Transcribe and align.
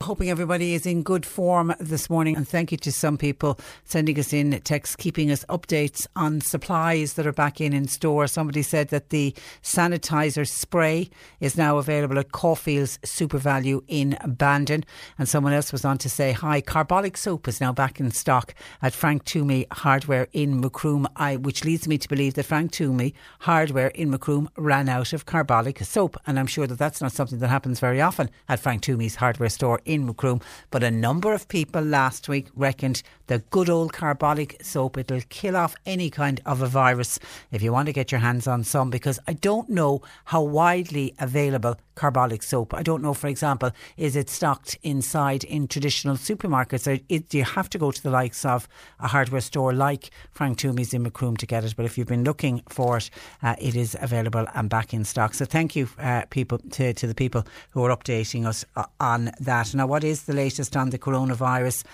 Hoping 0.00 0.30
everybody 0.30 0.74
is 0.74 0.86
in 0.86 1.02
good 1.02 1.26
form 1.26 1.74
this 1.80 2.08
morning, 2.08 2.36
and 2.36 2.46
thank 2.46 2.70
you 2.70 2.78
to 2.78 2.92
some 2.92 3.18
people 3.18 3.58
sending 3.84 4.16
us 4.18 4.32
in 4.32 4.52
texts, 4.60 4.94
keeping 4.94 5.28
us 5.28 5.44
updates 5.48 6.06
on 6.14 6.40
supplies 6.40 7.14
that 7.14 7.26
are 7.26 7.32
back 7.32 7.60
in 7.60 7.72
in 7.72 7.88
store. 7.88 8.28
Somebody 8.28 8.62
said 8.62 8.88
that 8.88 9.10
the 9.10 9.34
sanitizer 9.60 10.46
spray 10.46 11.10
is 11.40 11.56
now 11.56 11.78
available 11.78 12.16
at 12.16 12.30
Caulfield's 12.30 12.98
SuperValu 12.98 13.82
in 13.88 14.16
Bandon, 14.24 14.84
and 15.18 15.28
someone 15.28 15.52
else 15.52 15.72
was 15.72 15.84
on 15.84 15.98
to 15.98 16.08
say, 16.08 16.30
"Hi, 16.30 16.60
carbolic 16.60 17.16
soap 17.16 17.48
is 17.48 17.60
now 17.60 17.72
back 17.72 17.98
in 17.98 18.12
stock 18.12 18.54
at 18.80 18.94
Frank 18.94 19.24
Toomey 19.24 19.66
Hardware 19.72 20.28
in 20.32 20.60
Macroom," 20.60 21.08
I, 21.16 21.34
which 21.36 21.64
leads 21.64 21.88
me 21.88 21.98
to 21.98 22.08
believe 22.08 22.34
that 22.34 22.46
Frank 22.46 22.70
Toomey 22.70 23.14
Hardware 23.40 23.88
in 23.88 24.10
Macroom 24.10 24.48
ran 24.56 24.88
out 24.88 25.12
of 25.12 25.26
carbolic 25.26 25.84
soap, 25.84 26.16
and 26.24 26.38
I'm 26.38 26.46
sure 26.46 26.68
that 26.68 26.78
that's 26.78 27.00
not 27.00 27.12
something 27.12 27.40
that 27.40 27.48
happens 27.48 27.80
very 27.80 28.00
often 28.00 28.30
at 28.48 28.60
Frank 28.60 28.82
Toomey's 28.82 29.16
hardware 29.16 29.48
store 29.48 29.80
in 29.88 30.06
Macroom. 30.06 30.40
But 30.70 30.84
a 30.84 30.90
number 30.90 31.32
of 31.32 31.48
people 31.48 31.82
last 31.82 32.28
week 32.28 32.48
reckoned 32.54 33.02
the 33.26 33.40
good 33.50 33.68
old 33.68 33.92
carbolic 33.92 34.56
soap, 34.62 34.96
it'll 34.96 35.20
kill 35.28 35.56
off 35.56 35.74
any 35.84 36.10
kind 36.10 36.40
of 36.46 36.62
a 36.62 36.66
virus 36.66 37.18
if 37.52 37.62
you 37.62 37.72
want 37.72 37.86
to 37.86 37.92
get 37.92 38.10
your 38.10 38.20
hands 38.20 38.46
on 38.46 38.64
some, 38.64 38.90
because 38.90 39.18
I 39.26 39.34
don't 39.34 39.68
know 39.68 40.02
how 40.24 40.42
widely 40.42 41.14
available 41.18 41.76
carbolic 41.94 42.42
soap. 42.42 42.72
I 42.72 42.82
don't 42.82 43.02
know, 43.02 43.12
for 43.12 43.26
example, 43.26 43.70
is 43.96 44.16
it 44.16 44.30
stocked 44.30 44.78
inside 44.82 45.44
in 45.44 45.66
traditional 45.66 46.16
supermarkets 46.16 46.86
or 46.86 47.00
it, 47.08 47.28
do 47.28 47.38
you 47.38 47.44
have 47.44 47.68
to 47.70 47.78
go 47.78 47.90
to 47.90 48.02
the 48.02 48.10
likes 48.10 48.44
of 48.44 48.68
a 49.00 49.08
hardware 49.08 49.40
store 49.40 49.74
like 49.74 50.10
Frank 50.30 50.58
Toomey's 50.58 50.94
in 50.94 51.02
Macroom 51.02 51.36
to 51.38 51.46
get 51.46 51.64
it? 51.64 51.74
But 51.76 51.84
if 51.84 51.98
you've 51.98 52.06
been 52.06 52.24
looking 52.24 52.62
for 52.68 52.96
it, 52.98 53.10
uh, 53.42 53.56
it 53.60 53.74
is 53.76 53.96
available 54.00 54.46
and 54.54 54.70
back 54.70 54.94
in 54.94 55.04
stock. 55.04 55.34
So 55.34 55.44
thank 55.44 55.74
you, 55.76 55.88
uh, 55.98 56.22
people, 56.30 56.58
to, 56.58 56.94
to 56.94 57.06
the 57.06 57.14
people 57.14 57.44
who 57.70 57.84
are 57.84 57.94
updating 57.94 58.46
us 58.46 58.64
uh, 58.76 58.84
on 59.00 59.32
that. 59.40 59.74
Now, 59.78 59.86
what 59.86 60.02
is 60.02 60.24
the 60.24 60.32
latest 60.32 60.76
on 60.76 60.90
the 60.90 60.98
coronavirus? 60.98 61.84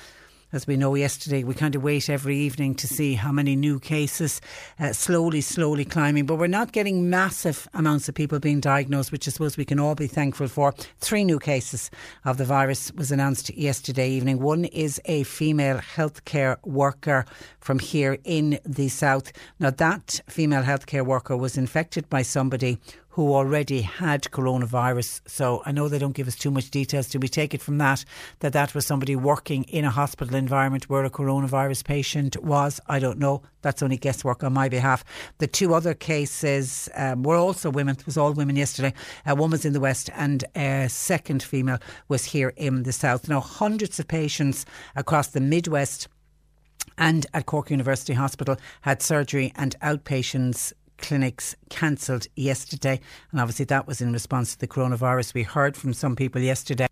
as 0.54 0.68
we 0.68 0.76
know 0.76 0.94
yesterday, 0.94 1.42
we 1.42 1.52
kind 1.52 1.74
of 1.74 1.82
wait 1.82 2.08
every 2.08 2.38
evening 2.38 2.76
to 2.76 2.86
see 2.86 3.14
how 3.14 3.32
many 3.32 3.56
new 3.56 3.80
cases 3.80 4.40
uh, 4.78 4.92
slowly, 4.92 5.40
slowly 5.40 5.84
climbing. 5.84 6.26
But 6.26 6.36
we're 6.36 6.46
not 6.46 6.70
getting 6.70 7.10
massive 7.10 7.68
amounts 7.74 8.08
of 8.08 8.14
people 8.14 8.38
being 8.38 8.60
diagnosed, 8.60 9.10
which 9.10 9.26
I 9.26 9.32
suppose 9.32 9.56
we 9.56 9.64
can 9.64 9.80
all 9.80 9.96
be 9.96 10.06
thankful 10.06 10.46
for. 10.46 10.72
Three 10.98 11.24
new 11.24 11.40
cases 11.40 11.90
of 12.24 12.38
the 12.38 12.44
virus 12.44 12.92
was 12.92 13.10
announced 13.10 13.52
yesterday 13.56 14.08
evening. 14.10 14.38
One 14.38 14.66
is 14.66 15.00
a 15.06 15.24
female 15.24 15.78
healthcare 15.78 16.64
worker 16.64 17.24
from 17.58 17.80
here 17.80 18.18
in 18.22 18.60
the 18.64 18.88
south. 18.88 19.32
Now, 19.58 19.70
that 19.70 20.20
female 20.28 20.62
healthcare 20.62 21.04
worker 21.04 21.36
was 21.36 21.58
infected 21.58 22.08
by 22.08 22.22
somebody 22.22 22.78
who 23.14 23.32
already 23.32 23.80
had 23.80 24.22
coronavirus. 24.22 25.20
So 25.26 25.62
I 25.64 25.70
know 25.70 25.88
they 25.88 26.00
don't 26.00 26.16
give 26.16 26.26
us 26.26 26.34
too 26.34 26.50
much 26.50 26.68
details. 26.70 27.08
Do 27.08 27.20
we 27.20 27.28
take 27.28 27.54
it 27.54 27.62
from 27.62 27.78
that 27.78 28.04
that 28.40 28.52
that 28.54 28.74
was 28.74 28.84
somebody 28.86 29.14
working 29.14 29.62
in 29.64 29.84
a 29.84 29.90
hospital 29.90 30.34
environment 30.34 30.90
where 30.90 31.04
a 31.04 31.10
coronavirus 31.10 31.84
patient 31.84 32.42
was? 32.42 32.80
I 32.88 32.98
don't 32.98 33.20
know. 33.20 33.42
That's 33.62 33.84
only 33.84 33.98
guesswork 33.98 34.42
on 34.42 34.52
my 34.52 34.68
behalf. 34.68 35.04
The 35.38 35.46
two 35.46 35.74
other 35.74 35.94
cases 35.94 36.88
um, 36.96 37.22
were 37.22 37.36
also 37.36 37.70
women. 37.70 37.94
It 37.96 38.04
was 38.04 38.18
all 38.18 38.32
women 38.32 38.56
yesterday. 38.56 38.92
Uh, 39.24 39.36
one 39.36 39.52
was 39.52 39.64
in 39.64 39.74
the 39.74 39.80
west, 39.80 40.10
and 40.16 40.42
a 40.56 40.88
second 40.88 41.40
female 41.40 41.78
was 42.08 42.24
here 42.24 42.52
in 42.56 42.82
the 42.82 42.92
south. 42.92 43.28
Now, 43.28 43.38
hundreds 43.38 44.00
of 44.00 44.08
patients 44.08 44.66
across 44.96 45.28
the 45.28 45.40
Midwest 45.40 46.08
and 46.98 47.26
at 47.32 47.46
Cork 47.46 47.70
University 47.70 48.14
Hospital 48.14 48.56
had 48.80 49.02
surgery 49.02 49.52
and 49.54 49.78
outpatients 49.80 50.72
clinics 51.04 51.54
cancelled 51.68 52.26
yesterday. 52.34 52.98
And 53.30 53.40
obviously, 53.40 53.66
that 53.66 53.86
was 53.86 54.00
in 54.00 54.12
response 54.12 54.52
to 54.52 54.58
the 54.58 54.66
coronavirus. 54.66 55.34
We 55.34 55.42
heard 55.42 55.76
from 55.76 55.92
some 55.92 56.16
people 56.16 56.40
yesterday 56.40 56.86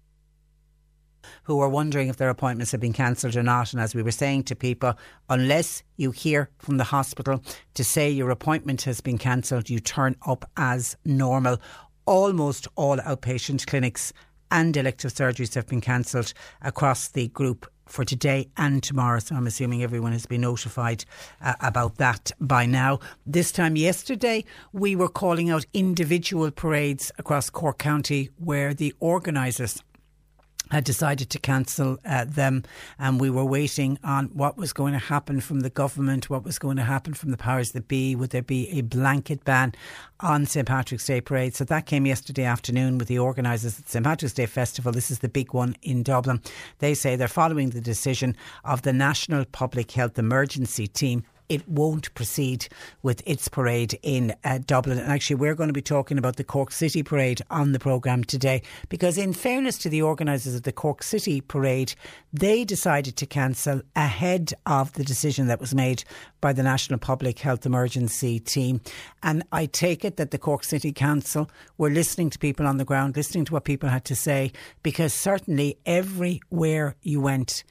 who 1.44 1.56
were 1.56 1.68
wondering 1.68 2.08
if 2.08 2.18
their 2.18 2.28
appointments 2.28 2.72
had 2.72 2.80
been 2.80 2.92
cancelled 2.92 3.36
or 3.36 3.42
not. 3.42 3.72
And 3.72 3.80
as 3.80 3.94
we 3.94 4.02
were 4.02 4.10
saying 4.10 4.44
to 4.44 4.54
people, 4.54 4.94
unless 5.28 5.82
you 5.96 6.10
hear 6.10 6.50
from 6.58 6.76
the 6.76 6.84
hospital 6.84 7.42
to 7.74 7.82
say 7.82 8.10
your 8.10 8.30
appointment 8.30 8.82
has 8.82 9.00
been 9.00 9.18
cancelled, 9.18 9.70
you 9.70 9.80
turn 9.80 10.14
up 10.26 10.44
as 10.56 10.96
normal. 11.04 11.58
Almost 12.04 12.68
all 12.76 12.98
outpatient 12.98 13.66
clinics 13.66 14.12
and 14.52 14.76
elective 14.76 15.12
surgeries 15.12 15.54
have 15.54 15.66
been 15.66 15.80
cancelled 15.80 16.32
across 16.60 17.08
the 17.08 17.26
group 17.28 17.68
for 17.86 18.04
today 18.04 18.48
and 18.56 18.82
tomorrow. 18.82 19.18
So 19.18 19.34
I'm 19.34 19.46
assuming 19.46 19.82
everyone 19.82 20.12
has 20.12 20.26
been 20.26 20.42
notified 20.42 21.04
uh, 21.40 21.54
about 21.60 21.96
that 21.96 22.30
by 22.40 22.66
now. 22.66 23.00
This 23.26 23.50
time 23.50 23.76
yesterday, 23.76 24.44
we 24.72 24.94
were 24.94 25.08
calling 25.08 25.50
out 25.50 25.66
individual 25.74 26.50
parades 26.50 27.10
across 27.18 27.50
Cork 27.50 27.78
County 27.78 28.30
where 28.38 28.72
the 28.74 28.94
organisers 29.00 29.82
had 30.70 30.84
decided 30.84 31.28
to 31.30 31.38
cancel 31.38 31.98
uh, 32.04 32.24
them, 32.24 32.64
and 32.98 33.20
we 33.20 33.28
were 33.28 33.44
waiting 33.44 33.98
on 34.02 34.26
what 34.28 34.56
was 34.56 34.72
going 34.72 34.92
to 34.92 34.98
happen 34.98 35.40
from 35.40 35.60
the 35.60 35.70
government, 35.70 36.30
what 36.30 36.44
was 36.44 36.58
going 36.58 36.76
to 36.76 36.82
happen 36.82 37.14
from 37.14 37.30
the 37.30 37.36
powers 37.36 37.72
that 37.72 37.88
be. 37.88 38.14
Would 38.14 38.30
there 38.30 38.42
be 38.42 38.70
a 38.70 38.80
blanket 38.80 39.44
ban 39.44 39.74
on 40.20 40.46
St 40.46 40.66
Patrick's 40.66 41.06
Day 41.06 41.20
parade? 41.20 41.54
So 41.54 41.64
that 41.64 41.86
came 41.86 42.06
yesterday 42.06 42.44
afternoon 42.44 42.98
with 42.98 43.08
the 43.08 43.18
organisers 43.18 43.78
at 43.78 43.88
St 43.88 44.04
Patrick's 44.04 44.34
Day 44.34 44.46
Festival. 44.46 44.92
This 44.92 45.10
is 45.10 45.18
the 45.18 45.28
big 45.28 45.52
one 45.52 45.76
in 45.82 46.02
Dublin. 46.02 46.40
They 46.78 46.94
say 46.94 47.16
they're 47.16 47.28
following 47.28 47.70
the 47.70 47.80
decision 47.80 48.36
of 48.64 48.82
the 48.82 48.92
National 48.92 49.44
Public 49.44 49.90
Health 49.90 50.18
Emergency 50.18 50.86
Team 50.86 51.24
it 51.52 51.68
won't 51.68 52.14
proceed 52.14 52.66
with 53.02 53.22
its 53.26 53.46
parade 53.46 53.98
in 54.02 54.34
uh, 54.42 54.58
Dublin. 54.66 54.96
And 54.96 55.12
actually, 55.12 55.36
we're 55.36 55.54
going 55.54 55.68
to 55.68 55.74
be 55.74 55.82
talking 55.82 56.16
about 56.16 56.36
the 56.36 56.44
Cork 56.44 56.72
City 56.72 57.02
Parade 57.02 57.42
on 57.50 57.72
the 57.72 57.78
programme 57.78 58.24
today 58.24 58.62
because, 58.88 59.18
in 59.18 59.34
fairness 59.34 59.76
to 59.78 59.90
the 59.90 60.00
organisers 60.00 60.54
of 60.54 60.62
the 60.62 60.72
Cork 60.72 61.02
City 61.02 61.42
Parade, 61.42 61.94
they 62.32 62.64
decided 62.64 63.16
to 63.18 63.26
cancel 63.26 63.82
ahead 63.94 64.54
of 64.64 64.94
the 64.94 65.04
decision 65.04 65.46
that 65.48 65.60
was 65.60 65.74
made 65.74 66.04
by 66.40 66.54
the 66.54 66.62
National 66.62 66.98
Public 66.98 67.38
Health 67.38 67.66
Emergency 67.66 68.40
Team. 68.40 68.80
And 69.22 69.42
I 69.52 69.66
take 69.66 70.06
it 70.06 70.16
that 70.16 70.30
the 70.30 70.38
Cork 70.38 70.64
City 70.64 70.90
Council 70.90 71.50
were 71.76 71.90
listening 71.90 72.30
to 72.30 72.38
people 72.38 72.66
on 72.66 72.78
the 72.78 72.86
ground, 72.86 73.14
listening 73.14 73.44
to 73.44 73.52
what 73.52 73.64
people 73.64 73.90
had 73.90 74.06
to 74.06 74.16
say, 74.16 74.52
because 74.82 75.12
certainly 75.12 75.76
everywhere 75.84 76.96
you 77.02 77.20
went, 77.20 77.62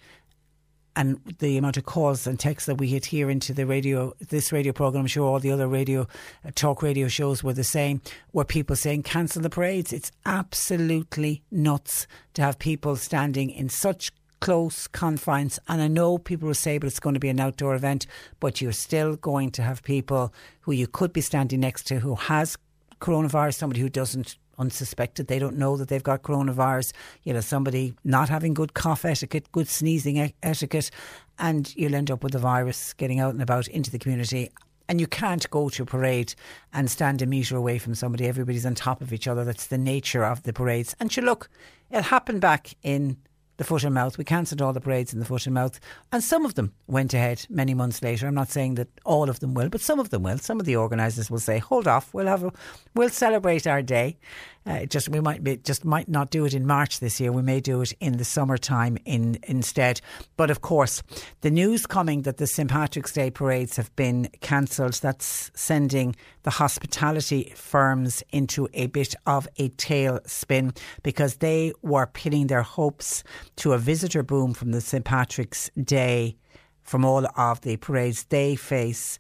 and 0.96 1.20
the 1.40 1.58
amount 1.58 1.78
of 1.78 1.86
calls 1.86 2.28
and 2.28 2.40
texts 2.40 2.68
that 2.68 2.76
we 2.76 2.90
had 2.90 3.06
here 3.06 3.30
into 3.30 3.54
the 3.54 3.66
radio, 3.66 4.14
this 4.30 4.52
radio 4.52 4.74
program, 4.74 5.02
I'm 5.02 5.08
sure 5.08 5.28
all 5.28 5.40
the 5.40 5.52
other 5.52 5.68
radio, 5.68 6.08
uh, 6.46 6.52
talk 6.54 6.82
radio 6.82 7.08
shows 7.08 7.44
were 7.44 7.54
the 7.54 7.64
same, 7.64 8.02
were 8.34 8.46
people 8.46 8.76
saying 8.76 9.04
cancel 9.04 9.42
the 9.42 9.50
parades. 9.50 9.94
It's 9.94 10.12
absolutely 10.26 11.44
nuts 11.52 12.08
to 12.34 12.42
have 12.42 12.60
people 12.60 12.96
standing 12.96 13.50
in 13.50 13.70
such 13.70 14.12
close 14.42 14.88
confines. 14.88 15.60
And 15.68 15.82
I 15.82 15.88
know 15.88 16.18
people 16.18 16.48
will 16.48 16.56
say, 16.56 16.78
but 16.78 16.88
it's 16.88 17.00
going 17.00 17.14
to 17.14 17.20
be 17.20 17.30
an 17.30 17.40
outdoor 17.40 17.76
event, 17.76 18.08
but 18.40 18.60
you're 18.60 18.72
still 18.72 19.16
going 19.16 19.52
to 19.52 19.62
have 19.62 19.84
people 19.84 20.34
who 20.62 20.74
you 20.74 20.88
could 20.88 21.14
be 21.14 21.22
standing 21.22 21.62
next 21.62 21.84
to 21.88 22.00
who 22.00 22.16
has 22.16 22.58
coronavirus, 23.00 23.56
somebody 23.56 23.82
who 23.82 23.90
doesn't 23.90 24.36
unsuspected. 24.58 25.28
They 25.28 25.40
don't 25.40 25.58
know 25.58 25.78
that 25.78 25.88
they've 25.88 26.04
got 26.04 26.24
coronavirus. 26.24 26.94
You 27.24 27.34
know, 27.34 27.42
somebody 27.42 27.94
not 28.04 28.30
having 28.30 28.54
good 28.54 28.74
cough 28.74 29.06
etiquette, 29.06 29.52
good 29.52 29.68
sneezing 29.68 30.34
etiquette, 30.44 30.92
and 31.40 31.76
you'll 31.76 31.96
end 31.96 32.12
up 32.12 32.24
with 32.24 32.34
the 32.34 32.40
virus 32.40 32.94
getting 32.94 33.20
out 33.20 33.34
and 33.34 33.42
about 33.42 33.68
into 33.68 33.92
the 33.92 34.00
community 34.00 34.52
And 34.92 35.00
you 35.00 35.08
can't 35.08 35.50
go 35.50 35.70
to 35.70 35.84
a 35.84 35.86
parade 35.86 36.36
and 36.74 36.92
stand 36.92 37.22
a 37.22 37.26
metre 37.26 37.56
away 37.56 37.78
from 37.78 37.96
somebody. 37.96 38.28
Everybody's 38.28 38.66
on 38.66 38.76
top 38.76 39.02
of 39.02 39.14
each 39.14 39.26
other. 39.26 39.46
That's 39.46 39.68
the 39.68 39.78
nature 39.78 40.26
of 40.26 40.44
the 40.44 40.52
parades. 40.52 40.98
And 41.00 41.16
you 41.16 41.24
look, 41.24 41.50
it 41.92 42.04
happened 42.04 42.42
back 42.42 42.76
in 42.84 43.16
the 43.62 43.66
foot 43.68 43.84
and 43.84 43.94
mouth. 43.94 44.18
We 44.18 44.24
cancelled 44.24 44.60
all 44.60 44.74
the 44.74 44.82
parades 44.82 45.14
in 45.14 45.20
the 45.20 45.26
foot 45.26 45.46
and 45.46 45.54
mouth, 45.54 45.80
and 46.12 46.24
some 46.24 46.46
of 46.46 46.56
them 46.56 46.74
went 46.88 47.14
ahead 47.14 47.46
many 47.48 47.76
months 47.76 48.02
later. 48.02 48.26
I'm 48.26 48.34
not 48.34 48.50
saying 48.50 48.74
that 48.76 48.88
all 49.06 49.30
of 49.30 49.40
them 49.40 49.54
will, 49.54 49.70
but 49.70 49.82
some 49.82 50.00
of 50.00 50.10
them 50.10 50.24
will. 50.24 50.40
Some 50.40 50.60
of 50.60 50.66
the 50.66 50.76
organisers 50.76 51.30
will 51.30 51.40
say, 51.40 51.60
"Hold 51.60 51.88
off, 51.88 52.12
we'll 52.12 52.26
have 52.26 52.44
a, 52.44 52.52
we'll 52.96 53.10
celebrate 53.10 53.68
our 53.68 53.84
day." 53.84 54.18
Uh, 54.66 54.86
just 54.86 55.10
we 55.10 55.20
might 55.20 55.44
be, 55.44 55.58
just 55.58 55.84
might 55.84 56.08
not 56.08 56.30
do 56.30 56.46
it 56.46 56.54
in 56.54 56.68
March 56.68 57.00
this 57.00 57.20
year. 57.20 57.32
We 57.32 57.42
may 57.42 57.60
do 57.60 57.82
it 57.82 57.94
in 58.00 58.18
the 58.18 58.26
summertime 58.26 58.98
in 59.06 59.40
instead. 59.44 60.02
But 60.38 60.52
of 60.52 60.62
course, 60.62 61.02
the 61.42 61.50
news 61.50 61.88
coming 61.88 62.22
that 62.24 62.38
the 62.38 62.46
St 62.46 62.70
Patrick's 62.70 63.14
Day 63.14 63.32
parades 63.32 63.78
have 63.78 63.96
been 63.96 64.30
cancelled. 64.42 64.94
That's 64.94 65.50
sending 65.56 66.16
the 66.44 66.52
hospitality 66.52 67.54
firms 67.56 68.24
into 68.32 68.68
a 68.74 68.88
bit 68.88 69.16
of 69.26 69.48
a 69.58 69.70
tailspin 69.70 70.78
because 71.02 71.38
they 71.38 71.74
were 71.82 72.06
pinning 72.06 72.48
their 72.48 72.62
hopes 72.62 73.24
to 73.58 73.74
a 73.74 73.80
visitor 73.80 74.22
boom 74.22 74.54
from 74.54 74.72
the 74.72 74.82
St 74.82 75.04
Patrick's 75.04 75.72
Day 75.82 76.38
from 76.84 77.04
all 77.06 77.26
of 77.36 77.62
the 77.62 77.78
parades. 77.78 78.26
They 78.26 78.56
face 78.56 79.18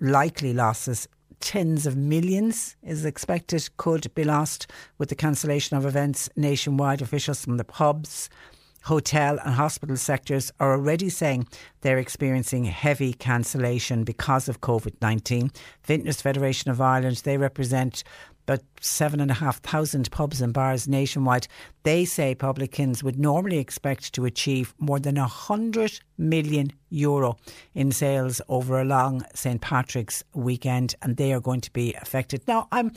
likely 0.00 0.52
losses 0.52 1.08
tens 1.40 1.86
of 1.86 1.96
millions 1.96 2.76
is 2.82 3.04
expected 3.04 3.68
could 3.76 4.12
be 4.14 4.24
lost 4.24 4.66
with 4.98 5.08
the 5.08 5.14
cancellation 5.14 5.76
of 5.76 5.86
events 5.86 6.28
nationwide. 6.36 7.02
Officials 7.02 7.44
from 7.44 7.56
the 7.56 7.64
pubs, 7.64 8.28
hotel 8.84 9.38
and 9.44 9.54
hospital 9.54 9.96
sectors 9.96 10.52
are 10.60 10.72
already 10.72 11.08
saying 11.08 11.46
they're 11.80 11.98
experiencing 11.98 12.64
heavy 12.64 13.12
cancellation 13.12 14.04
because 14.04 14.48
of 14.48 14.60
COVID 14.60 14.94
19. 15.00 15.50
Vintners 15.84 16.22
Federation 16.22 16.70
of 16.70 16.80
Ireland, 16.80 17.22
they 17.24 17.36
represent 17.36 18.04
about 18.50 18.64
seven 18.80 19.20
and 19.20 19.30
a 19.30 19.34
half 19.34 19.60
thousand 19.60 20.10
pubs 20.10 20.40
and 20.40 20.52
bars 20.52 20.88
nationwide. 20.88 21.46
They 21.84 22.04
say 22.04 22.34
publicans 22.34 23.02
would 23.04 23.18
normally 23.18 23.58
expect 23.58 24.12
to 24.14 24.24
achieve 24.24 24.74
more 24.78 24.98
than 24.98 25.16
a 25.16 25.26
hundred 25.26 26.00
million 26.18 26.72
euro 26.88 27.36
in 27.74 27.92
sales 27.92 28.40
over 28.48 28.80
a 28.80 28.84
long 28.84 29.24
St 29.34 29.60
Patrick's 29.60 30.24
weekend, 30.34 30.96
and 31.00 31.16
they 31.16 31.32
are 31.32 31.40
going 31.40 31.60
to 31.60 31.72
be 31.72 31.94
affected. 31.94 32.42
Now, 32.48 32.68
I'm. 32.72 32.92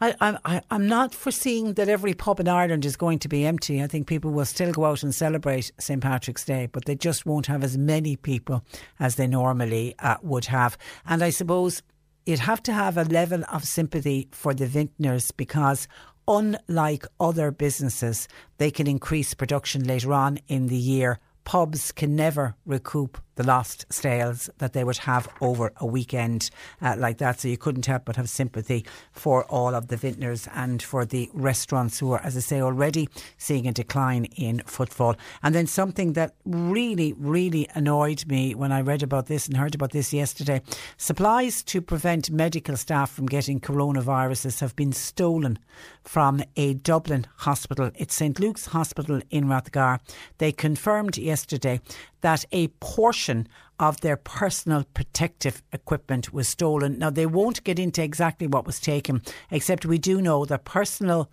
I, 0.00 0.60
I'm 0.70 0.86
not 0.86 1.14
foreseeing 1.14 1.74
that 1.74 1.88
every 1.88 2.12
pub 2.12 2.38
in 2.38 2.46
Ireland 2.46 2.84
is 2.84 2.94
going 2.94 3.20
to 3.20 3.28
be 3.28 3.46
empty. 3.46 3.82
I 3.82 3.86
think 3.86 4.06
people 4.06 4.32
will 4.32 4.44
still 4.44 4.70
go 4.70 4.84
out 4.84 5.02
and 5.02 5.14
celebrate 5.14 5.72
St 5.78 6.02
Patrick's 6.02 6.44
Day, 6.44 6.68
but 6.70 6.84
they 6.84 6.94
just 6.94 7.24
won't 7.24 7.46
have 7.46 7.64
as 7.64 7.78
many 7.78 8.16
people 8.16 8.62
as 9.00 9.14
they 9.14 9.26
normally 9.26 9.94
uh, 10.00 10.16
would 10.20 10.44
have. 10.46 10.76
And 11.06 11.22
I 11.24 11.30
suppose 11.30 11.80
you'd 12.26 12.38
have 12.38 12.62
to 12.64 12.72
have 12.72 12.96
a 12.96 13.04
level 13.04 13.42
of 13.52 13.64
sympathy 13.64 14.28
for 14.32 14.54
the 14.54 14.66
vintners 14.66 15.30
because 15.30 15.86
unlike 16.26 17.06
other 17.20 17.50
businesses, 17.50 18.28
they 18.58 18.70
can 18.70 18.86
increase 18.86 19.34
production 19.34 19.84
later 19.84 20.12
on 20.12 20.38
in 20.48 20.68
the 20.68 20.76
year. 20.76 21.18
Pubs 21.44 21.92
can 21.92 22.16
never 22.16 22.56
recoup 22.64 23.18
the 23.36 23.44
lost 23.44 23.86
sales 23.92 24.50
that 24.58 24.72
they 24.72 24.84
would 24.84 24.98
have 24.98 25.28
over 25.40 25.72
a 25.76 25.86
weekend 25.86 26.50
uh, 26.80 26.94
like 26.98 27.18
that. 27.18 27.40
So 27.40 27.48
you 27.48 27.56
couldn't 27.56 27.86
help 27.86 28.04
but 28.04 28.16
have 28.16 28.28
sympathy 28.28 28.84
for 29.12 29.44
all 29.44 29.74
of 29.74 29.88
the 29.88 29.96
vintners 29.96 30.48
and 30.54 30.82
for 30.82 31.04
the 31.04 31.30
restaurants 31.32 31.98
who 31.98 32.12
are, 32.12 32.22
as 32.22 32.36
I 32.36 32.40
say, 32.40 32.60
already 32.60 33.08
seeing 33.38 33.66
a 33.66 33.72
decline 33.72 34.26
in 34.36 34.62
footfall. 34.66 35.16
And 35.42 35.54
then 35.54 35.66
something 35.66 36.12
that 36.14 36.34
really, 36.44 37.12
really 37.14 37.68
annoyed 37.74 38.26
me 38.26 38.54
when 38.54 38.72
I 38.72 38.80
read 38.80 39.02
about 39.02 39.26
this 39.26 39.46
and 39.46 39.56
heard 39.56 39.74
about 39.74 39.90
this 39.90 40.12
yesterday 40.12 40.62
supplies 40.96 41.62
to 41.64 41.80
prevent 41.80 42.30
medical 42.30 42.76
staff 42.76 43.10
from 43.10 43.26
getting 43.26 43.60
coronaviruses 43.60 44.60
have 44.60 44.76
been 44.76 44.92
stolen 44.92 45.58
from 46.02 46.42
a 46.56 46.74
Dublin 46.74 47.26
hospital. 47.38 47.90
It's 47.96 48.14
St 48.14 48.38
Luke's 48.38 48.66
Hospital 48.66 49.20
in 49.30 49.46
Rathgar. 49.46 50.00
They 50.38 50.52
confirmed 50.52 51.16
yesterday 51.16 51.80
that 52.24 52.46
a 52.52 52.68
portion 52.80 53.46
of 53.78 54.00
their 54.00 54.16
personal 54.16 54.82
protective 54.94 55.62
equipment 55.74 56.32
was 56.32 56.48
stolen. 56.48 56.98
Now, 56.98 57.10
they 57.10 57.26
won't 57.26 57.62
get 57.64 57.78
into 57.78 58.02
exactly 58.02 58.46
what 58.46 58.64
was 58.64 58.80
taken, 58.80 59.20
except 59.50 59.84
we 59.84 59.98
do 59.98 60.22
know 60.22 60.46
the 60.46 60.56
personal 60.56 61.30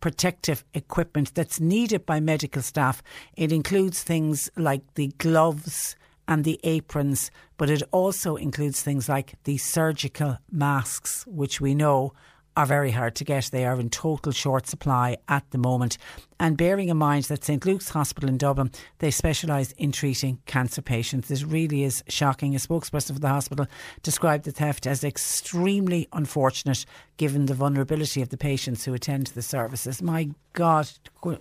protective 0.00 0.64
equipment 0.72 1.34
that's 1.34 1.60
needed 1.60 2.06
by 2.06 2.18
medical 2.18 2.62
staff, 2.62 3.02
it 3.36 3.52
includes 3.52 4.02
things 4.02 4.48
like 4.56 4.94
the 4.94 5.08
gloves 5.18 5.96
and 6.26 6.44
the 6.44 6.58
aprons, 6.64 7.30
but 7.58 7.68
it 7.68 7.82
also 7.92 8.36
includes 8.36 8.80
things 8.80 9.06
like 9.06 9.34
the 9.44 9.58
surgical 9.58 10.38
masks, 10.50 11.26
which 11.26 11.60
we 11.60 11.74
know 11.74 12.14
are 12.56 12.66
very 12.66 12.92
hard 12.92 13.14
to 13.16 13.24
get. 13.24 13.46
They 13.46 13.64
are 13.64 13.80
in 13.80 13.90
total 13.90 14.32
short 14.32 14.66
supply 14.66 15.16
at 15.28 15.50
the 15.50 15.58
moment. 15.58 15.98
And 16.38 16.56
bearing 16.56 16.88
in 16.88 16.96
mind 16.96 17.24
that 17.24 17.44
St 17.44 17.64
Luke's 17.64 17.90
Hospital 17.90 18.28
in 18.28 18.38
Dublin, 18.38 18.70
they 18.98 19.10
specialise 19.10 19.72
in 19.72 19.92
treating 19.92 20.38
cancer 20.46 20.82
patients. 20.82 21.28
This 21.28 21.44
really 21.44 21.84
is 21.84 22.04
shocking. 22.08 22.54
A 22.54 22.58
spokesperson 22.58 23.14
for 23.14 23.20
the 23.20 23.28
hospital 23.28 23.66
described 24.02 24.44
the 24.44 24.52
theft 24.52 24.86
as 24.86 25.04
extremely 25.04 26.08
unfortunate 26.12 26.84
given 27.16 27.46
the 27.46 27.54
vulnerability 27.54 28.22
of 28.22 28.28
the 28.28 28.36
patients 28.36 28.84
who 28.84 28.94
attend 28.94 29.28
the 29.28 29.42
services. 29.42 30.02
My 30.02 30.30
God, 30.52 30.90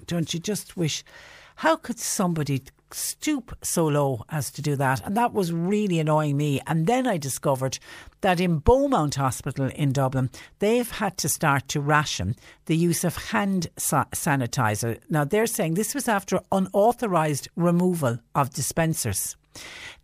don't 0.07 0.33
you 0.33 0.39
just 0.39 0.77
wish 0.77 1.03
how 1.57 1.75
could 1.75 1.99
somebody 1.99 2.63
stoop 2.93 3.57
so 3.63 3.87
low 3.87 4.23
as 4.29 4.51
to 4.51 4.61
do 4.61 4.75
that? 4.75 5.05
And 5.05 5.17
that 5.17 5.33
was 5.33 5.51
really 5.51 5.99
annoying 5.99 6.37
me. 6.37 6.61
And 6.67 6.87
then 6.87 7.07
I 7.07 7.17
discovered 7.17 7.79
that 8.21 8.39
in 8.39 8.59
Beaumont 8.59 9.15
Hospital 9.15 9.69
in 9.75 9.91
Dublin, 9.91 10.29
they've 10.59 10.89
had 10.89 11.17
to 11.19 11.29
start 11.29 11.67
to 11.69 11.81
ration 11.81 12.35
the 12.65 12.77
use 12.77 13.03
of 13.03 13.17
hand 13.17 13.67
sa- 13.77 14.05
sanitizer. 14.13 14.99
Now, 15.09 15.23
they're 15.23 15.47
saying 15.47 15.73
this 15.73 15.95
was 15.95 16.07
after 16.07 16.39
unauthorised 16.51 17.47
removal 17.55 18.19
of 18.35 18.51
dispensers. 18.51 19.35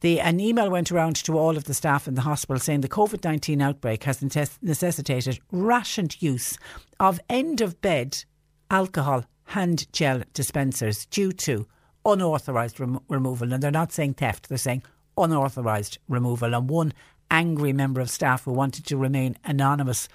The, 0.01 0.19
an 0.19 0.39
email 0.39 0.69
went 0.69 0.91
around 0.91 1.15
to 1.17 1.37
all 1.37 1.57
of 1.57 1.63
the 1.65 1.73
staff 1.73 2.07
in 2.07 2.13
the 2.13 2.21
hospital 2.21 2.59
saying 2.59 2.81
the 2.81 2.89
COVID 2.89 3.23
19 3.23 3.61
outbreak 3.61 4.03
has 4.03 4.21
necessitated 4.61 5.39
rationed 5.51 6.21
use 6.21 6.57
of 6.99 7.19
end 7.29 7.61
of 7.61 7.81
bed 7.81 8.23
alcohol 8.69 9.25
hand 9.45 9.91
gel 9.91 10.21
dispensers 10.33 11.05
due 11.07 11.31
to 11.31 11.67
unauthorised 12.05 12.79
rem- 12.79 13.01
removal. 13.07 13.53
And 13.53 13.61
they're 13.61 13.71
not 13.71 13.91
saying 13.91 14.15
theft, 14.15 14.49
they're 14.49 14.57
saying 14.57 14.83
unauthorised 15.17 15.97
removal. 16.07 16.53
And 16.55 16.69
one 16.69 16.93
angry 17.31 17.73
member 17.73 18.01
of 18.01 18.09
staff 18.09 18.43
who 18.43 18.51
wanted 18.51 18.85
to 18.85 18.97
remain 18.97 19.37
anonymous 19.45 20.09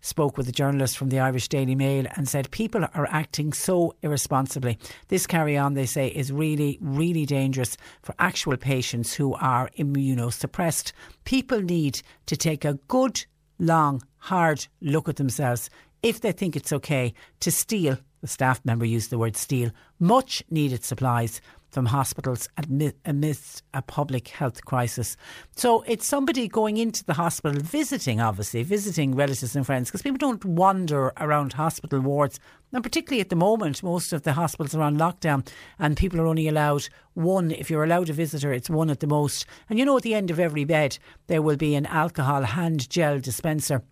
spoke 0.00 0.36
with 0.36 0.48
a 0.48 0.52
journalist 0.52 0.98
from 0.98 1.10
the 1.10 1.20
Irish 1.20 1.48
Daily 1.48 1.74
Mail 1.74 2.06
and 2.16 2.28
said 2.28 2.50
people 2.50 2.84
are 2.94 3.08
acting 3.10 3.52
so 3.52 3.94
irresponsibly. 4.02 4.78
This 5.08 5.26
carry 5.26 5.56
on, 5.56 5.74
they 5.74 5.86
say, 5.86 6.08
is 6.08 6.32
really, 6.32 6.78
really 6.80 7.26
dangerous 7.26 7.76
for 8.02 8.14
actual 8.18 8.56
patients 8.56 9.14
who 9.14 9.34
are 9.34 9.70
immunosuppressed. 9.78 10.92
People 11.24 11.60
need 11.60 12.02
to 12.26 12.36
take 12.36 12.64
a 12.64 12.74
good, 12.88 13.24
long, 13.58 14.02
hard 14.18 14.66
look 14.80 15.08
at 15.08 15.16
themselves 15.16 15.70
if 16.02 16.20
they 16.20 16.32
think 16.32 16.56
it's 16.56 16.72
okay 16.72 17.14
to 17.40 17.50
steal 17.50 17.98
the 18.26 18.32
staff 18.32 18.60
member 18.64 18.84
used 18.84 19.10
the 19.10 19.18
word 19.18 19.36
steal, 19.36 19.70
much 20.00 20.42
needed 20.50 20.82
supplies 20.84 21.40
from 21.70 21.86
hospitals 21.86 22.48
amidst 23.04 23.62
a 23.74 23.82
public 23.82 24.28
health 24.28 24.64
crisis. 24.64 25.16
So 25.54 25.82
it's 25.86 26.06
somebody 26.06 26.48
going 26.48 26.76
into 26.76 27.04
the 27.04 27.14
hospital, 27.14 27.60
visiting, 27.60 28.20
obviously, 28.20 28.62
visiting 28.62 29.14
relatives 29.14 29.54
and 29.54 29.64
friends, 29.64 29.88
because 29.88 30.02
people 30.02 30.18
don't 30.18 30.44
wander 30.44 31.12
around 31.18 31.52
hospital 31.52 32.00
wards. 32.00 32.40
And 32.72 32.82
particularly 32.82 33.20
at 33.20 33.28
the 33.28 33.36
moment, 33.36 33.82
most 33.82 34.12
of 34.12 34.22
the 34.22 34.32
hospitals 34.32 34.74
are 34.74 34.82
on 34.82 34.98
lockdown 34.98 35.46
and 35.78 35.96
people 35.96 36.20
are 36.20 36.26
only 36.26 36.48
allowed 36.48 36.88
one. 37.14 37.52
If 37.52 37.70
you're 37.70 37.84
allowed 37.84 38.10
a 38.10 38.12
visitor, 38.12 38.52
it's 38.52 38.70
one 38.70 38.90
at 38.90 39.00
the 39.00 39.06
most. 39.06 39.46
And 39.70 39.78
you 39.78 39.84
know, 39.84 39.96
at 39.96 40.02
the 40.02 40.14
end 40.14 40.30
of 40.30 40.40
every 40.40 40.64
bed, 40.64 40.98
there 41.28 41.42
will 41.42 41.56
be 41.56 41.74
an 41.74 41.86
alcohol 41.86 42.42
hand 42.42 42.90
gel 42.90 43.20
dispenser 43.20 43.82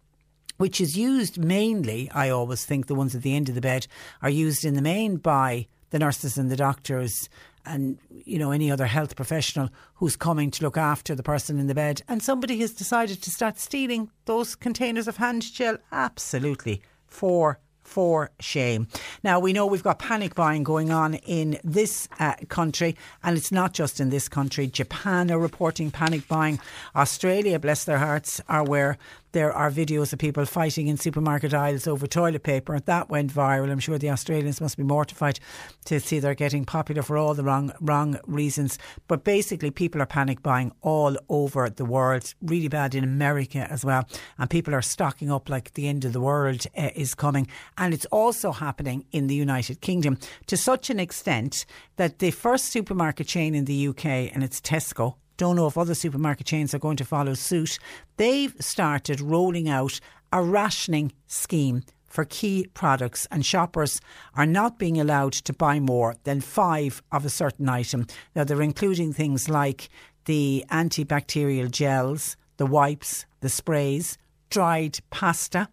which 0.57 0.81
is 0.81 0.97
used 0.97 1.39
mainly, 1.39 2.11
I 2.13 2.29
always 2.31 2.65
think 2.65 2.87
the 2.87 2.95
ones 2.95 3.15
at 3.15 3.23
the 3.23 3.35
end 3.35 3.49
of 3.49 3.55
the 3.55 3.61
bed 3.61 3.87
are 4.23 4.31
used 4.31 4.65
in 4.65 4.75
the 4.75 4.83
main 4.83 5.17
by 5.17 5.67
the 5.91 5.99
nurses 5.99 6.37
and 6.39 6.51
the 6.51 6.57
doctors 6.57 7.29
and 7.67 7.99
you 8.11 8.39
know 8.39 8.51
any 8.51 8.71
other 8.71 8.87
health 8.87 9.17
professional 9.17 9.71
who's 9.95 10.17
coming 10.17 10.51
to 10.51 10.63
look 10.63 10.77
after 10.77 11.15
the 11.15 11.23
person 11.23 11.59
in 11.59 11.67
the 11.67 11.75
bed 11.75 12.03
and 12.09 12.23
somebody 12.23 12.59
has 12.59 12.73
decided 12.73 13.23
to 13.23 13.31
start 13.31 13.59
stealing 13.59 14.11
those 14.27 14.55
containers 14.55 15.09
of 15.09 15.17
hand 15.17 15.43
gel 15.53 15.79
absolutely 15.93 16.83
for 17.07 17.59
for 17.85 18.31
shame. 18.41 18.89
Now, 19.23 19.39
we 19.39 19.53
know 19.53 19.67
we've 19.67 19.83
got 19.83 19.99
panic 19.99 20.35
buying 20.35 20.63
going 20.63 20.91
on 20.91 21.15
in 21.15 21.61
this 21.63 22.09
uh, 22.19 22.35
country, 22.49 22.97
and 23.23 23.37
it's 23.37 23.53
not 23.53 23.75
just 23.75 24.01
in 24.01 24.09
this 24.09 24.27
country. 24.27 24.67
Japan 24.67 25.31
are 25.31 25.39
reporting 25.39 25.91
panic 25.91 26.27
buying. 26.27 26.59
Australia, 26.97 27.59
bless 27.59 27.85
their 27.85 27.99
hearts, 27.99 28.41
are 28.49 28.65
where 28.65 28.97
there 29.35 29.53
are 29.53 29.69
videos 29.69 30.13
of 30.13 30.21
people 30.21 30.47
fighting 30.47 30.87
in 30.87 30.97
supermarket 30.97 31.53
aisles 31.53 31.89
over 31.89 32.07
toilet 32.07 32.45
paper. 32.45 32.79
That 32.79 33.11
went 33.11 33.35
viral. 33.35 33.69
I'm 33.69 33.81
sure 33.81 33.99
the 33.99 34.11
Australians 34.11 34.61
must 34.61 34.77
be 34.77 34.85
mortified 34.85 35.41
to 35.87 35.99
see 35.99 36.21
they're 36.21 36.35
getting 36.35 36.65
popular 36.65 37.03
for 37.03 37.19
all 37.19 37.35
the 37.35 37.43
wrong 37.43 37.73
wrong 37.81 38.17
reasons. 38.29 38.79
But 39.09 39.25
basically, 39.25 39.73
people 39.73 40.01
are 40.01 40.07
panic 40.07 40.41
buying 40.41 40.71
all 40.83 41.17
over 41.29 41.69
the 41.69 41.85
world. 41.85 42.33
Really 42.43 42.69
bad 42.69 42.95
in 42.95 43.03
America 43.03 43.67
as 43.69 43.85
well, 43.85 44.09
and 44.39 44.49
people 44.49 44.73
are 44.73 44.83
stocking 44.83 45.33
up 45.33 45.49
like 45.51 45.75
the 45.75 45.89
end 45.89 46.05
of 46.05 46.13
the 46.13 46.21
world 46.21 46.65
uh, 46.79 46.91
is 46.95 47.17
coming. 47.17 47.49
And 47.77 47.93
it's 47.93 48.07
also 48.07 48.53
happening 48.53 49.05
in 49.11 49.27
the 49.27 49.35
United 49.35 49.81
Kingdom 49.81 50.17
to 50.47 50.57
such 50.57 50.91
an 50.91 51.01
extent 51.01 51.67
that 51.97 52.21
the 52.21 52.31
first 52.31 52.67
supermarket 52.67 53.27
chain 53.27 53.57
in 53.57 53.65
the 53.65 53.89
UK, 53.89 54.07
and 54.07 54.45
it's 54.45 54.61
Tesco, 54.61 55.17
don't 55.37 55.57
know 55.57 55.67
if 55.67 55.79
other 55.79 55.95
supermarket 55.95 56.47
chains 56.47 56.75
are 56.75 56.79
going 56.79 56.97
to 56.97 57.05
follow 57.05 57.35
suit. 57.35 57.79
They've 58.17 58.55
started 58.61 59.21
rolling 59.21 59.69
out 59.69 60.01
a 60.33 60.43
rationing 60.43 61.13
scheme 61.27 61.83
for 62.07 62.25
key 62.25 62.69
products, 62.75 63.27
and 63.31 63.45
shoppers 63.45 64.01
are 64.37 64.47
not 64.47 64.79
being 64.79 65.01
allowed 65.01 65.33
to 65.33 65.53
buy 65.53 65.81
more 65.81 66.15
than 66.23 66.41
five 66.41 67.03
of 67.11 67.25
a 67.25 67.31
certain 67.31 67.69
item. 67.69 68.07
Now, 68.37 68.45
they're 68.45 68.63
including 68.63 69.13
things 69.13 69.49
like 69.49 69.89
the 70.27 70.65
antibacterial 70.71 71.71
gels, 71.71 72.37
the 72.57 72.67
wipes, 72.67 73.27
the 73.41 73.49
sprays, 73.49 74.17
dried 74.49 75.01
pasta 75.11 75.69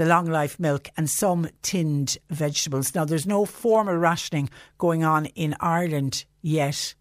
the 0.00 0.06
long 0.06 0.24
life 0.24 0.58
milk 0.58 0.88
and 0.96 1.10
some 1.10 1.46
tinned 1.60 2.16
vegetables. 2.30 2.94
Now, 2.94 3.04
there's 3.04 3.26
no 3.26 3.44
formal 3.44 3.96
rationing 3.96 4.48
going 4.78 5.04
on 5.04 5.26
in 5.26 5.54
Ireland 5.60 6.24
yet. 6.40 6.94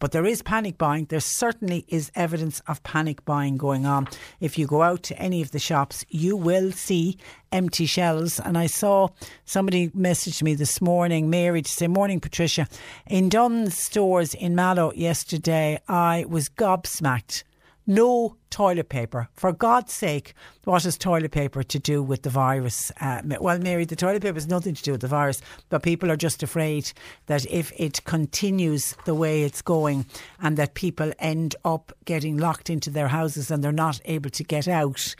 But 0.00 0.12
there 0.12 0.24
is 0.24 0.42
panic 0.42 0.78
buying. 0.78 1.04
There 1.04 1.20
certainly 1.20 1.84
is 1.86 2.10
evidence 2.16 2.60
of 2.66 2.82
panic 2.82 3.24
buying 3.24 3.56
going 3.56 3.86
on. 3.86 4.08
If 4.40 4.58
you 4.58 4.66
go 4.66 4.82
out 4.82 5.04
to 5.04 5.18
any 5.18 5.42
of 5.42 5.52
the 5.52 5.58
shops, 5.58 6.04
you 6.08 6.36
will 6.36 6.72
see 6.72 7.18
empty 7.52 7.86
shelves. 7.86 8.40
And 8.40 8.58
I 8.58 8.66
saw 8.66 9.08
somebody 9.44 9.90
message 9.94 10.42
me 10.42 10.54
this 10.54 10.80
morning, 10.80 11.30
Mary, 11.30 11.62
to 11.62 11.70
say, 11.70 11.86
Morning, 11.86 12.18
Patricia. 12.18 12.66
In 13.06 13.28
Dunnes 13.28 13.78
stores 13.78 14.34
in 14.34 14.54
Mallow 14.56 14.92
yesterday, 14.94 15.78
I 15.86 16.24
was 16.28 16.48
gobsmacked 16.48 17.44
no 17.90 18.36
toilet 18.50 18.88
paper. 18.88 19.28
For 19.32 19.52
God's 19.52 19.92
sake, 19.92 20.34
what 20.64 20.82
has 20.82 20.98
toilet 20.98 21.30
paper 21.30 21.62
to 21.62 21.78
do 21.78 22.02
with 22.02 22.22
the 22.22 22.30
virus? 22.30 22.92
Uh, 23.00 23.22
well, 23.40 23.58
Mary, 23.58 23.84
the 23.84 23.96
toilet 23.96 24.22
paper 24.22 24.34
has 24.34 24.48
nothing 24.48 24.74
to 24.74 24.82
do 24.82 24.92
with 24.92 25.00
the 25.00 25.08
virus, 25.08 25.40
but 25.68 25.82
people 25.82 26.10
are 26.10 26.16
just 26.16 26.42
afraid 26.42 26.92
that 27.26 27.46
if 27.46 27.72
it 27.76 28.04
continues 28.04 28.94
the 29.04 29.14
way 29.14 29.42
it's 29.42 29.62
going 29.62 30.06
and 30.40 30.56
that 30.56 30.74
people 30.74 31.12
end 31.18 31.56
up 31.64 31.92
getting 32.04 32.36
locked 32.36 32.68
into 32.68 32.90
their 32.90 33.08
houses 33.08 33.50
and 33.50 33.64
they're 33.64 33.72
not 33.72 34.00
able 34.04 34.30
to 34.30 34.44
get 34.44 34.68
out, 34.68 35.14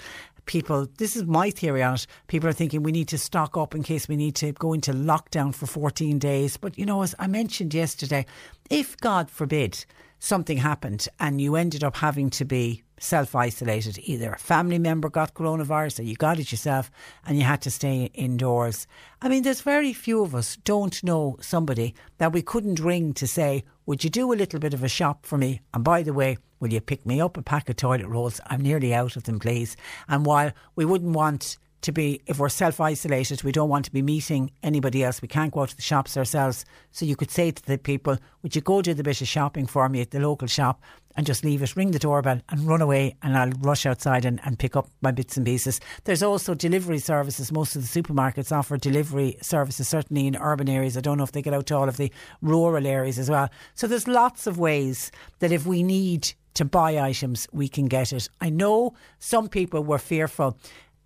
people, 0.47 0.89
this 0.99 1.15
is 1.15 1.25
my 1.25 1.51
theory 1.51 1.83
on 1.83 1.95
it, 1.95 2.07
people 2.27 2.49
are 2.49 2.53
thinking 2.53 2.83
we 2.83 2.93
need 2.93 3.09
to 3.09 3.19
stock 3.19 3.57
up 3.57 3.75
in 3.75 3.83
case 3.83 4.09
we 4.09 4.17
need 4.17 4.35
to 4.35 4.53
go 4.53 4.73
into 4.73 4.93
lockdown 4.93 5.55
for 5.55 5.67
14 5.67 6.19
days. 6.19 6.57
But, 6.57 6.77
you 6.79 6.85
know, 6.85 7.03
as 7.03 7.15
I 7.19 7.29
mentioned 7.29 7.73
yesterday, 7.73 8.27
if 8.69 8.97
God 8.97 9.31
forbid 9.31 9.85
something 10.19 10.59
happened 10.59 11.09
and 11.19 11.41
you 11.41 11.57
ended 11.57 11.83
up 11.83 11.97
having 11.97 12.31
to 12.31 12.45
be 12.45 12.83
self 13.01 13.35
isolated. 13.35 13.99
Either 14.03 14.33
a 14.33 14.39
family 14.39 14.79
member 14.79 15.09
got 15.09 15.35
coronavirus 15.35 16.01
or 16.01 16.03
you 16.03 16.15
got 16.15 16.39
it 16.39 16.53
yourself 16.53 16.91
and 17.27 17.39
you 17.39 17.45
had 17.45 17.63
to 17.63 17.71
stay 17.71 18.11
indoors. 18.15 18.87
I 19.21 19.29
mean, 19.29 19.43
there's 19.43 19.63
very 19.63 19.93
few 19.93 20.23
of 20.23 20.35
us 20.35 20.57
don't 20.57 21.03
know 21.03 21.37
somebody 21.41 21.95
that 22.19 22.33
we 22.33 22.43
couldn't 22.43 22.79
ring 22.81 23.15
to 23.15 23.27
say, 23.27 23.65
Would 23.87 24.05
you 24.05 24.11
do 24.11 24.33
a 24.33 24.35
little 24.35 24.61
bit 24.61 24.75
of 24.75 24.85
a 24.85 24.89
shop 24.89 25.27
for 25.27 25.39
me? 25.39 25.61
And 25.75 25.83
by 25.83 26.03
the 26.03 26.13
way, 26.13 26.39
will 26.61 26.73
you 26.73 26.81
pick 26.81 27.05
me 27.05 27.21
up 27.21 27.37
a 27.37 27.43
pack 27.43 27.69
of 27.69 27.77
toilet 27.77 28.07
rolls? 28.07 28.41
I'm 28.47 28.61
nearly 28.61 28.95
out 28.95 29.17
of 29.17 29.25
them, 29.25 29.41
please. 29.41 29.77
And 30.09 30.25
while 30.25 30.53
we 30.77 30.85
wouldn't 30.85 31.15
want 31.15 31.59
to 31.83 31.93
be, 31.93 32.21
if 32.27 32.39
we're 32.39 32.49
self 32.49 32.81
isolated, 32.81 33.43
we 33.43 33.53
don't 33.53 33.69
want 33.69 33.87
to 33.87 33.93
be 33.93 34.03
meeting 34.03 34.51
anybody 34.63 35.03
else. 35.03 35.23
We 35.23 35.29
can't 35.29 35.53
go 35.53 35.63
out 35.63 35.71
to 35.71 35.77
the 35.77 35.83
shops 35.83 36.17
ourselves. 36.17 36.65
So 36.93 37.07
you 37.07 37.17
could 37.17 37.31
say 37.31 37.51
to 37.51 37.65
the 37.65 37.79
people, 37.79 38.19
Would 38.43 38.55
you 38.55 38.61
go 38.61 38.83
do 38.83 38.95
the 38.95 39.03
bit 39.03 39.21
of 39.21 39.29
shopping 39.29 39.67
for 39.67 39.89
me 39.89 40.01
at 40.01 40.11
the 40.11 40.21
local 40.21 40.49
shop 40.49 40.83
and 41.17 41.27
just 41.27 41.45
leave 41.45 41.63
it, 41.63 41.77
ring 41.77 41.91
the 41.91 41.99
doorbell 41.99 42.41
and 42.49 42.67
run 42.67 42.81
away, 42.81 43.17
and 43.23 43.37
I'll 43.37 43.51
rush 43.61 43.87
outside 43.87 44.25
and, 44.25 44.41
and 44.45 44.59
pick 44.59 44.77
up 44.77 44.89
my 45.03 45.11
bits 45.11 45.37
and 45.37 45.45
pieces. 45.45 45.81
There's 46.05 46.23
also 46.23 46.55
delivery 46.55 46.99
services. 46.99 47.53
Most 47.53 47.77
of 47.77 47.83
the 47.83 48.03
supermarkets 48.03 48.53
offer 48.53 48.77
delivery 48.77 49.37
services, 49.43 49.89
certainly 49.89 50.27
in 50.27 50.37
urban 50.37 50.69
areas. 50.69 50.97
I 50.97 51.01
don't 51.01 51.19
know 51.19 51.25
if 51.25 51.33
they 51.33 51.43
get 51.43 51.55
out 51.55 51.67
to 51.67 51.77
all 51.77 51.89
of 51.89 51.97
the 51.97 52.13
rural 52.43 52.87
areas 52.87 53.19
as 53.19 53.29
well. 53.29 53.51
So 53.75 53.87
there's 53.87 54.09
lots 54.09 54.47
of 54.47 54.59
ways 54.59 55.11
that 55.41 55.53
if 55.53 55.67
we 55.67 55.83
need 55.83 56.33
to 56.55 56.65
buy 56.65 56.99
items, 56.99 57.47
we 57.53 57.69
can 57.69 57.87
get 57.87 58.13
it. 58.13 58.29
I 58.41 58.51
know 58.51 58.95
some 59.19 59.49
people 59.49 59.83
were 59.83 59.99
fearful 59.99 60.57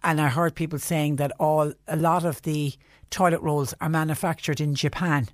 and 0.03 0.21
I 0.21 0.29
heard 0.29 0.55
people 0.55 0.79
saying 0.79 1.17
that 1.17 1.33
all 1.39 1.73
a 1.89 1.97
lot 1.97 2.25
of 2.25 2.43
the 2.43 2.75
toilet 3.11 3.41
rolls 3.41 3.75
are 3.81 3.89
manufactured 3.89 4.61
in 4.61 4.75
Japan 4.75 5.29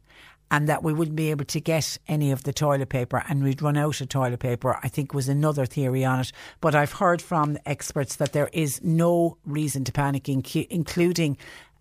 and 0.50 0.68
that 0.68 0.82
we 0.82 0.92
wouldn't 0.92 1.16
be 1.16 1.30
able 1.30 1.44
to 1.44 1.60
get 1.60 1.98
any 2.08 2.30
of 2.30 2.42
the 2.42 2.52
toilet 2.52 2.88
paper 2.88 3.22
and 3.28 3.42
we'd 3.42 3.62
run 3.62 3.76
out 3.76 4.00
of 4.00 4.08
toilet 4.08 4.40
paper, 4.40 4.78
I 4.82 4.88
think 4.88 5.14
was 5.14 5.28
another 5.28 5.66
theory 5.66 6.04
on 6.04 6.20
it. 6.20 6.32
But 6.60 6.74
I've 6.74 6.92
heard 6.92 7.22
from 7.22 7.58
experts 7.64 8.16
that 8.16 8.32
there 8.32 8.50
is 8.52 8.82
no 8.82 9.38
reason 9.44 9.84
to 9.84 9.92
panic, 9.92 10.28
including 10.28 11.36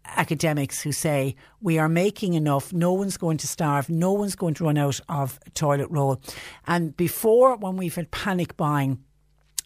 academics 0.05 0.81
who 0.81 0.91
say 0.91 1.35
we 1.61 1.77
are 1.77 1.89
making 1.89 2.33
enough, 2.33 2.73
no 2.73 2.93
one's 2.93 3.17
going 3.17 3.37
to 3.37 3.47
starve, 3.47 3.89
no 3.89 4.11
one's 4.11 4.35
going 4.35 4.55
to 4.55 4.63
run 4.63 4.77
out 4.77 4.99
of 5.07 5.39
toilet 5.53 5.87
roll. 5.89 6.21
And 6.65 6.97
before, 6.97 7.55
when 7.57 7.77
we've 7.77 7.95
had 7.95 8.09
panic 8.11 8.57
buying, 8.57 9.03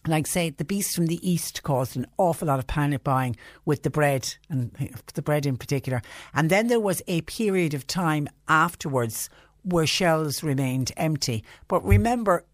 like 0.06 0.26
say 0.26 0.50
the 0.50 0.64
beast 0.64 0.94
from 0.94 1.06
the 1.06 1.28
east 1.28 1.62
caused 1.62 1.96
an 1.96 2.06
awful 2.18 2.48
lot 2.48 2.58
of 2.58 2.66
panic 2.66 3.04
buying 3.04 3.36
with 3.64 3.82
the 3.82 3.90
bread 3.90 4.34
and 4.48 4.70
the 5.14 5.22
bread 5.22 5.46
in 5.46 5.56
particular. 5.56 6.02
And 6.34 6.50
then 6.50 6.68
there 6.68 6.80
was 6.80 7.02
a 7.06 7.22
period 7.22 7.74
of 7.74 7.86
time 7.86 8.28
afterwards 8.48 9.30
where 9.62 9.86
shelves 9.86 10.42
remained 10.42 10.92
empty. 10.96 11.42
But 11.68 11.84
remember 11.84 12.44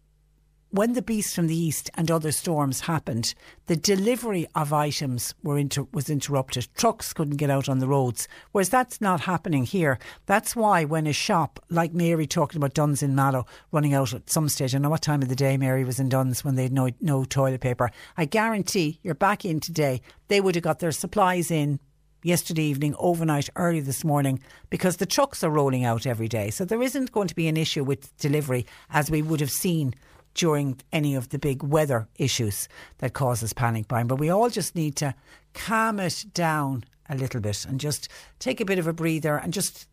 when 0.71 0.93
the 0.93 1.01
beast 1.01 1.35
from 1.35 1.47
the 1.47 1.55
east 1.55 1.89
and 1.95 2.09
other 2.09 2.31
storms 2.31 2.81
happened, 2.81 3.33
the 3.67 3.75
delivery 3.75 4.47
of 4.55 4.71
items 4.71 5.33
were 5.43 5.57
inter- 5.57 5.87
was 5.93 6.09
interrupted. 6.09 6.67
Trucks 6.75 7.11
couldn't 7.11 7.35
get 7.35 7.49
out 7.49 7.67
on 7.67 7.79
the 7.79 7.87
roads, 7.87 8.27
whereas 8.53 8.69
that's 8.69 9.01
not 9.01 9.21
happening 9.21 9.65
here. 9.65 9.99
That's 10.25 10.55
why 10.55 10.85
when 10.85 11.07
a 11.07 11.13
shop 11.13 11.59
like 11.69 11.93
Mary 11.93 12.25
talking 12.25 12.57
about 12.57 12.73
Dunnes 12.73 13.03
in 13.03 13.15
Mallow 13.15 13.45
running 13.73 13.93
out 13.93 14.13
at 14.13 14.29
some 14.29 14.47
stage, 14.47 14.73
I 14.73 14.77
know 14.77 14.89
what 14.89 15.01
time 15.01 15.21
of 15.21 15.29
the 15.29 15.35
day 15.35 15.57
Mary 15.57 15.83
was 15.83 15.99
in 15.99 16.07
Dunnes 16.07 16.43
when 16.43 16.55
they 16.55 16.63
had 16.63 16.73
no 16.73 16.89
no 17.01 17.25
toilet 17.25 17.61
paper. 17.61 17.91
I 18.15 18.25
guarantee 18.25 18.99
you're 19.03 19.13
back 19.13 19.43
in 19.43 19.59
today. 19.59 20.01
They 20.29 20.39
would 20.39 20.55
have 20.55 20.63
got 20.63 20.79
their 20.79 20.93
supplies 20.93 21.51
in 21.51 21.79
yesterday 22.23 22.63
evening, 22.63 22.95
overnight, 22.97 23.49
early 23.55 23.81
this 23.81 24.03
morning, 24.03 24.39
because 24.69 24.97
the 24.97 25.05
trucks 25.05 25.43
are 25.43 25.49
rolling 25.49 25.83
out 25.83 26.05
every 26.05 26.27
day. 26.27 26.49
So 26.49 26.63
there 26.63 26.81
isn't 26.81 27.11
going 27.11 27.27
to 27.27 27.35
be 27.35 27.47
an 27.47 27.57
issue 27.57 27.83
with 27.83 28.15
delivery 28.17 28.65
as 28.89 29.11
we 29.11 29.21
would 29.21 29.39
have 29.39 29.51
seen 29.51 29.95
during 30.33 30.79
any 30.91 31.15
of 31.15 31.29
the 31.29 31.39
big 31.39 31.63
weather 31.63 32.07
issues 32.15 32.67
that 32.99 33.13
causes 33.13 33.53
panic 33.53 33.87
buying. 33.87 34.07
But 34.07 34.19
we 34.19 34.29
all 34.29 34.49
just 34.49 34.75
need 34.75 34.95
to 34.97 35.13
calm 35.53 35.99
it 35.99 36.25
down 36.33 36.83
a 37.09 37.15
little 37.15 37.41
bit 37.41 37.65
and 37.65 37.79
just 37.79 38.07
take 38.39 38.61
a 38.61 38.65
bit 38.65 38.79
of 38.79 38.87
a 38.87 38.93
breather 38.93 39.35
and 39.37 39.53
just 39.53 39.87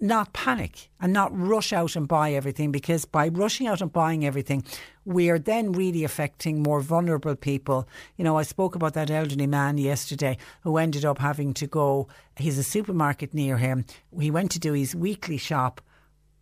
not 0.00 0.32
panic 0.32 0.88
and 1.00 1.12
not 1.12 1.36
rush 1.38 1.72
out 1.72 1.94
and 1.94 2.08
buy 2.08 2.32
everything 2.32 2.72
because 2.72 3.04
by 3.04 3.28
rushing 3.28 3.66
out 3.66 3.82
and 3.82 3.92
buying 3.92 4.24
everything, 4.24 4.64
we 5.04 5.28
are 5.28 5.38
then 5.38 5.72
really 5.72 6.04
affecting 6.04 6.62
more 6.62 6.80
vulnerable 6.80 7.36
people. 7.36 7.86
You 8.16 8.24
know, 8.24 8.38
I 8.38 8.42
spoke 8.42 8.74
about 8.74 8.94
that 8.94 9.10
elderly 9.10 9.46
man 9.46 9.76
yesterday 9.76 10.38
who 10.62 10.78
ended 10.78 11.04
up 11.04 11.18
having 11.18 11.52
to 11.54 11.66
go, 11.66 12.08
he's 12.36 12.58
a 12.58 12.62
supermarket 12.62 13.34
near 13.34 13.58
him. 13.58 13.84
He 14.18 14.30
went 14.30 14.50
to 14.52 14.58
do 14.58 14.72
his 14.72 14.94
weekly 14.94 15.36
shop 15.36 15.80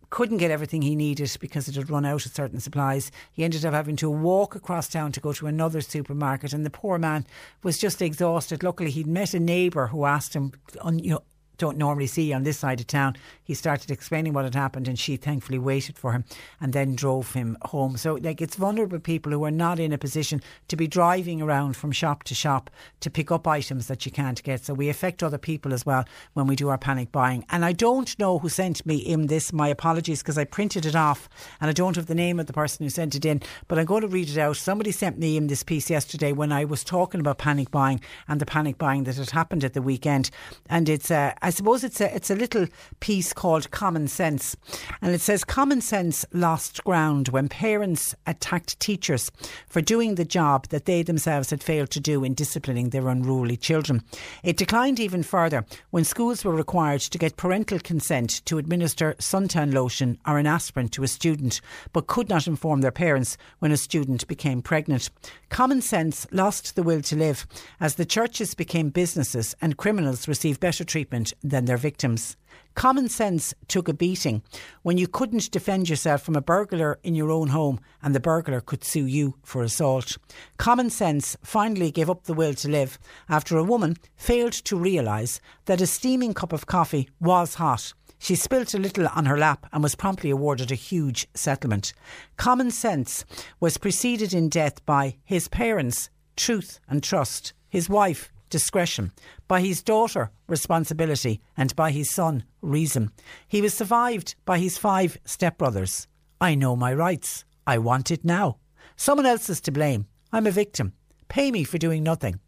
couldn't 0.09 0.37
get 0.37 0.51
everything 0.51 0.81
he 0.81 0.95
needed 0.95 1.35
because 1.39 1.67
it 1.67 1.75
had 1.75 1.89
run 1.89 2.05
out 2.05 2.25
of 2.25 2.33
certain 2.33 2.59
supplies. 2.59 3.11
He 3.31 3.43
ended 3.43 3.65
up 3.65 3.73
having 3.73 3.95
to 3.97 4.09
walk 4.09 4.55
across 4.55 4.87
town 4.87 5.11
to 5.13 5.19
go 5.19 5.33
to 5.33 5.47
another 5.47 5.81
supermarket, 5.81 6.53
and 6.53 6.65
the 6.65 6.69
poor 6.69 6.97
man 6.97 7.25
was 7.63 7.77
just 7.77 8.01
exhausted. 8.01 8.63
Luckily, 8.63 8.91
he'd 8.91 9.07
met 9.07 9.33
a 9.33 9.39
neighbour 9.39 9.87
who 9.87 10.05
asked 10.05 10.33
him, 10.33 10.53
on 10.81 10.99
you 10.99 11.11
know, 11.11 11.23
don't 11.59 11.77
normally 11.77 12.07
see 12.07 12.33
on 12.33 12.43
this 12.43 12.57
side 12.57 12.79
of 12.79 12.87
town. 12.87 13.15
He 13.43 13.53
started 13.53 13.91
explaining 13.91 14.33
what 14.33 14.45
had 14.45 14.55
happened, 14.55 14.87
and 14.87 14.97
she 14.97 15.17
thankfully 15.17 15.59
waited 15.59 15.97
for 15.97 16.13
him 16.13 16.23
and 16.59 16.73
then 16.73 16.95
drove 16.95 17.33
him 17.33 17.57
home. 17.63 17.97
So, 17.97 18.15
like, 18.15 18.41
it's 18.41 18.55
vulnerable 18.55 18.99
people 18.99 19.31
who 19.31 19.43
are 19.43 19.51
not 19.51 19.79
in 19.79 19.93
a 19.93 19.97
position 19.97 20.41
to 20.69 20.75
be 20.75 20.87
driving 20.87 21.41
around 21.41 21.75
from 21.75 21.91
shop 21.91 22.23
to 22.23 22.35
shop 22.35 22.69
to 23.01 23.09
pick 23.09 23.31
up 23.31 23.47
items 23.47 23.87
that 23.87 24.05
you 24.05 24.11
can't 24.11 24.41
get. 24.43 24.65
So, 24.65 24.73
we 24.73 24.89
affect 24.89 25.21
other 25.21 25.37
people 25.37 25.73
as 25.73 25.85
well 25.85 26.05
when 26.33 26.47
we 26.47 26.55
do 26.55 26.69
our 26.69 26.77
panic 26.77 27.11
buying. 27.11 27.45
And 27.49 27.63
I 27.65 27.73
don't 27.73 28.17
know 28.17 28.39
who 28.39 28.49
sent 28.49 28.85
me 28.85 28.97
in 28.97 29.27
this. 29.27 29.53
My 29.53 29.67
apologies 29.67 30.23
because 30.23 30.37
I 30.37 30.45
printed 30.45 30.85
it 30.85 30.95
off 30.95 31.27
and 31.59 31.69
I 31.69 31.73
don't 31.73 31.95
have 31.95 32.07
the 32.07 32.15
name 32.15 32.39
of 32.39 32.47
the 32.47 32.53
person 32.53 32.85
who 32.85 32.89
sent 32.89 33.15
it 33.15 33.25
in, 33.25 33.41
but 33.67 33.77
I'm 33.77 33.85
going 33.85 34.01
to 34.01 34.07
read 34.07 34.29
it 34.29 34.37
out. 34.37 34.57
Somebody 34.57 34.91
sent 34.91 35.19
me 35.19 35.37
in 35.37 35.47
this 35.47 35.63
piece 35.63 35.89
yesterday 35.89 36.31
when 36.31 36.51
I 36.51 36.65
was 36.65 36.83
talking 36.83 37.19
about 37.19 37.37
panic 37.37 37.71
buying 37.71 37.99
and 38.27 38.39
the 38.39 38.45
panic 38.45 38.77
buying 38.77 39.03
that 39.03 39.17
had 39.17 39.31
happened 39.31 39.63
at 39.63 39.73
the 39.73 39.81
weekend. 39.81 40.29
And 40.69 40.87
it's 40.87 41.11
uh, 41.11 41.33
I 41.49 41.51
suppose 41.51 41.83
it's 41.83 41.99
a 41.99 42.15
it's 42.15 42.29
a 42.29 42.35
little 42.35 42.67
piece 42.99 43.33
called 43.33 43.71
Common 43.71 44.07
Sense, 44.07 44.55
and 45.01 45.15
it 45.15 45.19
says 45.19 45.43
common 45.43 45.81
sense 45.81 46.23
lost 46.31 46.83
ground 46.83 47.29
when 47.29 47.49
parents 47.49 48.13
attacked 48.27 48.79
teachers 48.79 49.31
for 49.67 49.81
doing 49.81 50.13
the 50.13 50.25
job 50.25 50.67
that 50.67 50.85
they 50.85 51.01
themselves 51.01 51.49
had 51.49 51.63
failed 51.63 51.89
to 51.89 51.99
do 51.99 52.23
in 52.23 52.35
disciplining 52.35 52.91
their 52.91 53.07
unruly 53.07 53.57
children. 53.57 54.03
It 54.43 54.57
declined 54.57 54.99
even 54.99 55.23
further 55.23 55.65
when 55.89 56.03
schools 56.03 56.45
were 56.45 56.53
required 56.53 57.01
to 57.01 57.17
get 57.17 57.35
parental 57.35 57.79
consent 57.79 58.45
to 58.45 58.59
administer 58.59 59.15
suntan 59.15 59.73
lotion 59.73 60.19
or 60.27 60.37
an 60.37 60.45
aspirin 60.45 60.89
to 60.89 61.01
a 61.01 61.07
student, 61.07 61.61
but 61.93 62.05
could 62.05 62.29
not 62.29 62.45
inform 62.45 62.81
their 62.81 62.91
parents 62.91 63.37
when 63.57 63.71
a 63.71 63.77
student 63.77 64.27
became 64.27 64.61
pregnant. 64.61 65.09
Common 65.49 65.81
sense 65.81 66.27
lost 66.31 66.75
the 66.75 66.83
will 66.83 67.01
to 67.01 67.15
live 67.15 67.45
as 67.79 67.95
the 67.95 68.05
churches 68.05 68.53
became 68.53 68.89
businesses 68.89 69.55
and 69.61 69.77
criminals 69.77 70.27
received 70.27 70.59
better 70.59 70.83
treatment 70.83 71.33
than 71.43 71.65
their 71.65 71.77
victims. 71.77 72.37
Common 72.75 73.09
sense 73.09 73.53
took 73.67 73.89
a 73.89 73.93
beating 73.93 74.41
when 74.83 74.97
you 74.97 75.07
couldn't 75.07 75.51
defend 75.51 75.89
yourself 75.89 76.21
from 76.21 76.35
a 76.35 76.41
burglar 76.41 76.99
in 77.03 77.15
your 77.15 77.31
own 77.31 77.49
home 77.49 77.79
and 78.01 78.15
the 78.15 78.19
burglar 78.19 78.61
could 78.61 78.83
sue 78.83 79.05
you 79.05 79.35
for 79.43 79.63
assault. 79.63 80.17
Common 80.57 80.89
sense 80.89 81.35
finally 81.43 81.91
gave 81.91 82.09
up 82.09 82.23
the 82.23 82.33
will 82.33 82.53
to 82.53 82.69
live 82.69 82.99
after 83.27 83.57
a 83.57 83.63
woman 83.63 83.97
failed 84.15 84.53
to 84.53 84.77
realise 84.77 85.41
that 85.65 85.81
a 85.81 85.87
steaming 85.87 86.33
cup 86.33 86.53
of 86.53 86.67
coffee 86.67 87.09
was 87.19 87.55
hot. 87.55 87.93
She 88.19 88.35
spilt 88.35 88.73
a 88.73 88.77
little 88.77 89.07
on 89.07 89.25
her 89.25 89.37
lap 89.37 89.65
and 89.71 89.81
was 89.81 89.95
promptly 89.95 90.29
awarded 90.29 90.71
a 90.71 90.75
huge 90.75 91.27
settlement. 91.33 91.93
Common 92.37 92.69
sense 92.69 93.25
was 93.59 93.77
preceded 93.77 94.33
in 94.33 94.49
death 94.49 94.85
by 94.85 95.15
his 95.23 95.47
parents, 95.47 96.09
truth 96.35 96.79
and 96.87 97.01
trust, 97.01 97.53
his 97.69 97.89
wife, 97.89 98.31
discretion, 98.49 99.11
by 99.47 99.61
his 99.61 99.81
daughter, 99.81 100.31
responsibility, 100.47 101.41
and 101.55 101.75
by 101.75 101.91
his 101.91 102.09
son, 102.09 102.43
reason. 102.61 103.11
He 103.47 103.61
was 103.61 103.73
survived 103.73 104.35
by 104.45 104.59
his 104.59 104.77
five 104.77 105.17
stepbrothers. 105.25 106.07
I 106.41 106.55
know 106.55 106.75
my 106.75 106.93
rights. 106.93 107.45
I 107.65 107.77
want 107.77 108.11
it 108.11 108.25
now. 108.25 108.57
Someone 108.95 109.25
else 109.25 109.49
is 109.49 109.61
to 109.61 109.71
blame. 109.71 110.07
I'm 110.33 110.45
a 110.45 110.51
victim. 110.51 110.93
Pay 111.29 111.51
me 111.51 111.63
for 111.63 111.77
doing 111.77 112.03
nothing. 112.03 112.39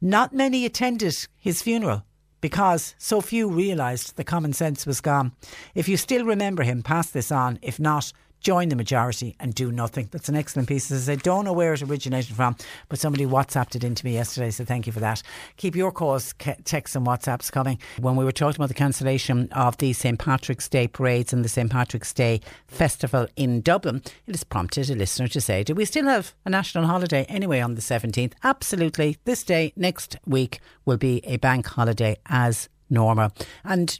Not 0.00 0.32
many 0.32 0.64
attended 0.64 1.16
his 1.36 1.62
funeral 1.62 2.04
because 2.40 2.94
so 2.98 3.20
few 3.20 3.48
realised 3.48 4.16
the 4.16 4.24
common 4.24 4.52
sense 4.52 4.86
was 4.86 5.00
gone. 5.00 5.32
If 5.74 5.88
you 5.88 5.96
still 5.96 6.24
remember 6.24 6.62
him, 6.62 6.82
pass 6.82 7.10
this 7.10 7.30
on. 7.30 7.58
If 7.62 7.78
not, 7.78 8.12
join 8.40 8.68
the 8.68 8.76
majority 8.76 9.36
and 9.38 9.54
do 9.54 9.70
nothing. 9.70 10.08
That's 10.10 10.28
an 10.28 10.36
excellent 10.36 10.68
piece. 10.68 10.90
As 10.90 11.08
I 11.08 11.16
don't 11.16 11.44
know 11.44 11.52
where 11.52 11.74
it 11.74 11.82
originated 11.82 12.34
from, 12.34 12.56
but 12.88 12.98
somebody 12.98 13.26
WhatsApped 13.26 13.76
it 13.76 13.84
into 13.84 14.04
me 14.04 14.14
yesterday, 14.14 14.50
so 14.50 14.64
thank 14.64 14.86
you 14.86 14.92
for 14.92 15.00
that. 15.00 15.22
Keep 15.56 15.76
your 15.76 15.92
calls, 15.92 16.34
texts, 16.64 16.96
and 16.96 17.06
WhatsApps 17.06 17.52
coming. 17.52 17.78
When 17.98 18.16
we 18.16 18.24
were 18.24 18.32
talking 18.32 18.56
about 18.56 18.68
the 18.68 18.74
cancellation 18.74 19.48
of 19.52 19.76
the 19.78 19.92
St 19.92 20.18
Patrick's 20.18 20.68
Day 20.68 20.88
parades 20.88 21.32
and 21.32 21.44
the 21.44 21.48
St 21.48 21.70
Patrick's 21.70 22.12
Day 22.12 22.40
festival 22.66 23.26
in 23.36 23.60
Dublin, 23.60 24.02
it 24.26 24.32
has 24.32 24.44
prompted 24.44 24.90
a 24.90 24.94
listener 24.94 25.28
to 25.28 25.40
say, 25.40 25.62
Do 25.62 25.74
we 25.74 25.84
still 25.84 26.06
have 26.06 26.34
a 26.44 26.50
national 26.50 26.86
holiday 26.86 27.24
anyway 27.28 27.60
on 27.60 27.74
the 27.74 27.80
17th? 27.80 28.32
Absolutely. 28.42 29.18
This 29.24 29.42
day, 29.44 29.72
next 29.76 30.16
week, 30.26 30.60
will 30.84 30.96
be 30.96 31.20
a 31.24 31.36
bank 31.36 31.66
holiday 31.66 32.16
as 32.26 32.68
normal. 32.88 33.32
And 33.64 33.98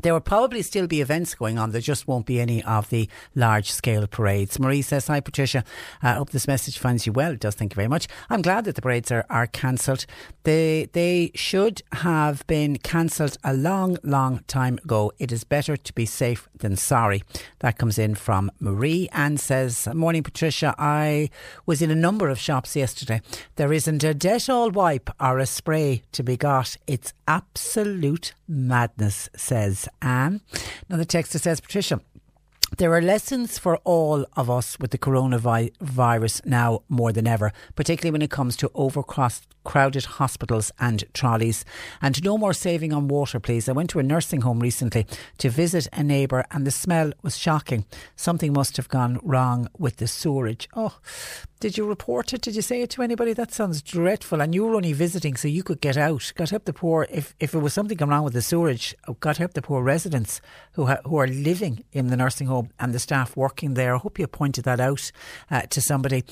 there 0.00 0.12
will 0.12 0.20
probably 0.20 0.62
still 0.62 0.86
be 0.86 1.00
events 1.00 1.34
going 1.34 1.58
on. 1.58 1.72
There 1.72 1.80
just 1.80 2.06
won't 2.06 2.26
be 2.26 2.40
any 2.40 2.62
of 2.62 2.88
the 2.88 3.08
large 3.34 3.70
scale 3.70 4.06
parades. 4.06 4.58
Marie 4.58 4.82
says, 4.82 5.08
Hi, 5.08 5.20
Patricia. 5.20 5.64
I 6.02 6.10
uh, 6.10 6.14
hope 6.16 6.30
this 6.30 6.46
message 6.46 6.78
finds 6.78 7.06
you 7.06 7.12
well. 7.12 7.32
It 7.32 7.40
does. 7.40 7.56
Thank 7.56 7.72
you 7.72 7.76
very 7.76 7.88
much. 7.88 8.06
I'm 8.30 8.42
glad 8.42 8.64
that 8.64 8.76
the 8.76 8.82
parades 8.82 9.10
are, 9.10 9.26
are 9.28 9.48
cancelled. 9.48 10.06
They, 10.44 10.88
they 10.92 11.32
should 11.34 11.82
have 11.92 12.46
been 12.46 12.78
cancelled 12.78 13.38
a 13.42 13.54
long, 13.54 13.98
long 14.04 14.44
time 14.46 14.78
ago. 14.84 15.12
It 15.18 15.32
is 15.32 15.42
better 15.42 15.76
to 15.76 15.92
be 15.92 16.06
safe 16.06 16.48
than 16.56 16.76
sorry. 16.76 17.24
That 17.58 17.78
comes 17.78 17.98
in 17.98 18.14
from 18.14 18.52
Marie 18.60 19.08
and 19.12 19.40
says, 19.40 19.88
Morning, 19.92 20.22
Patricia. 20.22 20.74
I 20.78 21.30
was 21.66 21.82
in 21.82 21.90
a 21.90 21.96
number 21.96 22.28
of 22.28 22.38
shops 22.38 22.76
yesterday. 22.76 23.20
There 23.56 23.72
isn't 23.72 24.04
a 24.04 24.14
Dettol 24.14 24.72
wipe 24.72 25.10
or 25.20 25.38
a 25.38 25.46
spray 25.46 26.02
to 26.12 26.22
be 26.22 26.36
got. 26.36 26.76
It's 26.86 27.12
absolute 27.26 28.34
madness, 28.46 29.28
says 29.36 29.87
Anne. 30.02 30.40
Another 30.88 31.04
texter 31.04 31.40
says, 31.40 31.60
Patricia, 31.60 32.00
there 32.78 32.94
are 32.94 33.02
lessons 33.02 33.58
for 33.58 33.76
all 33.78 34.24
of 34.36 34.48
us 34.48 34.78
with 34.78 34.92
the 34.92 34.98
coronavirus 34.98 36.46
now 36.46 36.82
more 36.88 37.12
than 37.12 37.26
ever, 37.26 37.52
particularly 37.74 38.12
when 38.12 38.22
it 38.22 38.30
comes 38.30 38.56
to 38.56 38.70
overcrowded 38.72 40.04
hospitals 40.04 40.70
and 40.78 41.02
trolleys. 41.12 41.64
And 42.00 42.22
no 42.22 42.38
more 42.38 42.52
saving 42.52 42.92
on 42.92 43.08
water, 43.08 43.40
please. 43.40 43.68
I 43.68 43.72
went 43.72 43.90
to 43.90 43.98
a 43.98 44.04
nursing 44.04 44.42
home 44.42 44.60
recently 44.60 45.06
to 45.38 45.50
visit 45.50 45.88
a 45.92 46.04
neighbour, 46.04 46.44
and 46.52 46.64
the 46.64 46.70
smell 46.70 47.12
was 47.20 47.36
shocking. 47.36 47.84
Something 48.14 48.52
must 48.52 48.76
have 48.76 48.88
gone 48.88 49.18
wrong 49.24 49.68
with 49.76 49.96
the 49.96 50.06
sewerage. 50.06 50.68
Oh, 50.76 50.98
did 51.58 51.76
you 51.76 51.84
report 51.84 52.32
it? 52.32 52.42
Did 52.42 52.54
you 52.54 52.62
say 52.62 52.82
it 52.82 52.90
to 52.90 53.02
anybody? 53.02 53.32
That 53.32 53.52
sounds 53.52 53.82
dreadful. 53.82 54.40
And 54.40 54.54
you 54.54 54.64
were 54.64 54.76
only 54.76 54.92
visiting, 54.92 55.36
so 55.36 55.48
you 55.48 55.64
could 55.64 55.80
get 55.80 55.96
out. 55.96 56.32
God 56.36 56.50
help 56.50 56.64
the 56.64 56.72
poor. 56.72 57.08
If 57.10 57.34
if 57.40 57.52
it 57.54 57.58
was 57.58 57.74
something 57.74 57.98
wrong 57.98 58.22
with 58.22 58.34
the 58.34 58.42
sewerage, 58.42 58.94
oh, 59.08 59.14
God 59.14 59.38
help 59.38 59.54
the 59.54 59.62
poor 59.62 59.82
residents 59.82 60.40
who 60.74 60.86
ha- 60.86 61.00
who 61.04 61.16
are 61.16 61.26
living 61.26 61.82
in 61.92 62.06
the 62.06 62.16
nursing 62.16 62.46
home 62.46 62.67
and 62.78 62.94
the 62.94 62.98
staff 62.98 63.36
working 63.36 63.74
there. 63.74 63.94
I 63.94 63.98
hope 63.98 64.18
you 64.18 64.26
pointed 64.26 64.64
that 64.64 64.78
out 64.78 65.10
uh, 65.50 65.62
to 65.62 65.80
somebody. 65.80 66.24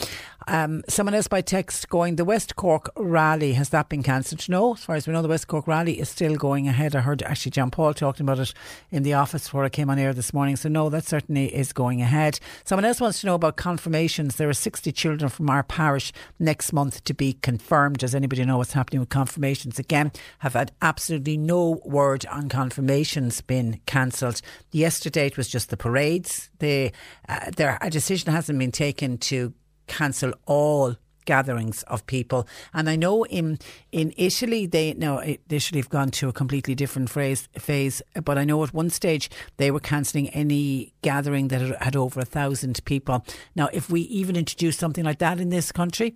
Um, 0.48 0.84
someone 0.88 1.14
else 1.14 1.26
by 1.26 1.40
text 1.40 1.88
going, 1.88 2.16
the 2.16 2.24
West 2.24 2.54
Cork 2.54 2.90
rally 2.96 3.54
has 3.54 3.70
that 3.70 3.88
been 3.88 4.02
cancelled? 4.02 4.48
No, 4.48 4.74
as 4.74 4.84
far 4.84 4.94
as 4.94 5.06
we 5.06 5.12
know, 5.12 5.22
the 5.22 5.28
West 5.28 5.48
Cork 5.48 5.66
rally 5.66 5.98
is 5.98 6.08
still 6.08 6.36
going 6.36 6.68
ahead. 6.68 6.94
I 6.94 7.00
heard 7.00 7.22
actually 7.22 7.50
John 7.50 7.70
Paul 7.70 7.94
talking 7.94 8.24
about 8.24 8.38
it 8.38 8.54
in 8.90 9.02
the 9.02 9.14
office 9.14 9.44
before 9.44 9.64
I 9.64 9.70
came 9.70 9.90
on 9.90 9.98
air 9.98 10.12
this 10.12 10.32
morning. 10.32 10.56
So 10.56 10.68
no, 10.68 10.88
that 10.90 11.04
certainly 11.04 11.52
is 11.52 11.72
going 11.72 12.00
ahead. 12.00 12.38
Someone 12.64 12.84
else 12.84 13.00
wants 13.00 13.22
to 13.22 13.26
know 13.26 13.34
about 13.34 13.56
confirmations. 13.56 14.36
There 14.36 14.48
are 14.48 14.54
sixty 14.54 14.92
children 14.92 15.06
children 15.06 15.30
from 15.30 15.48
our 15.48 15.62
parish 15.62 16.12
next 16.40 16.72
month 16.72 17.04
to 17.04 17.14
be 17.14 17.34
confirmed. 17.34 17.98
Does 17.98 18.12
anybody 18.12 18.44
know 18.44 18.58
what's 18.58 18.72
happening 18.72 18.98
with 18.98 19.08
confirmations? 19.08 19.78
Again, 19.78 20.10
have 20.40 20.54
had 20.54 20.72
absolutely 20.82 21.36
no 21.36 21.80
word 21.84 22.26
on 22.26 22.48
confirmations 22.48 23.40
been 23.40 23.80
cancelled. 23.86 24.42
Yesterday 24.72 25.26
it 25.26 25.36
was 25.36 25.46
just 25.48 25.70
the 25.70 25.76
parades. 26.16 26.50
The, 26.58 26.92
uh, 27.28 27.50
there, 27.56 27.78
a 27.80 27.90
decision 27.90 28.32
hasn't 28.32 28.58
been 28.58 28.72
taken 28.72 29.18
to 29.18 29.52
cancel 29.86 30.32
all 30.46 30.96
gatherings 31.24 31.82
of 31.84 32.06
people. 32.06 32.46
And 32.72 32.88
I 32.88 32.94
know 32.94 33.24
in 33.26 33.58
in 33.90 34.14
Italy 34.16 34.64
they 34.66 34.94
now 34.94 35.20
Italy 35.48 35.80
have 35.80 35.88
gone 35.88 36.10
to 36.12 36.28
a 36.28 36.32
completely 36.32 36.76
different 36.76 37.10
phrase, 37.10 37.48
phase. 37.58 38.00
But 38.24 38.38
I 38.38 38.44
know 38.44 38.62
at 38.62 38.72
one 38.72 38.90
stage 38.90 39.28
they 39.56 39.72
were 39.72 39.80
cancelling 39.80 40.28
any 40.28 40.92
gathering 41.02 41.48
that 41.48 41.82
had 41.82 41.96
over 41.96 42.20
a 42.20 42.24
thousand 42.24 42.84
people. 42.84 43.24
Now, 43.56 43.68
if 43.72 43.90
we 43.90 44.02
even 44.02 44.36
introduce 44.36 44.78
something 44.78 45.04
like 45.04 45.18
that 45.18 45.40
in 45.40 45.48
this 45.48 45.72
country 45.72 46.14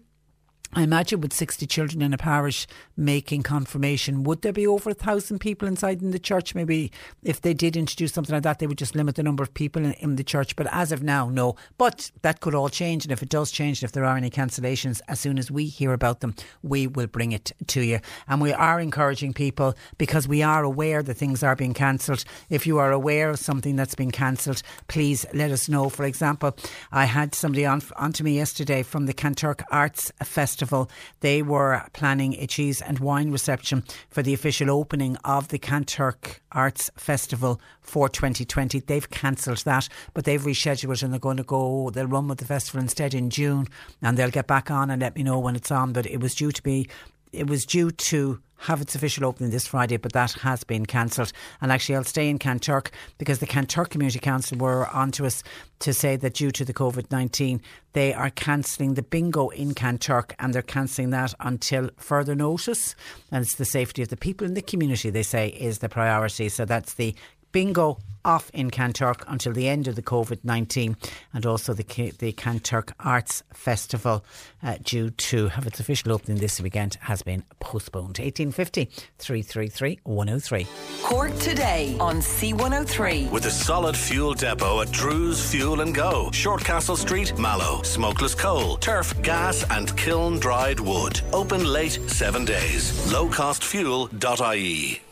I 0.73 0.83
imagine 0.85 1.21
with 1.21 1.33
60 1.33 1.67
children 1.67 2.01
in 2.01 2.15
a 2.15 2.19
parish 2.19 2.69
making 2.97 3.43
confirmation, 3.43 4.23
would 4.23 4.43
there 4.43 4.53
be 4.53 4.69
over 4.69 4.91
a 4.91 4.95
thousand 4.95 5.41
people 5.41 5.67
inside 5.67 6.01
in 6.01 6.13
the 6.13 6.19
church? 6.19 6.55
Maybe 6.55 6.93
if 7.25 7.41
they 7.41 7.55
did 7.55 7.77
introduce 7.77 8.13
something 8.13 8.33
like 8.33 8.45
that, 8.45 8.61
they 8.61 8.69
would 8.69 8.79
just 8.79 8.95
limit 8.95 9.17
the 9.17 9.25
number 9.25 9.43
of 9.43 9.53
people 9.53 9.85
in, 9.85 9.95
in, 9.95 10.15
the 10.15 10.23
church. 10.23 10.55
But 10.55 10.69
as 10.71 10.93
of 10.93 11.03
now, 11.03 11.29
no. 11.29 11.57
But 11.77 12.13
that 12.23 12.39
could 12.39 12.55
all 12.55 12.69
change. 12.69 13.05
And 13.05 13.11
if 13.11 13.21
it 13.21 13.29
does 13.29 13.51
change, 13.51 13.83
if 13.83 13.91
there 13.91 14.05
are 14.05 14.17
any 14.17 14.31
cancellations, 14.31 15.01
as 15.09 15.19
soon 15.19 15.39
as 15.39 15.51
we 15.51 15.67
hear 15.67 15.93
about 15.93 16.21
them, 16.21 16.37
we 16.63 16.87
will 16.87 17.09
bring 17.09 17.33
it 17.33 17.51
to 17.67 17.81
you. 17.81 17.99
And 18.29 18.41
we 18.41 18.53
are 18.53 18.79
encouraging 18.79 19.33
people 19.33 19.75
because 19.99 20.29
we 20.29 20.41
are 20.41 20.63
aware 20.63 21.03
that 21.03 21.15
things 21.15 21.43
are 21.43 21.57
being 21.57 21.75
cancelled. 21.75 22.23
If 22.49 22.65
you 22.65 22.79
are 22.79 22.93
aware 22.93 23.31
of 23.31 23.41
something 23.41 23.75
that's 23.75 23.97
been 23.97 24.13
cancelled, 24.13 24.63
please 24.87 25.27
let 25.35 25.51
us 25.51 25.69
know. 25.69 25.89
For 25.89 26.05
example, 26.05 26.57
I 26.93 27.07
had 27.07 27.35
somebody 27.35 27.67
on, 27.67 27.83
on 27.97 28.13
to 28.13 28.23
me 28.23 28.37
yesterday 28.37 28.85
from 28.85 29.07
the 29.07 29.15
Kanturk 29.15 29.65
Arts 29.73 30.13
Festival 30.23 30.60
Festival. 30.61 30.91
They 31.21 31.41
were 31.41 31.83
planning 31.95 32.35
a 32.35 32.47
cheese 32.47 32.83
and 32.83 32.99
wine 32.99 33.31
reception 33.31 33.83
for 34.11 34.23
the 34.23 34.35
official 34.35 34.71
opening 34.71 35.17
of 35.25 35.49
the 35.49 35.59
Kanturk 35.59 36.41
Arts 36.53 36.91
Festival 36.97 37.59
for 37.81 38.11
2020. 38.11 38.81
They've 38.81 39.09
cancelled 39.09 39.65
that, 39.65 39.89
but 40.13 40.25
they've 40.25 40.43
rescheduled 40.43 41.03
and 41.03 41.15
they're 41.15 41.19
going 41.19 41.39
to 41.39 41.43
go, 41.45 41.89
they'll 41.89 42.07
run 42.07 42.29
with 42.29 42.41
the 42.41 42.45
festival 42.45 42.83
instead 42.83 43.15
in 43.15 43.31
June 43.31 43.69
and 44.03 44.19
they'll 44.19 44.31
get 44.31 44.47
back 44.47 44.71
on 44.71 44.91
and 44.91 45.01
let 45.01 45.17
me 45.17 45.23
know 45.23 45.39
when 45.39 45.57
it's 45.57 45.71
on. 45.71 45.95
But 45.95 46.05
it 46.05 46.21
was 46.21 46.35
due 46.35 46.53
to 46.53 46.63
be, 46.63 46.87
it 47.33 47.49
was 47.49 47.65
due 47.65 47.91
to 47.91 48.41
have 48.61 48.83
its 48.83 48.95
official 48.95 49.25
opening 49.25 49.51
this 49.51 49.67
Friday, 49.67 49.97
but 49.97 50.13
that 50.13 50.33
has 50.33 50.65
been 50.65 50.85
cancelled. 50.85 51.33
And 51.63 51.73
actually, 51.73 51.97
I'll 51.97 52.05
stay 52.05 52.29
in 52.29 52.39
Kanturk 52.39 52.89
because 53.17 53.39
the 53.39 53.47
Kanturk 53.47 53.89
Community 53.89 54.19
Council 54.19 54.59
were 54.59 54.87
on 54.89 55.13
to 55.13 55.25
us 55.25 55.43
to 55.81 55.95
say 55.95 56.17
that 56.17 56.35
due 56.35 56.51
to 56.51 56.65
the 56.65 56.75
COVID 56.75 57.11
19, 57.11 57.63
they 57.95 58.13
are 58.13 58.31
cancelling 58.31 58.95
the 58.95 59.03
bingo 59.03 59.49
in 59.49 59.75
Kanturk 59.75 60.33
and 60.39 60.53
they're 60.53 60.61
cancelling 60.61 61.11
that 61.11 61.33
until 61.41 61.89
further 61.97 62.35
notice. 62.35 62.95
And 63.33 63.43
it's 63.43 63.55
the 63.55 63.65
safety 63.65 64.03
of 64.03 64.09
the 64.09 64.17
people 64.17 64.47
in 64.47 64.55
the 64.55 64.63
community, 64.63 65.09
they 65.09 65.23
say, 65.23 65.49
is 65.49 65.79
the 65.79 65.89
priority. 65.89 66.51
So 66.51 66.67
that's 66.67 66.95
the 66.95 67.15
bingo 67.53 67.99
off 68.25 68.51
in 68.53 68.71
Kanturk 68.71 69.23
until 69.27 69.53
the 69.53 69.69
end 69.69 69.89
of 69.89 69.97
the 69.97 70.03
COVID 70.03 70.41
19 70.45 70.97
and 71.33 71.47
also 71.47 71.73
the, 71.73 71.85
the 72.19 72.33
Kanturk 72.33 72.93
Arts 73.01 73.43
Festival, 73.53 74.25
uh, 74.63 74.77
due 74.83 75.11
to 75.11 75.49
have 75.49 75.67
its 75.67 75.81
official 75.81 76.13
opening 76.13 76.39
this 76.39 76.61
weekend, 76.61 76.97
has 77.01 77.23
been 77.23 77.45
postponed. 77.61 78.19
1850 78.19 78.91
333 79.19 80.01
103. 80.05 80.67
Cork 81.03 81.35
today 81.39 81.97
on 82.01 82.17
C103. 82.17 83.31
With 83.31 83.47
a 83.47 83.51
solid 83.51 83.97
fuel 83.97 84.35
depot 84.35 84.83
at 84.83 84.91
Drew's 84.91 85.51
Fuel 85.51 85.81
and 85.81 85.95
Go, 85.95 86.31
Shortcastle 86.33 86.97
Street, 86.97 87.39
Mallow, 87.39 87.83
smokeless 87.83 88.35
coal, 88.35 88.77
turf, 88.77 89.21
gas, 89.23 89.65
and 89.71 89.97
kiln 89.97 90.39
dried 90.39 90.81
wood. 90.81 91.21
Open 91.33 91.65
late 91.65 91.99
seven 92.09 92.45
days. 92.45 92.93
Lowcostfuel.ie. 93.13 95.03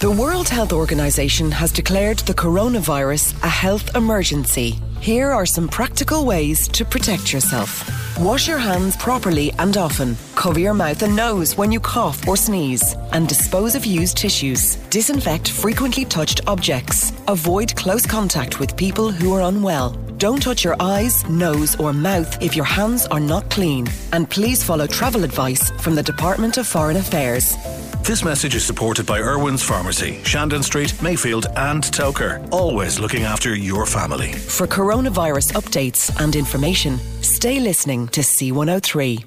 The 0.00 0.10
World 0.10 0.48
Health 0.48 0.72
Organization 0.72 1.50
has 1.50 1.70
declared 1.70 2.20
the 2.20 2.32
coronavirus 2.32 3.34
a 3.42 3.48
health 3.48 3.94
emergency. 3.94 4.78
Here 4.98 5.30
are 5.30 5.44
some 5.44 5.68
practical 5.68 6.24
ways 6.24 6.66
to 6.68 6.86
protect 6.86 7.34
yourself. 7.34 7.84
Wash 8.18 8.48
your 8.48 8.56
hands 8.56 8.96
properly 8.96 9.52
and 9.58 9.76
often. 9.76 10.16
Cover 10.36 10.58
your 10.58 10.72
mouth 10.72 11.02
and 11.02 11.14
nose 11.14 11.58
when 11.58 11.70
you 11.70 11.80
cough 11.80 12.26
or 12.26 12.38
sneeze. 12.38 12.94
And 13.12 13.28
dispose 13.28 13.74
of 13.74 13.84
used 13.84 14.16
tissues. 14.16 14.76
Disinfect 14.88 15.50
frequently 15.50 16.06
touched 16.06 16.40
objects. 16.46 17.12
Avoid 17.28 17.76
close 17.76 18.06
contact 18.06 18.58
with 18.58 18.78
people 18.78 19.10
who 19.10 19.34
are 19.34 19.42
unwell. 19.42 19.90
Don't 20.16 20.42
touch 20.42 20.64
your 20.64 20.76
eyes, 20.80 21.28
nose, 21.28 21.78
or 21.78 21.92
mouth 21.92 22.42
if 22.42 22.56
your 22.56 22.64
hands 22.64 23.04
are 23.08 23.20
not 23.20 23.50
clean. 23.50 23.86
And 24.14 24.30
please 24.30 24.64
follow 24.64 24.86
travel 24.86 25.24
advice 25.24 25.70
from 25.72 25.94
the 25.94 26.02
Department 26.02 26.56
of 26.56 26.66
Foreign 26.66 26.96
Affairs. 26.96 27.54
This 28.02 28.24
message 28.24 28.54
is 28.56 28.64
supported 28.64 29.06
by 29.06 29.20
Irwin's 29.20 29.62
Pharmacy, 29.62 30.20
Shandon 30.24 30.62
Street, 30.62 31.00
Mayfield, 31.00 31.46
and 31.56 31.84
Togher. 31.84 32.46
Always 32.50 32.98
looking 32.98 33.22
after 33.22 33.54
your 33.54 33.86
family. 33.86 34.32
For 34.32 34.66
coronavirus 34.66 35.52
updates 35.52 36.10
and 36.22 36.34
information, 36.34 36.98
stay 37.22 37.60
listening 37.60 38.08
to 38.08 38.20
C103. 38.22 39.24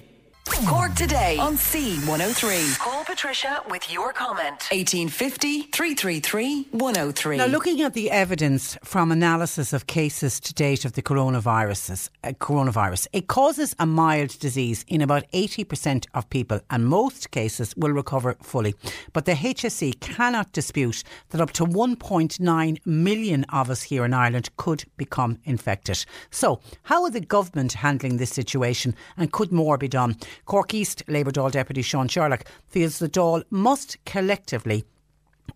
Cork 0.68 0.94
today 0.96 1.38
on 1.38 1.56
C103. 1.56 2.93
Call 3.14 3.18
Patricia 3.18 3.62
with 3.70 3.92
your 3.92 4.12
comment. 4.12 4.68
1850 4.72 5.64
333 5.72 6.68
103. 6.72 7.38
Now, 7.38 7.46
looking 7.46 7.82
at 7.82 7.94
the 7.94 8.10
evidence 8.10 8.76
from 8.84 9.12
analysis 9.12 9.72
of 9.72 9.86
cases 9.86 10.40
to 10.40 10.54
date 10.54 10.84
of 10.84 10.94
the 10.94 11.04
coronavirus, 11.04 12.10
uh, 12.24 12.30
coronavirus, 12.30 13.08
it 13.14 13.28
causes 13.28 13.76
a 13.78 13.86
mild 13.86 14.40
disease 14.40 14.84
in 14.88 15.02
about 15.02 15.30
80% 15.32 16.08
of 16.16 16.28
people, 16.32 16.60
and 16.72 16.88
most 16.88 17.30
cases 17.30 17.76
will 17.78 17.92
recover 17.92 18.36
fully. 18.42 18.74
But 19.12 19.26
the 19.26 19.34
HSE 19.34 20.00
cannot 20.00 20.52
dispute 20.52 21.04
that 21.30 21.42
up 21.42 21.52
to 21.54 21.66
1.9 21.66 22.86
million 22.86 23.44
of 23.46 23.70
us 23.70 23.84
here 23.84 24.06
in 24.06 24.14
Ireland 24.14 24.50
could 24.58 24.86
become 24.98 25.38
infected. 25.44 26.04
So, 26.32 26.62
how 26.84 27.04
are 27.04 27.12
the 27.12 27.22
government 27.22 27.74
handling 27.74 28.18
this 28.18 28.32
situation, 28.32 28.96
and 29.18 29.32
could 29.32 29.52
more 29.52 29.78
be 29.78 29.88
done? 29.88 30.16
Cork 30.46 30.74
East 30.74 31.04
Labour 31.08 31.32
Dáil 31.32 31.52
Deputy 31.52 31.84
Sean 31.84 32.08
Sherlock 32.08 32.46
feels 32.70 33.03
the 33.04 33.10
Dáil 33.10 33.44
must 33.50 33.98
collectively 34.06 34.86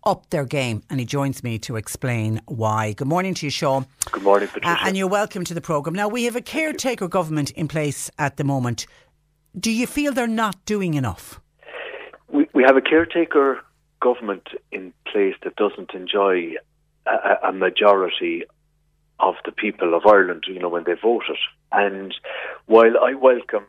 up 0.04 0.28
their 0.28 0.44
game 0.44 0.82
and 0.90 1.00
he 1.00 1.06
joins 1.06 1.42
me 1.42 1.58
to 1.60 1.76
explain 1.76 2.42
why. 2.44 2.92
Good 2.92 3.08
morning 3.08 3.32
to 3.32 3.46
you, 3.46 3.50
Sean. 3.50 3.86
Good 4.12 4.22
morning, 4.22 4.48
Patricia. 4.48 4.82
Uh, 4.82 4.86
and 4.86 4.98
you're 4.98 5.08
welcome 5.08 5.44
to 5.44 5.54
the 5.54 5.62
programme. 5.62 5.94
Now, 5.94 6.08
we 6.08 6.24
have 6.24 6.36
a 6.36 6.42
caretaker 6.42 7.08
government 7.08 7.50
in 7.52 7.66
place 7.66 8.10
at 8.18 8.36
the 8.36 8.44
moment. 8.44 8.86
Do 9.58 9.70
you 9.70 9.86
feel 9.86 10.12
they're 10.12 10.26
not 10.26 10.62
doing 10.66 10.92
enough? 10.92 11.40
We, 12.30 12.46
we 12.52 12.64
have 12.64 12.76
a 12.76 12.82
caretaker 12.82 13.60
government 14.02 14.48
in 14.70 14.92
place 15.10 15.36
that 15.42 15.56
doesn't 15.56 15.94
enjoy 15.94 16.52
a, 17.06 17.48
a 17.48 17.52
majority 17.52 18.44
of 19.20 19.36
the 19.46 19.52
people 19.52 19.94
of 19.94 20.04
Ireland, 20.04 20.44
you 20.46 20.58
know, 20.58 20.68
when 20.68 20.84
they 20.84 20.96
voted. 21.00 21.38
And 21.72 22.14
while 22.66 22.98
I 23.02 23.14
welcome 23.14 23.64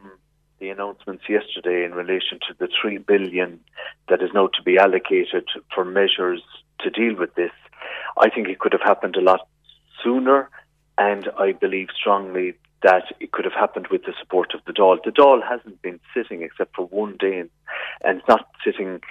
the 0.59 0.69
announcements 0.69 1.23
yesterday 1.29 1.85
in 1.85 1.93
relation 1.93 2.39
to 2.47 2.53
the 2.59 2.67
three 2.81 2.97
billion 2.97 3.59
that 4.09 4.21
is 4.21 4.29
now 4.33 4.47
to 4.47 4.63
be 4.63 4.77
allocated 4.77 5.47
for 5.73 5.85
measures 5.85 6.41
to 6.79 6.89
deal 6.89 7.15
with 7.15 7.33
this. 7.35 7.51
I 8.17 8.29
think 8.29 8.47
it 8.47 8.59
could 8.59 8.73
have 8.73 8.81
happened 8.81 9.15
a 9.15 9.21
lot 9.21 9.47
sooner, 10.03 10.49
and 10.97 11.29
I 11.37 11.53
believe 11.53 11.87
strongly 11.95 12.55
that 12.83 13.03
it 13.19 13.31
could 13.31 13.45
have 13.45 13.53
happened 13.53 13.87
with 13.91 14.03
the 14.03 14.13
support 14.19 14.53
of 14.53 14.61
the 14.65 14.73
Dáil. 14.73 15.03
The 15.03 15.11
Dáil 15.11 15.41
hasn't 15.47 15.81
been 15.81 15.99
sitting 16.13 16.43
except 16.43 16.75
for 16.75 16.85
one 16.87 17.17
day, 17.19 17.39
and, 17.39 17.49
and 18.03 18.21
not 18.27 18.47
sitting 18.63 19.01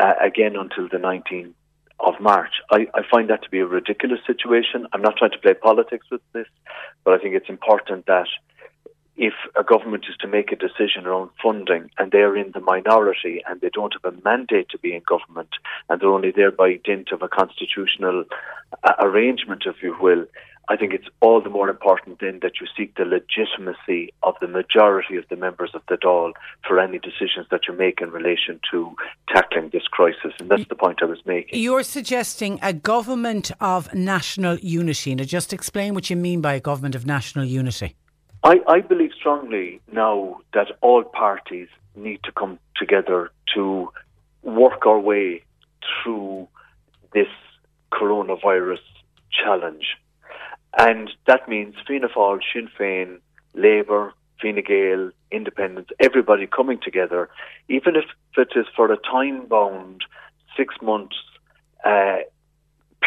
uh, 0.00 0.14
again 0.22 0.56
until 0.56 0.88
the 0.88 0.96
19th 0.96 1.52
of 2.00 2.14
March. 2.20 2.52
I, 2.70 2.86
I 2.94 3.02
find 3.10 3.28
that 3.28 3.42
to 3.42 3.50
be 3.50 3.60
a 3.60 3.66
ridiculous 3.66 4.20
situation. 4.26 4.86
I'm 4.92 5.02
not 5.02 5.16
trying 5.16 5.32
to 5.32 5.38
play 5.38 5.54
politics 5.54 6.06
with 6.10 6.22
this, 6.32 6.46
but 7.04 7.14
I 7.14 7.18
think 7.18 7.34
it's 7.34 7.48
important 7.48 8.06
that 8.06 8.26
if 9.20 9.34
a 9.54 9.62
government 9.62 10.06
is 10.08 10.16
to 10.16 10.26
make 10.26 10.50
a 10.50 10.56
decision 10.56 11.06
around 11.06 11.28
funding 11.42 11.90
and 11.98 12.10
they're 12.10 12.34
in 12.34 12.52
the 12.52 12.60
minority 12.60 13.42
and 13.46 13.60
they 13.60 13.68
don't 13.68 13.92
have 13.92 14.14
a 14.14 14.22
mandate 14.24 14.70
to 14.70 14.78
be 14.78 14.94
in 14.94 15.02
government 15.06 15.50
and 15.90 16.00
they're 16.00 16.08
only 16.08 16.30
there 16.30 16.50
by 16.50 16.80
dint 16.82 17.12
of 17.12 17.20
a 17.20 17.28
constitutional 17.28 18.24
uh, 18.82 18.94
arrangement, 18.98 19.64
if 19.66 19.82
you 19.82 19.94
will, 20.00 20.24
I 20.70 20.76
think 20.76 20.94
it's 20.94 21.08
all 21.20 21.42
the 21.42 21.50
more 21.50 21.68
important 21.68 22.20
then 22.20 22.38
that 22.40 22.60
you 22.62 22.66
seek 22.74 22.94
the 22.94 23.04
legitimacy 23.04 24.14
of 24.22 24.36
the 24.40 24.48
majority 24.48 25.16
of 25.16 25.24
the 25.28 25.36
members 25.36 25.72
of 25.74 25.82
the 25.90 25.96
Dáil 25.96 26.32
for 26.66 26.80
any 26.80 26.98
decisions 26.98 27.46
that 27.50 27.62
you 27.68 27.74
make 27.74 28.00
in 28.00 28.10
relation 28.10 28.58
to 28.70 28.94
tackling 29.28 29.68
this 29.70 29.82
crisis. 29.90 30.32
And 30.38 30.48
that's 30.48 30.68
the 30.68 30.76
point 30.76 31.00
I 31.02 31.06
was 31.06 31.18
making. 31.26 31.60
You're 31.60 31.82
suggesting 31.82 32.58
a 32.62 32.72
government 32.72 33.50
of 33.60 33.92
national 33.92 34.58
unity. 34.60 35.14
Now, 35.14 35.24
just 35.24 35.52
explain 35.52 35.92
what 35.92 36.08
you 36.08 36.16
mean 36.16 36.40
by 36.40 36.54
a 36.54 36.60
government 36.60 36.94
of 36.94 37.04
national 37.04 37.44
unity. 37.44 37.96
I, 38.42 38.60
I 38.68 38.80
believe 38.80 39.09
strongly 39.20 39.80
now 39.92 40.40
that 40.54 40.68
all 40.80 41.04
parties 41.04 41.68
need 41.94 42.22
to 42.24 42.32
come 42.32 42.58
together 42.76 43.30
to 43.54 43.92
work 44.42 44.86
our 44.86 44.98
way 44.98 45.42
through 46.02 46.48
this 47.12 47.28
coronavirus 47.92 48.80
challenge. 49.30 49.96
And 50.78 51.10
that 51.26 51.48
means 51.48 51.74
Fianna 51.86 52.08
Fáil, 52.08 52.40
Sinn 52.52 52.68
Féin, 52.78 53.18
Labour, 53.54 54.14
Fine 54.40 54.62
Gael, 54.66 55.10
Independents, 55.30 55.90
everybody 56.00 56.46
coming 56.46 56.78
together, 56.82 57.28
even 57.68 57.96
if 57.96 58.04
it 58.36 58.48
is 58.56 58.66
for 58.74 58.90
a 58.90 58.96
time 58.96 59.46
bound 59.46 60.02
six 60.56 60.74
months 60.80 61.16
uh, 61.84 62.18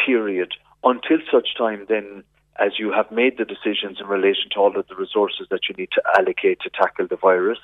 period, 0.06 0.54
until 0.84 1.18
such 1.32 1.56
time 1.58 1.86
then 1.88 2.24
as 2.60 2.78
you 2.78 2.92
have 2.92 3.12
made 3.12 3.38
the 3.38 3.46
decisions 3.46 4.00
in 4.00 4.08
relation 4.08 4.50
to 4.52 4.60
all 4.60 4.78
of 4.78 4.88
the 4.88 4.96
resources 4.96 5.48
that 5.50 5.68
you 5.68 5.76
need 5.76 5.90
to 5.92 6.02
allocate 6.18 6.60
to 6.62 6.70
tackle 6.70 7.08
the 7.08 7.16
virus 7.16 7.60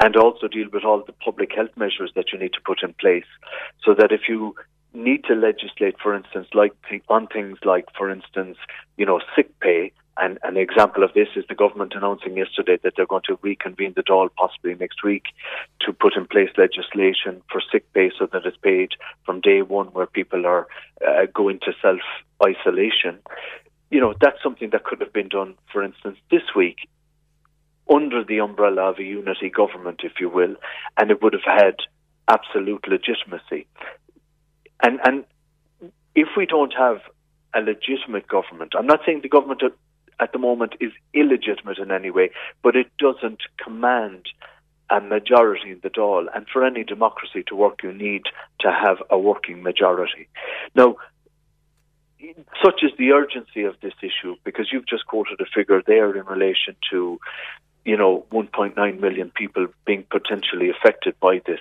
and 0.00 0.16
also 0.16 0.46
deal 0.48 0.68
with 0.72 0.84
all 0.84 1.02
the 1.04 1.12
public 1.12 1.52
health 1.54 1.76
measures 1.76 2.12
that 2.14 2.32
you 2.32 2.38
need 2.38 2.52
to 2.52 2.60
put 2.64 2.82
in 2.82 2.92
place 2.94 3.26
so 3.84 3.94
that 3.94 4.12
if 4.12 4.22
you 4.28 4.54
need 4.94 5.24
to 5.24 5.34
legislate, 5.34 5.96
for 6.02 6.14
instance, 6.14 6.48
like 6.54 6.72
on 7.08 7.26
things 7.26 7.58
like, 7.64 7.86
for 7.96 8.10
instance, 8.10 8.56
you 8.96 9.04
know, 9.04 9.20
sick 9.36 9.58
pay, 9.60 9.92
and 10.20 10.38
an 10.42 10.56
example 10.56 11.04
of 11.04 11.14
this 11.14 11.28
is 11.36 11.44
the 11.48 11.54
government 11.54 11.92
announcing 11.94 12.36
yesterday 12.36 12.76
that 12.82 12.94
they're 12.96 13.06
going 13.06 13.22
to 13.26 13.38
reconvene 13.42 13.92
the 13.94 14.02
Dáil 14.02 14.30
possibly 14.36 14.74
next 14.74 15.04
week 15.04 15.26
to 15.80 15.92
put 15.92 16.16
in 16.16 16.26
place 16.26 16.50
legislation 16.56 17.40
for 17.50 17.62
sick 17.72 17.90
pay 17.92 18.10
so 18.18 18.26
that 18.32 18.44
it's 18.44 18.56
paid 18.56 18.90
from 19.24 19.40
day 19.40 19.62
one 19.62 19.86
where 19.88 20.06
people 20.06 20.44
are 20.44 20.66
uh, 21.06 21.26
going 21.32 21.60
to 21.60 21.72
self 21.80 22.00
isolation 22.44 23.20
you 23.90 24.00
know, 24.00 24.14
that's 24.20 24.42
something 24.42 24.70
that 24.70 24.84
could 24.84 25.00
have 25.00 25.12
been 25.12 25.28
done, 25.28 25.54
for 25.72 25.82
instance, 25.82 26.18
this 26.30 26.42
week 26.54 26.88
under 27.90 28.22
the 28.22 28.38
umbrella 28.40 28.90
of 28.90 28.98
a 28.98 29.02
unity 29.02 29.48
government, 29.48 30.00
if 30.04 30.12
you 30.20 30.28
will, 30.28 30.56
and 30.98 31.10
it 31.10 31.22
would 31.22 31.32
have 31.32 31.42
had 31.44 31.76
absolute 32.28 32.86
legitimacy. 32.86 33.66
And 34.82 35.00
and 35.04 35.24
if 36.14 36.28
we 36.36 36.46
don't 36.46 36.74
have 36.76 36.98
a 37.54 37.60
legitimate 37.60 38.28
government, 38.28 38.74
I'm 38.76 38.86
not 38.86 39.00
saying 39.06 39.20
the 39.22 39.28
government 39.28 39.62
at, 40.20 40.32
the 40.32 40.38
moment 40.38 40.74
is 40.80 40.92
illegitimate 41.14 41.78
in 41.78 41.90
any 41.90 42.10
way, 42.10 42.30
but 42.62 42.76
it 42.76 42.88
doesn't 42.98 43.40
command 43.56 44.26
a 44.90 45.00
majority 45.00 45.70
in 45.70 45.80
the 45.82 45.90
Dáil. 45.90 46.26
And 46.34 46.46
for 46.52 46.64
any 46.64 46.82
democracy 46.82 47.44
to 47.46 47.56
work, 47.56 47.82
you 47.82 47.92
need 47.92 48.22
to 48.60 48.70
have 48.70 48.98
a 49.10 49.18
working 49.18 49.62
majority. 49.62 50.28
Now, 50.74 50.96
such 52.64 52.82
is 52.82 52.90
the 52.98 53.12
urgency 53.12 53.62
of 53.62 53.76
this 53.80 53.94
issue 54.02 54.36
because 54.44 54.68
you've 54.72 54.86
just 54.86 55.06
quoted 55.06 55.40
a 55.40 55.46
figure 55.54 55.82
there 55.86 56.16
in 56.16 56.24
relation 56.26 56.76
to 56.90 57.20
you 57.84 57.96
know 57.96 58.26
1.9 58.32 59.00
million 59.00 59.30
people 59.30 59.66
being 59.86 60.04
potentially 60.10 60.70
affected 60.70 61.14
by 61.20 61.40
this. 61.46 61.60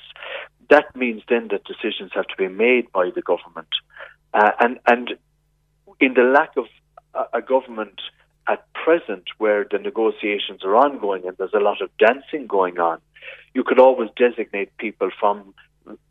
That 0.69 0.95
means 0.95 1.21
then 1.29 1.49
that 1.51 1.63
decisions 1.63 2.11
have 2.13 2.27
to 2.27 2.35
be 2.37 2.47
made 2.47 2.91
by 2.91 3.11
the 3.13 3.21
government. 3.21 3.69
Uh, 4.33 4.51
and 4.59 4.79
and 4.87 5.13
in 5.99 6.13
the 6.13 6.23
lack 6.23 6.57
of 6.57 6.65
a, 7.13 7.37
a 7.37 7.41
government 7.41 8.01
at 8.47 8.65
present 8.73 9.25
where 9.37 9.65
the 9.69 9.77
negotiations 9.77 10.63
are 10.63 10.75
ongoing 10.75 11.27
and 11.27 11.35
there's 11.37 11.53
a 11.53 11.59
lot 11.59 11.81
of 11.81 11.89
dancing 11.97 12.47
going 12.47 12.79
on 12.79 12.99
you 13.53 13.63
could 13.63 13.79
always 13.79 14.09
designate 14.15 14.75
people 14.77 15.09
from 15.19 15.53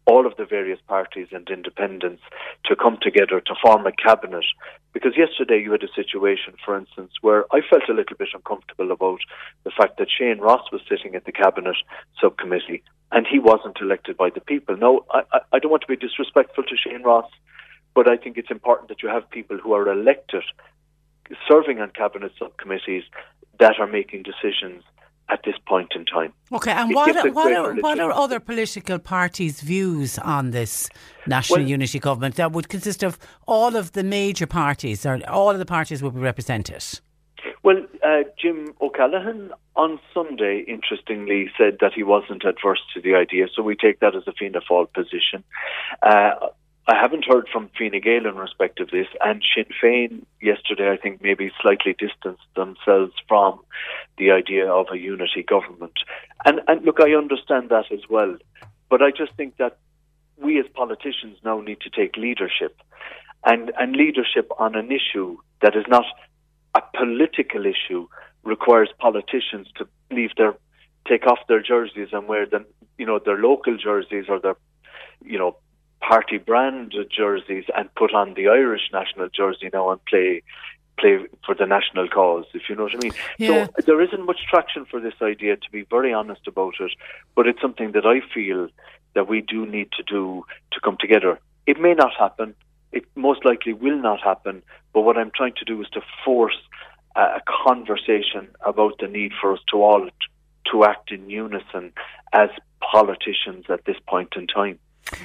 all 0.07 0.27
of 0.27 0.37
the 0.37 0.45
various 0.45 0.81
parties 0.87 1.29
and 1.33 1.49
independents 1.49 2.23
to 2.65 2.77
come 2.77 2.99
together 3.01 3.41
to 3.41 3.55
form 3.63 3.87
a 3.87 3.93
cabinet. 3.93 4.45
Because 4.93 5.17
yesterday 5.17 5.61
you 5.61 5.73
had 5.73 5.83
a 5.83 5.93
situation, 5.95 6.55
for 6.65 6.79
instance, 6.79 7.13
where 7.21 7.45
I 7.53 7.61
felt 7.69 7.89
a 7.89 7.93
little 7.93 8.17
bit 8.17 8.29
uncomfortable 8.33 8.93
about 8.93 9.21
the 9.65 9.71
fact 9.71 9.99
that 9.99 10.09
Shane 10.11 10.39
Ross 10.39 10.71
was 10.73 10.81
sitting 10.89 11.15
at 11.15 11.25
the 11.25 11.33
cabinet 11.33 11.77
subcommittee 12.21 12.83
and 13.13 13.27
he 13.27 13.39
wasn't 13.39 13.81
elected 13.81 14.17
by 14.17 14.31
the 14.31 14.41
people. 14.41 14.77
Now, 14.77 15.01
I, 15.11 15.41
I 15.53 15.59
don't 15.59 15.71
want 15.71 15.83
to 15.83 15.89
be 15.89 15.97
disrespectful 15.97 16.65
to 16.65 16.77
Shane 16.77 17.03
Ross, 17.03 17.31
but 17.95 18.09
I 18.09 18.17
think 18.17 18.37
it's 18.37 18.51
important 18.51 18.89
that 18.89 19.03
you 19.03 19.09
have 19.09 19.29
people 19.31 19.59
who 19.59 19.73
are 19.73 19.91
elected 19.91 20.43
serving 21.49 21.81
on 21.81 21.91
cabinet 21.91 22.33
subcommittees 22.39 23.05
that 23.59 23.81
are 23.81 23.87
making 23.87 24.23
decisions 24.23 24.83
at 25.29 25.41
this 25.45 25.57
point 25.67 25.93
in 25.95 26.05
time. 26.05 26.33
Okay, 26.53 26.71
and 26.71 26.95
what 26.95 27.17
are, 27.17 27.31
what, 27.33 27.53
are, 27.53 27.75
what 27.75 27.99
are 27.99 28.13
other 28.13 28.39
political 28.39 28.99
parties' 28.99 29.61
views 29.61 30.19
on 30.19 30.53
this 30.53 30.89
national 31.27 31.61
well, 31.61 31.69
unity 31.69 31.99
government 31.99 32.37
that 32.37 32.53
would 32.53 32.69
consist 32.69 33.03
of 33.03 33.19
all 33.47 33.75
of 33.75 33.93
the 33.93 34.05
major 34.05 34.47
parties, 34.47 35.05
or 35.05 35.21
all 35.29 35.51
of 35.51 35.59
the 35.59 35.67
parties 35.67 36.03
would 36.03 36.15
be 36.15 36.21
represented? 36.21 36.85
Well, 37.63 37.85
uh, 38.05 38.23
Jim 38.41 38.75
O'Callaghan 38.81 39.51
on 39.75 39.99
Sunday, 40.15 40.65
interestingly, 40.69 41.51
said 41.59 41.79
that 41.81 41.93
he 41.95 42.05
wasn't 42.05 42.45
adverse 42.45 42.81
to 42.95 43.01
the 43.01 43.15
idea, 43.17 43.47
so 43.55 43.63
we 43.63 43.75
take 43.75 43.99
that 44.01 44.15
as 44.15 44.23
a 44.29 44.33
Fianna 44.33 44.61
Fáil 44.61 44.93
position. 44.93 45.43
Uh, 46.03 46.49
I 46.89 46.95
haven't 46.95 47.25
heard 47.25 47.49
from 47.53 47.69
Fine 47.77 48.01
Gael 48.01 48.27
in 48.27 48.37
respect 48.37 48.79
of 48.79 48.91
this, 48.91 49.09
and 49.21 49.43
Sinn 49.55 49.67
Féin 49.83 50.25
yesterday, 50.41 50.91
I 50.91 50.97
think, 50.97 51.21
maybe 51.21 51.51
slightly 51.61 51.97
distanced 51.99 52.47
themselves 52.55 53.13
from 53.27 53.59
the 54.19 54.31
idea 54.31 54.71
of 54.71 54.87
a 54.93 54.97
unity 54.97 55.43
government. 55.43 55.99
And, 56.45 56.61
and 56.69 56.85
look, 56.85 57.01
I 57.01 57.15
understand 57.15 57.71
that 57.71 57.91
as 57.91 58.09
well, 58.09 58.37
but 58.89 59.03
I 59.03 59.11
just 59.11 59.33
think 59.37 59.57
that 59.57 59.79
we 60.37 60.61
as 60.61 60.67
politicians 60.75 61.39
now 61.45 61.61
need 61.61 61.81
to 61.81 61.91
take 61.91 62.17
leadership, 62.17 62.81
and, 63.45 63.73
and 63.79 63.97
leadership 63.97 64.49
on 64.59 64.77
an 64.77 64.93
issue 64.93 65.39
that 65.63 65.75
is 65.75 65.85
not 65.89 66.05
a 66.77 66.83
political 66.97 67.67
issue 67.67 68.07
requires 68.45 68.91
politicians 69.01 69.67
to 69.77 69.89
leave 70.13 70.31
their 70.37 70.55
take 71.09 71.27
off 71.27 71.39
their 71.49 71.63
jerseys 71.63 72.09
and 72.13 72.27
wear 72.29 72.47
them, 72.47 72.67
you 72.99 73.07
know, 73.07 73.19
their 73.25 73.39
local 73.39 73.77
jerseys 73.77 74.27
or 74.29 74.41
their, 74.41 74.57
you 75.25 75.39
know, 75.39 75.57
party 76.01 76.39
brand 76.39 76.95
jerseys 77.11 77.65
and 77.77 77.93
put 77.95 78.15
on 78.15 78.35
the 78.35 78.49
Irish 78.49 78.91
national 78.93 79.29
jersey 79.29 79.71
now 79.73 79.91
and 79.91 80.05
play 80.05 80.43
play 80.99 81.19
for 81.45 81.55
the 81.55 81.67
national 81.67 82.09
cause, 82.09 82.47
if 82.55 82.63
you 82.69 82.75
know 82.75 82.85
what 82.85 82.95
I 82.95 82.99
mean. 82.99 83.13
Yeah. 83.39 83.67
So 83.67 83.83
there 83.87 84.01
isn't 84.01 84.25
much 84.25 84.41
traction 84.49 84.87
for 84.87 85.01
this 85.01 85.15
idea, 85.21 85.57
to 85.57 85.71
be 85.71 85.83
very 85.83 86.13
honest 86.13 86.47
about 86.47 86.75
it, 86.81 86.93
but 87.35 87.47
it's 87.47 87.61
something 87.61 87.93
that 87.93 88.07
I 88.07 88.21
feel 88.35 88.69
that 89.15 89.29
we 89.29 89.41
do 89.41 89.67
need 89.67 89.93
to 89.93 90.03
do 90.03 90.45
to 90.73 90.81
come 90.81 90.97
together. 90.99 91.39
It 91.67 91.81
may 91.81 91.95
not 91.95 92.13
happen. 92.19 92.55
It 92.93 93.05
most 93.15 93.45
likely 93.45 93.73
will 93.73 93.99
not 93.99 94.21
happen. 94.23 94.63
But 94.93 95.03
what 95.03 95.19
I'm 95.19 95.33
trying 95.35 95.55
to 95.59 95.65
do 95.65 95.81
is 95.83 95.89
to 95.91 96.01
force 96.25 96.57
a 97.15 97.41
conversation 97.65 98.49
about 98.65 98.99
the 98.99 99.09
need 99.09 99.33
for 99.41 99.53
us 99.53 99.61
to 99.71 99.83
all 99.83 100.09
to 100.71 100.85
act 100.85 101.13
in 101.13 101.31
unison 101.31 101.93
as 102.33 102.51
politicians 102.81 103.65
at 103.71 103.85
this 103.85 103.97
point 104.07 104.35
in 104.37 104.47
time. 104.47 104.79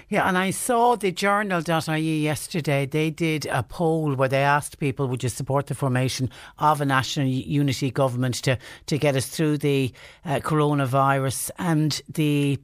Yeah, 0.10 0.28
and 0.28 0.38
I 0.38 0.52
saw 0.52 0.96
the 0.96 1.12
journal.ie 1.12 2.20
yesterday. 2.20 2.86
They 2.86 3.10
did 3.10 3.46
a 3.48 3.64
poll 3.64 4.14
where 4.16 4.30
they 4.30 4.44
asked 4.44 4.80
people, 4.80 5.08
would 5.08 5.24
you 5.24 5.30
support 5.30 5.68
the 5.68 5.76
formation 5.76 6.30
of 6.60 6.82
a 6.82 6.86
national 6.86 7.28
unity 7.28 7.92
government 7.92 8.36
to, 8.44 8.58
to 8.88 8.98
get 8.98 9.16
us 9.16 9.28
through 9.28 9.58
the 9.60 9.92
uh, 10.26 10.40
coronavirus? 10.40 11.50
And 11.58 12.00
the 12.10 12.60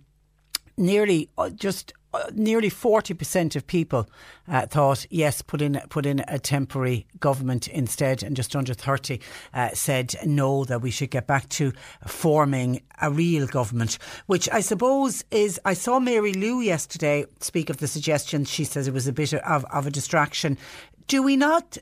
nearly 0.78 1.30
uh, 1.38 1.50
just 1.50 1.94
nearly 2.34 2.70
40% 2.70 3.56
of 3.56 3.68
people 3.68 4.10
uh, 4.48 4.66
thought 4.66 5.06
yes, 5.10 5.42
put 5.42 5.62
in 5.62 5.82
put 5.90 6.06
in 6.06 6.24
a 6.28 6.40
temporary 6.40 7.06
government 7.20 7.68
instead, 7.68 8.24
and 8.24 8.36
just 8.36 8.56
under 8.56 8.74
30 8.74 9.20
uh, 9.54 9.70
said 9.74 10.16
no, 10.26 10.64
that 10.66 10.82
we 10.82 10.92
should 10.92 11.12
get 11.12 11.28
back 11.28 11.50
to 11.50 11.74
forming 12.06 12.82
a 13.02 13.12
real 13.12 13.48
government. 13.48 13.98
Which 14.28 14.50
I 14.52 14.62
suppose 14.62 15.24
is 15.32 15.60
I 15.66 15.74
saw 15.74 16.00
Mary 16.00 16.34
Lou 16.34 16.62
yesterday 16.62 17.26
speak 17.40 17.70
of 17.70 17.78
the 17.78 17.88
suggestion. 17.88 18.46
She 18.46 18.64
says 18.64 18.88
it 18.88 18.94
was 18.94 19.08
a 19.08 19.14
bit 19.14 19.34
of, 19.34 19.66
of 19.66 19.88
a 19.88 19.92
distraction. 19.92 20.58
Do 21.08 21.24
we 21.24 21.38
not 21.38 21.78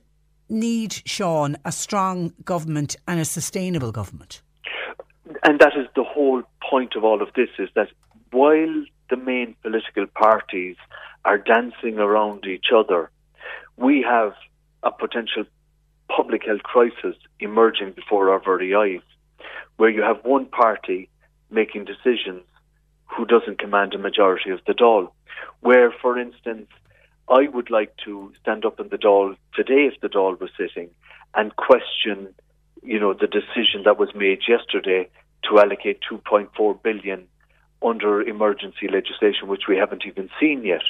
need, 0.50 0.94
Sean, 1.06 1.58
a 1.66 1.72
strong 1.72 2.34
government 2.44 2.96
and 3.08 3.20
a 3.20 3.26
sustainable 3.26 3.92
government? 3.92 4.42
And 5.44 5.60
that 5.60 5.74
is 5.76 5.88
the 5.96 6.04
whole 6.04 6.44
point 6.70 6.96
of 6.96 7.04
all 7.04 7.22
of 7.22 7.30
this: 7.36 7.50
is 7.60 7.70
that 7.76 7.90
while 8.32 8.86
the 9.10 9.18
main 9.18 9.56
political 9.62 10.06
parties 10.08 10.76
are 11.24 11.38
dancing 11.38 12.00
around 12.00 12.46
each 12.46 12.68
other, 12.76 13.10
we 13.78 14.06
have 14.08 14.34
a 14.84 14.92
potential 14.92 15.44
public 16.16 16.46
health 16.46 16.64
crisis 16.64 17.16
emerging 17.40 17.92
before 17.92 18.32
our 18.32 18.40
very 18.40 18.76
eyes, 18.76 19.02
where 19.78 19.90
you 19.90 20.02
have 20.02 20.24
one 20.24 20.46
party 20.46 21.10
making 21.50 21.86
decisions 21.86 22.44
who 23.06 23.26
doesn't 23.26 23.60
command 23.60 23.94
a 23.94 23.98
majority 23.98 24.50
of 24.50 24.60
the 24.68 24.74
Dáil. 24.74 25.12
Where, 25.62 25.92
for 26.02 26.18
instance, 26.18 26.68
I 27.28 27.48
would 27.48 27.70
like 27.70 27.96
to 28.06 28.32
stand 28.42 28.66
up 28.66 28.80
in 28.80 28.90
the 28.90 28.98
Dáil 28.98 29.36
today 29.54 29.90
if 29.92 30.00
the 30.02 30.10
Dáil 30.10 30.40
was 30.40 30.52
sitting 30.58 30.90
and 31.34 31.56
question, 31.56 32.34
you 32.84 33.00
know, 33.00 33.14
the 33.14 33.28
decision 33.28 33.84
that 33.86 33.98
was 33.98 34.10
made 34.16 34.40
yesterday 34.48 35.10
to 35.50 35.60
allocate 35.60 36.00
2.4 36.12 36.82
billion 36.84 37.28
under 37.86 38.22
emergency 38.22 38.88
legislation, 38.92 39.48
which 39.48 39.68
we 39.68 39.78
haven't 39.78 40.04
even 40.06 40.30
seen 40.40 40.64
yet. 40.64 40.82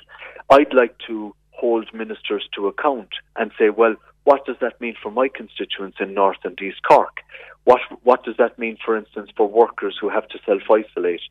I'd 0.49 0.73
like 0.73 0.95
to 1.07 1.35
hold 1.51 1.93
ministers 1.93 2.47
to 2.55 2.67
account 2.67 3.09
and 3.35 3.51
say, 3.57 3.69
well, 3.69 3.95
what 4.23 4.45
does 4.45 4.57
that 4.61 4.79
mean 4.81 4.95
for 5.01 5.11
my 5.11 5.27
constituents 5.27 5.97
in 5.99 6.13
North 6.13 6.37
and 6.43 6.59
East 6.61 6.81
Cork? 6.87 7.17
What 7.63 7.81
what 8.03 8.23
does 8.23 8.35
that 8.37 8.59
mean, 8.59 8.77
for 8.83 8.95
instance, 8.95 9.29
for 9.35 9.47
workers 9.47 9.97
who 9.99 10.09
have 10.09 10.27
to 10.29 10.39
self 10.45 10.61
isolate? 10.69 11.21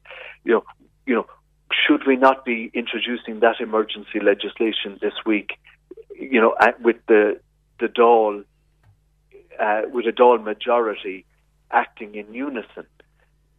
You 0.45 0.53
know, 0.55 0.65
you 1.07 1.15
know, 1.15 1.27
should 1.73 2.07
we 2.07 2.17
not 2.17 2.45
be 2.45 2.71
introducing 2.75 3.41
that 3.41 3.61
emergency 3.61 4.21
legislation 4.21 4.99
this 5.01 5.15
week? 5.25 5.59
You 6.19 6.41
know, 6.41 6.57
with 6.81 6.97
the 7.07 7.41
the 7.81 7.87
Dáil, 7.87 8.45
uh, 9.61 9.83
with 9.93 10.07
a 10.07 10.13
Dáil 10.13 10.43
majority 10.43 11.25
acting 11.71 12.15
in 12.15 12.33
unison. 12.33 12.87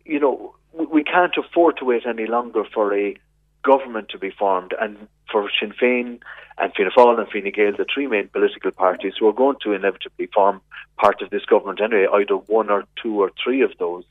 You 0.06 0.20
know, 0.20 0.56
we 0.74 1.04
can't 1.04 1.34
afford 1.38 1.78
to 1.78 1.86
wait 1.86 2.06
any 2.06 2.28
longer 2.28 2.64
for 2.74 2.96
a 2.96 3.16
government 3.64 4.10
to 4.10 4.20
be 4.20 4.30
formed 4.30 4.74
and 4.80 5.08
for 5.32 5.50
Sinn 5.60 5.74
Féin 5.82 6.20
and 6.58 6.74
Fianna 6.74 6.92
Fáil 6.92 7.20
and 7.20 7.28
Fine 7.30 7.52
Gael, 7.52 7.76
the 7.76 7.86
three 7.92 8.08
main 8.08 8.28
political 8.30 8.72
parties 8.72 9.14
who 9.20 9.28
are 9.28 9.34
going 9.34 9.58
to 9.64 9.74
inevitably 9.74 10.28
form 10.28 10.62
part 10.98 11.22
of 11.22 11.30
this 11.30 11.44
government 11.46 11.82
anyway, 11.82 12.08
either 12.14 12.36
one 12.36 12.70
or 12.70 12.86
two 13.02 13.22
or 13.22 13.32
three 13.44 13.62
of 13.62 13.72
those 13.80 14.06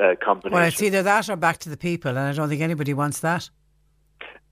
uh, 0.00 0.14
combinations. 0.22 0.52
Well, 0.52 0.64
it's 0.64 0.82
either 0.82 1.02
that 1.02 1.28
or 1.28 1.36
back 1.36 1.58
to 1.58 1.68
the 1.68 1.76
people, 1.76 2.10
and 2.10 2.20
I 2.20 2.32
don't 2.32 2.48
think 2.48 2.62
anybody 2.62 2.94
wants 2.94 3.20
that. 3.20 3.50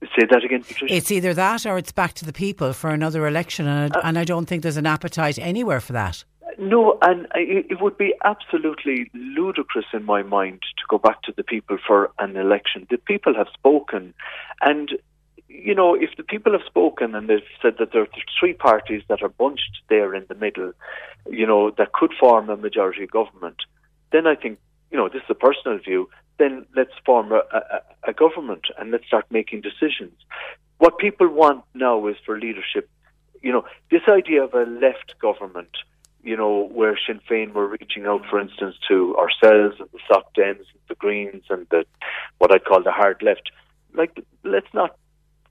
Say 0.03 0.27
that 0.31 0.45
again, 0.45 0.63
Patricia. 0.65 0.95
It's 0.95 1.13
either 1.13 1.33
that 1.35 1.65
or 1.65 1.79
it's 1.79 1.93
back 1.93 2.15
to 2.15 2.25
the 2.25 2.33
people 2.33 2.73
for 2.73 2.91
another 2.91 3.27
election, 3.27 3.67
and, 3.69 3.97
uh, 3.97 4.01
and 4.03 4.19
I 4.19 4.25
don't 4.25 4.47
think 4.47 4.63
there's 4.63 4.77
an 4.77 4.87
appetite 4.87 5.39
anywhere 5.39 5.81
for 5.81 5.93
that. 5.93 6.25
No, 6.59 6.99
and 7.03 7.27
it 7.35 7.81
would 7.81 7.97
be 7.97 8.15
absolutely 8.25 9.11
ludicrous 9.15 9.87
in 9.93 10.05
my 10.05 10.23
mind 10.23 10.61
to 10.77 10.85
go 10.89 10.99
back 10.99 11.23
to 11.23 11.33
the 11.37 11.43
people 11.43 11.79
for 11.87 12.11
an 12.19 12.37
election. 12.37 12.87
The 12.91 12.99
people 12.99 13.35
have 13.35 13.49
spoken, 13.55 14.15
and 14.61 14.93
you 15.49 15.75
know, 15.75 15.95
if 15.95 16.11
the 16.17 16.23
people 16.23 16.53
have 16.53 16.67
spoken 16.67 17.15
and 17.15 17.29
they've 17.29 17.41
said 17.61 17.75
that 17.79 17.93
there 17.93 18.03
are 18.03 18.09
three 18.41 18.55
parties 18.55 19.03
that 19.09 19.23
are 19.23 19.29
bunched 19.29 19.83
there 19.89 20.15
in 20.15 20.25
the 20.29 20.35
middle, 20.35 20.73
you 21.29 21.47
know, 21.47 21.71
that 21.79 21.93
could 21.93 22.13
form 22.19 22.49
a 22.49 22.57
majority 22.57 23.07
government, 23.07 23.57
then 24.13 24.27
I 24.27 24.35
think, 24.35 24.59
you 24.91 24.97
know, 24.97 25.09
this 25.09 25.23
is 25.23 25.31
a 25.31 25.35
personal 25.35 25.79
view, 25.79 26.09
then 26.39 26.67
let's 26.75 26.93
form 27.05 27.33
a, 27.33 27.43
a, 27.53 28.11
a 28.11 28.13
government 28.13 28.65
and 28.79 28.91
let's 28.91 29.07
start 29.07 29.27
making 29.31 29.61
decisions. 29.61 30.15
What 30.79 30.99
people 30.99 31.29
want 31.29 31.65
now 31.75 32.07
is 32.09 32.17
for 32.25 32.39
leadership. 32.39 32.89
You 33.43 33.53
know, 33.53 33.65
this 33.91 34.03
idea 34.09 34.43
of 34.43 34.55
a 34.55 34.65
left 34.65 35.19
government 35.21 35.71
you 36.23 36.37
know, 36.37 36.69
where 36.73 36.99
Sinn 37.07 37.21
Féin 37.29 37.53
were 37.53 37.67
reaching 37.67 38.07
out, 38.07 38.23
for 38.31 38.41
instance, 38.41 38.77
to 38.89 39.17
ourselves 39.17 39.77
and 39.81 39.89
the 39.93 39.99
Soc 40.09 40.35
Dems, 40.35 40.65
the 40.89 40.95
Greens, 40.95 41.45
and 41.51 41.67
the 41.71 41.85
what 42.39 42.53
I'd 42.53 42.65
call 42.65 42.83
the 42.83 42.93
hard 42.93 43.23
left. 43.23 43.51
Like, 43.95 44.25
let's 44.45 44.73
not 44.73 44.97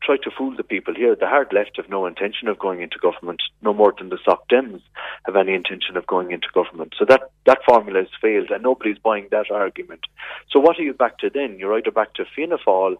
try 0.01 0.17
to 0.17 0.31
fool 0.35 0.55
the 0.55 0.63
people 0.63 0.95
here. 0.95 1.15
The 1.15 1.27
hard 1.27 1.53
left 1.53 1.77
have 1.77 1.89
no 1.89 2.05
intention 2.05 2.47
of 2.47 2.57
going 2.57 2.81
into 2.81 2.97
government, 2.97 3.41
no 3.61 3.73
more 3.73 3.93
than 3.97 4.09
the 4.09 4.17
Soc 4.25 4.47
Dems 4.49 4.81
have 5.25 5.35
any 5.35 5.53
intention 5.53 5.95
of 5.95 6.07
going 6.07 6.31
into 6.31 6.47
government. 6.53 6.95
So 6.97 7.05
that 7.07 7.31
that 7.45 7.59
formula 7.65 7.99
has 7.99 8.09
failed, 8.21 8.49
and 8.49 8.63
nobody's 8.63 8.97
buying 8.97 9.27
that 9.31 9.51
argument. 9.51 10.01
So 10.49 10.59
what 10.59 10.79
are 10.79 10.83
you 10.83 10.93
back 10.93 11.19
to 11.19 11.29
then? 11.29 11.57
You're 11.59 11.77
either 11.77 11.91
back 11.91 12.13
to 12.15 12.25
Fianna 12.35 12.57
Fáil 12.57 12.95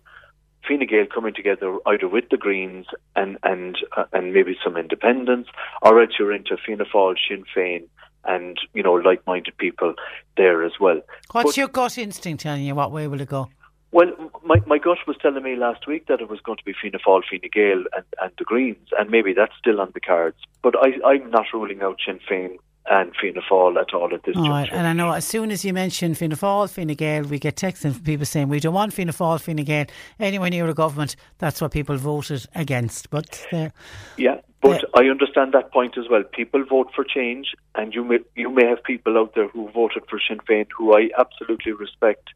Fine 0.68 0.86
Gael 0.88 1.06
coming 1.06 1.34
together 1.34 1.78
either 1.88 2.08
with 2.08 2.26
the 2.30 2.38
Greens 2.38 2.88
and 3.16 3.38
and 3.44 3.78
uh, 3.98 4.06
and 4.14 4.34
maybe 4.34 4.56
some 4.64 4.78
independents, 4.78 5.50
or 5.82 6.02
else 6.02 6.12
you're 6.20 6.34
into 6.34 6.58
Fianna 6.58 6.86
Fáil, 6.86 7.16
Sinn 7.28 7.44
Féin, 7.56 7.84
and 8.26 8.58
you 8.74 8.84
know 8.84 8.94
like-minded 8.94 9.58
people 9.58 9.94
there 10.38 10.64
as 10.64 10.74
well. 10.80 11.02
What's 11.32 11.52
but, 11.52 11.58
your 11.58 11.68
gut 11.68 11.98
instinct 11.98 12.44
telling 12.44 12.64
you? 12.64 12.76
What 12.76 12.92
way 12.92 13.08
will 13.08 13.22
it 13.22 13.30
go? 13.30 13.50
Well, 13.94 14.14
my, 14.46 14.56
my 14.66 14.78
gut 14.78 15.00
was 15.06 15.18
telling 15.22 15.44
me 15.44 15.58
last 15.58 15.86
week 15.86 16.08
that 16.08 16.22
it 16.22 16.30
was 16.30 16.40
going 16.40 16.58
to 16.58 16.64
be 16.64 16.74
Fianna 16.74 17.00
Fáil, 17.06 17.24
Fine 17.30 17.50
Gael 17.52 17.84
and, 17.94 18.06
and 18.22 18.32
the 18.38 18.46
Greens, 18.46 18.88
and 18.98 19.10
maybe 19.10 19.34
that's 19.34 19.54
still 19.60 19.82
on 19.82 19.92
the 19.94 20.00
cards. 20.00 20.38
But 20.62 20.76
I, 20.78 20.94
I'm 21.06 21.30
not 21.30 21.48
ruling 21.54 21.82
out 21.82 22.00
Sinn 22.06 22.20
Féin 22.30 22.58
and 22.90 23.12
Fianna 23.16 23.42
Fáil 23.50 23.80
at 23.80 23.94
all 23.94 24.14
at 24.14 24.24
this 24.24 24.36
All 24.36 24.44
juncture. 24.46 24.52
right, 24.52 24.72
and 24.74 24.88
I 24.88 24.94
know 24.94 25.12
as 25.12 25.26
soon 25.26 25.52
as 25.52 25.64
you 25.64 25.74
mention 25.74 26.16
Fianna 26.16 26.36
Fáil, 26.36 26.70
Fine 26.70 26.88
Gael, 26.96 27.24
we 27.24 27.40
get 27.40 27.56
texts 27.56 27.86
from 27.86 27.94
people 28.02 28.26
saying 28.26 28.50
we 28.50 28.60
don't 28.60 28.74
want 28.74 28.94
Fianna 28.94 29.12
Fáil, 29.14 29.40
Fine 29.40 29.64
Gael 29.64 29.86
anywhere 30.20 30.50
near 30.50 30.68
a 30.68 30.74
government. 30.74 31.16
That's 31.38 31.62
what 31.62 31.72
people 31.72 31.98
voted 31.98 32.46
against. 32.56 33.10
But 33.10 33.46
there, 33.52 33.72
Yeah, 34.18 34.42
but 34.62 34.84
I 34.96 35.06
understand 35.06 35.54
that 35.54 35.72
point 35.72 35.98
as 35.98 36.06
well. 36.10 36.24
People 36.24 36.64
vote 36.66 36.92
for 36.96 37.04
change, 37.04 37.54
and 37.76 37.94
you 37.94 38.04
may 38.04 38.20
you 38.36 38.50
may 38.50 38.66
have 38.66 38.84
people 38.84 39.18
out 39.18 39.36
there 39.36 39.48
who 39.48 39.70
voted 39.72 40.04
for 40.10 40.20
Sinn 40.28 40.40
Féin 40.50 40.68
who 40.76 40.96
I 40.96 41.10
absolutely 41.18 41.72
respect, 41.74 42.30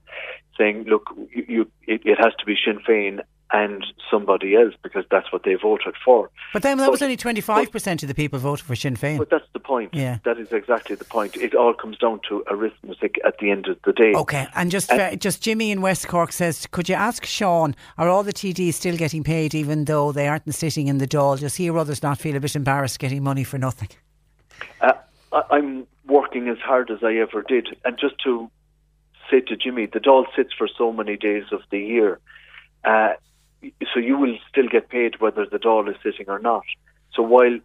saying, 0.58 0.84
"Look, 0.88 1.10
you, 1.36 1.46
you 1.48 1.72
it, 1.88 2.02
it 2.06 2.18
has 2.20 2.34
to 2.40 2.46
be 2.46 2.56
Sinn 2.64 2.80
Féin 2.88 3.22
and 3.54 3.86
somebody 4.10 4.56
else 4.56 4.74
because 4.82 5.06
that's 5.12 5.32
what 5.32 5.44
they 5.44 5.54
voted 5.56 5.94
for." 6.04 6.30
but 6.54 6.64
then 6.64 6.78
that 6.78 6.86
But- 6.86 6.92
was 6.92 7.02
only 7.02 7.18
twenty 7.18 7.42
five 7.42 7.72
percent 7.72 8.02
of 8.04 8.08
the 8.10 8.16
people 8.16 8.40
voted 8.40 8.66
for 8.66 8.76
Sinn 8.76 8.96
Féin. 8.96 9.18
But 9.18 9.30
that's 9.30 9.48
the 9.54 9.60
point. 9.60 9.94
Yeah. 9.94 10.18
that 10.24 10.38
is 10.40 10.52
exactly 10.52 10.96
the 10.96 11.06
point. 11.06 11.36
It 11.38 11.54
all 11.56 11.74
comes 11.74 11.98
down 11.98 12.20
to 12.30 12.44
arithmetic 12.50 13.20
at 13.26 13.38
the 13.40 13.52
end 13.52 13.68
of 13.68 13.78
the 13.84 13.94
day. 13.94 14.14
Okay, 14.14 14.48
and 14.56 14.72
just 14.72 14.92
And- 14.92 15.02
uh, 15.02 15.16
just 15.16 15.42
Jimmy 15.44 15.72
in 15.72 15.82
West 15.82 16.08
Cork 16.08 16.32
says, 16.32 16.68
could 16.72 16.90
you 16.90 16.96
ask 16.96 17.26
Sean, 17.26 17.76
are 17.98 18.10
all 18.10 18.24
the 18.24 18.34
TDs 18.34 18.74
still 18.76 18.98
getting 18.98 19.24
paid 19.24 19.54
even 19.54 19.86
though 19.86 20.12
they 20.12 20.28
aren't 20.28 20.54
sitting 20.54 20.88
in 20.88 20.98
the 20.98 21.08
Dáil? 21.08 21.40
Just 21.40 21.58
hear 21.58 21.78
others 21.78 22.02
not 22.04 22.18
feel 22.18 22.36
a 22.36 22.40
bit 22.40 22.56
embarrassed 22.56 23.00
getting 23.00 23.24
money 23.24 23.44
for 23.44 23.58
nothing. 23.58 23.90
Uh, 24.82 24.94
I, 25.32 25.42
I'm 25.52 25.88
working 26.08 26.48
as 26.50 26.58
hard 26.60 26.90
as 26.92 27.04
I 27.04 27.16
ever 27.16 27.42
did, 27.42 27.68
and 27.84 27.98
just 27.98 28.18
to 28.24 28.50
say 29.30 29.42
to 29.42 29.56
Jimmy, 29.56 29.88
the 29.88 30.00
Dáil 30.00 30.26
sits 30.36 30.54
for 30.58 30.68
so 30.68 30.92
many 30.94 31.18
days 31.18 31.46
of 31.52 31.62
the 31.72 31.80
year, 31.80 32.20
uh, 32.84 33.14
so 33.94 34.00
you 34.00 34.18
will 34.18 34.38
still 34.50 34.68
get 34.70 34.89
paid 34.89 35.20
whether 35.20 35.46
the 35.46 35.58
Dáil 35.58 35.89
is 35.89 35.96
sitting 36.04 36.30
or 36.30 36.39
not. 36.39 36.63
So 37.13 37.24
while 37.24 37.58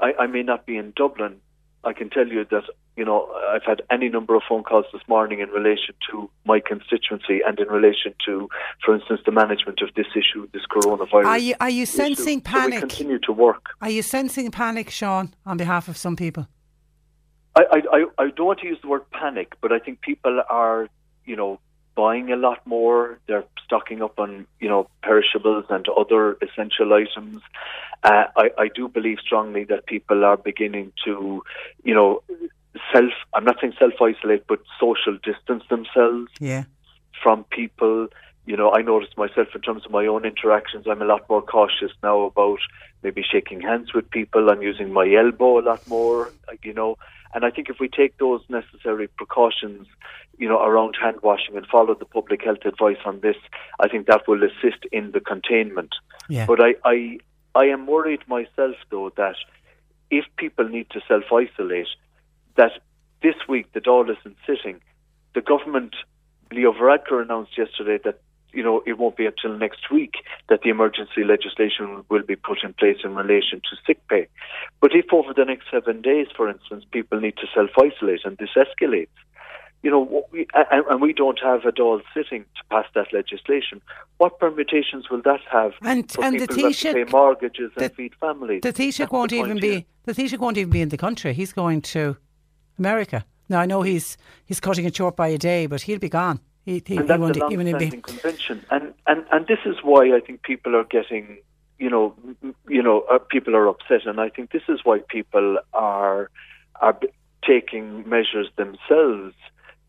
I, 0.00 0.12
I 0.20 0.26
may 0.26 0.42
not 0.42 0.66
be 0.66 0.76
in 0.76 0.92
Dublin, 0.96 1.40
I 1.84 1.92
can 1.92 2.10
tell 2.10 2.26
you 2.26 2.44
that 2.50 2.64
you 2.96 3.04
know 3.04 3.26
I've 3.48 3.64
had 3.64 3.82
any 3.90 4.08
number 4.08 4.34
of 4.34 4.42
phone 4.48 4.62
calls 4.62 4.86
this 4.92 5.02
morning 5.08 5.40
in 5.40 5.48
relation 5.50 5.94
to 6.10 6.30
my 6.44 6.60
constituency 6.60 7.40
and 7.46 7.58
in 7.58 7.68
relation 7.68 8.14
to, 8.26 8.48
for 8.84 8.94
instance, 8.94 9.20
the 9.24 9.32
management 9.32 9.80
of 9.82 9.90
this 9.94 10.06
issue, 10.14 10.48
this 10.52 10.62
coronavirus. 10.70 11.24
Are 11.24 11.38
you 11.38 11.54
are 11.60 11.70
you 11.70 11.82
issue. 11.84 11.96
sensing 11.98 12.38
So 12.44 12.52
we 12.52 12.60
panic? 12.60 12.80
continue 12.80 13.18
to 13.20 13.32
work. 13.32 13.64
Are 13.80 13.90
you 13.90 14.02
sensing 14.02 14.50
panic, 14.50 14.90
Sean, 14.90 15.34
on 15.46 15.56
behalf 15.56 15.88
of 15.88 15.96
some 15.96 16.16
people? 16.16 16.46
I, 17.56 17.62
I, 17.72 17.78
I 17.96 18.04
I 18.18 18.30
don't 18.30 18.46
want 18.46 18.60
to 18.60 18.66
use 18.66 18.78
the 18.82 18.88
word 18.88 19.08
panic, 19.10 19.54
but 19.60 19.72
I 19.72 19.78
think 19.78 20.00
people 20.00 20.42
are, 20.48 20.88
you 21.24 21.36
know, 21.36 21.60
buying 21.94 22.32
a 22.32 22.36
lot 22.36 22.66
more. 22.66 23.18
They're 23.26 23.44
stocking 23.64 24.02
up 24.02 24.18
on, 24.18 24.46
you 24.60 24.68
know, 24.68 24.88
perishables 25.02 25.66
and 25.70 25.86
other 25.88 26.36
essential 26.42 26.92
items. 26.92 27.42
Uh, 28.02 28.24
I, 28.36 28.50
I 28.58 28.68
do 28.74 28.88
believe 28.88 29.18
strongly 29.24 29.64
that 29.64 29.86
people 29.86 30.24
are 30.24 30.36
beginning 30.36 30.92
to, 31.04 31.42
you 31.84 31.94
know, 31.94 32.22
self, 32.92 33.12
I'm 33.34 33.44
not 33.44 33.56
saying 33.60 33.74
self 33.78 33.94
isolate, 34.00 34.46
but 34.46 34.60
social 34.80 35.18
distance 35.22 35.64
themselves 35.68 36.30
Yeah. 36.40 36.64
from 37.22 37.44
people. 37.44 38.08
You 38.44 38.56
know, 38.56 38.72
I 38.72 38.82
noticed 38.82 39.16
myself 39.16 39.48
in 39.54 39.60
terms 39.60 39.86
of 39.86 39.92
my 39.92 40.06
own 40.06 40.24
interactions, 40.24 40.86
I'm 40.88 41.00
a 41.00 41.04
lot 41.04 41.28
more 41.28 41.42
cautious 41.42 41.92
now 42.02 42.22
about 42.22 42.58
maybe 43.02 43.22
shaking 43.22 43.60
hands 43.60 43.94
with 43.94 44.10
people. 44.10 44.50
I'm 44.50 44.62
using 44.62 44.92
my 44.92 45.08
elbow 45.12 45.60
a 45.60 45.62
lot 45.62 45.86
more, 45.86 46.32
you 46.62 46.72
know. 46.72 46.96
And 47.34 47.44
I 47.44 47.50
think 47.50 47.68
if 47.68 47.76
we 47.80 47.88
take 47.88 48.18
those 48.18 48.42
necessary 48.48 49.08
precautions, 49.08 49.86
you 50.38 50.48
know, 50.48 50.62
around 50.62 50.96
hand 51.00 51.18
washing 51.22 51.56
and 51.56 51.66
follow 51.66 51.94
the 51.94 52.04
public 52.04 52.44
health 52.44 52.64
advice 52.64 52.98
on 53.04 53.20
this, 53.20 53.36
I 53.80 53.88
think 53.88 54.06
that 54.06 54.28
will 54.28 54.42
assist 54.42 54.84
in 54.92 55.12
the 55.12 55.20
containment. 55.20 55.94
Yeah. 56.28 56.46
But 56.46 56.60
I, 56.62 56.74
I, 56.84 57.18
I 57.54 57.64
am 57.66 57.86
worried 57.86 58.26
myself, 58.28 58.76
though, 58.90 59.12
that 59.16 59.36
if 60.10 60.24
people 60.36 60.68
need 60.68 60.90
to 60.90 61.00
self 61.08 61.24
isolate, 61.32 61.88
that 62.56 62.72
this 63.22 63.36
week 63.48 63.72
the 63.72 63.80
Dáil 63.80 64.10
isn't 64.10 64.36
sitting. 64.46 64.80
The 65.34 65.40
government, 65.40 65.94
Leo 66.50 66.72
Varadkar 66.72 67.22
announced 67.22 67.56
yesterday 67.56 67.98
that 68.04 68.20
you 68.52 68.62
know 68.62 68.82
it 68.86 68.98
won't 68.98 69.16
be 69.16 69.26
until 69.26 69.56
next 69.56 69.90
week 69.90 70.14
that 70.48 70.62
the 70.62 70.70
emergency 70.70 71.24
legislation 71.24 72.04
will 72.08 72.22
be 72.22 72.36
put 72.36 72.58
in 72.62 72.72
place 72.74 72.98
in 73.04 73.14
relation 73.14 73.60
to 73.60 73.76
sick 73.86 73.98
pay. 74.08 74.26
But 74.80 74.94
if 74.94 75.06
over 75.12 75.32
the 75.34 75.44
next 75.44 75.66
seven 75.70 76.02
days, 76.02 76.28
for 76.36 76.48
instance, 76.48 76.84
people 76.90 77.20
need 77.20 77.36
to 77.38 77.46
self 77.54 77.70
isolate 77.78 78.20
and 78.24 78.36
this 78.38 78.50
escalates, 78.56 79.08
you 79.82 79.90
know, 79.90 80.00
what 80.04 80.30
we, 80.32 80.46
and, 80.54 81.00
we 81.00 81.12
don't 81.12 81.40
have 81.42 81.64
a 81.64 81.72
Dáil 81.72 82.02
sitting 82.14 82.44
to 82.56 82.62
pass 82.70 82.86
that 82.94 83.12
legislation, 83.12 83.80
what 84.18 84.38
permutations 84.38 85.10
will 85.10 85.22
that 85.22 85.40
have 85.50 85.72
And- 85.82 86.10
for 86.10 86.24
and 86.24 86.38
the 86.38 86.46
people 86.46 86.64
have 86.64 86.76
to 86.76 86.92
pay 86.92 87.04
Taoiseach- 87.04 87.12
mortgages 87.12 87.72
the- 87.76 87.84
and 87.84 87.94
feed 87.94 88.14
families? 88.16 88.60
The 88.62 88.72
Taoiseach 88.72 89.10
won't 89.10 89.30
the 89.30 89.38
even 89.38 89.58
be 89.58 89.86
the 90.04 90.12
Taoiseach 90.12 90.38
won't 90.38 90.58
even 90.58 90.70
be 90.70 90.80
in 90.80 90.88
the 90.90 90.96
country. 90.96 91.32
He's 91.32 91.52
going 91.52 91.80
to 91.82 92.16
America. 92.78 93.24
Now 93.48 93.60
I 93.60 93.66
know 93.66 93.82
he's 93.82 94.16
he's 94.44 94.60
cutting 94.60 94.84
it 94.84 94.94
short 94.96 95.16
by 95.16 95.28
a 95.28 95.38
day, 95.38 95.66
but 95.66 95.82
he'll 95.82 95.98
be 95.98 96.08
gone. 96.08 96.40
He, 96.64 96.82
he, 96.86 96.96
and 96.96 97.04
he 97.04 97.08
that's 97.08 97.20
won't 97.20 97.36
a 97.36 97.48
be. 97.48 97.56
long-standing 97.56 98.02
convention. 98.02 98.64
And, 98.70 98.94
and 99.06 99.24
and 99.32 99.46
this 99.46 99.58
is 99.66 99.76
why 99.82 100.14
I 100.14 100.20
think 100.20 100.42
people 100.42 100.76
are 100.76 100.84
getting, 100.84 101.38
you 101.78 101.90
know, 101.90 102.14
m- 102.42 102.54
you 102.68 102.82
know, 102.82 103.00
uh, 103.10 103.18
people 103.18 103.56
are 103.56 103.66
upset, 103.68 104.06
and 104.06 104.20
I 104.20 104.28
think 104.28 104.52
this 104.52 104.62
is 104.68 104.80
why 104.84 105.00
people 105.08 105.58
are 105.72 106.30
are 106.80 106.92
b- 106.92 107.08
taking 107.44 108.08
measures 108.08 108.48
themselves. 108.56 109.34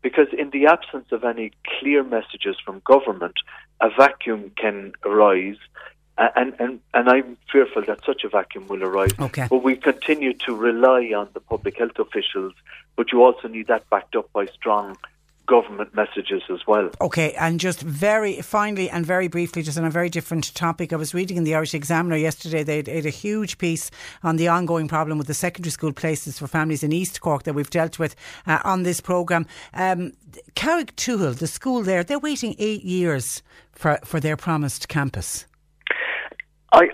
Because 0.02 0.26
in 0.36 0.50
the 0.50 0.66
absence 0.66 1.12
of 1.12 1.24
any 1.24 1.52
clear 1.78 2.02
messages 2.02 2.56
from 2.62 2.82
government, 2.84 3.36
a 3.80 3.88
vacuum 3.88 4.50
can 4.56 4.92
arise, 5.04 5.56
and 6.18 6.54
and 6.58 6.80
and 6.92 7.08
I'm 7.08 7.38
fearful 7.50 7.82
that 7.86 8.04
such 8.04 8.24
a 8.24 8.28
vacuum 8.28 8.66
will 8.68 8.82
arise. 8.82 9.14
Okay. 9.18 9.46
But 9.48 9.62
we 9.62 9.76
continue 9.76 10.34
to 10.46 10.54
rely 10.54 11.12
on 11.16 11.28
the 11.32 11.40
public 11.40 11.78
health 11.78 11.98
officials, 11.98 12.52
but 12.96 13.12
you 13.12 13.22
also 13.22 13.48
need 13.48 13.68
that 13.68 13.88
backed 13.88 14.14
up 14.16 14.30
by 14.32 14.46
strong 14.46 14.96
government 15.46 15.94
messages 15.94 16.42
as 16.50 16.60
well. 16.66 16.90
Okay, 17.00 17.34
and 17.34 17.60
just 17.60 17.80
very 17.82 18.40
finally 18.40 18.88
and 18.88 19.04
very 19.04 19.28
briefly, 19.28 19.62
just 19.62 19.78
on 19.78 19.84
a 19.84 19.90
very 19.90 20.08
different 20.08 20.54
topic, 20.54 20.92
I 20.92 20.96
was 20.96 21.14
reading 21.14 21.36
in 21.36 21.44
the 21.44 21.54
Irish 21.54 21.74
Examiner 21.74 22.16
yesterday. 22.16 22.62
They 22.62 22.76
had 22.76 23.06
a 23.06 23.10
huge 23.10 23.58
piece 23.58 23.90
on 24.22 24.36
the 24.36 24.48
ongoing 24.48 24.88
problem 24.88 25.18
with 25.18 25.26
the 25.26 25.34
secondary 25.34 25.70
school 25.70 25.92
places 25.92 26.38
for 26.38 26.46
families 26.46 26.82
in 26.82 26.92
East 26.92 27.20
Cork 27.20 27.42
that 27.44 27.54
we've 27.54 27.70
dealt 27.70 27.98
with 27.98 28.16
uh, 28.46 28.60
on 28.64 28.82
this 28.82 29.00
programme. 29.00 29.46
Um, 29.74 30.12
Carrick 30.54 30.96
the 30.96 31.46
school 31.46 31.82
there, 31.82 32.02
they're 32.02 32.18
waiting 32.18 32.56
eight 32.58 32.82
years 32.82 33.42
for, 33.72 33.98
for 34.04 34.20
their 34.20 34.36
promised 34.36 34.88
campus. 34.88 35.46
I 36.72 36.88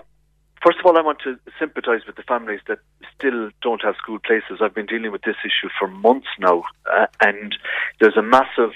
first 0.63 0.79
of 0.79 0.85
all, 0.85 0.97
I 0.97 1.01
want 1.01 1.19
to 1.23 1.37
sympathise 1.59 2.05
with 2.05 2.15
the 2.15 2.23
families 2.23 2.61
that 2.67 2.79
still 3.15 3.49
don't 3.61 3.81
have 3.83 3.95
school 3.95 4.19
places. 4.19 4.59
I've 4.61 4.75
been 4.75 4.85
dealing 4.85 5.11
with 5.11 5.23
this 5.23 5.37
issue 5.43 5.69
for 5.77 5.87
months 5.87 6.27
now, 6.39 6.63
uh, 6.91 7.07
and 7.21 7.55
there's 7.99 8.17
a 8.17 8.21
massive 8.21 8.71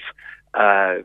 uh, 0.54 0.96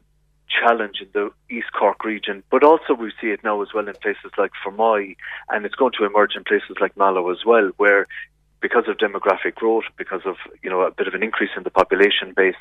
challenge 0.52 0.98
in 1.02 1.08
the 1.13 1.32
East 1.50 1.72
Cork 1.78 2.04
region, 2.04 2.44
but 2.52 2.63
also 2.63 2.94
we 2.94 3.12
see 3.22 3.28
it 3.28 3.44
now 3.44 3.62
as 3.62 3.70
well 3.74 3.88
in 3.88 3.94
places 4.02 4.32
like 4.38 4.52
Fermoy, 4.65 5.15
and 5.50 5.65
it's 5.65 5.76
going 5.76 5.94
to 5.98 6.06
emerge 6.06 6.36
in 6.36 6.44
places 6.44 6.76
like 6.80 6.96
Mallow 6.98 7.30
as 7.32 7.46
well, 7.46 7.72
where 7.78 8.08
because 8.62 8.84
of 8.88 8.97
demographic 8.97 9.56
growth, 9.56 9.86
because 9.97 10.21
of 10.26 10.36
you 10.62 10.69
know 10.69 10.82
a 10.82 10.91
bit 10.91 11.08
of 11.08 11.13
an 11.13 11.24
increase 11.24 11.50
in 11.58 11.63
the 11.63 11.69
population 11.69 12.34
base, 12.36 12.56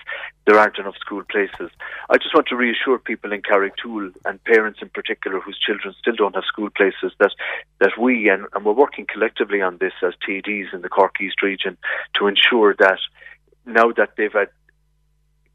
there 0.47 0.59
aren't 0.59 0.79
enough 0.79 0.97
school 0.97 1.23
places. 1.31 1.71
I 2.09 2.17
just 2.17 2.35
want 2.35 2.49
to 2.49 2.57
reassure 2.57 2.99
people 2.99 3.33
in 3.33 3.43
Carrigtwohill 3.43 4.13
and 4.25 4.43
parents 4.45 4.81
in 4.83 4.89
particular 4.89 5.41
whose 5.41 5.59
children 5.59 5.95
still 5.99 6.17
don't 6.17 6.35
have 6.35 6.45
school 6.45 6.71
places 6.71 7.13
that 7.19 7.33
that 7.81 7.93
we 8.01 8.29
and, 8.29 8.47
and 8.55 8.65
we're 8.65 8.73
working 8.73 9.07
collectively 9.07 9.61
on 9.61 9.79
this 9.79 9.93
as 10.03 10.15
TDs 10.27 10.73
in 10.73 10.83
the 10.83 10.89
Cork 10.89 11.21
East 11.21 11.43
region 11.43 11.77
to 12.19 12.27
ensure 12.27 12.75
that 12.79 12.99
now 13.67 13.93
that 13.93 14.11
they've 14.17 14.33
had 14.33 14.49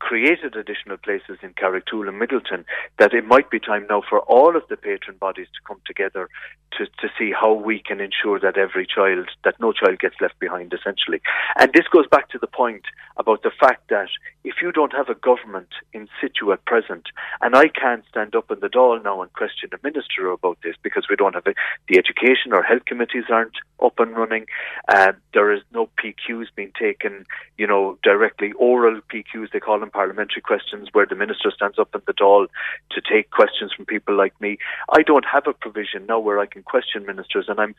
created 0.06 0.56
additional 0.56 0.98
places 0.98 1.40
in 1.42 1.52
Carrigtwohill 1.56 2.10
and 2.10 2.22
Midleton, 2.22 2.64
that 3.00 3.12
it 3.12 3.26
might 3.26 3.50
be 3.50 3.60
time 3.60 3.88
now 3.90 4.04
for 4.08 4.20
all 4.20 4.56
of 4.56 4.62
the 4.70 4.78
patron 4.78 5.18
bodies 5.18 5.48
to 5.48 5.68
come 5.68 5.82
together 5.84 6.30
to, 6.78 6.86
to 6.86 7.08
see 7.18 7.32
how 7.32 7.54
we 7.54 7.80
can 7.80 8.00
ensure 8.00 8.40
that 8.40 8.56
every 8.56 8.86
child, 8.86 9.28
that 9.44 9.60
no 9.60 9.72
child 9.72 9.98
gets 9.98 10.16
left 10.22 10.40
behind 10.40 10.72
essentially. 10.74 11.22
And 11.58 11.74
this 11.74 11.88
goes 11.88 12.06
back 12.08 12.30
to 12.30 12.38
the 12.38 12.46
point 12.46 12.84
about 13.18 13.42
the 13.42 13.52
fact 13.60 13.90
that 13.90 14.10
if 14.46 14.62
you 14.62 14.72
don't 14.72 14.94
have 14.94 15.10
a 15.10 15.16
government 15.16 15.70
in 15.92 16.08
situ 16.22 16.52
at 16.54 16.64
present, 16.66 17.08
and 17.42 17.56
I 17.56 17.68
can't 17.68 18.04
stand 18.08 18.36
up 18.36 18.52
in 18.52 18.60
the 18.60 18.70
Dáil 18.70 19.04
now 19.04 19.22
and 19.22 19.34
question 19.34 19.70
a 19.74 19.78
minister 19.84 20.30
about 20.30 20.60
this 20.64 20.76
because 20.84 21.08
we 21.10 21.16
don't 21.16 21.34
have 21.34 21.48
a, 21.48 21.56
the 21.90 21.98
education 21.98 22.54
or 22.54 22.62
health 22.62 22.86
committees 22.86 23.26
aren't 23.30 23.58
up 23.84 24.00
and 24.00 24.16
running. 24.16 24.46
Uh, 24.88 25.14
there 25.34 25.52
is 25.52 25.62
no 25.74 25.90
PQs 26.00 26.46
being 26.56 26.72
taken, 26.80 27.26
you 27.58 27.66
know, 27.66 27.98
directly 28.04 28.52
oral 28.54 29.02
PQs, 29.12 29.52
they 29.52 29.60
call 29.60 29.80
them 29.80 29.90
parliamentary 29.90 30.42
questions, 30.42 30.90
where 30.94 31.08
the 31.08 31.16
minister 31.16 31.52
stands 31.52 31.80
up 31.80 31.90
in 31.96 32.02
the 32.06 32.14
Dáil 32.14 32.48
to 32.92 33.02
take 33.02 33.32
questions 33.32 33.74
from 33.74 33.86
people 33.86 34.16
like 34.16 34.40
me. 34.40 34.58
I 34.94 35.02
don't 35.02 35.26
have 35.26 35.48
a 35.48 35.54
provision 35.54 36.06
now 36.06 36.20
where 36.20 36.40
I 36.40 36.46
can 36.46 36.62
question 36.62 37.06
ministers, 37.06 37.46
and 37.48 37.60
I'm 37.60 37.76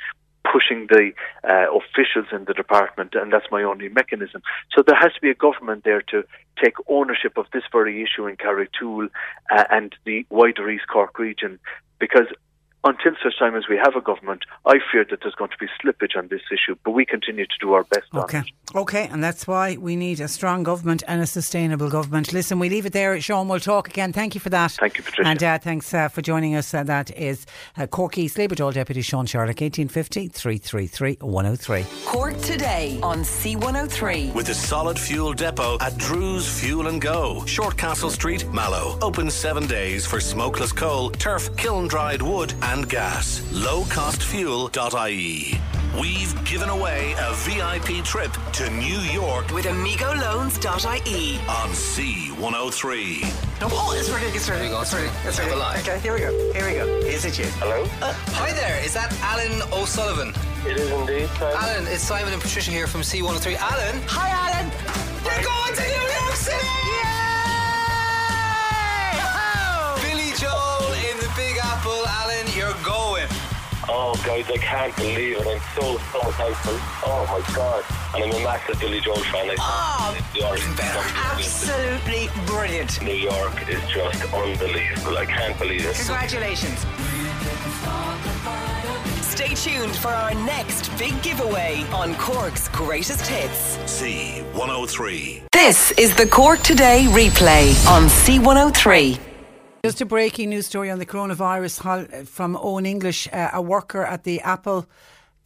pushing 0.56 0.80
the 0.94 1.04
uh, 1.52 1.66
officials 1.80 2.28
in 2.36 2.42
the 2.48 2.56
department, 2.62 3.10
and 3.14 3.26
that's 3.32 3.50
my 3.56 3.62
only 3.72 3.88
mechanism. 4.00 4.40
So 4.72 4.78
there 4.86 5.00
has 5.04 5.12
to 5.16 5.20
be 5.26 5.30
a 5.30 5.42
government 5.46 5.80
there 5.84 6.04
to 6.12 6.18
take 6.62 6.76
ownership 6.98 7.34
of 7.36 7.46
this 7.52 7.66
very 7.76 7.94
issue 8.06 8.24
in 8.30 8.34
Carrigtwohill 8.44 9.10
uh, 9.54 9.64
and 9.76 9.88
the 10.08 10.18
wider 10.38 10.66
East 10.74 10.88
Cork 10.92 11.14
region, 11.18 11.52
because 12.04 12.28
until 12.84 13.12
such 13.22 13.38
time 13.38 13.56
as 13.56 13.64
we 13.68 13.76
have 13.76 13.96
a 13.96 14.00
government, 14.00 14.44
I 14.64 14.78
fear 14.92 15.04
that 15.10 15.20
there's 15.22 15.34
going 15.34 15.50
to 15.50 15.56
be 15.58 15.66
slippage 15.82 16.16
on 16.16 16.28
this 16.28 16.42
issue, 16.52 16.76
but 16.84 16.92
we 16.92 17.04
continue 17.04 17.46
to 17.46 17.54
do 17.60 17.72
our 17.72 17.84
best 17.84 18.06
okay. 18.14 18.38
on 18.38 18.44
it. 18.44 18.50
Okay, 18.74 19.08
and 19.10 19.22
that's 19.22 19.46
why 19.46 19.76
we 19.76 19.96
need 19.96 20.20
a 20.20 20.28
strong 20.28 20.62
government 20.62 21.02
and 21.08 21.20
a 21.22 21.26
sustainable 21.26 21.88
government. 21.88 22.32
Listen, 22.32 22.58
we 22.58 22.68
leave 22.68 22.86
it 22.86 22.92
there. 22.92 23.20
Sean, 23.20 23.48
we'll 23.48 23.60
talk 23.60 23.88
again. 23.88 24.12
Thank 24.12 24.34
you 24.34 24.40
for 24.40 24.50
that. 24.50 24.72
Thank 24.72 24.98
you, 24.98 25.04
Patricia. 25.04 25.28
And 25.28 25.42
uh, 25.42 25.58
thanks 25.58 25.92
uh, 25.94 26.08
for 26.08 26.22
joining 26.22 26.54
us. 26.54 26.74
Uh, 26.74 26.82
that 26.84 27.16
is 27.16 27.46
uh, 27.76 27.86
Cork 27.86 28.18
East 28.18 28.38
Labour 28.38 28.54
Dáil 28.54 28.72
Deputy 28.72 29.02
Sean 29.02 29.26
Sherlock, 29.26 29.60
1850 29.60 30.28
333 30.28 31.18
103. 31.20 31.86
Cork 32.04 32.36
today 32.40 32.98
on 33.02 33.20
C103. 33.20 34.34
With 34.34 34.48
a 34.48 34.54
solid 34.54 34.98
fuel 34.98 35.32
depot 35.32 35.78
at 35.80 35.96
Drew's 35.96 36.48
Fuel 36.60 36.88
and 36.88 37.00
Go. 37.00 37.42
Shortcastle 37.46 38.10
Street, 38.10 38.46
Mallow. 38.52 38.98
Open 39.00 39.30
seven 39.30 39.66
days 39.66 40.06
for 40.06 40.20
smokeless 40.20 40.72
coal, 40.72 41.10
turf, 41.10 41.56
kiln 41.56 41.88
dried 41.88 42.22
wood, 42.22 42.52
and 42.72 42.88
gas. 42.88 43.40
Lowcostfuel.ie. 43.52 45.60
We've 46.00 46.44
given 46.44 46.68
away 46.68 47.14
a 47.18 47.32
VIP 47.46 48.04
trip 48.04 48.32
to 48.54 48.68
New 48.70 48.98
York 48.98 49.50
With 49.50 49.64
amigoloans.ie. 49.66 51.38
on 51.48 51.70
C103. 51.70 53.22
Oh, 53.62 53.94
it's 53.96 54.10
ready. 54.10 54.26
It's 54.26 54.48
ready. 54.50 54.66
It's 54.68 54.92
ready. 54.92 55.08
It's 55.24 55.38
ready. 55.38 55.52
Okay, 55.80 55.98
here 56.00 56.12
we 56.12 56.18
go. 56.20 56.30
Here 56.52 56.66
we 56.66 56.72
go. 56.74 56.84
Is 57.06 57.24
it 57.24 57.38
you? 57.38 57.46
Hello? 57.60 57.84
Uh, 58.02 58.12
hi 58.34 58.52
there. 58.52 58.78
Is 58.84 58.92
that 58.94 59.12
Alan 59.22 59.62
O'Sullivan? 59.72 60.34
It 60.66 60.76
is 60.78 60.90
indeed. 60.90 61.28
Simon. 61.38 61.56
Alan, 61.56 61.86
it's 61.86 62.02
Simon 62.02 62.32
and 62.32 62.42
Patricia 62.42 62.70
here 62.72 62.86
from 62.86 63.00
C103. 63.02 63.56
Alan. 63.56 64.02
Hi, 64.08 64.28
Alan. 64.28 64.70
You're 65.24 65.42
going 65.44 65.74
to 65.74 65.82
New 65.82 66.08
York 66.20 66.34
City. 66.34 67.05
Oh, 73.88 74.14
guys, 74.26 74.44
I 74.50 74.56
can't 74.58 74.94
believe 74.96 75.36
it. 75.38 75.46
I'm 75.46 75.60
so, 75.80 75.96
so 76.12 76.20
thankful. 76.32 76.74
Oh, 77.06 77.24
my 77.30 77.54
God. 77.54 77.84
And 78.14 78.24
I'm 78.24 78.30
a 78.40 78.44
massive 78.44 78.80
Billy 78.80 79.00
Joel 79.00 79.16
fan. 79.16 79.48
I 79.50 79.56
Oh, 79.58 80.18
New 80.34 80.40
York. 80.40 80.60
Absolutely 81.32 82.28
brilliant. 82.46 83.00
New 83.02 83.14
York 83.14 83.68
is 83.68 83.80
just 83.88 84.22
unbelievable. 84.34 85.16
I 85.16 85.26
can't 85.26 85.56
believe 85.58 85.84
it. 85.86 85.94
Congratulations. 85.96 86.84
Stay 89.24 89.54
tuned 89.54 89.94
for 89.94 90.08
our 90.08 90.34
next 90.34 90.88
big 90.98 91.20
giveaway 91.22 91.84
on 91.92 92.14
Cork's 92.16 92.68
greatest 92.68 93.26
hits. 93.26 93.76
C103. 94.00 95.42
This 95.52 95.92
is 95.92 96.14
the 96.16 96.26
Cork 96.26 96.60
Today 96.60 97.04
replay 97.10 97.68
on 97.86 98.08
C103. 98.08 99.18
Just 99.86 100.00
a 100.00 100.04
breaking 100.04 100.50
news 100.50 100.66
story 100.66 100.90
on 100.90 100.98
the 100.98 101.06
coronavirus 101.06 102.26
from 102.26 102.58
Owen 102.60 102.86
English. 102.86 103.28
Uh, 103.32 103.50
a 103.52 103.62
worker 103.62 104.02
at 104.02 104.24
the 104.24 104.40
Apple 104.40 104.88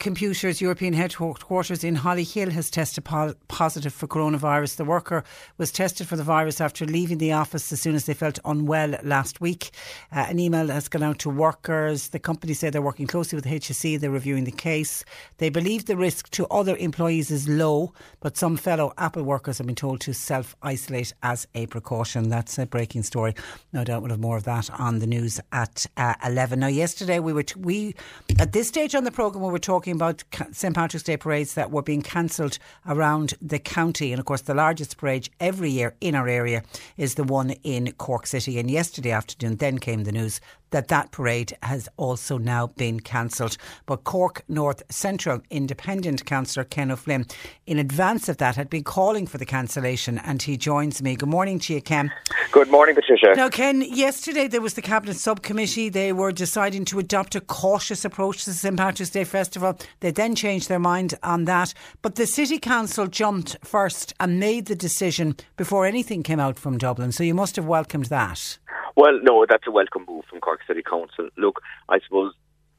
Computers 0.00 0.62
European 0.62 0.94
headquarters 0.94 1.84
in 1.84 1.94
Hollyhill 1.94 2.50
has 2.52 2.70
tested 2.70 3.04
po- 3.04 3.34
positive 3.48 3.92
for 3.92 4.06
coronavirus. 4.06 4.76
The 4.76 4.86
worker 4.86 5.22
was 5.58 5.70
tested 5.70 6.08
for 6.08 6.16
the 6.16 6.22
virus 6.22 6.58
after 6.58 6.86
leaving 6.86 7.18
the 7.18 7.32
office 7.32 7.70
as 7.70 7.82
soon 7.82 7.94
as 7.94 8.06
they 8.06 8.14
felt 8.14 8.38
unwell 8.46 8.94
last 9.02 9.42
week. 9.42 9.72
Uh, 10.10 10.24
an 10.26 10.38
email 10.38 10.68
has 10.68 10.88
gone 10.88 11.02
out 11.02 11.18
to 11.18 11.28
workers. 11.28 12.08
The 12.08 12.18
company 12.18 12.54
said 12.54 12.72
they're 12.72 12.80
working 12.80 13.06
closely 13.06 13.36
with 13.36 13.44
the 13.44 13.50
HSE. 13.50 14.00
They're 14.00 14.10
reviewing 14.10 14.44
the 14.44 14.52
case. 14.52 15.04
They 15.36 15.50
believe 15.50 15.84
the 15.84 15.98
risk 15.98 16.30
to 16.30 16.46
other 16.46 16.78
employees 16.78 17.30
is 17.30 17.46
low, 17.46 17.92
but 18.20 18.38
some 18.38 18.56
fellow 18.56 18.94
Apple 18.96 19.24
workers 19.24 19.58
have 19.58 19.66
been 19.66 19.76
told 19.76 20.00
to 20.00 20.14
self 20.14 20.56
isolate 20.62 21.12
as 21.22 21.46
a 21.54 21.66
precaution. 21.66 22.30
That's 22.30 22.56
a 22.58 22.64
breaking 22.64 23.02
story. 23.02 23.34
No 23.74 23.84
doubt 23.84 24.00
we'll 24.00 24.12
have 24.12 24.20
more 24.20 24.38
of 24.38 24.44
that 24.44 24.70
on 24.80 25.00
the 25.00 25.06
news 25.06 25.40
at 25.52 25.84
uh, 25.98 26.14
11. 26.24 26.58
Now, 26.60 26.68
yesterday 26.68 27.18
we 27.18 27.34
were, 27.34 27.42
t- 27.42 27.60
we, 27.60 27.94
at 28.38 28.52
this 28.52 28.66
stage 28.66 28.94
on 28.94 29.04
the 29.04 29.10
programme, 29.10 29.44
we 29.44 29.50
were 29.50 29.58
talking 29.58 29.89
about 29.96 30.24
St. 30.52 30.74
Patrick's 30.74 31.04
Day 31.04 31.16
parades 31.16 31.54
that 31.54 31.70
were 31.70 31.82
being 31.82 32.02
cancelled 32.02 32.58
around 32.86 33.34
the 33.40 33.58
county. 33.58 34.12
And 34.12 34.20
of 34.20 34.26
course, 34.26 34.42
the 34.42 34.54
largest 34.54 34.96
parade 34.96 35.28
every 35.38 35.70
year 35.70 35.94
in 36.00 36.14
our 36.14 36.28
area 36.28 36.62
is 36.96 37.14
the 37.14 37.24
one 37.24 37.50
in 37.62 37.92
Cork 37.92 38.26
City. 38.26 38.58
And 38.58 38.70
yesterday 38.70 39.10
afternoon, 39.10 39.56
then 39.56 39.78
came 39.78 40.04
the 40.04 40.12
news 40.12 40.40
that 40.70 40.88
that 40.88 41.10
parade 41.12 41.56
has 41.62 41.88
also 41.96 42.38
now 42.38 42.68
been 42.68 43.00
cancelled. 43.00 43.56
But 43.86 44.04
Cork 44.04 44.42
North 44.48 44.82
Central 44.90 45.40
Independent 45.50 46.24
Councillor 46.24 46.64
Ken 46.64 46.90
O'Flynn, 46.90 47.26
in 47.66 47.78
advance 47.78 48.28
of 48.28 48.38
that, 48.38 48.56
had 48.56 48.70
been 48.70 48.84
calling 48.84 49.26
for 49.26 49.38
the 49.38 49.46
cancellation, 49.46 50.18
and 50.18 50.42
he 50.42 50.56
joins 50.56 51.02
me. 51.02 51.16
Good 51.16 51.28
morning 51.28 51.58
to 51.60 51.74
you, 51.74 51.80
Ken. 51.80 52.12
Good 52.52 52.70
morning, 52.70 52.94
Patricia. 52.94 53.34
Now, 53.36 53.48
Ken, 53.48 53.82
yesterday 53.82 54.48
there 54.48 54.60
was 54.60 54.74
the 54.74 54.82
Cabinet 54.82 55.16
Subcommittee. 55.16 55.88
They 55.88 56.12
were 56.12 56.32
deciding 56.32 56.84
to 56.86 56.98
adopt 56.98 57.34
a 57.34 57.40
cautious 57.40 58.04
approach 58.04 58.44
to 58.44 58.50
the 58.50 58.56
St. 58.56 58.76
Patrick's 58.76 59.10
Day 59.10 59.24
Festival. 59.24 59.78
They 60.00 60.10
then 60.10 60.34
changed 60.34 60.68
their 60.68 60.78
mind 60.78 61.14
on 61.22 61.44
that. 61.44 61.74
But 62.02 62.16
the 62.16 62.26
City 62.26 62.58
Council 62.58 63.06
jumped 63.06 63.56
first 63.62 64.14
and 64.18 64.40
made 64.40 64.66
the 64.66 64.76
decision 64.76 65.36
before 65.56 65.86
anything 65.86 66.22
came 66.22 66.40
out 66.40 66.58
from 66.58 66.78
Dublin. 66.78 67.12
So 67.12 67.22
you 67.22 67.34
must 67.34 67.56
have 67.56 67.66
welcomed 67.66 68.06
that. 68.06 68.58
Well, 68.96 69.18
no, 69.22 69.46
that's 69.48 69.66
a 69.66 69.70
welcome 69.70 70.04
move 70.08 70.24
from 70.28 70.40
Cork 70.40 70.60
City 70.66 70.82
Council. 70.82 71.28
Look, 71.36 71.60
I 71.88 72.00
suppose 72.00 72.32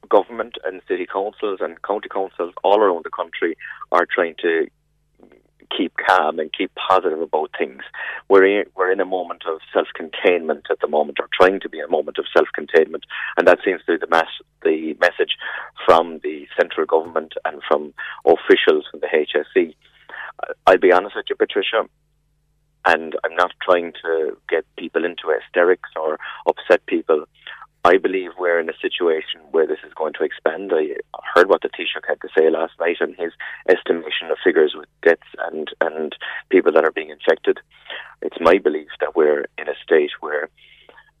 government 0.08 0.56
and 0.64 0.82
city 0.88 1.06
councils 1.10 1.60
and 1.60 1.80
county 1.82 2.08
councils 2.08 2.52
all 2.62 2.80
around 2.80 3.04
the 3.04 3.10
country 3.10 3.56
are 3.92 4.06
trying 4.12 4.34
to 4.42 4.66
keep 5.76 5.92
calm 6.06 6.38
and 6.38 6.52
keep 6.52 6.70
positive 6.74 7.20
about 7.20 7.50
things. 7.58 7.82
We're 8.28 8.60
in, 8.60 8.64
we're 8.76 8.92
in 8.92 9.00
a 9.00 9.06
moment 9.06 9.44
of 9.46 9.60
self-containment 9.72 10.66
at 10.70 10.80
the 10.80 10.88
moment, 10.88 11.18
or 11.20 11.28
trying 11.32 11.60
to 11.60 11.68
be 11.68 11.80
a 11.80 11.88
moment 11.88 12.18
of 12.18 12.26
self-containment, 12.36 13.04
and 13.36 13.48
that 13.48 13.58
seems 13.64 13.80
to 13.86 13.92
be 13.92 13.98
the, 13.98 14.10
mass, 14.10 14.28
the 14.62 14.94
message 15.00 15.36
from 15.86 16.20
the 16.22 16.46
central 16.58 16.86
government 16.86 17.34
and 17.44 17.62
from 17.66 17.94
officials 18.26 18.84
from 18.90 19.00
the 19.00 19.06
HSE. 19.06 19.74
I'll 20.66 20.78
be 20.78 20.92
honest 20.92 21.16
with 21.16 21.26
you, 21.30 21.36
Patricia, 21.36 21.88
and 22.84 23.16
I'm 23.24 23.34
not 23.34 23.52
trying 23.62 23.92
to 24.02 24.36
get 24.48 24.64
people 24.76 25.04
into 25.04 25.34
hysterics 25.40 25.90
or 25.96 26.18
upset 26.46 26.84
people. 26.86 27.24
I 27.84 27.98
believe 27.98 28.30
we're 28.38 28.60
in 28.60 28.70
a 28.70 28.78
situation 28.80 29.40
where 29.50 29.66
this 29.66 29.80
is 29.84 29.92
going 29.94 30.12
to 30.14 30.24
expand. 30.24 30.70
I 30.72 30.94
heard 31.34 31.48
what 31.48 31.62
the 31.62 31.68
Taoiseach 31.68 32.06
had 32.06 32.20
to 32.20 32.28
say 32.36 32.48
last 32.48 32.74
night 32.78 32.98
and 33.00 33.16
his 33.16 33.32
estimation 33.68 34.30
of 34.30 34.38
figures 34.42 34.74
with 34.76 34.88
deaths 35.02 35.26
and, 35.50 35.68
and 35.80 36.14
people 36.48 36.70
that 36.72 36.84
are 36.84 36.92
being 36.92 37.10
infected. 37.10 37.58
It's 38.20 38.36
my 38.40 38.58
belief 38.58 38.88
that 39.00 39.16
we're 39.16 39.46
in 39.58 39.68
a 39.68 39.74
state 39.82 40.12
where 40.20 40.48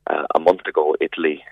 uh, 0.06 0.26
a 0.36 0.38
month 0.38 0.66
ago 0.66 0.94
Italy 1.00 1.42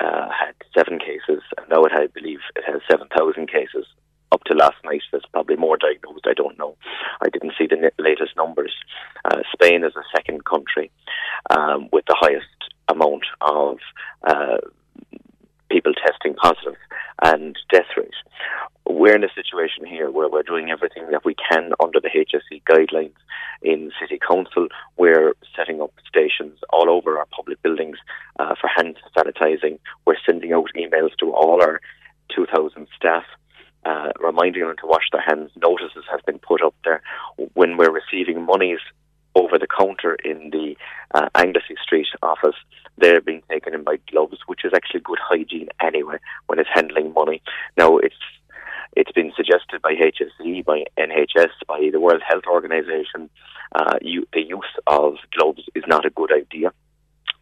uh, 0.00 0.28
had 0.28 0.54
seven 0.76 0.98
cases, 0.98 1.42
and 1.56 1.66
now 1.70 1.84
it, 1.84 1.92
I 1.92 2.08
believe 2.08 2.40
it 2.54 2.64
has 2.66 2.82
7,000 2.90 3.48
cases. 3.48 3.86
Up 4.32 4.42
to 4.44 4.54
last 4.54 4.76
night, 4.82 5.02
there's 5.10 5.26
probably 5.30 5.56
more 5.56 5.76
diagnosed. 5.76 6.26
I 6.26 6.32
don't 6.32 6.58
know. 6.58 6.74
I 7.20 7.28
didn't 7.28 7.52
see 7.58 7.66
the 7.66 7.92
latest 7.98 8.34
numbers. 8.34 8.72
Uh, 9.26 9.42
Spain 9.52 9.84
is 9.84 9.92
the 9.94 10.04
second 10.16 10.46
country 10.46 10.90
um, 11.50 11.88
with 11.92 12.06
the 12.06 12.16
highest 12.18 12.46
amount 12.88 13.24
of 13.42 13.76
uh, 14.26 14.56
people 15.70 15.92
testing 15.94 16.34
positive 16.34 16.76
and 17.22 17.56
death 17.70 17.92
rate. 17.96 18.14
We're 18.86 19.16
in 19.16 19.24
a 19.24 19.34
situation 19.34 19.84
here 19.84 20.10
where 20.10 20.30
we're 20.30 20.42
doing 20.42 20.70
everything 20.70 21.10
that 21.10 21.26
we 21.26 21.34
can 21.34 21.72
under 21.78 22.00
the 22.00 22.08
HSE 22.08 22.62
guidelines 22.64 23.14
in 23.62 23.92
City 24.00 24.18
Council. 24.18 24.68
We're 24.96 25.34
setting 25.54 25.82
up 25.82 25.92
stations 26.08 26.58
all 26.70 26.88
over 26.88 27.18
our 27.18 27.26
public 27.36 27.62
buildings 27.62 27.98
uh, 28.38 28.54
for 28.60 28.68
hand 28.68 28.96
sanitising. 29.14 29.78
We're 30.06 30.16
sending 30.26 30.52
out 30.54 30.70
emails 30.76 31.16
to 31.20 31.32
all 31.32 31.62
our 31.62 31.80
2,000 32.34 32.86
staff 32.96 33.24
uh, 33.84 34.12
reminding 34.20 34.62
them 34.62 34.76
to 34.80 34.86
wash 34.86 35.04
their 35.12 35.22
hands. 35.22 35.50
Notices 35.56 36.04
have 36.10 36.24
been 36.26 36.38
put 36.38 36.62
up 36.62 36.74
there. 36.84 37.02
When 37.54 37.76
we're 37.76 37.92
receiving 37.92 38.44
monies 38.44 38.80
over 39.34 39.58
the 39.58 39.66
counter 39.66 40.14
in 40.24 40.50
the 40.50 40.76
uh, 41.14 41.28
Anglesey 41.34 41.76
Street 41.82 42.06
office, 42.22 42.56
they're 42.98 43.20
being 43.20 43.42
taken 43.50 43.74
in 43.74 43.82
by 43.82 43.96
gloves, 44.10 44.38
which 44.46 44.64
is 44.64 44.72
actually 44.74 45.00
good 45.00 45.18
hygiene 45.20 45.68
anyway 45.80 46.18
when 46.46 46.58
it's 46.58 46.68
handling 46.72 47.12
money. 47.14 47.42
Now, 47.76 47.98
it's 47.98 48.14
it's 48.94 49.12
been 49.12 49.32
suggested 49.34 49.80
by 49.82 49.94
HSE, 49.94 50.64
by 50.66 50.84
NHS, 50.98 51.48
by 51.66 51.88
the 51.90 52.00
World 52.00 52.22
Health 52.28 52.44
Organization, 52.46 53.30
uh, 53.74 53.98
you, 54.02 54.26
the 54.34 54.42
use 54.42 54.78
of 54.86 55.14
gloves 55.34 55.62
is 55.74 55.84
not 55.86 56.04
a 56.04 56.10
good 56.10 56.30
idea, 56.30 56.72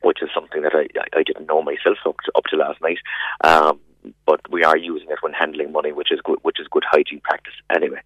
which 0.02 0.22
is 0.22 0.28
something 0.32 0.62
that 0.62 0.74
I, 0.74 0.86
I 1.16 1.22
didn't 1.24 1.46
know 1.46 1.62
myself 1.62 1.98
up 2.06 2.16
to, 2.24 2.32
up 2.36 2.44
to 2.50 2.56
last 2.56 2.80
night. 2.80 2.98
Um, 3.42 3.80
but 4.26 4.40
we 4.50 4.64
are 4.64 4.76
using 4.76 5.10
it 5.10 5.18
when 5.22 5.32
handling 5.32 5.72
money, 5.72 5.92
which 5.92 6.10
is 6.10 6.20
good, 6.24 6.38
which 6.42 6.58
is 6.60 6.66
good 6.70 6.84
hygiene 6.90 7.20
practice 7.20 7.52
anyway. 7.74 8.00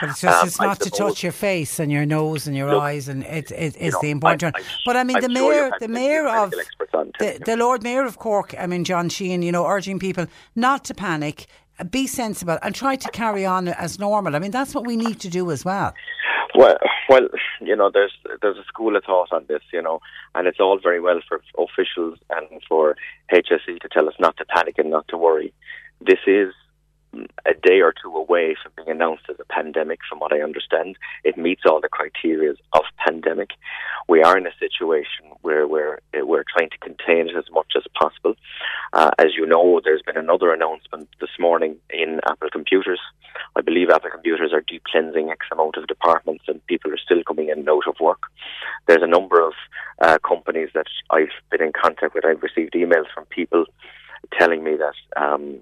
But 0.00 0.10
it's 0.10 0.20
just 0.20 0.40
Um, 0.42 0.46
it's 0.46 0.60
not 0.60 0.80
to 0.80 0.90
touch 0.90 1.22
your 1.22 1.32
face 1.32 1.78
and 1.78 1.90
your 1.90 2.06
nose 2.06 2.46
and 2.46 2.56
your 2.56 2.70
Look, 2.70 2.82
eyes, 2.82 3.08
and 3.08 3.24
it, 3.24 3.50
it, 3.50 3.74
it's 3.78 3.94
know, 3.94 4.00
the 4.02 4.10
important 4.10 4.54
one. 4.54 4.62
I'm- 4.62 4.72
but 4.86 4.96
I 4.96 5.04
mean, 5.04 5.16
I'm 5.16 5.22
the 5.22 5.34
sure 5.34 5.52
mayor, 5.52 5.70
the 5.80 5.88
mayor 5.88 6.26
of 6.28 6.50
medical 6.50 6.60
experts 6.60 6.94
on 6.94 7.12
the, 7.18 7.40
the. 7.44 7.56
Lord 7.56 7.82
Mayor 7.82 8.04
of 8.04 8.18
Cork, 8.18 8.54
I 8.58 8.66
mean 8.66 8.84
John 8.84 9.08
Sheehan, 9.08 9.42
you 9.42 9.52
know, 9.52 9.66
urging 9.66 9.98
people 9.98 10.26
not 10.54 10.84
to 10.84 10.94
panic. 10.94 11.46
be 11.90 12.06
sensible 12.06 12.58
and 12.62 12.74
try 12.74 12.94
to 12.94 13.08
carry 13.10 13.46
on 13.46 13.66
as 13.68 13.98
normal. 13.98 14.36
I 14.36 14.38
mean, 14.38 14.50
that's 14.50 14.74
what 14.74 14.84
we 14.86 14.96
need 14.96 15.18
to 15.20 15.30
do 15.30 15.50
as 15.50 15.64
well. 15.64 15.94
Well, 16.54 16.78
well, 17.08 17.28
you 17.60 17.76
know, 17.76 17.90
there's 17.92 18.12
there's 18.42 18.56
a 18.56 18.64
school 18.64 18.96
of 18.96 19.04
thought 19.04 19.32
on 19.32 19.44
this, 19.48 19.62
you 19.72 19.82
know, 19.82 20.00
and 20.34 20.46
it's 20.48 20.60
all 20.60 20.78
very 20.78 21.00
well 21.00 21.20
for 21.28 21.40
officials 21.58 22.18
and 22.30 22.46
for 22.68 22.96
HSE 23.32 23.80
to 23.80 23.88
tell 23.88 24.08
us 24.08 24.14
not 24.18 24.36
to 24.38 24.44
panic 24.44 24.78
and 24.78 24.90
not 24.90 25.06
to 25.08 25.16
worry. 25.16 25.52
This 26.00 26.18
is 26.26 26.52
a 27.14 27.54
day 27.54 27.80
or 27.80 27.92
two 27.92 28.14
away 28.16 28.56
from 28.62 28.72
being 28.76 28.88
announced 28.88 29.24
as 29.28 29.36
a 29.40 29.52
pandemic, 29.52 30.00
from 30.08 30.20
what 30.20 30.32
I 30.32 30.42
understand. 30.42 30.96
It 31.24 31.36
meets 31.36 31.62
all 31.66 31.80
the 31.80 31.88
criteria 31.88 32.54
of 32.72 32.82
pandemic. 33.04 33.50
We 34.08 34.22
are 34.22 34.36
in 34.38 34.46
a 34.46 34.54
situation 34.58 35.26
where 35.42 35.66
we're, 35.66 36.00
we're 36.14 36.44
trying 36.44 36.70
to 36.70 36.78
contain 36.78 37.28
it 37.28 37.36
as 37.36 37.50
much 37.50 37.72
as 37.76 37.84
possible. 38.00 38.34
Uh, 38.92 39.10
as 39.18 39.28
you 39.36 39.46
know, 39.46 39.80
there's 39.82 40.02
been 40.02 40.16
another 40.16 40.52
announcement 40.52 41.08
this 41.20 41.30
morning 41.38 41.76
in 41.90 42.20
Apple 42.26 42.50
Computers. 42.50 43.00
I 43.56 43.60
believe 43.60 43.90
Apple 43.90 44.10
Computers 44.10 44.52
are 44.52 44.62
deep 44.66 44.84
cleansing 44.84 45.30
X 45.30 45.46
amount 45.52 45.76
of 45.76 45.86
departments 45.86 46.44
and 46.48 46.64
people 46.66 46.92
are 46.92 46.98
still 46.98 47.22
coming 47.24 47.48
in 47.48 47.68
out 47.68 47.86
of 47.86 47.96
work. 48.00 48.22
There's 48.86 49.02
a 49.02 49.06
number 49.06 49.44
of 49.44 49.52
uh, 50.00 50.18
companies 50.26 50.70
that 50.74 50.86
I've 51.10 51.28
been 51.50 51.62
in 51.62 51.72
contact 51.72 52.14
with. 52.14 52.24
I've 52.24 52.42
received 52.42 52.74
emails 52.74 53.06
from 53.14 53.24
people 53.26 53.66
telling 54.38 54.62
me 54.62 54.76
that 54.76 55.20
um, 55.20 55.58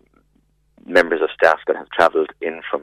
members 0.87 1.21
of 1.23 1.31
staff 1.35 1.59
that 1.67 1.77
have 1.77 1.91
travelled 1.91 2.31
in 2.41 2.63
from 2.71 2.83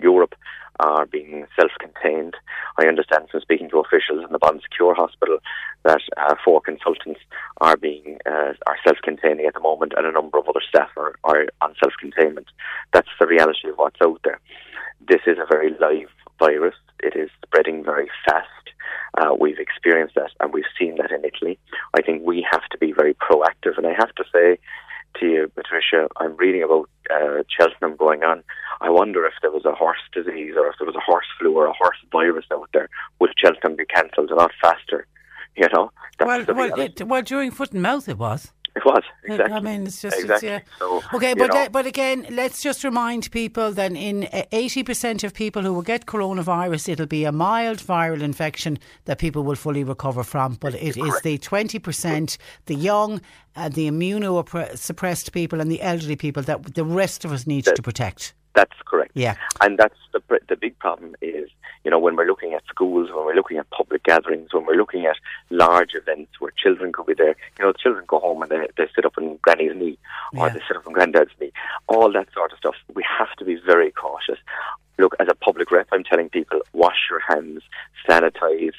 Europe 0.00 0.34
are 0.80 1.04
being 1.06 1.46
self-contained. 1.58 2.34
I 2.78 2.86
understand 2.86 3.28
from 3.30 3.40
speaking 3.40 3.68
to 3.70 3.80
officials 3.80 4.24
in 4.24 4.32
the 4.32 4.38
Bon 4.38 4.60
Secours 4.60 4.96
Hospital 4.96 5.38
that 5.84 6.00
uh, 6.16 6.34
four 6.44 6.60
consultants 6.60 7.20
are 7.60 7.76
being 7.76 8.18
uh, 8.26 8.52
are 8.66 8.78
self-containing 8.86 9.46
at 9.46 9.54
the 9.54 9.60
moment, 9.60 9.92
and 9.96 10.06
a 10.06 10.12
number 10.12 10.38
of 10.38 10.48
other 10.48 10.62
staff 10.66 10.88
are, 10.96 11.14
are 11.24 11.46
on 11.60 11.74
self-containment. 11.82 12.46
That's 12.92 13.08
the 13.18 13.26
reality 13.26 13.68
of 13.68 13.76
what's 13.76 14.00
out 14.02 14.20
there. 14.24 14.40
This 15.06 15.20
is 15.26 15.38
a 15.38 15.46
very 15.46 15.70
live 15.78 16.08
virus. 16.38 16.74
It 17.02 17.14
is 17.16 17.30
spreading 17.44 17.84
very 17.84 18.08
fast. 18.24 18.46
Uh, 19.18 19.34
we've 19.38 19.58
experienced 19.58 20.14
that, 20.14 20.30
and 20.40 20.52
we've 20.52 20.64
seen 20.78 20.96
that 20.96 21.10
in 21.10 21.24
Italy. 21.24 21.58
I 21.96 22.02
think 22.02 22.22
we 22.24 22.46
have 22.50 22.66
to 22.70 22.78
be 22.78 22.92
very 22.92 23.14
proactive, 23.14 23.76
and 23.76 23.86
I 23.86 23.94
have 23.98 24.14
to 24.14 24.24
say 24.32 24.58
to 25.18 25.26
you, 25.26 25.52
Patricia, 25.54 26.08
I'm 26.16 26.36
reading 26.36 26.62
about 26.62 26.88
uh, 27.10 27.42
Cheltenham 27.48 27.96
going 27.96 28.22
on. 28.22 28.42
I 28.80 28.90
wonder 28.90 29.26
if 29.26 29.34
there 29.42 29.50
was 29.50 29.64
a 29.64 29.72
horse 29.72 29.98
disease 30.12 30.54
or 30.56 30.68
if 30.68 30.76
there 30.78 30.86
was 30.86 30.96
a 30.96 31.00
horse 31.00 31.26
flu 31.38 31.54
or 31.54 31.66
a 31.66 31.72
horse 31.72 31.98
virus 32.12 32.46
out 32.52 32.68
there, 32.72 32.88
would 33.18 33.32
Cheltenham 33.36 33.76
be 33.76 33.84
cancelled 33.84 34.30
a 34.30 34.34
lot 34.34 34.52
faster? 34.60 35.06
You 35.56 35.68
know, 35.72 35.90
well, 36.20 36.44
well, 36.48 36.80
it, 36.80 37.02
well, 37.02 37.22
during 37.22 37.50
foot 37.50 37.72
and 37.72 37.82
mouth 37.82 38.08
it 38.08 38.18
was. 38.18 38.52
It 38.76 38.84
was 38.84 39.02
exactly. 39.24 39.56
I 39.56 39.60
mean, 39.60 39.86
it's 39.86 40.00
just 40.00 40.18
exactly. 40.18 40.48
It's, 40.48 40.64
yeah. 40.68 40.78
So, 40.78 41.02
okay, 41.14 41.34
but 41.34 41.54
uh, 41.54 41.68
but 41.70 41.86
again, 41.86 42.24
let's 42.30 42.62
just 42.62 42.84
remind 42.84 43.30
people 43.32 43.72
that 43.72 43.92
in 43.92 44.28
uh, 44.32 44.44
eighty 44.52 44.84
percent 44.84 45.24
of 45.24 45.34
people 45.34 45.62
who 45.62 45.72
will 45.72 45.82
get 45.82 46.06
coronavirus, 46.06 46.88
it'll 46.88 47.06
be 47.06 47.24
a 47.24 47.32
mild 47.32 47.78
viral 47.78 48.22
infection 48.22 48.78
that 49.06 49.18
people 49.18 49.42
will 49.42 49.56
fully 49.56 49.82
recover 49.82 50.22
from. 50.22 50.54
But 50.54 50.74
it 50.74 50.94
Correct. 50.94 51.16
is 51.16 51.20
the 51.22 51.38
twenty 51.38 51.80
percent, 51.80 52.38
the 52.66 52.76
young, 52.76 53.20
uh, 53.56 53.68
the 53.68 53.90
immunosuppressed 53.90 55.32
people, 55.32 55.60
and 55.60 55.70
the 55.70 55.82
elderly 55.82 56.16
people 56.16 56.42
that 56.44 56.74
the 56.74 56.84
rest 56.84 57.24
of 57.24 57.32
us 57.32 57.46
need 57.46 57.64
to 57.64 57.82
protect. 57.82 58.34
That's 58.54 58.76
correct. 58.84 59.12
Yeah, 59.14 59.36
and 59.60 59.78
that's 59.78 59.94
the 60.12 60.20
the 60.48 60.56
big 60.56 60.78
problem 60.78 61.14
is 61.20 61.48
you 61.84 61.90
know 61.90 61.98
when 61.98 62.16
we're 62.16 62.26
looking 62.26 62.52
at 62.54 62.62
schools, 62.66 63.08
when 63.14 63.24
we're 63.24 63.34
looking 63.34 63.58
at 63.58 63.70
public 63.70 64.02
gatherings, 64.04 64.52
when 64.52 64.66
we're 64.66 64.74
looking 64.76 65.06
at 65.06 65.16
large 65.50 65.94
events 65.94 66.32
where 66.40 66.52
children 66.56 66.92
could 66.92 67.06
be 67.06 67.14
there. 67.14 67.36
You 67.58 67.64
know, 67.64 67.72
the 67.72 67.78
children 67.78 68.04
go 68.08 68.18
home 68.18 68.42
and 68.42 68.50
they 68.50 68.66
they 68.76 68.88
sit 68.94 69.04
up 69.04 69.14
on 69.18 69.38
granny's 69.42 69.76
knee 69.76 69.98
or 70.34 70.46
Yeah. 70.48 70.54
they 70.54 70.60
sit 70.66 70.76
up 70.76 70.86
on 70.86 70.92
granddad's 70.92 71.30
knee. 71.40 71.52
All 71.88 72.10
that 72.12 72.28
sort 72.34 72.52
of 72.52 72.58
stuff. 72.58 72.74
We 72.94 73.04
have 73.18 73.34
to 73.38 73.44
be 73.44 73.56
very 73.64 73.92
cautious. 73.92 74.38
Look, 74.98 75.14
as 75.20 75.28
a 75.30 75.34
public 75.34 75.70
rep, 75.70 75.88
I'm 75.92 76.04
telling 76.04 76.28
people 76.28 76.60
wash 76.72 77.08
your 77.08 77.20
hands, 77.20 77.62
sanitize. 78.08 78.74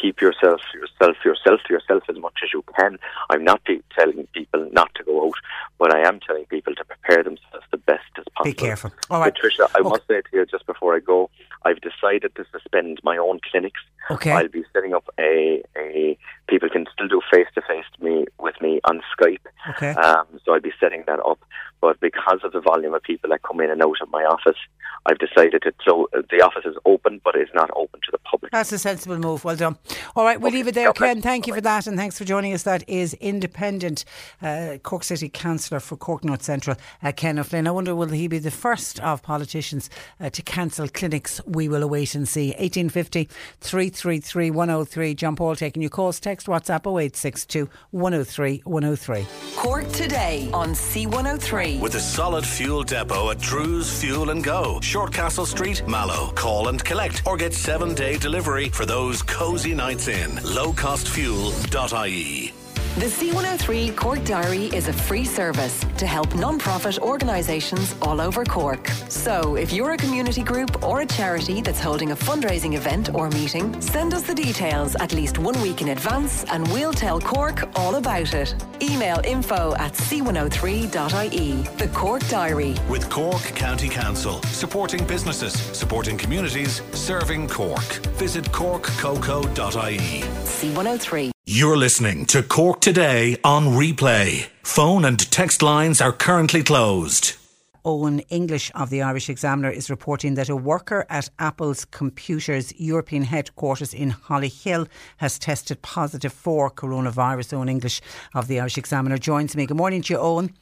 Keep 0.00 0.20
yourself, 0.20 0.60
yourself, 0.74 1.16
yourself 1.24 1.60
to 1.66 1.72
yourself 1.72 2.02
as 2.08 2.16
much 2.18 2.34
as 2.42 2.50
you 2.52 2.62
can. 2.78 2.98
I'm 3.30 3.44
not 3.44 3.64
pe- 3.64 3.80
telling 3.96 4.26
people 4.32 4.68
not 4.72 4.94
to 4.96 5.04
go 5.04 5.26
out, 5.26 5.34
but 5.78 5.94
I 5.94 6.06
am 6.06 6.20
telling 6.20 6.44
people 6.46 6.74
to 6.74 6.84
prepare 6.84 7.22
themselves 7.22 7.66
the 7.70 7.78
best 7.78 8.04
as 8.18 8.24
possible. 8.34 8.44
be 8.44 8.54
careful. 8.54 8.92
All 9.10 9.20
right, 9.20 9.34
Patricia, 9.34 9.68
I 9.74 9.80
must 9.80 10.06
say 10.06 10.20
to 10.20 10.28
you 10.32 10.46
just 10.46 10.66
before 10.66 10.94
I 10.94 11.00
go, 11.00 11.30
I've 11.64 11.80
decided 11.80 12.34
to 12.36 12.44
suspend 12.52 13.00
my 13.02 13.16
own 13.16 13.40
clinics. 13.50 13.80
Okay. 14.10 14.32
I'll 14.32 14.48
be 14.48 14.64
setting 14.72 14.94
up 14.94 15.08
a, 15.18 15.62
a 15.76 16.18
people 16.48 16.68
can 16.68 16.86
still 16.92 17.08
do 17.08 17.20
face 17.32 17.48
to 17.54 17.62
face 17.62 17.84
me 18.00 18.26
with 18.38 18.54
me 18.60 18.80
on 18.84 19.02
Skype. 19.16 19.40
Okay. 19.70 19.90
Um, 19.90 20.26
so 20.44 20.54
I'll 20.54 20.60
be 20.60 20.72
setting 20.80 21.04
that 21.06 21.20
up. 21.20 21.38
But 21.80 22.00
because 22.00 22.40
of 22.42 22.52
the 22.52 22.60
volume 22.60 22.94
of 22.94 23.02
people 23.02 23.30
that 23.30 23.42
come 23.42 23.60
in 23.60 23.70
and 23.70 23.82
out 23.82 24.00
of 24.00 24.10
my 24.10 24.24
office, 24.24 24.56
I've 25.04 25.18
decided 25.18 25.62
to 25.62 25.72
close. 25.78 26.08
The 26.12 26.42
office 26.42 26.64
is 26.64 26.74
open, 26.84 27.20
but 27.22 27.36
it's 27.36 27.52
not 27.54 27.70
open 27.76 28.00
to 28.00 28.10
the 28.10 28.18
public. 28.18 28.50
That's 28.50 28.72
a 28.72 28.78
sensible 28.78 29.18
move. 29.18 29.44
Well 29.44 29.56
done. 29.56 29.76
All 30.16 30.24
right, 30.24 30.40
we'll 30.40 30.52
leave 30.52 30.66
it 30.66 30.74
there, 30.74 30.92
Ken. 30.92 31.22
Thank 31.22 31.46
you 31.46 31.54
for 31.54 31.60
that, 31.60 31.86
and 31.86 31.96
thanks 31.96 32.18
for 32.18 32.24
joining 32.24 32.52
us. 32.54 32.64
That 32.64 32.88
is 32.88 33.14
independent 33.14 34.04
uh, 34.42 34.78
Cork 34.82 35.04
City 35.04 35.28
Councillor 35.28 35.78
for 35.78 35.96
Cork 35.96 36.24
North 36.24 36.42
Central, 36.42 36.76
uh, 37.02 37.12
Ken 37.12 37.38
O'Flynn. 37.38 37.68
I 37.68 37.70
wonder 37.70 37.94
will 37.94 38.08
he 38.08 38.26
be 38.26 38.38
the 38.38 38.50
first 38.50 38.98
of 39.00 39.22
politicians 39.22 39.88
uh, 40.18 40.30
to 40.30 40.42
cancel 40.42 40.88
clinics? 40.88 41.40
We 41.46 41.68
will 41.68 41.82
await 41.82 42.14
and 42.14 42.26
see. 42.26 42.48
1850 42.48 43.28
333 43.60 44.50
103. 44.50 45.14
John 45.14 45.36
Paul 45.36 45.54
taking 45.54 45.82
your 45.82 45.90
calls. 45.90 46.18
Text 46.18 46.35
WhatsApp 46.44 46.86
0862 46.86 47.68
103 47.90 48.62
103. 48.64 49.26
Cork 49.56 49.90
today 49.92 50.50
on 50.52 50.70
C103. 50.70 51.80
With 51.80 51.94
a 51.94 52.00
solid 52.00 52.44
fuel 52.44 52.82
depot 52.84 53.30
at 53.30 53.40
Drew's 53.40 54.00
Fuel 54.00 54.30
and 54.30 54.44
Go, 54.44 54.78
Shortcastle 54.80 55.46
Street, 55.46 55.82
Mallow. 55.88 56.32
Call 56.34 56.68
and 56.68 56.84
collect 56.84 57.22
or 57.26 57.36
get 57.36 57.54
seven 57.54 57.94
day 57.94 58.18
delivery 58.18 58.68
for 58.68 58.84
those 58.84 59.22
cozy 59.22 59.74
nights 59.74 60.08
in. 60.08 60.30
Lowcostfuel.ie. 60.32 62.52
The 62.96 63.04
C103 63.04 63.94
Cork 63.94 64.24
Diary 64.24 64.74
is 64.74 64.88
a 64.88 64.92
free 64.92 65.26
service 65.26 65.84
to 65.98 66.06
help 66.06 66.34
non-profit 66.34 66.98
organisations 66.98 67.94
all 68.00 68.22
over 68.22 68.42
Cork. 68.42 68.88
So, 69.10 69.56
if 69.56 69.70
you're 69.70 69.90
a 69.90 69.98
community 69.98 70.42
group 70.42 70.82
or 70.82 71.02
a 71.02 71.06
charity 71.06 71.60
that's 71.60 71.78
holding 71.78 72.12
a 72.12 72.16
fundraising 72.16 72.74
event 72.74 73.14
or 73.14 73.28
meeting, 73.28 73.78
send 73.82 74.14
us 74.14 74.22
the 74.22 74.34
details 74.34 74.96
at 74.96 75.12
least 75.12 75.36
one 75.36 75.60
week 75.60 75.82
in 75.82 75.90
advance 75.90 76.44
and 76.44 76.66
we'll 76.68 76.94
tell 76.94 77.20
Cork 77.20 77.68
all 77.78 77.96
about 77.96 78.32
it. 78.32 78.54
Email 78.80 79.20
info 79.26 79.74
at 79.76 79.92
c103.ie. 79.92 81.52
The 81.76 81.88
Cork 81.88 82.26
Diary. 82.28 82.76
With 82.88 83.10
Cork 83.10 83.42
County 83.42 83.90
Council, 83.90 84.40
supporting 84.44 85.06
businesses, 85.06 85.52
supporting 85.52 86.16
communities, 86.16 86.80
serving 86.92 87.48
Cork. 87.48 88.00
Visit 88.16 88.46
corkcoco.ie. 88.46 90.22
C103. 90.46 91.35
You're 91.48 91.76
listening 91.76 92.26
to 92.26 92.42
Cork 92.42 92.80
Today 92.80 93.36
on 93.44 93.66
replay. 93.66 94.48
Phone 94.64 95.04
and 95.04 95.30
text 95.30 95.62
lines 95.62 96.00
are 96.00 96.10
currently 96.10 96.64
closed. 96.64 97.36
Owen 97.84 98.18
English 98.30 98.72
of 98.74 98.90
the 98.90 99.00
Irish 99.00 99.30
Examiner 99.30 99.70
is 99.70 99.88
reporting 99.88 100.34
that 100.34 100.48
a 100.48 100.56
worker 100.56 101.06
at 101.08 101.30
Apple's 101.38 101.84
Computers 101.84 102.72
European 102.80 103.22
headquarters 103.22 103.94
in 103.94 104.10
Hollyhill 104.10 104.88
has 105.18 105.38
tested 105.38 105.82
positive 105.82 106.32
for 106.32 106.68
coronavirus. 106.68 107.52
Owen 107.52 107.68
English 107.68 108.00
of 108.34 108.48
the 108.48 108.58
Irish 108.58 108.76
Examiner 108.76 109.16
joins 109.16 109.54
me. 109.54 109.66
Good 109.66 109.76
morning 109.76 110.02
to 110.02 110.14
you, 110.14 110.18
Owen. 110.18 110.52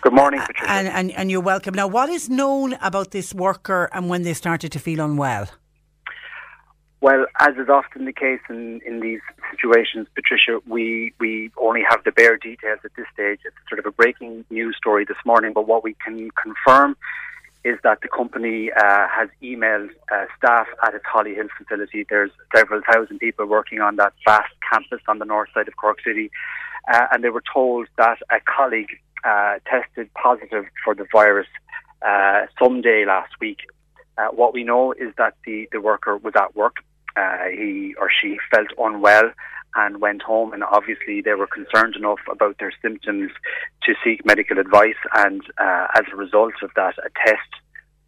Good 0.00 0.12
morning, 0.12 0.40
Patricia. 0.40 0.72
And, 0.72 0.88
and, 0.88 1.12
and 1.12 1.30
you're 1.30 1.40
welcome. 1.40 1.72
Now, 1.72 1.86
what 1.86 2.08
is 2.08 2.28
known 2.28 2.72
about 2.82 3.12
this 3.12 3.32
worker 3.32 3.88
and 3.92 4.08
when 4.08 4.22
they 4.22 4.34
started 4.34 4.72
to 4.72 4.80
feel 4.80 4.98
unwell? 4.98 5.46
Well, 7.00 7.26
as 7.40 7.56
is 7.56 7.68
often 7.68 8.06
the 8.06 8.12
case 8.12 8.40
in, 8.48 8.80
in 8.86 9.00
these 9.00 9.20
situations, 9.50 10.06
Patricia, 10.14 10.60
we, 10.66 11.12
we 11.20 11.50
only 11.60 11.82
have 11.88 12.02
the 12.04 12.12
bare 12.12 12.38
details 12.38 12.80
at 12.84 12.90
this 12.96 13.06
stage. 13.12 13.40
It's 13.44 13.56
sort 13.68 13.78
of 13.78 13.86
a 13.86 13.90
breaking 13.90 14.44
news 14.50 14.76
story 14.78 15.04
this 15.04 15.18
morning, 15.24 15.52
but 15.52 15.66
what 15.66 15.84
we 15.84 15.94
can 16.02 16.30
confirm 16.30 16.96
is 17.64 17.78
that 17.82 18.00
the 18.00 18.08
company 18.08 18.70
uh, 18.72 19.08
has 19.08 19.28
emailed 19.42 19.90
uh, 20.10 20.24
staff 20.38 20.68
at 20.84 20.94
its 20.94 21.04
Hollyhill 21.04 21.48
facility. 21.58 22.06
There's 22.08 22.30
several 22.54 22.80
thousand 22.90 23.18
people 23.18 23.44
working 23.44 23.80
on 23.80 23.96
that 23.96 24.14
vast 24.24 24.52
campus 24.70 25.00
on 25.06 25.18
the 25.18 25.24
north 25.24 25.50
side 25.52 25.68
of 25.68 25.76
Cork 25.76 25.98
City, 26.02 26.30
uh, 26.92 27.08
and 27.12 27.22
they 27.22 27.28
were 27.28 27.42
told 27.52 27.88
that 27.98 28.18
a 28.30 28.38
colleague 28.40 28.98
uh, 29.24 29.58
tested 29.68 30.08
positive 30.14 30.64
for 30.84 30.94
the 30.94 31.06
virus 31.12 31.48
uh, 32.02 32.46
someday 32.58 33.04
last 33.04 33.32
week. 33.40 33.58
Uh, 34.18 34.28
what 34.28 34.54
we 34.54 34.64
know 34.64 34.92
is 34.92 35.12
that 35.18 35.34
the, 35.44 35.68
the 35.72 35.80
worker 35.80 36.16
was 36.16 36.34
at 36.36 36.54
work. 36.56 36.76
Uh, 37.16 37.48
he 37.50 37.94
or 37.98 38.10
she 38.10 38.36
felt 38.50 38.68
unwell 38.78 39.30
and 39.74 40.00
went 40.00 40.22
home, 40.22 40.52
and 40.52 40.64
obviously 40.64 41.20
they 41.20 41.34
were 41.34 41.46
concerned 41.46 41.96
enough 41.96 42.18
about 42.30 42.58
their 42.58 42.72
symptoms 42.80 43.30
to 43.82 43.94
seek 44.02 44.24
medical 44.24 44.58
advice. 44.58 44.96
And 45.14 45.42
uh, 45.58 45.86
as 45.94 46.04
a 46.12 46.16
result 46.16 46.54
of 46.62 46.70
that, 46.76 46.94
a 46.98 47.10
test 47.24 47.40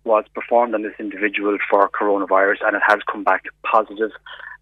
was 0.04 0.24
performed 0.34 0.74
on 0.74 0.82
this 0.82 0.94
individual 0.98 1.58
for 1.70 1.88
coronavirus, 1.90 2.66
and 2.66 2.74
it 2.74 2.82
has 2.86 3.00
come 3.10 3.24
back 3.24 3.44
positive. 3.70 4.10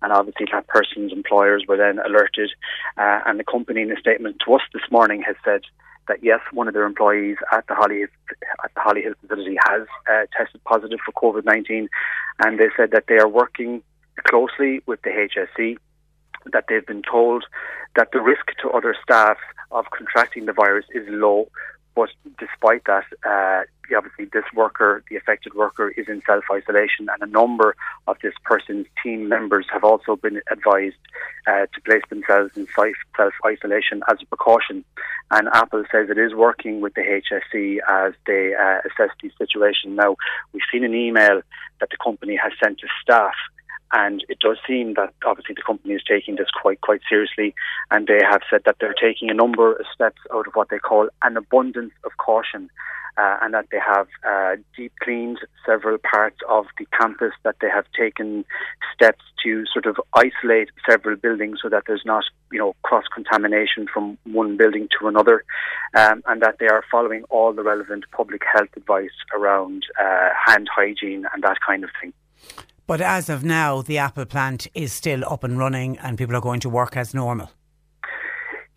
And 0.03 0.12
obviously, 0.12 0.47
that 0.53 0.66
person's 0.66 1.12
employers 1.12 1.64
were 1.66 1.76
then 1.76 1.99
alerted, 2.05 2.51
uh, 2.99 3.20
and 3.24 3.38
the 3.38 3.44
company, 3.44 3.82
in 3.82 3.92
a 3.92 3.97
statement 3.97 4.36
to 4.44 4.55
us 4.55 4.62
this 4.72 4.82
morning, 4.90 5.22
has 5.22 5.36
said 5.44 5.62
that 6.09 6.22
yes, 6.22 6.40
one 6.52 6.68
of 6.68 6.74
their 6.74 6.84
employees 6.84 7.36
at 7.52 7.66
the 7.66 7.74
Holly 7.74 8.02
at 8.02 8.74
the 8.74 8.80
Holly 8.80 9.02
Hill 9.02 9.14
facility 9.20 9.57
has 9.68 9.82
uh, 10.11 10.26
tested 10.36 10.62
positive 10.64 10.98
for 11.04 11.12
COVID 11.12 11.44
nineteen, 11.44 11.88
and 12.38 12.59
they 12.59 12.68
said 12.76 12.90
that 12.92 13.04
they 13.09 13.16
are 13.16 13.28
working 13.28 13.82
closely 14.24 14.82
with 14.86 15.02
the 15.02 15.11
HSE. 15.11 15.76
That 16.52 16.66
they've 16.68 16.86
been 16.86 17.02
told 17.02 17.44
that 17.96 18.11
the 18.12 18.20
risk 18.20 18.46
to 18.62 18.70
other 18.70 18.94
staff 19.02 19.36
of 19.72 19.86
contracting 19.96 20.46
the 20.46 20.52
virus 20.52 20.86
is 20.94 21.04
low, 21.09 21.48
but 21.97 22.11
despite 22.38 22.84
that, 22.84 23.05
uh, 23.26 23.64
obviously 23.97 24.26
this 24.26 24.44
worker, 24.55 25.03
the 25.09 25.16
affected 25.16 25.55
worker, 25.55 25.88
is 25.97 26.07
in 26.09 26.22
self 26.26 26.44
isolation, 26.53 27.09
and 27.11 27.22
a 27.22 27.32
number 27.32 27.74
of 28.07 28.18
this 28.22 28.34
person's 28.44 28.86
team 29.03 29.28
members 29.28 29.66
have 29.72 29.82
also 29.82 30.14
been 30.14 30.42
advised 30.53 30.97
uh, 31.47 31.64
to 31.72 31.80
place 31.86 32.03
themselves 32.11 32.55
in 32.55 32.66
self 32.76 33.32
isolation 33.47 34.03
as 34.11 34.18
a 34.22 34.26
precaution. 34.26 34.84
And 35.30 35.49
Apple 35.55 35.84
says 35.90 36.11
it 36.11 36.18
is 36.18 36.34
working 36.34 36.82
with 36.82 36.92
the 36.94 37.01
HSE 37.01 37.78
as 37.88 38.12
they 38.26 38.55
uh, 38.55 38.80
assess 38.84 39.14
the 39.22 39.30
situation. 39.38 39.97
Now, 39.97 40.16
we've 40.53 40.62
seen 40.70 40.84
an 40.84 40.94
email 40.94 41.40
that 41.80 41.88
the 41.90 41.97
company 41.97 42.36
has 42.36 42.53
sent 42.62 42.78
to 42.80 42.88
staff 43.03 43.34
and 43.93 44.24
it 44.28 44.39
does 44.41 44.59
seem 44.66 44.95
that 44.95 45.12
obviously 45.24 45.55
the 45.55 45.62
company 45.62 45.95
is 45.95 46.03
taking 46.09 46.37
this 46.37 46.49
quite 46.61 46.80
quite 46.80 47.01
seriously, 47.09 47.55
and 47.91 48.07
they 48.07 48.20
have 48.28 48.43
said 48.51 48.62
that 48.64 48.76
they're 48.80 48.95
taking 49.01 49.30
a 49.30 49.34
number 49.34 49.74
of 49.74 49.87
steps 49.95 50.20
out 50.34 50.47
of 50.47 50.55
what 50.55 50.68
they 50.70 50.78
call 50.78 51.09
an 51.22 51.37
abundance 51.37 51.93
of 52.05 52.12
caution. 52.18 52.70
Uh, 53.18 53.39
and 53.41 53.55
that 53.55 53.64
they 53.72 53.78
have 53.78 54.09
uh, 54.28 54.57
deep 54.76 54.93
cleaned 55.03 55.39
several 55.64 55.97
parts 55.97 56.37
of 56.51 56.66
the 56.78 56.84
campus, 57.01 57.32
that 57.45 57.57
they 57.62 57.68
have 57.70 57.87
taken 57.99 58.45
steps 58.95 59.22
to 59.43 59.64
sort 59.72 59.87
of 59.87 59.97
isolate 60.12 60.68
several 60.87 61.16
buildings 61.16 61.59
so 61.62 61.70
that 61.70 61.84
there's 61.87 62.03
not, 62.05 62.24
you 62.53 62.59
know, 62.59 62.74
cross 62.82 63.05
contamination 63.14 63.87
from 63.91 64.18
one 64.24 64.59
building 64.59 64.87
to 65.01 65.09
another, 65.09 65.45
um, 65.97 66.22
and 66.26 66.43
that 66.43 66.57
they 66.61 66.66
are 66.66 66.84
following 66.91 67.24
all 67.30 67.55
the 67.55 67.62
relevant 67.62 68.05
public 68.12 68.43
health 68.53 68.68
advice 68.76 69.16
around 69.34 69.84
uh, 69.99 70.28
hand 70.47 70.68
hygiene 70.70 71.24
and 71.32 71.43
that 71.43 71.57
kind 71.66 71.84
of 71.84 71.91
thing. 71.99 72.12
But 72.87 73.01
as 73.01 73.28
of 73.28 73.43
now, 73.43 73.82
the 73.82 73.99
Apple 73.99 74.26
plant 74.26 74.68
is 74.74 74.93
still 74.93 75.24
up 75.28 75.43
and 75.43 75.59
running 75.59 75.99
and 75.99 76.16
people 76.16 76.37
are 76.37 76.41
going 76.41 76.61
to 76.61 76.70
work 76.70 76.97
as 76.97 77.14
normal. 77.14 77.51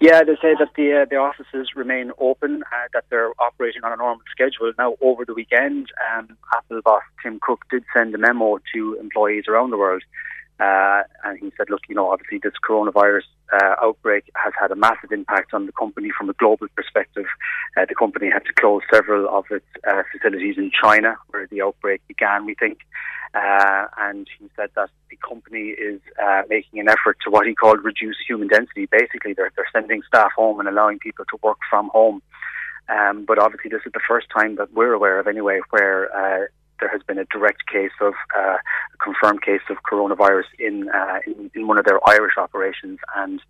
Yeah, 0.01 0.23
they 0.23 0.35
say 0.41 0.55
that 0.57 0.69
the 0.77 1.01
uh, 1.01 1.05
the 1.09 1.17
offices 1.17 1.71
remain 1.75 2.11
open, 2.19 2.63
uh, 2.63 2.87
that 2.93 3.03
they're 3.09 3.31
operating 3.37 3.83
on 3.83 3.91
a 3.91 3.97
normal 3.97 4.23
schedule. 4.31 4.71
Now, 4.77 4.95
over 5.01 5.25
the 5.25 5.33
weekend, 5.33 5.87
um, 6.15 6.37
Apple 6.55 6.81
boss 6.81 7.03
Tim 7.21 7.37
Cook 7.41 7.65
did 7.69 7.83
send 7.93 8.15
a 8.15 8.17
memo 8.17 8.59
to 8.73 8.97
employees 8.97 9.43
around 9.49 9.71
the 9.71 9.77
world, 9.77 10.01
uh, 10.61 11.03
and 11.25 11.37
he 11.37 11.51
said, 11.57 11.69
"Look, 11.69 11.81
you 11.89 11.95
know, 11.95 12.09
obviously 12.11 12.39
this 12.41 12.53
coronavirus 12.65 13.23
uh, 13.51 13.75
outbreak 13.83 14.31
has 14.35 14.53
had 14.57 14.71
a 14.71 14.75
massive 14.77 15.11
impact 15.11 15.53
on 15.53 15.65
the 15.65 15.73
company 15.73 16.11
from 16.17 16.29
a 16.29 16.33
global 16.33 16.67
perspective. 16.77 17.25
Uh, 17.75 17.83
the 17.85 17.95
company 17.95 18.29
had 18.31 18.45
to 18.45 18.53
close 18.53 18.83
several 18.89 19.27
of 19.27 19.47
its 19.51 19.67
uh, 19.85 20.03
facilities 20.13 20.57
in 20.57 20.71
China, 20.81 21.17
where 21.27 21.45
the 21.47 21.61
outbreak 21.61 22.01
began. 22.07 22.45
We 22.45 22.55
think." 22.55 22.79
Uh, 23.33 23.85
and 23.97 24.27
he 24.39 24.49
said 24.55 24.69
that 24.75 24.89
the 25.09 25.17
company 25.17 25.69
is 25.69 26.01
uh, 26.21 26.41
making 26.49 26.79
an 26.79 26.89
effort 26.89 27.17
to 27.23 27.29
what 27.29 27.45
he 27.45 27.53
called 27.53 27.83
reduce 27.83 28.17
human 28.27 28.47
density. 28.47 28.87
Basically, 28.87 29.33
they're, 29.33 29.51
they're 29.55 29.67
sending 29.71 30.01
staff 30.07 30.31
home 30.35 30.59
and 30.59 30.67
allowing 30.67 30.99
people 30.99 31.25
to 31.25 31.37
work 31.43 31.59
from 31.69 31.89
home. 31.89 32.21
Um, 32.89 33.25
but 33.25 33.37
obviously, 33.37 33.69
this 33.69 33.81
is 33.85 33.91
the 33.93 34.01
first 34.07 34.27
time 34.35 34.55
that 34.55 34.73
we're 34.73 34.93
aware 34.93 35.19
of, 35.19 35.27
anyway, 35.27 35.59
where 35.69 36.09
uh, 36.15 36.47
there 36.79 36.89
has 36.89 37.01
been 37.03 37.17
a 37.17 37.25
direct 37.25 37.67
case 37.67 37.91
of 38.01 38.13
uh, 38.37 38.57
a 38.57 38.97
confirmed 39.03 39.41
case 39.41 39.61
of 39.69 39.77
coronavirus 39.89 40.45
in, 40.57 40.89
uh, 40.89 41.19
in, 41.25 41.51
in 41.53 41.67
one 41.67 41.77
of 41.77 41.85
their 41.85 41.99
Irish 42.07 42.37
operations, 42.37 42.99
and 43.15 43.41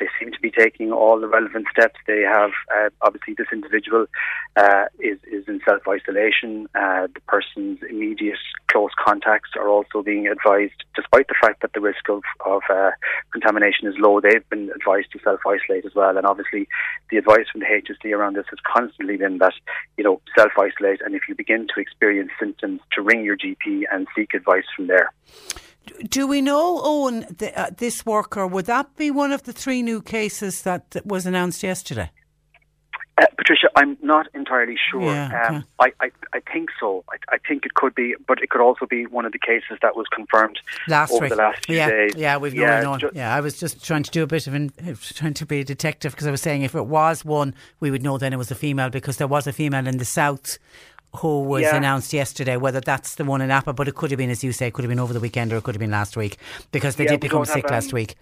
they 0.00 0.06
seem 0.18 0.32
to 0.32 0.40
be 0.40 0.50
taking 0.50 0.92
all 0.92 1.20
the 1.20 1.28
relevant 1.28 1.66
steps. 1.70 1.96
They 2.06 2.22
have 2.22 2.50
uh, 2.74 2.90
obviously 3.02 3.34
this 3.34 3.48
individual 3.52 4.06
uh, 4.56 4.84
is 4.98 5.18
is 5.30 5.44
in 5.48 5.60
self 5.64 5.82
isolation. 5.88 6.68
Uh, 6.74 7.08
the 7.12 7.20
person's 7.26 7.78
immediate 7.88 8.38
close 8.70 8.90
contacts 9.02 9.50
are 9.56 9.68
also 9.68 10.02
being 10.02 10.26
advised, 10.28 10.84
despite 10.94 11.28
the 11.28 11.34
fact 11.40 11.62
that 11.62 11.72
the 11.72 11.80
risk 11.80 12.08
of 12.08 12.22
of 12.44 12.62
uh, 12.70 12.90
contamination 13.32 13.88
is 13.88 13.94
low. 13.98 14.20
They've 14.20 14.48
been 14.48 14.70
advised 14.74 15.12
to 15.12 15.18
self 15.22 15.40
isolate 15.46 15.84
as 15.84 15.94
well, 15.94 16.16
and 16.16 16.26
obviously 16.26 16.68
the 17.10 17.16
advice 17.16 17.46
from 17.50 17.60
the 17.60 17.66
HSE 17.66 18.12
around 18.12 18.36
this 18.36 18.46
has 18.50 18.58
constantly 18.64 19.16
been 19.16 19.38
that 19.38 19.54
you 19.96 20.04
know 20.04 20.20
self 20.36 20.52
isolate, 20.58 21.00
and 21.02 21.14
if 21.14 21.22
you 21.28 21.34
begin 21.34 21.66
to 21.74 21.80
experience 21.80 22.30
symptoms 22.38 22.75
to 22.92 23.02
ring 23.02 23.24
your 23.24 23.36
GP 23.36 23.82
and 23.92 24.06
seek 24.14 24.34
advice 24.34 24.64
from 24.74 24.86
there. 24.86 25.12
Do 26.08 26.26
we 26.26 26.42
know, 26.42 26.80
Owen, 26.82 27.26
the, 27.38 27.58
uh, 27.58 27.70
this 27.76 28.04
worker, 28.04 28.46
would 28.46 28.66
that 28.66 28.96
be 28.96 29.10
one 29.10 29.32
of 29.32 29.44
the 29.44 29.52
three 29.52 29.82
new 29.82 30.02
cases 30.02 30.62
that, 30.62 30.90
that 30.90 31.06
was 31.06 31.26
announced 31.26 31.62
yesterday? 31.62 32.10
Uh, 33.18 33.24
Patricia, 33.38 33.68
I'm 33.76 33.96
not 34.02 34.26
entirely 34.34 34.76
sure. 34.90 35.00
Yeah, 35.00 35.48
um, 35.48 35.64
I, 35.80 35.90
I, 36.00 36.10
I 36.34 36.40
think 36.52 36.68
so. 36.78 37.02
I, 37.08 37.36
I, 37.36 37.38
think 37.48 37.64
it 37.64 37.72
could 37.72 37.94
be, 37.94 38.14
but 38.26 38.42
it 38.42 38.50
could 38.50 38.60
also 38.60 38.84
be 38.84 39.06
one 39.06 39.24
of 39.24 39.32
the 39.32 39.38
cases 39.38 39.78
that 39.80 39.96
was 39.96 40.04
confirmed 40.14 40.58
last 40.86 41.12
over 41.12 41.22
week. 41.22 41.30
the 41.30 41.36
last 41.36 41.64
few 41.64 41.76
yeah, 41.76 41.88
days. 41.88 42.12
Yeah, 42.14 42.36
we've 42.36 42.54
yeah, 42.54 42.82
known. 42.82 42.98
Ju- 42.98 43.10
yeah, 43.14 43.34
I 43.34 43.40
was 43.40 43.58
just 43.58 43.82
trying 43.82 44.02
to 44.02 44.10
do 44.10 44.22
a 44.22 44.26
bit 44.26 44.46
of 44.46 44.54
in, 44.54 44.70
trying 45.00 45.32
to 45.32 45.46
be 45.46 45.60
a 45.60 45.64
detective 45.64 46.12
because 46.12 46.26
I 46.26 46.30
was 46.30 46.42
saying 46.42 46.60
if 46.60 46.74
it 46.74 46.86
was 46.86 47.24
one, 47.24 47.54
we 47.80 47.90
would 47.90 48.02
know 48.02 48.18
then 48.18 48.34
it 48.34 48.36
was 48.36 48.50
a 48.50 48.54
female 48.54 48.90
because 48.90 49.16
there 49.16 49.28
was 49.28 49.46
a 49.46 49.52
female 49.52 49.86
in 49.86 49.96
the 49.96 50.04
south 50.04 50.58
who 51.16 51.42
was 51.42 51.62
Yeah. 51.62 51.76
announced 51.76 52.12
yesterday, 52.12 52.56
whether 52.56 52.80
that's 52.80 53.14
the 53.14 53.24
one 53.24 53.40
in 53.40 53.50
Appa, 53.50 53.72
but 53.72 53.88
it 53.88 53.94
could 53.94 54.10
have 54.10 54.18
been, 54.18 54.30
as 54.30 54.44
you 54.44 54.52
say, 54.52 54.66
it 54.68 54.74
could 54.74 54.84
have 54.84 54.90
been 54.90 55.00
over 55.00 55.12
the 55.12 55.20
weekend 55.20 55.52
or 55.52 55.56
it 55.56 55.64
could 55.64 55.74
have 55.74 55.80
been 55.80 55.90
last 55.90 56.16
week 56.16 56.36
because 56.72 56.96
they 56.96 57.04
Yeah, 57.04 57.10
did 57.12 57.20
become 57.20 57.44
sick 57.46 57.68
last 57.70 57.92
week. 57.92 58.16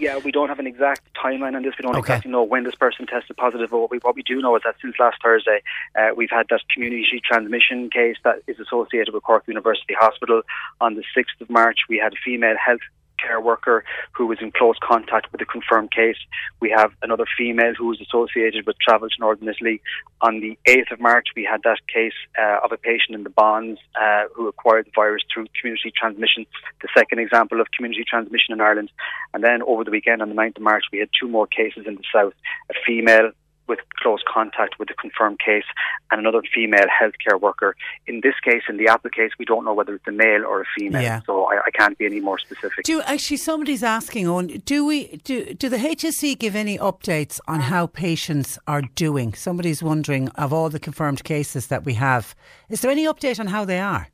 Yeah, 0.00 0.16
we 0.18 0.32
don't 0.32 0.48
have 0.48 0.58
an 0.58 0.66
exact 0.66 1.02
timeline 1.14 1.54
on 1.54 1.62
this. 1.62 1.74
We 1.78 1.82
don't 1.82 1.94
Okay. 1.94 2.14
exactly 2.14 2.32
know 2.32 2.42
when 2.42 2.64
this 2.64 2.74
person 2.74 3.06
tested 3.06 3.36
positive. 3.36 3.70
But 3.70 3.78
what 3.78 3.90
we, 3.92 3.98
what 3.98 4.16
we 4.16 4.22
do 4.22 4.40
know 4.40 4.56
is 4.56 4.62
that 4.64 4.74
since 4.82 4.96
last 4.98 5.22
Thursday, 5.22 5.62
uh, 5.96 6.08
we've 6.16 6.30
had 6.30 6.46
that 6.50 6.62
community 6.72 7.20
transmission 7.24 7.90
case 7.90 8.16
that 8.24 8.40
is 8.48 8.58
associated 8.58 9.14
with 9.14 9.22
Cork 9.22 9.44
University 9.46 9.94
Hospital. 9.94 10.42
On 10.80 10.94
the 10.94 11.04
6th 11.16 11.40
of 11.40 11.48
March, 11.48 11.80
we 11.88 11.98
had 11.98 12.12
a 12.12 12.16
female 12.24 12.56
health 12.56 12.80
care 13.24 13.40
worker 13.40 13.84
who 14.12 14.26
was 14.26 14.38
in 14.40 14.52
close 14.52 14.76
contact 14.82 15.30
with 15.32 15.40
a 15.40 15.44
confirmed 15.44 15.90
case. 15.92 16.16
We 16.60 16.70
have 16.76 16.92
another 17.02 17.24
female 17.36 17.74
who 17.76 17.86
was 17.86 18.00
associated 18.00 18.66
with 18.66 18.76
travel 18.78 19.08
to 19.08 19.14
Northern 19.18 19.48
Italy. 19.48 19.80
On 20.20 20.40
the 20.40 20.58
8th 20.68 20.92
of 20.92 21.00
March, 21.00 21.28
we 21.36 21.44
had 21.44 21.62
that 21.64 21.78
case 21.92 22.12
uh, 22.40 22.58
of 22.64 22.72
a 22.72 22.76
patient 22.76 23.14
in 23.14 23.24
the 23.24 23.30
Bons 23.30 23.78
uh, 24.00 24.24
who 24.34 24.48
acquired 24.48 24.86
the 24.86 24.92
virus 24.94 25.22
through 25.32 25.46
community 25.60 25.92
transmission, 25.96 26.46
the 26.82 26.88
second 26.96 27.18
example 27.18 27.60
of 27.60 27.66
community 27.76 28.04
transmission 28.08 28.52
in 28.52 28.60
Ireland. 28.60 28.90
And 29.32 29.42
then 29.42 29.62
over 29.62 29.84
the 29.84 29.90
weekend, 29.90 30.22
on 30.22 30.28
the 30.28 30.34
9th 30.34 30.56
of 30.56 30.62
March, 30.62 30.84
we 30.92 30.98
had 30.98 31.08
two 31.18 31.28
more 31.28 31.46
cases 31.46 31.84
in 31.86 31.96
the 31.96 32.04
south 32.12 32.34
a 32.70 32.74
female 32.86 33.32
with 33.66 33.78
close 34.02 34.20
contact 34.32 34.78
with 34.78 34.88
the 34.88 34.94
confirmed 34.94 35.38
case 35.38 35.64
and 36.10 36.20
another 36.20 36.42
female 36.54 36.86
healthcare 37.00 37.40
worker. 37.40 37.74
In 38.06 38.20
this 38.22 38.34
case, 38.44 38.62
in 38.68 38.76
the 38.76 38.88
Apple 38.88 39.10
case, 39.10 39.30
we 39.38 39.44
don't 39.44 39.64
know 39.64 39.72
whether 39.74 39.94
it's 39.94 40.06
a 40.06 40.12
male 40.12 40.44
or 40.44 40.62
a 40.62 40.64
female, 40.78 41.02
Yeah. 41.02 41.20
so 41.26 41.44
I, 41.46 41.60
I 41.66 41.70
can't 41.70 41.96
be 41.98 42.06
any 42.06 42.20
more 42.20 42.38
specific. 42.38 42.84
Do 42.84 43.00
actually 43.02 43.38
somebody's 43.38 43.82
asking 43.82 44.28
on 44.28 44.46
do 44.64 44.84
we 44.84 45.16
do 45.24 45.54
do 45.54 45.68
the 45.68 45.78
HSE 45.78 46.38
give 46.38 46.54
any 46.54 46.78
updates 46.78 47.40
on 47.48 47.60
how 47.60 47.86
patients 47.86 48.58
are 48.66 48.82
doing? 48.94 49.34
Somebody's 49.34 49.82
wondering 49.82 50.28
of 50.30 50.52
all 50.52 50.68
the 50.70 50.80
confirmed 50.80 51.24
cases 51.24 51.68
that 51.68 51.84
we 51.84 51.94
have, 51.94 52.34
is 52.68 52.80
there 52.80 52.90
any 52.90 53.06
update 53.06 53.40
on 53.40 53.46
how 53.48 53.64
they 53.64 53.80
are? 53.80 54.08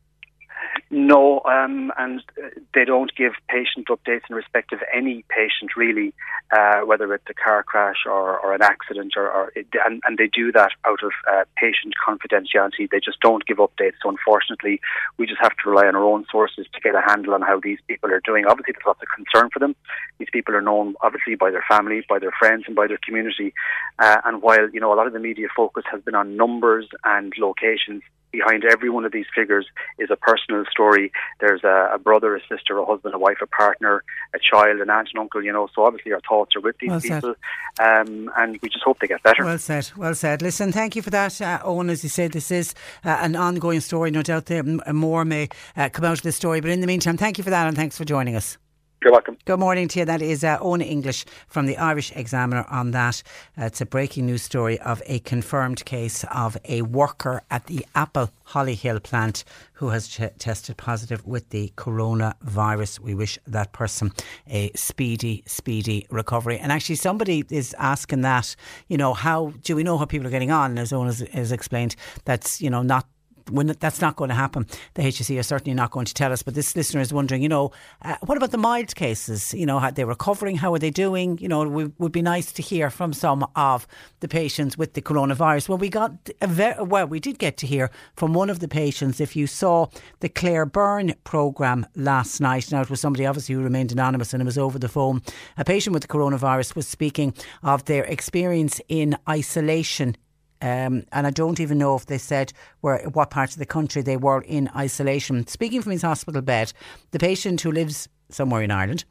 No, 0.92 1.40
um, 1.44 1.92
and 1.98 2.20
uh, 2.36 2.48
they 2.74 2.84
don't 2.84 3.14
give 3.14 3.34
patient 3.48 3.86
updates 3.86 4.22
in 4.28 4.34
respect 4.34 4.72
of 4.72 4.80
any 4.92 5.24
patient 5.28 5.76
really, 5.76 6.12
uh, 6.50 6.80
whether 6.80 7.14
it's 7.14 7.30
a 7.30 7.34
car 7.34 7.62
crash 7.62 7.98
or, 8.06 8.40
or 8.40 8.52
an 8.54 8.62
accident, 8.62 9.12
or, 9.16 9.30
or 9.30 9.52
it, 9.54 9.68
and, 9.86 10.02
and 10.04 10.18
they 10.18 10.26
do 10.26 10.50
that 10.50 10.72
out 10.84 11.00
of 11.04 11.12
uh, 11.30 11.44
patient 11.56 11.94
confidentiality. 12.04 12.90
They 12.90 12.98
just 12.98 13.20
don't 13.20 13.46
give 13.46 13.58
updates. 13.58 13.94
So 14.02 14.08
unfortunately, 14.08 14.80
we 15.16 15.26
just 15.26 15.40
have 15.40 15.56
to 15.62 15.70
rely 15.70 15.86
on 15.86 15.94
our 15.94 16.02
own 16.02 16.26
sources 16.28 16.66
to 16.72 16.80
get 16.80 16.96
a 16.96 17.02
handle 17.06 17.34
on 17.34 17.42
how 17.42 17.60
these 17.60 17.78
people 17.86 18.10
are 18.10 18.22
doing. 18.24 18.46
Obviously, 18.46 18.72
there's 18.72 18.84
lots 18.84 19.00
of 19.00 19.08
concern 19.14 19.48
for 19.52 19.60
them. 19.60 19.76
These 20.18 20.30
people 20.32 20.56
are 20.56 20.60
known 20.60 20.96
obviously 21.02 21.36
by 21.36 21.52
their 21.52 21.64
family, 21.68 22.04
by 22.08 22.18
their 22.18 22.34
friends, 22.36 22.64
and 22.66 22.74
by 22.74 22.88
their 22.88 22.98
community. 22.98 23.54
Uh, 24.00 24.16
and 24.24 24.42
while 24.42 24.68
you 24.70 24.80
know 24.80 24.92
a 24.92 24.96
lot 24.96 25.06
of 25.06 25.12
the 25.12 25.20
media 25.20 25.46
focus 25.54 25.84
has 25.88 26.02
been 26.02 26.16
on 26.16 26.36
numbers 26.36 26.88
and 27.04 27.32
locations, 27.38 28.02
behind 28.30 28.64
every 28.64 28.90
one 28.90 29.04
of 29.04 29.12
these 29.12 29.26
figures 29.34 29.66
is 29.98 30.10
a 30.10 30.16
personal 30.16 30.64
story. 30.70 31.12
There's 31.40 31.64
a, 31.64 31.90
a 31.94 31.98
brother, 31.98 32.36
a 32.36 32.40
sister, 32.48 32.78
a 32.78 32.84
husband, 32.84 33.14
a 33.14 33.18
wife, 33.18 33.38
a 33.42 33.46
partner, 33.46 34.02
a 34.34 34.38
child, 34.38 34.80
an 34.80 34.90
aunt, 34.90 35.08
and 35.12 35.20
uncle. 35.20 35.42
You 35.42 35.52
know, 35.52 35.68
so 35.74 35.84
obviously 35.84 36.12
our 36.12 36.20
thoughts 36.28 36.56
are 36.56 36.60
with 36.60 36.76
these 36.78 36.90
Well 36.90 37.00
people, 37.00 37.34
um, 37.80 38.30
and 38.36 38.58
we 38.62 38.68
just 38.68 38.84
hope 38.84 38.98
they 39.00 39.06
get 39.06 39.22
better. 39.22 39.44
Well 39.44 39.58
said, 39.58 39.90
well 39.96 40.14
said. 40.14 40.42
Listen, 40.42 40.72
thank 40.72 40.96
you 40.96 41.02
for 41.02 41.10
that, 41.10 41.40
uh, 41.40 41.60
Owen. 41.64 41.90
As 41.90 42.02
you 42.02 42.08
said, 42.08 42.32
this 42.32 42.50
is 42.50 42.74
uh, 43.04 43.18
an 43.20 43.36
ongoing 43.36 43.80
story. 43.80 44.10
No 44.10 44.22
doubt 44.22 44.46
there 44.46 44.62
more 44.62 45.24
may 45.24 45.48
uh, 45.76 45.88
come 45.88 46.04
out 46.04 46.18
of 46.18 46.22
this 46.22 46.36
story. 46.36 46.60
But 46.60 46.70
in 46.70 46.80
the 46.80 46.86
meantime, 46.86 47.16
thank 47.16 47.38
you 47.38 47.44
for 47.44 47.50
that 47.50 47.66
and 47.66 47.76
thanks 47.76 47.96
for 47.96 48.04
joining 48.04 48.36
us. 48.36 48.58
You're 49.02 49.12
welcome. 49.12 49.38
Good 49.46 49.58
morning 49.58 49.88
to 49.88 50.00
you. 50.00 50.04
That 50.04 50.20
is 50.20 50.44
uh, 50.44 50.58
Owen 50.60 50.82
English 50.82 51.24
from 51.46 51.64
the 51.64 51.78
Irish 51.78 52.12
Examiner 52.14 52.66
on 52.68 52.90
that. 52.90 53.22
Uh, 53.58 53.64
it's 53.64 53.80
a 53.80 53.86
breaking 53.86 54.26
news 54.26 54.42
story 54.42 54.78
of 54.80 55.02
a 55.06 55.20
confirmed 55.20 55.82
case 55.86 56.22
of 56.30 56.58
a 56.66 56.82
worker 56.82 57.40
at 57.50 57.64
the 57.64 57.86
Apple 57.94 58.30
Hollyhill 58.48 59.02
plant 59.02 59.44
who 59.72 59.88
has 59.88 60.06
ch- 60.06 60.20
tested 60.38 60.76
positive 60.76 61.26
with 61.26 61.48
the 61.48 61.72
coronavirus. 61.78 63.00
We 63.00 63.14
wish 63.14 63.38
that 63.46 63.72
person 63.72 64.12
a 64.46 64.70
speedy, 64.74 65.44
speedy 65.46 66.06
recovery. 66.10 66.58
And 66.58 66.70
actually, 66.70 66.96
somebody 66.96 67.42
is 67.48 67.74
asking 67.78 68.20
that, 68.20 68.54
you 68.88 68.98
know, 68.98 69.14
how 69.14 69.54
do 69.62 69.76
we 69.76 69.82
know 69.82 69.96
how 69.96 70.04
people 70.04 70.26
are 70.26 70.30
getting 70.30 70.50
on? 70.50 70.76
As 70.76 70.92
Owen 70.92 71.06
has, 71.06 71.20
has 71.32 71.52
explained, 71.52 71.96
that's, 72.26 72.60
you 72.60 72.68
know, 72.68 72.82
not 72.82 73.06
when 73.50 73.68
that's 73.80 74.00
not 74.00 74.16
going 74.16 74.28
to 74.28 74.34
happen, 74.34 74.66
the 74.94 75.02
HSE 75.02 75.38
are 75.38 75.42
certainly 75.42 75.74
not 75.74 75.90
going 75.90 76.06
to 76.06 76.14
tell 76.14 76.32
us. 76.32 76.42
But 76.42 76.54
this 76.54 76.76
listener 76.76 77.00
is 77.00 77.12
wondering, 77.12 77.42
you 77.42 77.48
know, 77.48 77.72
uh, 78.02 78.16
what 78.24 78.36
about 78.36 78.50
the 78.50 78.58
mild 78.58 78.94
cases? 78.94 79.52
You 79.54 79.66
know, 79.66 79.78
are 79.78 79.92
they 79.92 80.04
recovering? 80.04 80.56
How 80.56 80.72
are 80.74 80.78
they 80.78 80.90
doing? 80.90 81.38
You 81.38 81.48
know, 81.48 81.78
it 81.78 81.92
would 81.98 82.12
be 82.12 82.22
nice 82.22 82.52
to 82.52 82.62
hear 82.62 82.90
from 82.90 83.12
some 83.12 83.46
of 83.56 83.86
the 84.20 84.28
patients 84.28 84.78
with 84.78 84.94
the 84.94 85.02
coronavirus. 85.02 85.68
Well, 85.68 85.78
we 85.78 85.88
got 85.88 86.30
well, 86.40 87.06
we 87.06 87.20
did 87.20 87.38
get 87.38 87.56
to 87.58 87.66
hear 87.66 87.90
from 88.14 88.34
one 88.34 88.50
of 88.50 88.60
the 88.60 88.68
patients. 88.68 89.20
If 89.20 89.36
you 89.36 89.46
saw 89.46 89.86
the 90.20 90.28
Claire 90.28 90.66
Byrne 90.66 91.14
programme 91.24 91.86
last 91.94 92.40
night, 92.40 92.70
now 92.70 92.82
it 92.82 92.90
was 92.90 93.00
somebody 93.00 93.26
obviously 93.26 93.54
who 93.54 93.62
remained 93.62 93.92
anonymous 93.92 94.32
and 94.32 94.42
it 94.42 94.46
was 94.46 94.58
over 94.58 94.78
the 94.78 94.88
phone. 94.88 95.22
A 95.56 95.64
patient 95.64 95.94
with 95.94 96.02
the 96.02 96.08
coronavirus 96.08 96.76
was 96.76 96.86
speaking 96.86 97.34
of 97.62 97.84
their 97.84 98.04
experience 98.04 98.80
in 98.88 99.16
isolation 99.28 100.16
um, 100.62 101.04
and 101.12 101.26
I 101.26 101.30
don't 101.30 101.60
even 101.60 101.78
know 101.78 101.96
if 101.96 102.06
they 102.06 102.18
said 102.18 102.52
where 102.80 103.08
what 103.08 103.30
part 103.30 103.52
of 103.52 103.58
the 103.58 103.66
country 103.66 104.02
they 104.02 104.16
were 104.16 104.42
in 104.42 104.70
isolation. 104.76 105.46
Speaking 105.46 105.82
from 105.82 105.92
his 105.92 106.02
hospital 106.02 106.42
bed, 106.42 106.72
the 107.12 107.18
patient 107.18 107.60
who 107.60 107.72
lives 107.72 108.08
somewhere 108.28 108.62
in 108.62 108.70
Ireland 108.70 109.04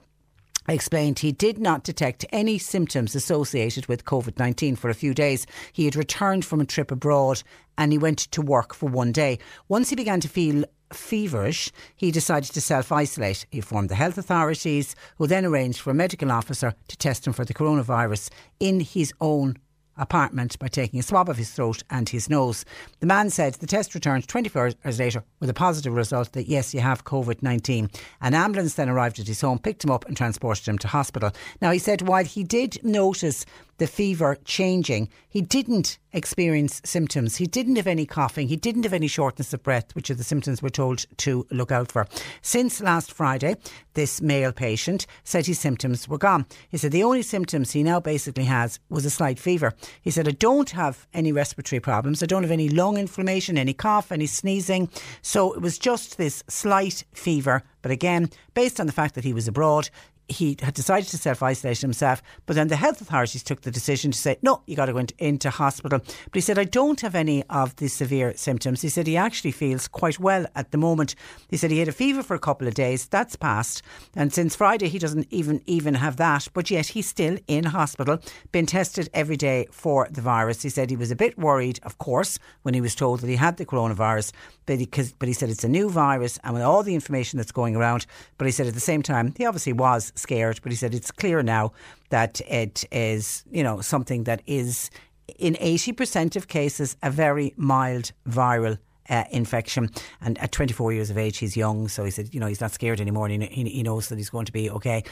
explained 0.68 1.20
he 1.20 1.32
did 1.32 1.58
not 1.58 1.84
detect 1.84 2.26
any 2.32 2.58
symptoms 2.58 3.16
associated 3.16 3.88
with 3.88 4.06
COVID 4.06 4.38
19 4.38 4.76
for 4.76 4.90
a 4.90 4.94
few 4.94 5.14
days. 5.14 5.48
He 5.74 5.86
had 5.86 5.96
returned 5.96 6.46
from 6.46 6.62
a 6.62 6.66
trip 6.66 6.92
abroad 6.92 7.42
and 7.78 7.92
he 7.92 7.98
went 7.98 8.20
to 8.20 8.42
work 8.42 8.74
for 8.74 8.90
one 8.90 9.12
day. 9.12 9.40
Once 9.68 9.90
he 9.90 9.96
began 9.96 10.20
to 10.20 10.28
feel 10.28 10.66
feverish, 10.94 11.72
he 11.96 12.12
decided 12.12 12.52
to 12.54 12.62
self 12.62 12.92
isolate. 12.92 13.46
He 13.50 13.58
informed 13.58 13.90
the 13.90 13.96
health 13.96 14.18
authorities, 14.18 14.96
who 15.18 15.28
then 15.28 15.46
arranged 15.46 15.80
for 15.80 15.92
a 15.92 15.96
medical 15.96 16.32
officer 16.32 16.74
to 16.88 16.98
test 16.98 17.26
him 17.26 17.34
for 17.34 17.46
the 17.46 17.54
coronavirus 17.54 18.30
in 18.60 18.82
his 18.82 19.14
own 19.22 19.58
apartment 20.00 20.58
by 20.58 20.68
taking 20.68 21.00
a 21.00 21.04
swab 21.04 21.30
of 21.30 21.38
his 21.38 21.52
throat 21.52 21.84
and 21.90 22.10
his 22.10 22.30
nose. 22.30 22.66
The 23.00 23.06
man 23.06 23.30
said 23.30 23.56
the 23.56 23.68
test 23.68 23.94
returned 23.94 24.28
24 24.28 24.72
hours 24.84 25.00
later 25.00 25.24
with 25.40 25.50
a 25.50 25.54
positive 25.54 25.94
result 25.94 26.32
that 26.34 26.48
yes, 26.48 26.74
you 26.74 26.80
have 26.80 27.04
COVID 27.04 27.44
19. 27.44 27.90
An 28.22 28.34
ambulance 28.34 28.74
then 28.74 28.90
arrived 28.90 29.20
at 29.20 29.28
his 29.28 29.42
home, 29.42 29.60
picked 29.60 29.84
him 29.84 29.92
up, 29.92 30.06
and 30.06 30.18
transported 30.18 30.68
him 30.68 30.78
to 30.80 30.88
hospital. 30.88 31.32
Now, 31.62 31.72
he 31.72 31.80
said 31.80 32.02
while 32.02 32.26
he 32.26 32.44
did 32.44 32.84
notice 32.84 33.46
the 33.80 33.88
fever 33.88 34.38
changing. 34.46 35.10
He 35.28 35.42
didn't 35.42 35.98
experience 36.12 36.82
symptoms. 36.84 37.38
He 37.38 37.48
didn't 37.48 37.78
have 37.78 37.88
any 37.88 38.06
coughing. 38.06 38.48
He 38.48 38.56
didn't 38.56 38.84
have 38.84 38.94
any 38.94 39.08
shortness 39.08 39.54
of 39.54 39.64
breath, 39.64 39.96
which 39.96 40.10
are 40.10 40.16
the 40.16 40.24
symptoms 40.24 40.62
we're 40.62 40.70
told 40.70 41.06
to 41.18 41.48
look 41.50 41.72
out 41.72 41.92
for. 41.92 42.08
Since 42.42 42.82
last 42.82 43.12
Friday, 43.12 43.56
this 43.94 44.22
male 44.22 44.52
patient 44.52 45.08
said 45.24 45.46
his 45.46 45.60
symptoms 45.60 46.08
were 46.08 46.18
gone. 46.18 46.46
He 46.70 46.78
said 46.78 46.92
the 46.92 47.04
only 47.04 47.22
symptoms 47.22 47.72
he 47.72 47.84
now 47.84 48.00
basically 48.00 48.46
has 48.46 48.80
was 48.90 49.06
a 49.06 49.10
slight 49.10 49.40
fever. 49.40 49.74
He 50.02 50.12
said, 50.12 50.28
I 50.28 50.32
don't 50.32 50.72
have 50.72 51.08
any 51.14 51.32
respiratory 51.32 51.80
problems. 51.80 52.22
I 52.22 52.26
don't 52.26 52.44
have 52.44 52.52
any 52.52 52.70
lung 52.70 52.98
inflammation, 52.98 53.58
any 53.58 53.74
cough, 53.74 54.12
any 54.12 54.28
sneezing. 54.28 54.90
So 55.22 55.54
it 55.54 55.62
was 55.62 55.78
just 55.78 56.18
this 56.18 56.44
slight 56.50 57.06
fever. 57.14 57.64
But 57.82 57.92
again, 57.92 58.30
based 58.54 58.80
on 58.80 58.88
the 58.88 58.94
fact 58.94 59.16
that 59.16 59.24
he 59.24 59.34
was 59.34 59.48
abroad, 59.48 59.90
he 60.30 60.58
had 60.62 60.74
decided 60.74 61.10
to 61.10 61.18
self 61.18 61.44
isolate 61.44 61.80
himself, 61.80 62.22
but 62.46 62.56
then 62.56 62.68
the 62.68 62.76
health 62.76 63.02
authorities 63.02 63.44
took 63.44 63.62
the 63.62 63.72
decision 63.72 64.12
to 64.12 64.18
say, 64.18 64.38
no, 64.42 64.62
you 64.66 64.76
got 64.76 64.86
to 64.86 64.94
go 64.94 65.06
into 65.18 65.50
hospital. 65.50 66.00
But 66.00 66.34
he 66.34 66.42
said, 66.42 66.60
I 66.60 66.64
don't 66.64 67.02
have 67.02 67.16
any 67.16 67.44
of 67.50 67.76
the 67.78 67.88
severe 67.88 68.34
symptoms. 68.36 68.82
He 68.82 68.90
said 68.90 69.08
he 69.08 69.18
actually 69.18 69.52
feels 69.52 69.88
quite 69.88 70.20
well 70.20 70.46
at 70.56 70.72
the 70.72 70.78
moment. 70.78 71.16
He 71.50 71.58
said 71.58 71.72
he 71.72 71.80
had 71.80 71.88
a 71.88 71.94
fever 71.94 72.24
for 72.24 72.36
a 72.36 72.40
couple 72.40 72.68
of 72.68 72.74
days. 72.74 73.08
That's 73.08 73.36
passed. 73.36 73.82
And 74.16 74.34
since 74.34 74.56
Friday, 74.56 74.90
he 74.90 75.00
doesn't 75.00 75.28
even, 75.32 75.62
even 75.66 75.96
have 75.96 76.18
that. 76.18 76.48
But 76.54 76.70
yet 76.70 76.88
he's 76.88 77.08
still 77.08 77.38
in 77.48 77.66
hospital, 77.66 78.20
been 78.52 78.66
tested 78.66 79.10
every 79.14 79.38
day 79.38 79.68
for 79.72 80.08
the 80.12 80.22
virus. 80.22 80.62
He 80.62 80.70
said 80.70 80.90
he 80.90 80.96
was 80.96 81.12
a 81.12 81.16
bit 81.16 81.38
worried, 81.38 81.80
of 81.84 81.98
course, 81.98 82.40
when 82.62 82.74
he 82.74 82.82
was 82.82 82.96
told 82.96 83.22
that 83.22 83.28
he 83.28 83.36
had 83.36 83.58
the 83.58 83.66
coronavirus, 83.66 84.32
but 84.66 84.80
he, 84.80 84.90
but 85.18 85.28
he 85.28 85.34
said 85.34 85.50
it's 85.50 85.64
a 85.64 85.70
new 85.70 85.90
virus 85.90 86.38
and 86.44 86.54
with 86.54 86.64
all 86.64 86.84
the 86.84 86.96
information 86.96 87.38
that's 87.38 87.52
going 87.52 87.76
around. 87.76 88.06
But 88.38 88.46
he 88.46 88.52
said 88.52 88.68
at 88.68 88.74
the 88.74 88.80
same 88.80 89.02
time, 89.02 89.34
he 89.38 89.46
obviously 89.46 89.74
was 89.74 90.12
scared, 90.20 90.60
but 90.62 90.72
he 90.72 90.76
said 90.76 90.94
it's 90.94 91.12
clear 91.12 91.42
now 91.42 91.72
that 92.10 92.42
it 92.42 92.86
is, 92.92 93.44
you 93.52 93.64
know, 93.64 93.82
something 93.82 94.24
that 94.26 94.42
is 94.46 94.90
in 95.38 95.56
80% 95.56 96.36
of 96.36 96.48
cases 96.48 96.98
a 97.04 97.12
very 97.12 97.54
mild 97.56 98.12
viral 98.28 98.78
uh, 99.10 99.24
infection. 99.32 99.90
And 100.22 100.38
at 100.38 100.52
24 100.52 100.94
years 100.94 101.10
of 101.10 101.18
age, 101.18 101.38
he's 101.38 101.58
young, 101.58 101.88
so 101.88 102.04
he 102.04 102.12
said, 102.12 102.34
you 102.34 102.40
know, 102.40 102.48
he's 102.48 102.62
not 102.62 102.72
scared 102.72 103.02
anymore. 103.02 103.28
And 103.28 103.44
he, 103.44 103.64
he 103.70 103.84
knows 103.84 104.10
that 104.10 104.18
he's 104.18 104.30
going 104.30 104.46
to 104.46 104.52
be 104.52 104.70
okay. 104.70 105.04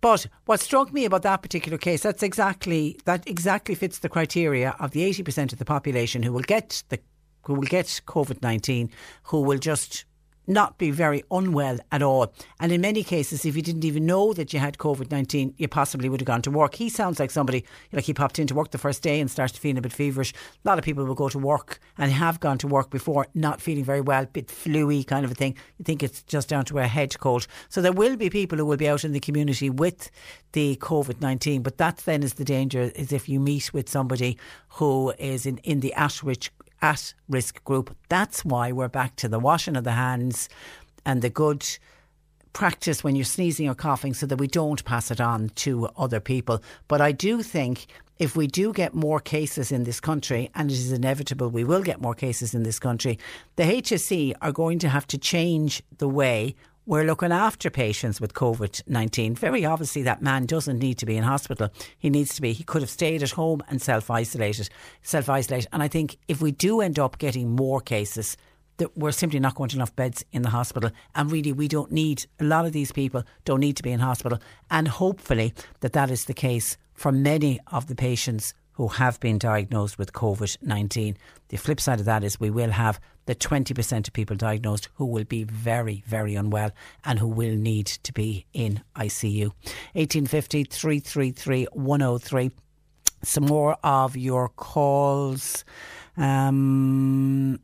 But 0.00 0.26
what 0.46 0.60
struck 0.60 0.92
me 0.92 1.04
about 1.04 1.22
that 1.22 1.42
particular 1.42 1.78
case, 1.78 2.02
that's 2.02 2.22
exactly 2.22 2.98
that 3.04 3.28
exactly 3.28 3.74
fits 3.74 3.98
the 3.98 4.08
criteria 4.08 4.74
of 4.78 4.92
the 4.92 5.00
80% 5.12 5.52
of 5.52 5.58
the 5.58 5.64
population 5.64 6.22
who 6.22 6.32
will 6.32 6.42
get 6.42 6.82
the 6.88 7.00
who 7.44 7.54
will 7.54 7.62
get 7.62 7.86
COVID 8.06 8.40
19, 8.42 8.90
who 9.24 9.40
will 9.40 9.58
just 9.58 10.04
not 10.46 10.78
be 10.78 10.90
very 10.90 11.22
unwell 11.30 11.78
at 11.90 12.02
all. 12.02 12.32
And 12.60 12.72
in 12.72 12.80
many 12.80 13.02
cases, 13.02 13.44
if 13.44 13.56
you 13.56 13.62
didn't 13.62 13.84
even 13.84 14.06
know 14.06 14.32
that 14.32 14.52
you 14.52 14.58
had 14.58 14.78
COVID 14.78 15.10
19, 15.10 15.54
you 15.56 15.68
possibly 15.68 16.08
would 16.08 16.20
have 16.20 16.26
gone 16.26 16.42
to 16.42 16.50
work. 16.50 16.74
He 16.74 16.88
sounds 16.88 17.20
like 17.20 17.30
somebody, 17.30 17.64
like 17.92 18.04
he 18.04 18.14
popped 18.14 18.38
into 18.38 18.54
work 18.54 18.70
the 18.70 18.78
first 18.78 19.02
day 19.02 19.20
and 19.20 19.30
started 19.30 19.58
feeling 19.58 19.78
a 19.78 19.82
bit 19.82 19.92
feverish. 19.92 20.32
A 20.32 20.68
lot 20.68 20.78
of 20.78 20.84
people 20.84 21.04
will 21.04 21.14
go 21.14 21.28
to 21.28 21.38
work 21.38 21.78
and 21.98 22.10
have 22.12 22.40
gone 22.40 22.58
to 22.58 22.66
work 22.66 22.90
before 22.90 23.26
not 23.34 23.60
feeling 23.60 23.84
very 23.84 24.00
well, 24.00 24.26
bit 24.26 24.48
fluey 24.48 25.06
kind 25.06 25.24
of 25.24 25.30
a 25.30 25.34
thing. 25.34 25.56
You 25.78 25.84
think 25.84 26.02
it's 26.02 26.22
just 26.22 26.48
down 26.48 26.64
to 26.66 26.78
a 26.78 26.86
head 26.86 27.18
cold. 27.18 27.46
So 27.68 27.80
there 27.80 27.92
will 27.92 28.16
be 28.16 28.30
people 28.30 28.58
who 28.58 28.66
will 28.66 28.76
be 28.76 28.88
out 28.88 29.04
in 29.04 29.12
the 29.12 29.20
community 29.20 29.70
with 29.70 30.10
the 30.52 30.76
COVID 30.76 31.20
19, 31.20 31.62
but 31.62 31.78
that 31.78 31.98
then 31.98 32.22
is 32.22 32.34
the 32.34 32.44
danger 32.44 32.92
is 32.94 33.12
if 33.12 33.28
you 33.28 33.40
meet 33.40 33.72
with 33.72 33.88
somebody 33.88 34.38
who 34.68 35.12
is 35.18 35.46
in, 35.46 35.58
in 35.58 35.80
the 35.80 35.94
risk 36.22 36.52
at 36.82 37.14
risk 37.28 37.64
group. 37.64 37.96
That's 38.08 38.44
why 38.44 38.72
we're 38.72 38.88
back 38.88 39.16
to 39.16 39.28
the 39.28 39.38
washing 39.38 39.76
of 39.76 39.84
the 39.84 39.92
hands 39.92 40.48
and 41.06 41.22
the 41.22 41.30
good 41.30 41.66
practice 42.52 43.02
when 43.02 43.16
you're 43.16 43.24
sneezing 43.24 43.68
or 43.68 43.74
coughing 43.74 44.12
so 44.12 44.26
that 44.26 44.36
we 44.36 44.46
don't 44.46 44.84
pass 44.84 45.10
it 45.10 45.20
on 45.20 45.48
to 45.50 45.88
other 45.96 46.20
people. 46.20 46.62
But 46.88 47.00
I 47.00 47.12
do 47.12 47.42
think 47.42 47.86
if 48.18 48.36
we 48.36 48.46
do 48.46 48.72
get 48.72 48.94
more 48.94 49.20
cases 49.20 49.72
in 49.72 49.84
this 49.84 50.00
country, 50.00 50.50
and 50.54 50.70
it 50.70 50.74
is 50.74 50.92
inevitable 50.92 51.48
we 51.48 51.64
will 51.64 51.82
get 51.82 52.00
more 52.00 52.14
cases 52.14 52.54
in 52.54 52.62
this 52.62 52.78
country, 52.78 53.18
the 53.56 53.64
HSE 53.64 54.34
are 54.42 54.52
going 54.52 54.78
to 54.80 54.88
have 54.88 55.06
to 55.08 55.18
change 55.18 55.82
the 55.98 56.08
way 56.08 56.54
we're 56.84 57.04
looking 57.04 57.30
after 57.30 57.70
patients 57.70 58.20
with 58.20 58.34
COVID 58.34 58.82
19. 58.88 59.36
Very 59.36 59.64
obviously, 59.64 60.02
that 60.02 60.22
man 60.22 60.46
doesn't 60.46 60.78
need 60.78 60.98
to 60.98 61.06
be 61.06 61.16
in 61.16 61.22
hospital. 61.22 61.68
He 61.96 62.10
needs 62.10 62.34
to 62.34 62.42
be, 62.42 62.52
he 62.52 62.64
could 62.64 62.82
have 62.82 62.90
stayed 62.90 63.22
at 63.22 63.30
home 63.30 63.62
and 63.68 63.80
self 63.80 64.10
isolated. 64.10 64.68
Self 65.02 65.28
isolate. 65.28 65.66
And 65.72 65.82
I 65.82 65.88
think 65.88 66.16
if 66.26 66.42
we 66.42 66.50
do 66.50 66.80
end 66.80 66.98
up 66.98 67.18
getting 67.18 67.54
more 67.54 67.80
cases, 67.80 68.36
that 68.78 68.96
we're 68.96 69.12
simply 69.12 69.38
not 69.38 69.54
going 69.54 69.68
to 69.68 69.76
enough 69.76 69.94
beds 69.94 70.24
in 70.32 70.42
the 70.42 70.50
hospital. 70.50 70.90
And 71.14 71.30
really, 71.30 71.52
we 71.52 71.68
don't 71.68 71.92
need, 71.92 72.26
a 72.40 72.44
lot 72.44 72.66
of 72.66 72.72
these 72.72 72.90
people 72.90 73.22
don't 73.44 73.60
need 73.60 73.76
to 73.76 73.82
be 73.82 73.92
in 73.92 74.00
hospital. 74.00 74.38
And 74.70 74.88
hopefully, 74.88 75.54
that 75.80 75.92
that 75.92 76.10
is 76.10 76.24
the 76.24 76.34
case 76.34 76.76
for 76.94 77.12
many 77.12 77.60
of 77.70 77.86
the 77.86 77.94
patients 77.94 78.54
who 78.72 78.88
have 78.88 79.20
been 79.20 79.38
diagnosed 79.38 79.98
with 79.98 80.12
COVID 80.12 80.56
19. 80.62 81.16
The 81.48 81.56
flip 81.58 81.80
side 81.80 82.00
of 82.00 82.06
that 82.06 82.24
is 82.24 82.40
we 82.40 82.50
will 82.50 82.70
have 82.70 82.98
the 83.26 83.34
20% 83.34 84.08
of 84.08 84.12
people 84.12 84.36
diagnosed 84.36 84.88
who 84.94 85.06
will 85.06 85.24
be 85.24 85.44
very, 85.44 86.02
very 86.06 86.34
unwell 86.34 86.70
and 87.04 87.18
who 87.18 87.28
will 87.28 87.54
need 87.54 87.86
to 87.86 88.12
be 88.12 88.46
in 88.52 88.82
ICU. 88.96 89.52
1850 89.94 90.64
333 90.64 91.66
103. 91.72 92.50
Some 93.24 93.46
more 93.46 93.76
of 93.84 94.16
your 94.16 94.48
calls. 94.48 95.64
Um, 96.16 97.60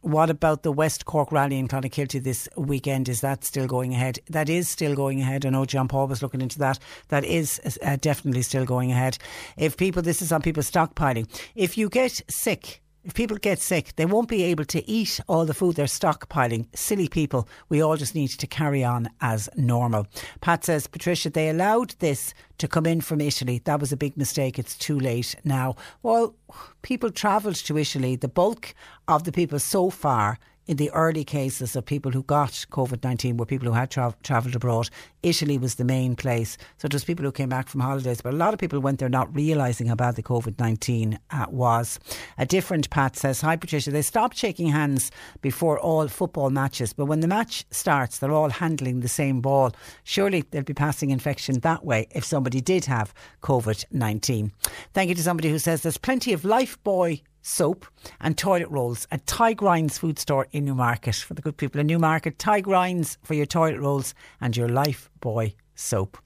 what 0.00 0.30
about 0.30 0.62
the 0.62 0.72
West 0.72 1.04
Cork 1.04 1.32
rally 1.32 1.58
in 1.58 1.68
Clonakilty 1.68 2.22
this 2.22 2.48
weekend? 2.56 3.08
Is 3.08 3.20
that 3.20 3.44
still 3.44 3.66
going 3.66 3.92
ahead? 3.92 4.18
That 4.30 4.48
is 4.48 4.68
still 4.68 4.94
going 4.94 5.20
ahead. 5.20 5.44
I 5.44 5.50
know 5.50 5.64
John 5.64 5.88
Paul 5.88 6.06
was 6.06 6.22
looking 6.22 6.40
into 6.40 6.58
that. 6.60 6.78
That 7.08 7.24
is 7.24 7.78
uh, 7.82 7.96
definitely 8.00 8.42
still 8.42 8.64
going 8.64 8.92
ahead. 8.92 9.18
If 9.56 9.76
people, 9.76 10.00
this 10.00 10.22
is 10.22 10.32
on 10.32 10.40
people 10.40 10.62
stockpiling. 10.62 11.28
If 11.54 11.76
you 11.76 11.88
get 11.88 12.22
sick, 12.28 12.80
if 13.04 13.14
people 13.14 13.36
get 13.36 13.58
sick, 13.58 13.94
they 13.96 14.06
won't 14.06 14.28
be 14.28 14.42
able 14.44 14.64
to 14.66 14.88
eat 14.88 15.20
all 15.28 15.46
the 15.46 15.54
food 15.54 15.76
they're 15.76 15.86
stockpiling. 15.86 16.66
Silly 16.76 17.08
people. 17.08 17.48
We 17.68 17.80
all 17.80 17.96
just 17.96 18.14
need 18.14 18.28
to 18.28 18.46
carry 18.46 18.84
on 18.84 19.08
as 19.20 19.48
normal. 19.56 20.06
Pat 20.40 20.64
says, 20.64 20.86
Patricia, 20.86 21.30
they 21.30 21.48
allowed 21.48 21.90
this 22.00 22.34
to 22.58 22.68
come 22.68 22.86
in 22.86 23.00
from 23.00 23.20
Italy. 23.20 23.62
That 23.64 23.80
was 23.80 23.92
a 23.92 23.96
big 23.96 24.16
mistake. 24.16 24.58
It's 24.58 24.76
too 24.76 24.98
late 24.98 25.34
now. 25.44 25.76
Well, 26.02 26.34
people 26.82 27.10
travelled 27.10 27.56
to 27.56 27.78
Italy. 27.78 28.16
The 28.16 28.28
bulk 28.28 28.74
of 29.06 29.24
the 29.24 29.32
people 29.32 29.58
so 29.58 29.90
far 29.90 30.38
in 30.68 30.76
the 30.76 30.90
early 30.90 31.24
cases 31.24 31.74
of 31.74 31.84
people 31.84 32.12
who 32.12 32.22
got 32.22 32.50
COVID 32.70 33.02
19 33.02 33.38
were 33.38 33.46
people 33.46 33.66
who 33.66 33.74
had 33.74 33.90
tra- 33.90 34.14
travelled 34.22 34.54
abroad. 34.54 34.90
Italy 35.22 35.56
was 35.56 35.76
the 35.76 35.84
main 35.84 36.14
place. 36.14 36.58
So 36.76 36.86
it 36.86 36.92
was 36.92 37.04
people 37.04 37.24
who 37.24 37.32
came 37.32 37.48
back 37.48 37.68
from 37.68 37.80
holidays, 37.80 38.20
but 38.20 38.34
a 38.34 38.36
lot 38.36 38.52
of 38.52 38.60
people 38.60 38.78
went 38.78 38.98
there 39.00 39.08
not 39.08 39.34
realising 39.34 39.86
how 39.86 39.94
bad 39.94 40.16
the 40.16 40.22
COVID 40.22 40.58
19 40.58 41.18
uh, 41.30 41.46
was. 41.48 41.98
A 42.36 42.44
different 42.44 42.90
Pat 42.90 43.16
says, 43.16 43.40
Hi 43.40 43.56
Patricia, 43.56 43.90
they 43.90 44.02
stopped 44.02 44.36
shaking 44.36 44.68
hands 44.68 45.10
before 45.40 45.80
all 45.80 46.06
football 46.06 46.50
matches, 46.50 46.92
but 46.92 47.06
when 47.06 47.20
the 47.20 47.26
match 47.26 47.64
starts, 47.70 48.18
they're 48.18 48.30
all 48.30 48.50
handling 48.50 49.00
the 49.00 49.08
same 49.08 49.40
ball. 49.40 49.72
Surely 50.04 50.44
they'll 50.50 50.62
be 50.62 50.74
passing 50.74 51.10
infection 51.10 51.58
that 51.60 51.84
way 51.84 52.06
if 52.10 52.24
somebody 52.24 52.60
did 52.60 52.84
have 52.84 53.14
COVID 53.42 53.86
19. 53.90 54.52
Thank 54.92 55.08
you 55.08 55.14
to 55.14 55.22
somebody 55.22 55.48
who 55.48 55.58
says 55.58 55.82
there's 55.82 55.96
plenty 55.96 56.34
of 56.34 56.42
Lifebuoy 56.42 57.22
soap 57.48 57.86
and 58.20 58.36
toilet 58.36 58.68
rolls 58.68 59.06
at 59.10 59.24
Tygrinds 59.26 59.98
food 59.98 60.18
store 60.18 60.46
in 60.52 60.66
Newmarket. 60.66 61.14
For 61.16 61.34
the 61.34 61.42
good 61.42 61.56
people 61.56 61.80
in 61.80 61.86
Newmarket, 61.86 62.38
Tygrinds 62.38 63.16
for 63.22 63.34
your 63.34 63.46
toilet 63.46 63.80
rolls 63.80 64.14
and 64.40 64.56
your 64.56 64.68
Lifebuoy 64.68 65.54
soap. 65.74 66.18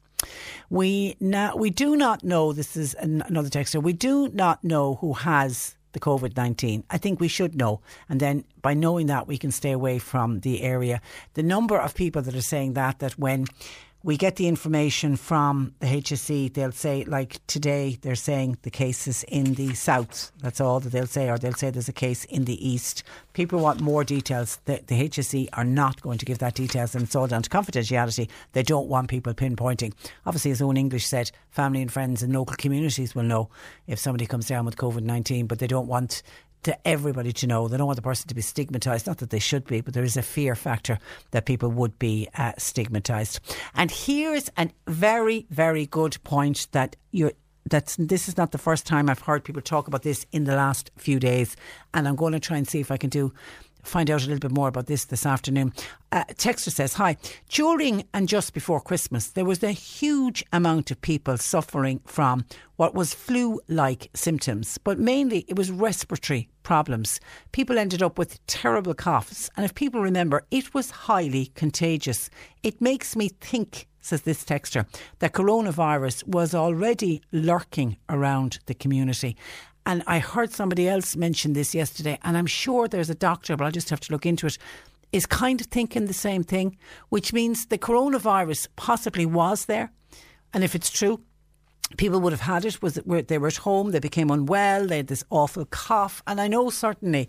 We 0.70 1.16
now 1.20 1.56
we 1.56 1.70
do 1.70 1.96
not 1.96 2.22
know. 2.22 2.52
This 2.52 2.76
is 2.76 2.94
another 2.94 3.48
texter. 3.48 3.82
We 3.82 3.92
do 3.92 4.28
not 4.28 4.62
know 4.62 4.96
who 4.96 5.14
has 5.14 5.76
the 5.92 6.00
COVID 6.00 6.36
19. 6.36 6.84
I 6.90 6.98
think 6.98 7.20
we 7.20 7.28
should 7.28 7.54
know. 7.54 7.80
And 8.08 8.20
then 8.20 8.44
by 8.60 8.74
knowing 8.74 9.06
that, 9.06 9.26
we 9.26 9.38
can 9.38 9.50
stay 9.50 9.72
away 9.72 9.98
from 9.98 10.40
the 10.40 10.62
area. 10.62 11.00
The 11.34 11.42
number 11.42 11.78
of 11.78 11.94
people 11.94 12.22
that 12.22 12.34
are 12.34 12.40
saying 12.40 12.74
that, 12.74 12.98
that 13.00 13.18
when 13.18 13.46
we 14.04 14.16
get 14.16 14.36
the 14.36 14.48
information 14.48 15.16
from 15.16 15.74
the 15.78 15.86
HSE. 15.86 16.52
They'll 16.52 16.72
say, 16.72 17.04
like 17.04 17.44
today, 17.46 17.98
they're 18.02 18.14
saying 18.16 18.58
the 18.62 18.70
case 18.70 19.06
is 19.06 19.22
in 19.24 19.54
the 19.54 19.74
south. 19.74 20.32
That's 20.40 20.60
all 20.60 20.80
that 20.80 20.90
they'll 20.90 21.06
say, 21.06 21.30
or 21.30 21.38
they'll 21.38 21.52
say 21.52 21.70
there's 21.70 21.88
a 21.88 21.92
case 21.92 22.24
in 22.24 22.44
the 22.44 22.68
east. 22.68 23.04
People 23.32 23.60
want 23.60 23.80
more 23.80 24.02
details. 24.02 24.58
The, 24.64 24.82
the 24.86 25.08
HSE 25.08 25.48
are 25.52 25.64
not 25.64 26.02
going 26.02 26.18
to 26.18 26.24
give 26.24 26.38
that 26.38 26.54
details, 26.54 26.94
and 26.94 27.04
it's 27.04 27.14
all 27.14 27.28
down 27.28 27.42
to 27.42 27.50
confidentiality. 27.50 28.28
They 28.52 28.64
don't 28.64 28.88
want 28.88 29.08
people 29.08 29.34
pinpointing. 29.34 29.94
Obviously, 30.26 30.50
as 30.50 30.60
Owen 30.60 30.76
English 30.76 31.06
said, 31.06 31.30
family 31.50 31.80
and 31.80 31.92
friends 31.92 32.22
and 32.22 32.32
local 32.32 32.56
communities 32.56 33.14
will 33.14 33.22
know 33.22 33.50
if 33.86 33.98
somebody 33.98 34.26
comes 34.26 34.48
down 34.48 34.64
with 34.64 34.76
COVID 34.76 35.02
19, 35.02 35.46
but 35.46 35.60
they 35.60 35.68
don't 35.68 35.86
want 35.86 36.22
to 36.64 36.88
everybody 36.88 37.32
to 37.32 37.46
know. 37.46 37.68
They 37.68 37.76
don't 37.76 37.86
want 37.86 37.96
the 37.96 38.02
person 38.02 38.28
to 38.28 38.34
be 38.34 38.42
stigmatised. 38.42 39.06
Not 39.06 39.18
that 39.18 39.30
they 39.30 39.38
should 39.38 39.66
be, 39.66 39.80
but 39.80 39.94
there 39.94 40.04
is 40.04 40.16
a 40.16 40.22
fear 40.22 40.54
factor 40.54 40.98
that 41.30 41.46
people 41.46 41.70
would 41.70 41.98
be 41.98 42.28
uh, 42.36 42.52
stigmatised. 42.52 43.40
And 43.74 43.90
here's 43.90 44.50
a 44.56 44.70
very, 44.86 45.46
very 45.50 45.86
good 45.86 46.22
point 46.24 46.68
that 46.72 46.96
you're 47.10 47.32
that's 47.64 47.96
this 47.96 48.28
is 48.28 48.36
not 48.36 48.50
the 48.50 48.58
first 48.58 48.86
time 48.86 49.08
I've 49.08 49.20
heard 49.20 49.44
people 49.44 49.62
talk 49.62 49.86
about 49.86 50.02
this 50.02 50.26
in 50.32 50.44
the 50.44 50.56
last 50.56 50.90
few 50.96 51.20
days, 51.20 51.56
and 51.94 52.08
I'm 52.08 52.16
going 52.16 52.32
to 52.32 52.40
try 52.40 52.56
and 52.56 52.66
see 52.66 52.80
if 52.80 52.90
I 52.90 52.96
can 52.96 53.10
do 53.10 53.32
find 53.82 54.10
out 54.10 54.22
a 54.22 54.26
little 54.26 54.38
bit 54.38 54.56
more 54.56 54.68
about 54.68 54.86
this 54.86 55.04
this 55.04 55.26
afternoon. 55.26 55.72
Uh, 56.10 56.24
Texter 56.34 56.70
says, 56.70 56.94
Hi. 56.94 57.16
During 57.48 58.04
and 58.14 58.28
just 58.28 58.54
before 58.54 58.80
Christmas, 58.80 59.28
there 59.28 59.44
was 59.44 59.62
a 59.62 59.72
huge 59.72 60.44
amount 60.52 60.90
of 60.90 61.00
people 61.00 61.36
suffering 61.38 62.00
from 62.04 62.44
what 62.76 62.94
was 62.94 63.14
flu 63.14 63.60
like 63.68 64.10
symptoms, 64.14 64.78
but 64.78 64.98
mainly 64.98 65.44
it 65.48 65.56
was 65.56 65.70
respiratory 65.70 66.48
problems. 66.62 67.20
People 67.52 67.78
ended 67.78 68.02
up 68.02 68.18
with 68.18 68.44
terrible 68.46 68.94
coughs, 68.94 69.50
and 69.56 69.64
if 69.64 69.74
people 69.74 70.00
remember, 70.00 70.44
it 70.50 70.74
was 70.74 70.90
highly 70.90 71.46
contagious. 71.54 72.30
It 72.62 72.80
makes 72.80 73.16
me 73.16 73.28
think 73.28 73.86
says 74.02 74.22
this 74.22 74.44
texter, 74.44 74.86
that 75.20 75.32
coronavirus 75.32 76.26
was 76.26 76.54
already 76.54 77.22
lurking 77.30 77.96
around 78.08 78.58
the 78.66 78.74
community. 78.74 79.36
And 79.84 80.02
I 80.06 80.18
heard 80.20 80.52
somebody 80.52 80.88
else 80.88 81.16
mention 81.16 81.54
this 81.54 81.74
yesterday, 81.74 82.18
and 82.22 82.36
I'm 82.36 82.46
sure 82.46 82.86
there's 82.86 83.10
a 83.10 83.14
doctor, 83.14 83.56
but 83.56 83.64
I'll 83.64 83.72
just 83.72 83.90
have 83.90 84.00
to 84.00 84.12
look 84.12 84.26
into 84.26 84.46
it, 84.46 84.58
is 85.12 85.26
kind 85.26 85.60
of 85.60 85.66
thinking 85.66 86.06
the 86.06 86.14
same 86.14 86.44
thing, 86.44 86.78
which 87.08 87.32
means 87.32 87.66
the 87.66 87.78
coronavirus 87.78 88.68
possibly 88.76 89.26
was 89.26 89.66
there. 89.66 89.90
And 90.54 90.62
if 90.62 90.74
it's 90.74 90.90
true, 90.90 91.20
people 91.96 92.20
would 92.20 92.32
have 92.32 92.42
had 92.42 92.64
it 92.64 92.80
was 92.82 92.94
they 92.94 93.38
were 93.38 93.48
at 93.48 93.56
home 93.56 93.90
they 93.90 93.98
became 93.98 94.30
unwell 94.30 94.86
they 94.86 94.98
had 94.98 95.08
this 95.08 95.24
awful 95.30 95.64
cough 95.66 96.22
and 96.26 96.40
i 96.40 96.48
know 96.48 96.70
certainly 96.70 97.28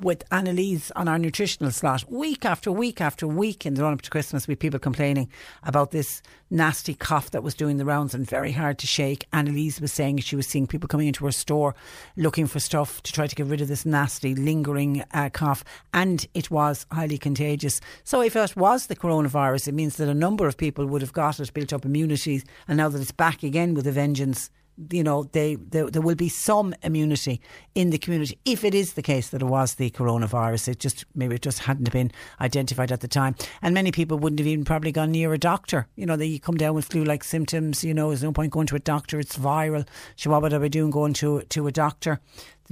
with 0.00 0.24
Annalise 0.30 0.90
on 0.96 1.08
our 1.08 1.18
nutritional 1.18 1.70
slot 1.70 2.10
week 2.10 2.44
after 2.44 2.70
week 2.70 3.00
after 3.00 3.26
week 3.26 3.66
in 3.66 3.74
the 3.74 3.82
run 3.82 3.92
up 3.92 4.02
to 4.02 4.10
Christmas 4.10 4.48
with 4.48 4.58
people 4.58 4.78
complaining 4.78 5.30
about 5.62 5.90
this 5.90 6.22
nasty 6.50 6.94
cough 6.94 7.30
that 7.30 7.42
was 7.42 7.54
doing 7.54 7.76
the 7.76 7.84
rounds 7.84 8.14
and 8.14 8.28
very 8.28 8.52
hard 8.52 8.78
to 8.78 8.86
shake. 8.86 9.26
Annalise 9.32 9.80
was 9.80 9.92
saying 9.92 10.18
she 10.18 10.36
was 10.36 10.46
seeing 10.46 10.66
people 10.66 10.88
coming 10.88 11.06
into 11.06 11.24
her 11.24 11.32
store 11.32 11.74
looking 12.16 12.46
for 12.46 12.60
stuff 12.60 13.02
to 13.02 13.12
try 13.12 13.26
to 13.26 13.34
get 13.34 13.46
rid 13.46 13.60
of 13.60 13.68
this 13.68 13.86
nasty 13.86 14.34
lingering 14.34 15.02
uh, 15.12 15.30
cough 15.30 15.64
and 15.92 16.26
it 16.34 16.50
was 16.50 16.86
highly 16.92 17.18
contagious. 17.18 17.80
So 18.04 18.22
if 18.22 18.36
it 18.36 18.56
was 18.56 18.86
the 18.86 18.96
coronavirus 18.96 19.68
it 19.68 19.74
means 19.74 19.96
that 19.96 20.08
a 20.08 20.14
number 20.14 20.46
of 20.46 20.56
people 20.56 20.86
would 20.86 21.02
have 21.02 21.12
got 21.12 21.40
it, 21.40 21.52
built 21.54 21.72
up 21.72 21.84
immunity 21.84 22.42
and 22.68 22.76
now 22.76 22.88
that 22.88 23.00
it's 23.00 23.12
back 23.12 23.42
again 23.42 23.74
with 23.74 23.86
a 23.86 23.92
vengeance 23.92 24.50
you 24.90 25.02
know, 25.02 25.24
they, 25.32 25.56
they, 25.56 25.82
there 25.82 26.02
will 26.02 26.14
be 26.14 26.28
some 26.28 26.74
immunity 26.82 27.40
in 27.74 27.90
the 27.90 27.98
community 27.98 28.38
if 28.44 28.64
it 28.64 28.74
is 28.74 28.94
the 28.94 29.02
case 29.02 29.28
that 29.30 29.42
it 29.42 29.46
was 29.46 29.74
the 29.74 29.90
coronavirus. 29.90 30.68
It 30.68 30.78
just 30.78 31.04
maybe 31.14 31.34
it 31.34 31.42
just 31.42 31.60
hadn't 31.60 31.92
been 31.92 32.10
identified 32.40 32.90
at 32.90 33.00
the 33.00 33.08
time, 33.08 33.34
and 33.60 33.74
many 33.74 33.92
people 33.92 34.18
wouldn't 34.18 34.40
have 34.40 34.46
even 34.46 34.64
probably 34.64 34.92
gone 34.92 35.12
near 35.12 35.32
a 35.32 35.38
doctor. 35.38 35.86
You 35.96 36.06
know, 36.06 36.16
they 36.16 36.38
come 36.38 36.56
down 36.56 36.74
with 36.74 36.86
flu-like 36.86 37.24
symptoms. 37.24 37.84
You 37.84 37.94
know, 37.94 38.08
there's 38.08 38.22
no 38.22 38.32
point 38.32 38.52
going 38.52 38.66
to 38.68 38.76
a 38.76 38.80
doctor. 38.80 39.20
It's 39.20 39.36
viral. 39.36 39.86
So 40.16 40.30
what 40.30 40.42
would 40.42 40.54
I 40.54 40.58
be 40.58 40.68
doing 40.68 40.90
going 40.90 41.12
to 41.14 41.42
to 41.42 41.66
a 41.66 41.72
doctor? 41.72 42.20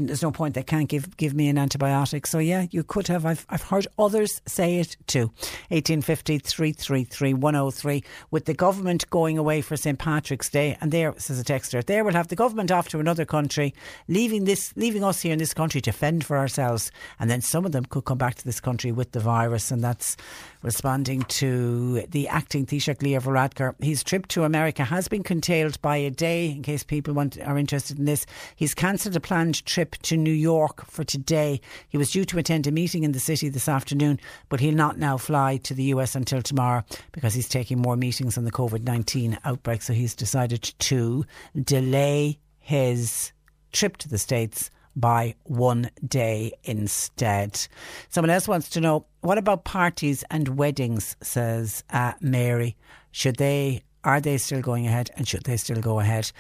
There's 0.06 0.22
no 0.22 0.30
point 0.30 0.54
they 0.54 0.62
can't 0.62 0.88
give 0.88 1.16
give 1.16 1.34
me 1.34 1.48
an 1.48 1.56
antibiotic. 1.56 2.26
So 2.26 2.38
yeah, 2.38 2.66
you 2.70 2.82
could 2.82 3.08
have. 3.08 3.26
I've 3.26 3.46
I've 3.48 3.62
heard 3.62 3.86
others 3.98 4.40
say 4.46 4.78
it 4.78 4.96
too. 5.06 5.26
1850 5.68 6.38
333 6.38 7.34
103 7.34 8.04
with 8.30 8.44
the 8.44 8.54
government 8.54 9.08
going 9.10 9.38
away 9.38 9.60
for 9.60 9.76
St 9.76 9.98
Patrick's 9.98 10.48
Day, 10.48 10.76
and 10.80 10.92
there 10.92 11.14
says 11.18 11.40
a 11.40 11.44
texter, 11.44 11.84
there 11.84 12.04
we'll 12.04 12.14
have 12.14 12.28
the 12.28 12.36
government 12.36 12.70
off 12.70 12.88
to 12.88 13.00
another 13.00 13.24
country, 13.24 13.74
leaving 14.08 14.44
this 14.44 14.72
leaving 14.76 15.04
us 15.04 15.20
here 15.20 15.32
in 15.32 15.38
this 15.38 15.54
country 15.54 15.80
to 15.80 15.92
fend 15.92 16.24
for 16.24 16.36
ourselves, 16.36 16.90
and 17.18 17.30
then 17.30 17.40
some 17.40 17.64
of 17.64 17.72
them 17.72 17.84
could 17.84 18.04
come 18.04 18.18
back 18.18 18.34
to 18.36 18.44
this 18.44 18.60
country 18.60 18.92
with 18.92 19.12
the 19.12 19.20
virus, 19.20 19.70
and 19.70 19.82
that's 19.82 20.16
responding 20.62 21.22
to 21.22 22.02
the 22.08 22.28
acting 22.28 22.66
Taoiseach 22.66 23.02
Leo 23.02 23.20
Varadkar. 23.20 23.74
His 23.82 24.04
trip 24.04 24.26
to 24.28 24.44
America 24.44 24.84
has 24.84 25.08
been 25.08 25.22
curtailed 25.22 25.80
by 25.80 25.96
a 25.96 26.10
day. 26.10 26.50
In 26.50 26.62
case 26.62 26.82
people 26.82 27.14
want 27.14 27.38
are 27.40 27.58
interested 27.58 27.98
in 27.98 28.04
this, 28.04 28.26
he's 28.56 28.74
cancelled 28.74 29.16
a 29.16 29.20
planned 29.20 29.64
trip 29.64 29.89
trip 29.90 30.02
to 30.02 30.16
New 30.16 30.32
York 30.32 30.84
for 30.86 31.04
today. 31.04 31.60
He 31.88 31.98
was 31.98 32.10
due 32.10 32.24
to 32.26 32.38
attend 32.38 32.66
a 32.66 32.72
meeting 32.72 33.04
in 33.04 33.12
the 33.12 33.20
city 33.20 33.48
this 33.48 33.68
afternoon, 33.68 34.20
but 34.48 34.60
he'll 34.60 34.74
not 34.74 34.98
now 34.98 35.16
fly 35.16 35.58
to 35.58 35.74
the 35.74 35.84
US 35.94 36.14
until 36.14 36.42
tomorrow 36.42 36.84
because 37.12 37.34
he's 37.34 37.48
taking 37.48 37.78
more 37.78 37.96
meetings 37.96 38.38
on 38.38 38.44
the 38.44 38.52
COVID 38.52 38.84
19 38.84 39.38
outbreak. 39.44 39.82
So 39.82 39.92
he's 39.92 40.14
decided 40.14 40.62
to 40.62 41.24
delay 41.62 42.38
his 42.58 43.32
trip 43.72 43.96
to 43.98 44.08
the 44.08 44.18
States 44.18 44.70
by 44.96 45.34
one 45.44 45.90
day 46.06 46.52
instead. 46.64 47.66
Someone 48.08 48.30
else 48.30 48.48
wants 48.48 48.68
to 48.70 48.80
know 48.80 49.06
what 49.20 49.38
about 49.38 49.64
parties 49.64 50.24
and 50.30 50.58
weddings, 50.58 51.16
says 51.22 51.84
uh, 51.90 52.12
Mary. 52.20 52.76
Should 53.12 53.36
they, 53.36 53.82
are 54.04 54.20
they 54.20 54.36
still 54.38 54.60
going 54.60 54.86
ahead 54.86 55.10
and 55.16 55.26
should 55.26 55.44
they 55.44 55.56
still 55.56 55.80
go 55.80 56.00
ahead? 56.00 56.32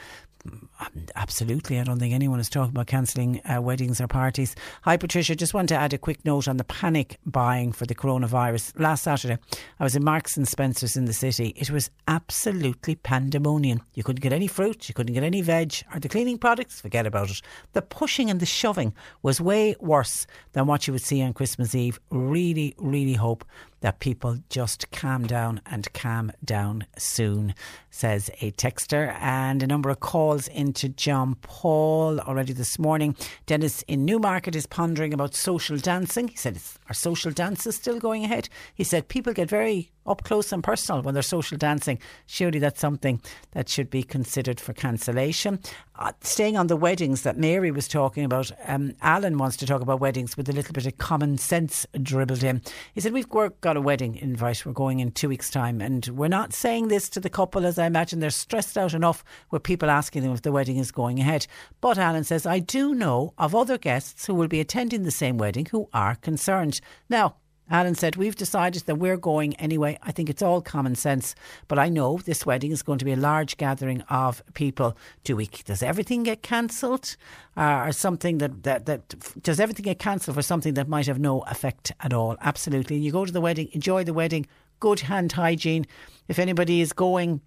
Absolutely. 1.14 1.78
I 1.78 1.84
don't 1.84 1.98
think 1.98 2.14
anyone 2.14 2.40
is 2.40 2.48
talking 2.48 2.70
about 2.70 2.86
cancelling 2.86 3.40
uh, 3.44 3.60
weddings 3.60 4.00
or 4.00 4.06
parties. 4.06 4.56
Hi, 4.82 4.96
Patricia. 4.96 5.36
Just 5.36 5.54
want 5.54 5.68
to 5.68 5.74
add 5.74 5.92
a 5.92 5.98
quick 5.98 6.24
note 6.24 6.48
on 6.48 6.56
the 6.56 6.64
panic 6.64 7.18
buying 7.26 7.72
for 7.72 7.86
the 7.86 7.94
coronavirus. 7.94 8.78
Last 8.80 9.02
Saturday, 9.04 9.38
I 9.78 9.84
was 9.84 9.94
in 9.94 10.04
Marks 10.04 10.36
and 10.36 10.48
Spencer's 10.48 10.96
in 10.96 11.04
the 11.04 11.12
city. 11.12 11.48
It 11.56 11.70
was 11.70 11.90
absolutely 12.08 12.94
pandemonium. 12.94 13.82
You 13.94 14.02
couldn't 14.02 14.22
get 14.22 14.32
any 14.32 14.46
fruit, 14.46 14.88
you 14.88 14.94
couldn't 14.94 15.14
get 15.14 15.24
any 15.24 15.42
veg, 15.42 15.74
or 15.94 16.00
the 16.00 16.08
cleaning 16.08 16.38
products, 16.38 16.80
forget 16.80 17.06
about 17.06 17.30
it. 17.30 17.42
The 17.72 17.82
pushing 17.82 18.30
and 18.30 18.40
the 18.40 18.46
shoving 18.46 18.94
was 19.22 19.40
way 19.40 19.76
worse 19.80 20.26
than 20.52 20.66
what 20.66 20.86
you 20.86 20.92
would 20.92 21.02
see 21.02 21.22
on 21.22 21.34
Christmas 21.34 21.74
Eve. 21.74 22.00
Really, 22.10 22.74
really 22.78 23.14
hope 23.14 23.44
that 23.80 23.98
people 23.98 24.38
just 24.48 24.90
calm 24.90 25.26
down 25.26 25.60
and 25.66 25.90
calm 25.92 26.30
down 26.44 26.86
soon, 26.98 27.54
says 27.90 28.30
a 28.40 28.50
texter. 28.52 29.16
And 29.20 29.62
a 29.62 29.66
number 29.66 29.90
of 29.90 30.00
calls 30.00 30.48
into 30.70 30.88
John 30.88 31.34
Paul 31.42 32.20
already 32.20 32.52
this 32.52 32.78
morning. 32.78 33.16
Dennis 33.46 33.82
in 33.88 34.04
Newmarket 34.04 34.54
is 34.54 34.66
pondering 34.66 35.12
about 35.12 35.34
social 35.34 35.76
dancing. 35.78 36.28
He 36.28 36.36
said, 36.36 36.60
Are 36.90 36.94
social 36.94 37.30
dances 37.30 37.76
still 37.76 38.00
going 38.00 38.24
ahead? 38.24 38.48
He 38.74 38.82
said, 38.82 39.06
People 39.06 39.32
get 39.32 39.48
very 39.48 39.92
up 40.06 40.24
close 40.24 40.50
and 40.50 40.64
personal 40.64 41.02
when 41.02 41.14
they're 41.14 41.22
social 41.22 41.56
dancing. 41.56 42.00
Surely 42.26 42.58
that's 42.58 42.80
something 42.80 43.22
that 43.52 43.68
should 43.68 43.90
be 43.90 44.02
considered 44.02 44.58
for 44.58 44.72
cancellation. 44.72 45.60
Uh, 45.94 46.12
staying 46.22 46.56
on 46.56 46.66
the 46.66 46.76
weddings 46.76 47.22
that 47.22 47.36
Mary 47.36 47.70
was 47.70 47.86
talking 47.86 48.24
about, 48.24 48.50
um, 48.66 48.94
Alan 49.02 49.36
wants 49.36 49.56
to 49.58 49.66
talk 49.66 49.82
about 49.82 50.00
weddings 50.00 50.36
with 50.36 50.48
a 50.48 50.52
little 50.52 50.72
bit 50.72 50.86
of 50.86 50.96
common 50.98 51.36
sense 51.38 51.86
dribbled 52.02 52.42
in. 52.42 52.60
He 52.94 53.00
said, 53.00 53.12
We've 53.12 53.28
got 53.28 53.76
a 53.76 53.80
wedding 53.80 54.16
invite. 54.16 54.66
We're 54.66 54.72
going 54.72 54.98
in 54.98 55.12
two 55.12 55.28
weeks' 55.28 55.50
time. 55.50 55.80
And 55.80 56.06
we're 56.08 56.28
not 56.28 56.52
saying 56.52 56.88
this 56.88 57.08
to 57.10 57.20
the 57.20 57.30
couple, 57.30 57.64
as 57.64 57.78
I 57.78 57.86
imagine 57.86 58.18
they're 58.18 58.30
stressed 58.30 58.76
out 58.76 58.94
enough 58.94 59.22
with 59.52 59.62
people 59.62 59.90
asking 59.90 60.22
them 60.22 60.32
if 60.32 60.42
the 60.42 60.50
wedding 60.52 60.78
is 60.78 60.90
going 60.90 61.20
ahead. 61.20 61.46
But 61.80 61.98
Alan 61.98 62.24
says, 62.24 62.46
I 62.46 62.58
do 62.58 62.94
know 62.94 63.32
of 63.38 63.54
other 63.54 63.78
guests 63.78 64.26
who 64.26 64.34
will 64.34 64.48
be 64.48 64.58
attending 64.58 65.04
the 65.04 65.10
same 65.12 65.38
wedding 65.38 65.66
who 65.70 65.88
are 65.92 66.16
concerned. 66.16 66.79
Now, 67.08 67.36
Alan 67.70 67.94
said, 67.94 68.16
We've 68.16 68.34
decided 68.34 68.82
that 68.82 68.96
we're 68.96 69.16
going 69.16 69.54
anyway. 69.56 69.96
I 70.02 70.10
think 70.10 70.28
it's 70.28 70.42
all 70.42 70.60
common 70.60 70.96
sense. 70.96 71.36
But 71.68 71.78
I 71.78 71.88
know 71.88 72.18
this 72.18 72.44
wedding 72.44 72.72
is 72.72 72.82
going 72.82 72.98
to 72.98 73.04
be 73.04 73.12
a 73.12 73.16
large 73.16 73.56
gathering 73.56 74.00
of 74.02 74.42
people. 74.54 74.96
Do 75.22 75.36
we, 75.36 75.46
does 75.46 75.82
everything 75.82 76.24
get 76.24 76.42
cancelled? 76.42 77.16
Uh, 77.56 77.84
or 77.86 77.92
something 77.92 78.38
that, 78.38 78.64
that, 78.64 78.86
that, 78.86 79.42
does 79.42 79.60
everything 79.60 79.84
get 79.84 79.98
cancelled 79.98 80.34
for 80.34 80.42
something 80.42 80.74
that 80.74 80.88
might 80.88 81.06
have 81.06 81.20
no 81.20 81.42
effect 81.42 81.92
at 82.00 82.12
all? 82.12 82.36
Absolutely. 82.40 82.98
You 82.98 83.12
go 83.12 83.24
to 83.24 83.32
the 83.32 83.40
wedding, 83.40 83.68
enjoy 83.72 84.02
the 84.02 84.14
wedding, 84.14 84.46
good 84.80 85.00
hand 85.00 85.32
hygiene. 85.32 85.86
If 86.26 86.38
anybody 86.38 86.80
is 86.80 86.92
going 86.92 87.40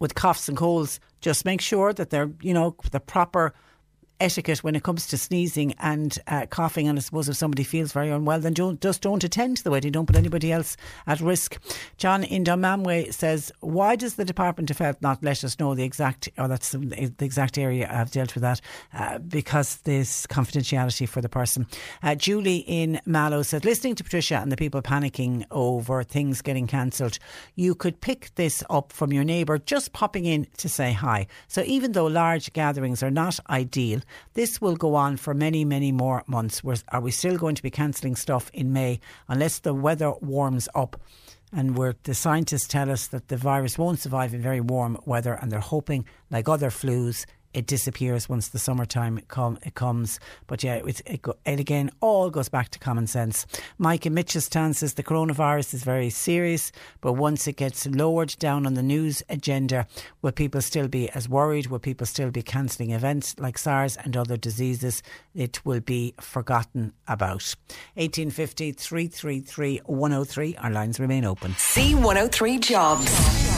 with 0.00 0.14
coughs 0.14 0.48
and 0.48 0.58
colds, 0.58 1.00
just 1.22 1.46
make 1.46 1.62
sure 1.62 1.94
that 1.94 2.10
they're, 2.10 2.30
you 2.42 2.52
know, 2.52 2.76
the 2.90 3.00
proper 3.00 3.54
etiquette 4.24 4.64
when 4.64 4.74
it 4.74 4.82
comes 4.82 5.06
to 5.08 5.18
sneezing 5.18 5.74
and 5.78 6.18
uh, 6.26 6.46
coughing. 6.46 6.88
And 6.88 6.98
I 6.98 7.02
suppose 7.02 7.28
if 7.28 7.36
somebody 7.36 7.62
feels 7.62 7.92
very 7.92 8.10
unwell, 8.10 8.40
then 8.40 8.54
don't, 8.54 8.80
just 8.80 9.02
don't 9.02 9.22
attend 9.22 9.58
to 9.58 9.64
the 9.64 9.70
wedding. 9.70 9.92
Don't 9.92 10.06
put 10.06 10.16
anybody 10.16 10.50
else 10.50 10.76
at 11.06 11.20
risk. 11.20 11.58
John 11.96 12.24
in 12.24 12.44
Dunmanway 12.44 13.12
says, 13.12 13.52
why 13.60 13.96
does 13.96 14.14
the 14.14 14.24
Department 14.24 14.70
of 14.70 14.78
Health 14.78 15.00
not 15.02 15.22
let 15.22 15.44
us 15.44 15.58
know 15.58 15.74
the 15.74 15.84
exact, 15.84 16.28
or 16.38 16.48
that's 16.48 16.72
the 16.72 17.14
exact 17.20 17.58
area 17.58 17.88
I've 17.92 18.10
dealt 18.10 18.34
with 18.34 18.42
that, 18.42 18.60
uh, 18.92 19.18
because 19.18 19.76
there's 19.84 20.26
confidentiality 20.26 21.08
for 21.08 21.20
the 21.20 21.28
person. 21.28 21.66
Uh, 22.02 22.14
Julie 22.14 22.64
in 22.66 23.00
Mallow 23.04 23.42
said, 23.42 23.64
listening 23.64 23.94
to 23.96 24.04
Patricia 24.04 24.36
and 24.36 24.50
the 24.50 24.56
people 24.56 24.80
panicking 24.82 25.44
over 25.50 26.02
things 26.02 26.40
getting 26.40 26.66
cancelled, 26.66 27.18
you 27.54 27.74
could 27.74 28.00
pick 28.00 28.34
this 28.36 28.64
up 28.70 28.92
from 28.92 29.12
your 29.12 29.24
neighbour 29.24 29.58
just 29.58 29.92
popping 29.92 30.24
in 30.24 30.46
to 30.56 30.68
say 30.68 30.92
hi. 30.92 31.26
So 31.48 31.62
even 31.66 31.92
though 31.92 32.06
large 32.06 32.52
gatherings 32.52 33.02
are 33.02 33.10
not 33.10 33.38
ideal, 33.50 34.00
this 34.34 34.60
will 34.60 34.76
go 34.76 34.94
on 34.94 35.16
for 35.16 35.34
many, 35.34 35.64
many 35.64 35.92
more 35.92 36.24
months. 36.26 36.62
We're, 36.62 36.76
are 36.88 37.00
we 37.00 37.10
still 37.10 37.36
going 37.36 37.54
to 37.54 37.62
be 37.62 37.70
cancelling 37.70 38.16
stuff 38.16 38.50
in 38.52 38.72
May 38.72 39.00
unless 39.28 39.58
the 39.60 39.74
weather 39.74 40.12
warms 40.20 40.68
up? 40.74 41.00
And 41.52 41.78
we 41.78 41.94
the 42.02 42.14
scientists 42.14 42.66
tell 42.66 42.90
us 42.90 43.06
that 43.08 43.28
the 43.28 43.36
virus 43.36 43.78
won't 43.78 44.00
survive 44.00 44.34
in 44.34 44.42
very 44.42 44.60
warm 44.60 44.98
weather, 45.04 45.34
and 45.34 45.52
they're 45.52 45.60
hoping, 45.60 46.04
like 46.30 46.48
other 46.48 46.70
flus, 46.70 47.26
it 47.54 47.66
disappears 47.66 48.28
once 48.28 48.48
the 48.48 48.58
summertime 48.58 49.18
it 49.18 49.74
comes. 49.74 50.20
But 50.46 50.62
yeah, 50.62 50.74
it, 50.74 51.00
it, 51.06 51.24
again 51.46 51.90
all 52.00 52.28
goes 52.30 52.48
back 52.48 52.68
to 52.70 52.78
common 52.78 53.06
sense. 53.06 53.46
Mike 53.78 54.04
in 54.04 54.14
Mitchelstown 54.14 54.74
says 54.74 54.94
the 54.94 55.02
coronavirus 55.02 55.74
is 55.74 55.84
very 55.84 56.10
serious, 56.10 56.72
but 57.00 57.14
once 57.14 57.46
it 57.46 57.56
gets 57.56 57.86
lowered 57.86 58.34
down 58.38 58.66
on 58.66 58.74
the 58.74 58.82
news 58.82 59.22
agenda, 59.28 59.86
will 60.20 60.32
people 60.32 60.60
still 60.60 60.88
be 60.88 61.08
as 61.10 61.28
worried? 61.28 61.68
Will 61.68 61.78
people 61.78 62.06
still 62.06 62.30
be 62.30 62.42
cancelling 62.42 62.90
events 62.90 63.36
like 63.38 63.56
SARS 63.56 63.96
and 63.96 64.16
other 64.16 64.36
diseases? 64.36 65.02
It 65.34 65.64
will 65.64 65.80
be 65.80 66.14
forgotten 66.20 66.92
about. 67.06 67.54
1850 67.94 68.72
333 68.72 69.80
103. 69.86 70.56
Our 70.56 70.70
lines 70.70 70.98
remain 70.98 71.24
open. 71.24 71.52
C103 71.52 72.60
Jobs. 72.60 73.53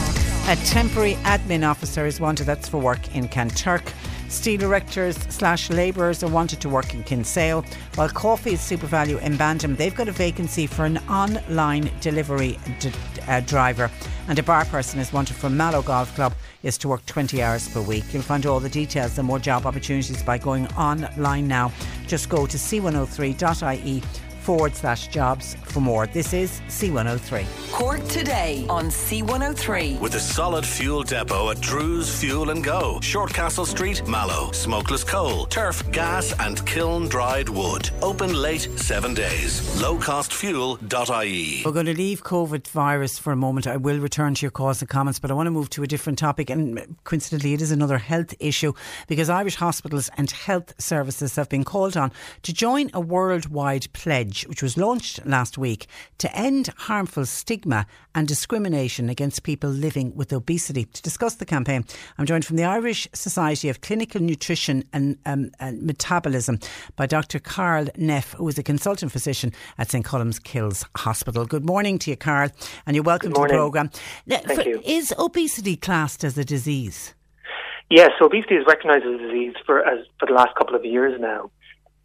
A 0.49 0.55
temporary 0.55 1.15
admin 1.25 1.69
officer 1.69 2.05
is 2.05 2.21
wanted, 2.21 2.45
that's 2.45 2.69
for 2.69 2.77
work 2.77 3.13
in 3.13 3.27
Kanturk. 3.27 3.91
Steel 4.29 4.61
erectors 4.61 5.29
slash 5.29 5.69
labourers 5.69 6.23
are 6.23 6.29
wanted 6.29 6.61
to 6.61 6.69
work 6.69 6.93
in 6.93 7.03
Kinsale, 7.03 7.65
while 7.95 8.07
Coffee 8.07 8.53
is 8.53 8.61
SuperValu 8.61 9.21
in 9.21 9.35
Bandon. 9.35 9.75
They've 9.75 9.93
got 9.93 10.07
a 10.07 10.13
vacancy 10.13 10.65
for 10.65 10.85
an 10.85 10.99
online 11.09 11.91
delivery 11.99 12.57
d- 12.79 12.93
uh, 13.27 13.41
driver, 13.41 13.91
and 14.29 14.39
a 14.39 14.43
bar 14.43 14.63
person 14.63 15.01
is 15.01 15.11
wanted 15.11 15.35
for 15.35 15.49
Mallow 15.49 15.81
Golf 15.81 16.15
Club 16.15 16.33
is 16.63 16.77
to 16.77 16.87
work 16.87 17.05
20 17.07 17.43
hours 17.43 17.67
per 17.67 17.81
week. 17.81 18.05
You'll 18.13 18.23
find 18.23 18.45
all 18.45 18.61
the 18.61 18.69
details 18.69 19.17
and 19.17 19.27
more 19.27 19.39
job 19.39 19.65
opportunities 19.65 20.23
by 20.23 20.37
going 20.37 20.65
online 20.75 21.49
now. 21.49 21.73
Just 22.07 22.29
go 22.29 22.45
to 22.47 22.55
c103.ie 22.55 24.01
forward 24.47 24.73
slash 24.73 25.09
jobs 25.09 25.57
for 25.65 25.81
more. 25.81 26.07
This 26.07 26.31
is 26.31 26.61
C103. 26.69 27.45
Cork 27.73 28.01
today 28.07 28.65
on 28.69 28.85
C103. 28.85 29.99
With 29.99 30.15
a 30.15 30.21
solid 30.21 30.65
fuel 30.65 31.03
depot 31.03 31.49
at 31.51 31.59
Drew's 31.59 32.17
Fuel 32.21 32.51
and 32.51 32.63
Go. 32.63 32.99
Shortcastle 33.01 33.65
Street, 33.65 34.07
Mallow. 34.07 34.53
Smokeless 34.53 35.03
coal, 35.03 35.47
turf, 35.47 35.83
gas, 35.91 36.33
and 36.39 36.65
kiln 36.65 37.09
dried 37.09 37.49
wood. 37.49 37.89
Open 38.01 38.33
late 38.33 38.69
seven 38.77 39.13
days. 39.13 39.59
Lowcostfuel.ie. 39.81 41.63
We're 41.65 41.71
going 41.73 41.85
to 41.87 41.97
leave 41.97 42.23
COVID 42.23 42.67
virus 42.69 43.19
for 43.19 43.33
a 43.33 43.35
moment. 43.35 43.67
I 43.67 43.75
will 43.75 43.99
return 43.99 44.33
to 44.35 44.45
your 44.45 44.51
calls 44.51 44.81
and 44.81 44.87
comments, 44.87 45.19
but 45.19 45.29
I 45.29 45.33
want 45.33 45.47
to 45.47 45.51
move 45.51 45.69
to 45.71 45.83
a 45.83 45.87
different 45.87 46.19
topic. 46.19 46.49
And 46.49 46.95
coincidentally, 47.03 47.53
it 47.53 47.61
is 47.61 47.71
another 47.71 47.97
health 47.97 48.33
issue 48.39 48.71
because 49.07 49.29
Irish 49.29 49.55
hospitals 49.55 50.09
and 50.15 50.31
health 50.31 50.73
services 50.81 51.35
have 51.35 51.49
been 51.49 51.65
called 51.65 51.97
on 51.97 52.13
to 52.43 52.53
join 52.53 52.89
a 52.93 53.01
worldwide 53.01 53.91
pledge 53.91 54.36
which 54.45 54.61
was 54.61 54.77
launched 54.77 55.25
last 55.25 55.57
week 55.57 55.87
to 56.17 56.35
end 56.35 56.69
harmful 56.77 57.25
stigma 57.25 57.87
and 58.13 58.27
discrimination 58.27 59.09
against 59.09 59.43
people 59.43 59.69
living 59.69 60.15
with 60.15 60.33
obesity. 60.33 60.85
To 60.85 61.01
discuss 61.01 61.35
the 61.35 61.45
campaign, 61.45 61.85
I'm 62.17 62.25
joined 62.25 62.45
from 62.45 62.57
the 62.57 62.63
Irish 62.63 63.07
Society 63.13 63.69
of 63.69 63.81
Clinical 63.81 64.21
Nutrition 64.21 64.83
and, 64.93 65.17
um, 65.25 65.51
and 65.59 65.81
Metabolism 65.83 66.59
by 66.95 67.05
Dr. 67.05 67.39
Karl 67.39 67.87
Neff, 67.95 68.33
who 68.33 68.47
is 68.47 68.57
a 68.57 68.63
consultant 68.63 69.11
physician 69.11 69.53
at 69.77 69.89
St. 69.89 70.03
Columcille's 70.03 70.85
Hospital. 70.97 71.45
Good 71.45 71.65
morning 71.65 71.97
to 71.99 72.11
you, 72.11 72.17
Carl, 72.17 72.49
and 72.85 72.95
you're 72.95 73.03
welcome 73.03 73.33
to 73.33 73.41
the 73.41 73.47
programme. 73.47 73.89
Thank 74.27 74.61
for, 74.61 74.61
you. 74.67 74.81
Is 74.85 75.13
obesity 75.17 75.75
classed 75.75 76.23
as 76.23 76.37
a 76.37 76.45
disease? 76.45 77.13
Yes, 77.89 78.11
obesity 78.21 78.55
is 78.55 78.65
recognised 78.67 79.05
as 79.05 79.15
a 79.15 79.17
disease 79.17 79.53
for 79.65 79.85
as 79.85 80.05
for 80.19 80.25
the 80.25 80.33
last 80.33 80.55
couple 80.57 80.75
of 80.75 80.83
years 80.83 81.17
now. 81.19 81.49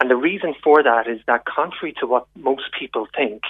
And 0.02 0.10
the 0.10 0.16
reason 0.16 0.52
for 0.64 0.82
that 0.82 1.06
is 1.06 1.20
that, 1.28 1.44
contrary 1.44 1.94
to 2.00 2.08
what 2.08 2.26
most 2.34 2.64
people 2.76 3.06
think, 3.16 3.42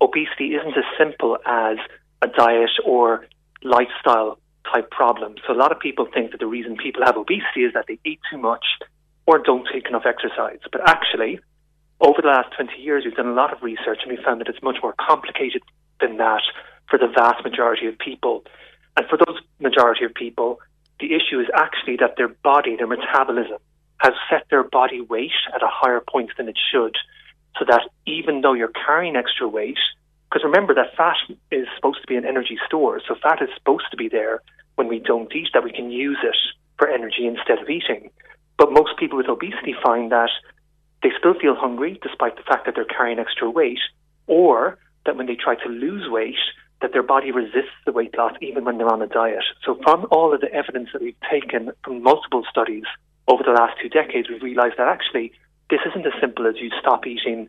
obesity 0.00 0.56
isn't 0.56 0.76
as 0.76 0.82
simple 0.98 1.38
as 1.46 1.76
a 2.20 2.26
diet 2.26 2.72
or 2.84 3.24
lifestyle 3.62 4.40
type 4.74 4.90
problem. 4.90 5.36
So, 5.46 5.52
a 5.52 5.54
lot 5.54 5.70
of 5.70 5.78
people 5.78 6.08
think 6.12 6.32
that 6.32 6.40
the 6.40 6.48
reason 6.48 6.76
people 6.76 7.04
have 7.04 7.16
obesity 7.16 7.62
is 7.62 7.74
that 7.74 7.84
they 7.86 8.00
eat 8.04 8.18
too 8.28 8.36
much 8.36 8.64
or 9.26 9.38
don't 9.38 9.64
take 9.72 9.86
enough 9.86 10.02
exercise. 10.04 10.58
But 10.72 10.80
actually, 10.88 11.38
over 12.00 12.20
the 12.20 12.34
last 12.34 12.52
20 12.56 12.82
years, 12.82 13.04
we've 13.04 13.14
done 13.14 13.28
a 13.28 13.32
lot 13.34 13.52
of 13.52 13.62
research 13.62 14.00
and 14.02 14.10
we 14.10 14.18
found 14.24 14.40
that 14.40 14.48
it's 14.48 14.60
much 14.60 14.78
more 14.82 14.96
complicated 14.98 15.62
than 16.00 16.16
that 16.16 16.42
for 16.90 16.98
the 16.98 17.06
vast 17.06 17.44
majority 17.44 17.86
of 17.86 17.96
people. 17.96 18.42
And 18.96 19.06
for 19.06 19.18
those 19.24 19.38
majority 19.60 20.04
of 20.04 20.12
people, 20.14 20.58
the 20.98 21.14
issue 21.14 21.38
is 21.38 21.46
actually 21.54 21.98
that 21.98 22.16
their 22.16 22.26
body, 22.42 22.74
their 22.74 22.88
metabolism, 22.88 23.58
has 24.02 24.14
set 24.28 24.42
their 24.50 24.64
body 24.64 25.00
weight 25.00 25.30
at 25.54 25.62
a 25.62 25.70
higher 25.70 26.00
point 26.00 26.30
than 26.36 26.48
it 26.48 26.58
should, 26.72 26.96
so 27.56 27.64
that 27.68 27.82
even 28.04 28.40
though 28.40 28.52
you're 28.52 28.72
carrying 28.84 29.14
extra 29.14 29.46
weight, 29.46 29.78
because 30.28 30.42
remember 30.44 30.74
that 30.74 30.96
fat 30.96 31.16
is 31.52 31.68
supposed 31.76 32.00
to 32.00 32.06
be 32.08 32.16
an 32.16 32.24
energy 32.24 32.58
store, 32.66 33.00
so 33.06 33.14
fat 33.22 33.40
is 33.40 33.48
supposed 33.56 33.84
to 33.92 33.96
be 33.96 34.08
there 34.08 34.42
when 34.74 34.88
we 34.88 34.98
don't 34.98 35.32
eat, 35.34 35.48
that 35.54 35.62
we 35.62 35.70
can 35.70 35.92
use 35.92 36.18
it 36.24 36.36
for 36.78 36.88
energy 36.88 37.26
instead 37.26 37.60
of 37.60 37.70
eating. 37.70 38.10
But 38.58 38.72
most 38.72 38.98
people 38.98 39.18
with 39.18 39.28
obesity 39.28 39.74
find 39.84 40.10
that 40.10 40.30
they 41.04 41.10
still 41.16 41.34
feel 41.38 41.54
hungry 41.54 42.00
despite 42.02 42.36
the 42.36 42.42
fact 42.42 42.66
that 42.66 42.74
they're 42.74 42.84
carrying 42.84 43.20
extra 43.20 43.48
weight, 43.48 43.80
or 44.26 44.78
that 45.06 45.16
when 45.16 45.26
they 45.26 45.36
try 45.36 45.54
to 45.54 45.68
lose 45.68 46.10
weight, 46.10 46.42
that 46.80 46.92
their 46.92 47.04
body 47.04 47.30
resists 47.30 47.78
the 47.86 47.92
weight 47.92 48.16
loss 48.18 48.32
even 48.40 48.64
when 48.64 48.78
they're 48.78 48.92
on 48.92 49.02
a 49.02 49.06
diet. 49.06 49.44
So 49.64 49.78
from 49.84 50.06
all 50.10 50.34
of 50.34 50.40
the 50.40 50.52
evidence 50.52 50.88
that 50.92 51.02
we've 51.02 51.14
taken 51.30 51.70
from 51.84 52.02
multiple 52.02 52.44
studies 52.50 52.84
over 53.28 53.42
the 53.44 53.52
last 53.52 53.74
two 53.80 53.88
decades, 53.88 54.28
we've 54.28 54.42
realized 54.42 54.74
that 54.78 54.88
actually 54.88 55.32
this 55.70 55.80
isn't 55.88 56.06
as 56.06 56.12
simple 56.20 56.46
as 56.46 56.56
you 56.60 56.70
stop 56.80 57.06
eating 57.06 57.48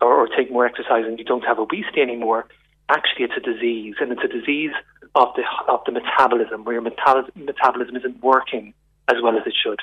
or, 0.00 0.12
or 0.12 0.28
take 0.28 0.50
more 0.50 0.66
exercise 0.66 1.04
and 1.06 1.18
you 1.18 1.24
don't 1.24 1.44
have 1.44 1.58
obesity 1.58 2.00
anymore. 2.00 2.46
Actually, 2.88 3.24
it's 3.24 3.34
a 3.36 3.40
disease, 3.40 3.94
and 4.00 4.12
it's 4.12 4.22
a 4.22 4.28
disease 4.28 4.72
of 5.14 5.28
the 5.36 5.42
of 5.68 5.80
the 5.86 5.92
metabolism, 5.92 6.64
where 6.64 6.74
your 6.74 6.82
metabolism 6.82 7.96
isn't 7.96 8.22
working 8.22 8.74
as 9.08 9.16
well 9.22 9.36
as 9.36 9.46
it 9.46 9.54
should. 9.62 9.80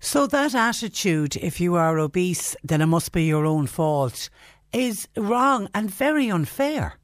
So 0.00 0.26
that 0.26 0.54
attitude, 0.54 1.36
if 1.36 1.60
you 1.60 1.76
are 1.76 1.98
obese, 1.98 2.56
then 2.62 2.82
it 2.82 2.86
must 2.86 3.12
be 3.12 3.24
your 3.24 3.46
own 3.46 3.66
fault, 3.66 4.28
is 4.72 5.08
wrong 5.16 5.68
and 5.74 5.90
very 5.90 6.30
unfair. 6.30 6.98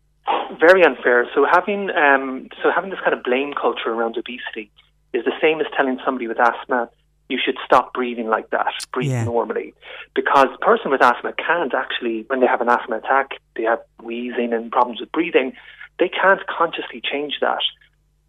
Very 0.60 0.84
unfair. 0.84 1.26
So 1.34 1.46
having 1.50 1.90
um, 1.90 2.48
so 2.62 2.70
having 2.74 2.90
this 2.90 3.00
kind 3.00 3.14
of 3.14 3.22
blame 3.22 3.54
culture 3.54 3.90
around 3.90 4.16
obesity 4.18 4.70
is 5.12 5.24
the 5.24 5.32
same 5.40 5.60
as 5.60 5.66
telling 5.76 5.98
somebody 6.04 6.28
with 6.28 6.38
asthma 6.38 6.90
you 7.32 7.38
should 7.42 7.56
stop 7.64 7.94
breathing 7.94 8.28
like 8.28 8.50
that, 8.50 8.72
breathe 8.92 9.10
yeah. 9.10 9.24
normally. 9.24 9.74
Because 10.14 10.48
a 10.54 10.58
person 10.58 10.90
with 10.90 11.02
asthma 11.02 11.32
can't 11.32 11.74
actually, 11.74 12.24
when 12.28 12.40
they 12.40 12.46
have 12.46 12.60
an 12.60 12.68
asthma 12.68 12.98
attack, 12.98 13.40
they 13.56 13.64
have 13.64 13.80
wheezing 14.02 14.52
and 14.52 14.70
problems 14.70 15.00
with 15.00 15.10
breathing, 15.10 15.54
they 15.98 16.08
can't 16.08 16.46
consciously 16.46 17.00
change 17.02 17.38
that. 17.40 17.62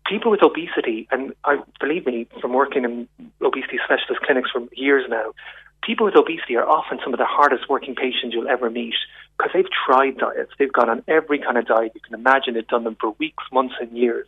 People 0.06 0.32
with 0.32 0.44
obesity, 0.44 1.08
and 1.12 1.34
I 1.46 1.58
believe 1.80 2.06
me 2.06 2.28
from 2.42 2.54
working 2.54 2.84
in 2.84 3.08
obesity 3.42 3.80
specialist 3.84 4.22
clinics 4.26 4.50
for 4.52 4.62
years 4.74 5.06
now, 5.10 5.34
people 5.82 6.06
with 6.06 6.16
obesity 6.16 6.56
are 6.56 6.68
often 6.68 7.00
some 7.04 7.14
of 7.14 7.20
the 7.20 7.26
hardest 7.26 7.70
working 7.70 7.96
patients 7.96 8.34
you'll 8.34 8.48
ever 8.48 8.70
meet 8.70 8.96
because 9.38 9.52
they've 9.54 9.72
tried 9.86 10.18
diets. 10.18 10.52
They've 10.58 10.72
gone 10.72 10.90
on 10.90 11.04
every 11.08 11.40
kind 11.40 11.58
of 11.58 11.66
diet 11.66 11.92
you 11.96 12.02
can 12.02 12.14
imagine. 12.14 12.54
They've 12.54 12.68
done 12.68 12.84
them 12.84 12.98
for 13.00 13.12
weeks, 13.20 13.44
months, 13.52 13.76
and 13.80 13.98
years. 13.98 14.28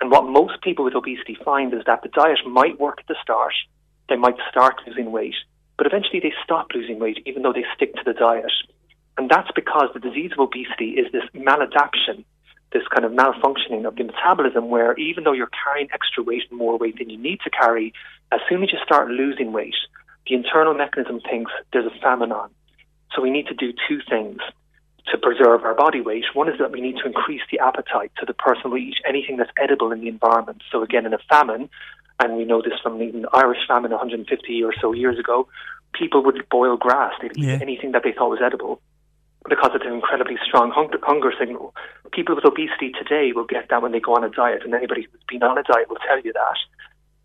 And 0.00 0.10
what 0.10 0.26
most 0.26 0.60
people 0.62 0.84
with 0.84 0.96
obesity 0.96 1.38
find 1.44 1.72
is 1.72 1.82
that 1.86 2.02
the 2.02 2.08
diet 2.08 2.40
might 2.46 2.80
work 2.80 2.98
at 2.98 3.06
the 3.06 3.14
start, 3.22 3.54
they 4.08 4.16
might 4.16 4.36
start 4.50 4.76
losing 4.86 5.12
weight, 5.12 5.34
but 5.76 5.86
eventually 5.86 6.20
they 6.20 6.32
stop 6.44 6.68
losing 6.74 6.98
weight 6.98 7.18
even 7.26 7.42
though 7.42 7.52
they 7.52 7.64
stick 7.74 7.94
to 7.94 8.02
the 8.04 8.12
diet. 8.12 8.52
And 9.18 9.30
that's 9.30 9.50
because 9.54 9.88
the 9.92 10.00
disease 10.00 10.32
of 10.32 10.40
obesity 10.40 10.92
is 10.92 11.10
this 11.12 11.24
maladaptation, 11.34 12.24
this 12.72 12.82
kind 12.88 13.04
of 13.04 13.12
malfunctioning 13.12 13.86
of 13.86 13.96
the 13.96 14.04
metabolism 14.04 14.70
where 14.70 14.94
even 14.96 15.24
though 15.24 15.32
you're 15.32 15.50
carrying 15.64 15.88
extra 15.92 16.22
weight 16.22 16.42
and 16.50 16.58
more 16.58 16.78
weight 16.78 16.98
than 16.98 17.10
you 17.10 17.18
need 17.18 17.40
to 17.44 17.50
carry, 17.50 17.92
as 18.32 18.40
soon 18.48 18.62
as 18.62 18.72
you 18.72 18.78
start 18.84 19.10
losing 19.10 19.52
weight, 19.52 19.74
the 20.26 20.34
internal 20.34 20.74
mechanism 20.74 21.20
thinks 21.20 21.52
there's 21.72 21.86
a 21.86 22.00
famine 22.00 22.32
on. 22.32 22.50
So 23.14 23.20
we 23.20 23.30
need 23.30 23.46
to 23.48 23.54
do 23.54 23.72
two 23.88 24.00
things 24.08 24.38
to 25.10 25.18
preserve 25.18 25.64
our 25.64 25.74
body 25.74 26.00
weight. 26.00 26.24
One 26.32 26.48
is 26.48 26.58
that 26.58 26.72
we 26.72 26.80
need 26.80 26.96
to 26.98 27.06
increase 27.06 27.42
the 27.50 27.58
appetite 27.58 28.12
so 28.18 28.24
the 28.26 28.34
person 28.34 28.70
will 28.70 28.78
eat 28.78 28.94
anything 29.06 29.36
that's 29.36 29.50
edible 29.60 29.92
in 29.92 30.00
the 30.00 30.08
environment. 30.08 30.62
So 30.70 30.82
again, 30.82 31.04
in 31.04 31.12
a 31.12 31.18
famine, 31.28 31.68
and 32.20 32.36
we 32.36 32.44
know 32.44 32.62
this 32.62 32.78
from 32.82 32.98
the 32.98 33.28
Irish 33.32 33.66
famine 33.66 33.90
150 33.90 34.62
or 34.64 34.72
so 34.80 34.92
years 34.92 35.18
ago, 35.18 35.48
people 35.92 36.22
would 36.24 36.48
boil 36.50 36.76
grass. 36.76 37.12
They'd 37.20 37.36
eat 37.36 37.44
Yeah. 37.44 37.58
anything 37.60 37.92
that 37.92 38.02
they 38.02 38.12
thought 38.12 38.30
was 38.30 38.40
edible 38.42 38.80
because 39.48 39.72
it's 39.74 39.84
an 39.84 39.92
incredibly 39.92 40.38
strong 40.44 40.70
hunger, 40.70 40.98
hunger 41.02 41.32
signal. 41.38 41.74
People 42.12 42.34
with 42.34 42.44
obesity 42.44 42.90
today 42.92 43.32
will 43.32 43.44
get 43.44 43.68
that 43.68 43.82
when 43.82 43.92
they 43.92 44.00
go 44.00 44.14
on 44.14 44.24
a 44.24 44.28
diet, 44.28 44.62
and 44.64 44.74
anybody 44.74 45.02
who's 45.02 45.20
been 45.28 45.42
on 45.42 45.58
a 45.58 45.62
diet 45.62 45.88
will 45.88 45.98
tell 46.06 46.20
you 46.20 46.32
that. 46.32 46.56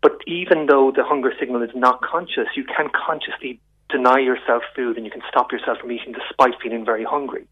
But 0.02 0.18
even 0.26 0.66
though 0.66 0.90
the 0.90 1.04
hunger 1.04 1.32
signal 1.38 1.62
is 1.62 1.74
not 1.74 2.02
conscious, 2.02 2.48
you 2.56 2.64
can 2.64 2.88
consciously 2.90 3.60
deny 3.88 4.18
yourself 4.18 4.62
food 4.74 4.96
and 4.96 5.06
you 5.06 5.10
can 5.10 5.22
stop 5.28 5.50
yourself 5.50 5.78
from 5.78 5.90
eating 5.90 6.12
despite 6.12 6.60
feeling 6.60 6.84
very 6.84 7.04
hungry. 7.04 7.46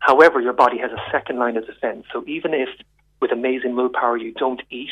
However, 0.00 0.40
your 0.40 0.52
body 0.52 0.78
has 0.78 0.90
a 0.90 1.02
second 1.10 1.38
line 1.38 1.56
of 1.56 1.66
defense. 1.66 2.04
So 2.12 2.24
even 2.26 2.54
if 2.54 2.68
with 3.20 3.32
amazing 3.32 3.76
willpower 3.76 4.16
you 4.16 4.32
don't 4.32 4.62
eat, 4.70 4.90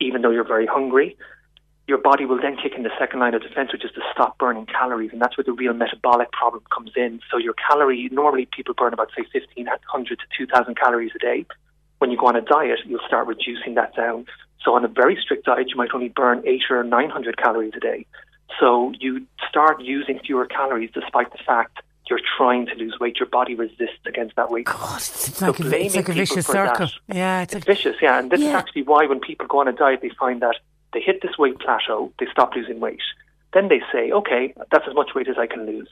even 0.00 0.22
though 0.22 0.30
you're 0.30 0.46
very 0.46 0.66
hungry, 0.66 1.16
your 1.86 1.98
body 1.98 2.24
will 2.24 2.40
then 2.40 2.56
kick 2.56 2.72
in 2.76 2.82
the 2.82 2.90
second 2.98 3.20
line 3.20 3.34
of 3.34 3.42
defense, 3.42 3.72
which 3.72 3.84
is 3.84 3.90
to 3.92 4.00
stop 4.12 4.38
burning 4.38 4.66
calories. 4.66 5.10
And 5.12 5.20
that's 5.20 5.36
where 5.36 5.44
the 5.44 5.52
real 5.52 5.74
metabolic 5.74 6.32
problem 6.32 6.62
comes 6.74 6.92
in. 6.96 7.20
So 7.30 7.36
your 7.36 7.54
calorie, 7.54 8.08
normally 8.10 8.48
people 8.50 8.74
burn 8.74 8.94
about, 8.94 9.10
say, 9.16 9.24
1,500 9.32 10.18
to 10.18 10.24
2,000 10.38 10.76
calories 10.76 11.12
a 11.14 11.18
day. 11.18 11.46
When 11.98 12.10
you 12.10 12.16
go 12.16 12.26
on 12.26 12.36
a 12.36 12.40
diet, 12.40 12.80
you'll 12.86 13.06
start 13.06 13.26
reducing 13.26 13.74
that 13.74 13.94
down. 13.94 14.26
So 14.64 14.74
on 14.74 14.84
a 14.84 14.88
very 14.88 15.18
strict 15.20 15.44
diet, 15.44 15.68
you 15.68 15.76
might 15.76 15.90
only 15.92 16.08
burn 16.08 16.42
eight 16.46 16.62
or 16.70 16.82
900 16.82 17.36
calories 17.36 17.74
a 17.76 17.80
day. 17.80 18.06
So 18.58 18.92
you 18.98 19.26
start 19.48 19.82
using 19.82 20.20
fewer 20.20 20.46
calories 20.46 20.90
despite 20.94 21.32
the 21.32 21.38
fact 21.46 21.78
you're 22.08 22.20
trying 22.36 22.66
to 22.66 22.74
lose 22.74 22.98
weight. 23.00 23.18
Your 23.18 23.28
body 23.28 23.54
resists 23.54 24.04
against 24.06 24.36
that 24.36 24.50
weight. 24.50 24.66
It's 24.68 25.40
like, 25.40 25.58
a, 25.60 25.84
it's 25.84 25.96
like 25.96 26.08
a 26.08 26.12
vicious 26.12 26.46
circle. 26.46 26.88
Yeah, 27.08 27.42
it's, 27.42 27.54
It's 27.54 27.64
vicious, 27.64 27.96
yeah. 28.02 28.18
And 28.18 28.30
this 28.30 28.40
is 28.40 28.48
actually 28.48 28.82
why 28.82 29.06
when 29.06 29.20
people 29.20 29.46
go 29.46 29.60
on 29.60 29.68
a 29.68 29.72
diet, 29.72 30.00
they 30.02 30.10
find 30.10 30.42
that 30.42 30.56
they 30.92 31.00
hit 31.00 31.22
this 31.22 31.36
weight 31.38 31.58
plateau, 31.58 32.12
they 32.18 32.26
stop 32.30 32.54
losing 32.54 32.80
weight. 32.80 33.00
Then 33.52 33.68
they 33.68 33.80
say, 33.92 34.10
okay, 34.10 34.54
that's 34.70 34.86
as 34.88 34.94
much 34.94 35.10
weight 35.14 35.28
as 35.28 35.38
I 35.38 35.46
can 35.46 35.66
lose. 35.66 35.88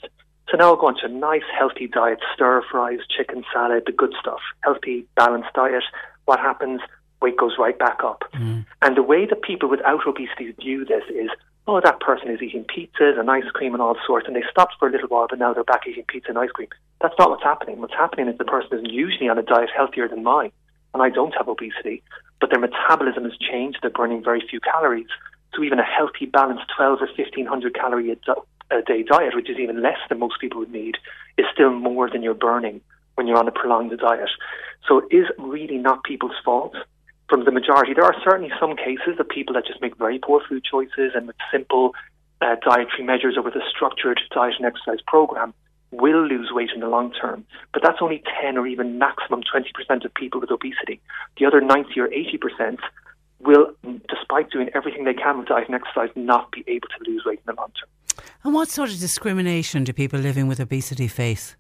So 0.48 0.56
now 0.56 0.70
I'll 0.70 0.76
go 0.76 0.88
on 0.88 0.96
to 0.96 1.06
a 1.06 1.08
nice, 1.08 1.42
healthy 1.56 1.86
diet, 1.86 2.18
stir 2.34 2.62
fries, 2.70 3.00
chicken 3.08 3.44
salad, 3.52 3.84
the 3.86 3.92
good 3.92 4.14
stuff, 4.20 4.40
healthy, 4.62 5.06
balanced 5.16 5.52
diet. 5.54 5.84
What 6.24 6.40
happens? 6.40 6.80
Weight 7.20 7.36
goes 7.36 7.56
right 7.58 7.78
back 7.78 8.00
up. 8.04 8.24
Mm. 8.34 8.66
And 8.82 8.96
the 8.96 9.02
way 9.02 9.26
that 9.26 9.42
people 9.42 9.68
without 9.68 10.06
obesity 10.06 10.52
view 10.60 10.84
this 10.84 11.04
is, 11.08 11.30
oh, 11.66 11.80
that 11.80 12.00
person 12.00 12.28
is 12.28 12.42
eating 12.42 12.64
pizzas 12.64 13.18
and 13.18 13.30
ice 13.30 13.48
cream 13.52 13.72
and 13.72 13.82
all 13.82 13.96
sorts, 14.06 14.26
and 14.26 14.34
they 14.34 14.42
stopped 14.50 14.74
for 14.78 14.88
a 14.88 14.92
little 14.92 15.08
while, 15.08 15.26
but 15.28 15.38
now 15.38 15.52
they're 15.52 15.64
back 15.64 15.86
eating 15.86 16.04
pizza 16.08 16.30
and 16.30 16.38
ice 16.38 16.50
cream. 16.50 16.68
That's 17.00 17.14
not 17.18 17.30
what's 17.30 17.42
happening. 17.42 17.80
What's 17.80 17.94
happening 17.94 18.28
is 18.28 18.38
the 18.38 18.44
person 18.44 18.78
is 18.78 18.84
usually 18.90 19.28
on 19.28 19.38
a 19.38 19.42
diet 19.42 19.70
healthier 19.74 20.08
than 20.08 20.22
mine, 20.22 20.52
and 20.94 21.02
I 21.02 21.10
don't 21.10 21.34
have 21.36 21.48
obesity, 21.48 22.02
but 22.40 22.50
their 22.50 22.60
metabolism 22.60 23.24
has 23.24 23.36
changed. 23.38 23.78
They're 23.82 23.90
burning 23.90 24.22
very 24.24 24.42
few 24.48 24.60
calories. 24.60 25.06
So 25.54 25.62
even 25.62 25.78
a 25.78 25.84
healthy, 25.84 26.26
balanced 26.26 26.64
12 26.76 27.02
or 27.02 27.06
1500 27.06 27.74
calorie 27.74 28.10
a, 28.10 28.16
di- 28.16 28.78
a 28.78 28.82
day 28.82 29.02
diet, 29.02 29.34
which 29.34 29.50
is 29.50 29.58
even 29.58 29.82
less 29.82 29.98
than 30.08 30.18
most 30.18 30.40
people 30.40 30.60
would 30.60 30.72
need, 30.72 30.96
is 31.36 31.46
still 31.52 31.70
more 31.70 32.10
than 32.10 32.22
you're 32.22 32.34
burning 32.34 32.80
when 33.14 33.26
you're 33.26 33.38
on 33.38 33.48
a 33.48 33.52
prolonged 33.52 33.96
diet. 33.98 34.30
So 34.88 34.98
it 34.98 35.14
is 35.14 35.26
really 35.38 35.76
not 35.76 36.04
people's 36.04 36.36
fault 36.44 36.74
from 37.32 37.46
the 37.46 37.50
majority. 37.50 37.94
There 37.94 38.04
are 38.04 38.14
certainly 38.22 38.52
some 38.60 38.76
cases 38.76 39.18
of 39.18 39.26
people 39.26 39.54
that 39.54 39.64
just 39.66 39.80
make 39.80 39.96
very 39.96 40.18
poor 40.18 40.42
food 40.46 40.62
choices 40.70 41.12
and 41.14 41.26
with 41.26 41.36
simple 41.50 41.94
uh, 42.42 42.56
dietary 42.62 43.04
measures 43.04 43.38
or 43.38 43.42
with 43.42 43.54
a 43.54 43.62
structured 43.74 44.20
diet 44.34 44.56
and 44.58 44.66
exercise 44.66 45.00
program 45.06 45.54
will 45.92 46.26
lose 46.26 46.50
weight 46.52 46.68
in 46.74 46.80
the 46.80 46.88
long 46.88 47.10
term. 47.10 47.46
But 47.72 47.82
that's 47.82 48.02
only 48.02 48.22
10 48.42 48.58
or 48.58 48.66
even 48.66 48.98
maximum 48.98 49.40
20% 49.42 50.04
of 50.04 50.12
people 50.12 50.42
with 50.42 50.50
obesity. 50.50 51.00
The 51.38 51.46
other 51.46 51.62
90 51.62 51.98
or 52.00 52.08
80% 52.08 52.76
will, 53.40 53.72
despite 54.10 54.50
doing 54.50 54.68
everything 54.74 55.04
they 55.04 55.14
can 55.14 55.38
with 55.38 55.48
diet 55.48 55.68
and 55.68 55.74
exercise, 55.74 56.10
not 56.14 56.52
be 56.52 56.64
able 56.66 56.88
to 56.88 57.10
lose 57.10 57.22
weight 57.24 57.40
in 57.46 57.54
the 57.54 57.58
long 57.58 57.72
term. 57.80 58.24
And 58.44 58.52
what 58.52 58.68
sort 58.68 58.90
of 58.90 58.98
discrimination 58.98 59.84
do 59.84 59.94
people 59.94 60.20
living 60.20 60.48
with 60.48 60.60
obesity 60.60 61.08
face? 61.08 61.56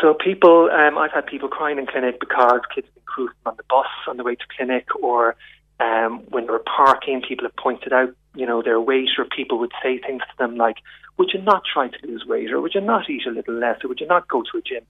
So 0.00 0.14
people, 0.14 0.68
um, 0.72 0.98
I've 0.98 1.12
had 1.12 1.26
people 1.26 1.48
crying 1.48 1.78
in 1.78 1.86
clinic 1.86 2.18
because 2.18 2.60
kids 2.74 2.88
been 3.16 3.28
on 3.46 3.56
the 3.56 3.64
bus 3.68 3.86
on 4.08 4.16
the 4.16 4.24
way 4.24 4.34
to 4.34 4.44
clinic, 4.56 4.86
or 5.00 5.36
um, 5.80 6.20
when 6.28 6.46
they 6.46 6.52
were 6.52 6.64
parking, 6.76 7.22
people 7.26 7.44
have 7.44 7.56
pointed 7.56 7.92
out, 7.92 8.14
you 8.34 8.46
know, 8.46 8.62
their 8.62 8.80
weight, 8.80 9.10
or 9.18 9.24
people 9.24 9.58
would 9.58 9.72
say 9.82 9.98
things 9.98 10.22
to 10.22 10.36
them 10.38 10.56
like, 10.56 10.76
"Would 11.18 11.30
you 11.32 11.42
not 11.42 11.62
try 11.64 11.88
to 11.88 12.06
lose 12.06 12.24
weight, 12.26 12.52
or 12.52 12.60
would 12.60 12.74
you 12.74 12.80
not 12.80 13.10
eat 13.10 13.26
a 13.26 13.30
little 13.30 13.54
less, 13.54 13.82
or 13.82 13.88
would 13.88 14.00
you 14.00 14.06
not 14.06 14.28
go 14.28 14.42
to 14.42 14.58
a 14.58 14.62
gym?" 14.62 14.84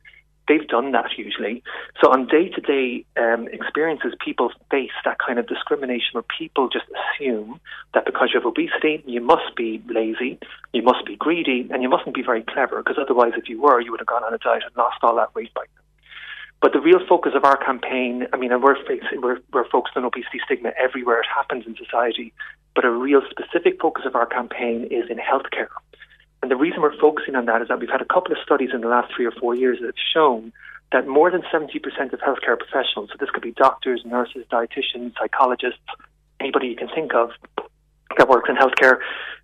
They've 0.49 0.67
done 0.67 0.91
that 0.91 1.17
usually. 1.17 1.63
So 2.01 2.11
on 2.11 2.27
day-to-day 2.27 3.05
um, 3.17 3.47
experiences, 3.49 4.13
people 4.23 4.51
face 4.73 4.91
that 5.05 5.19
kind 5.25 5.39
of 5.39 5.47
discrimination 5.47 6.11
where 6.15 6.25
people 6.37 6.69
just 6.69 6.87
assume 7.01 7.61
that 7.95 8.05
because 8.05 8.31
you 8.35 8.41
have 8.41 8.47
obesity, 8.47 9.05
you 9.07 9.21
must 9.21 9.55
be 9.57 9.81
lazy, 9.89 10.41
you 10.73 10.83
must 10.83 11.07
be 11.07 11.15
greedy, 11.15 11.69
and 11.71 11.81
you 11.83 11.89
mustn't 11.89 12.15
be 12.15 12.23
very 12.23 12.43
clever, 12.43 12.83
because 12.83 12.99
otherwise, 13.01 13.35
if 13.37 13.49
you 13.49 13.61
were, 13.61 13.81
you 13.81 13.93
would 13.93 14.01
have 14.01 14.09
gone 14.09 14.25
on 14.25 14.35
a 14.35 14.39
diet 14.39 14.65
and 14.67 14.77
lost 14.77 14.99
all 15.03 15.15
that 15.15 15.33
weight 15.35 15.55
by 15.55 15.63
now. 15.63 15.82
But 16.63 16.73
the 16.73 16.81
real 16.81 17.05
focus 17.09 17.33
of 17.35 17.45
our 17.45 17.57
campaign, 17.57 18.29
I 18.33 18.37
mean, 18.37 18.53
and 18.53 18.63
we're, 18.63 18.77
facing, 18.87 19.21
we're, 19.21 19.41
we're 19.53 19.69
focused 19.69 19.97
on 19.97 20.05
obesity 20.05 20.39
stigma 20.45 20.71
everywhere 20.81 21.19
it 21.19 21.27
happens 21.27 21.67
in 21.67 21.75
society, 21.77 22.33
but 22.77 22.85
a 22.85 22.91
real 22.91 23.21
specific 23.29 23.83
focus 23.83 24.05
of 24.07 24.15
our 24.15 24.27
campaign 24.27 24.85
is 24.85 25.11
in 25.11 25.19
healthcare. 25.19 25.75
And 26.41 26.53
the 26.53 26.57
reason 26.57 26.81
we're 26.81 26.97
focusing 26.99 27.35
on 27.35 27.47
that 27.47 27.63
is 27.63 27.69
that 27.69 27.81
we've 27.81 27.91
had 27.91 28.01
a 28.01 28.07
couple 28.07 28.31
of 28.31 28.39
studies 28.45 28.71
in 28.73 28.81
the 28.81 28.89
last 28.89 29.13
three 29.15 29.27
or 29.27 29.33
four 29.33 29.57
years 29.57 29.81
that 29.81 29.87
have 29.87 29.95
shown 30.15 30.53
that 30.93 31.09
more 31.09 31.33
than 31.33 31.43
70% 31.53 31.75
of 32.13 32.21
healthcare 32.21 32.57
professionals, 32.57 33.11
so 33.11 33.17
this 33.19 33.31
could 33.31 33.43
be 33.43 33.53
doctors, 33.53 34.03
nurses, 34.05 34.45
dietitians, 34.51 35.15
psychologists, 35.19 35.81
anybody 36.39 36.69
you 36.69 36.77
can 36.77 36.89
think 36.95 37.13
of 37.13 37.31
that 38.19 38.29
works 38.29 38.49
in 38.49 38.57
healthcare, 38.57 38.99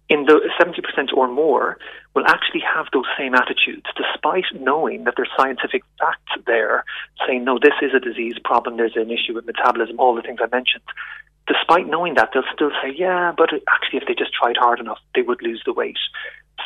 in 0.09 0.25
the 0.25 0.41
70% 0.59 1.13
or 1.15 1.29
more 1.29 1.79
will 2.15 2.27
actually 2.27 2.61
have 2.61 2.87
those 2.93 3.05
same 3.19 3.35
attitudes, 3.35 3.85
despite 3.97 4.45
knowing 4.55 5.05
that 5.05 5.15
there's 5.17 5.29
scientific 5.37 5.83
facts 5.99 6.33
there 6.47 6.85
saying, 7.27 7.45
no, 7.45 7.59
this 7.59 7.75
is 7.83 7.93
a 7.95 8.01
disease 8.01 8.37
problem, 8.43 8.77
there's 8.77 8.97
an 8.97 9.11
issue 9.11 9.35
with 9.35 9.45
metabolism, 9.45 10.01
all 10.01 10.15
the 10.15 10.23
things 10.23 10.41
I 10.43 10.49
mentioned. 10.51 10.85
Despite 11.47 11.89
knowing 11.89 12.15
that, 12.15 12.31
they'll 12.33 12.43
still 12.55 12.71
say, 12.83 12.93
yeah, 12.97 13.33
but 13.37 13.51
actually, 13.69 14.01
if 14.01 14.05
they 14.07 14.15
just 14.15 14.33
tried 14.33 14.57
hard 14.57 14.81
enough, 14.81 14.99
they 15.15 15.23
would 15.23 15.43
lose 15.43 15.63
the 15.65 15.73
weight. 15.73 15.97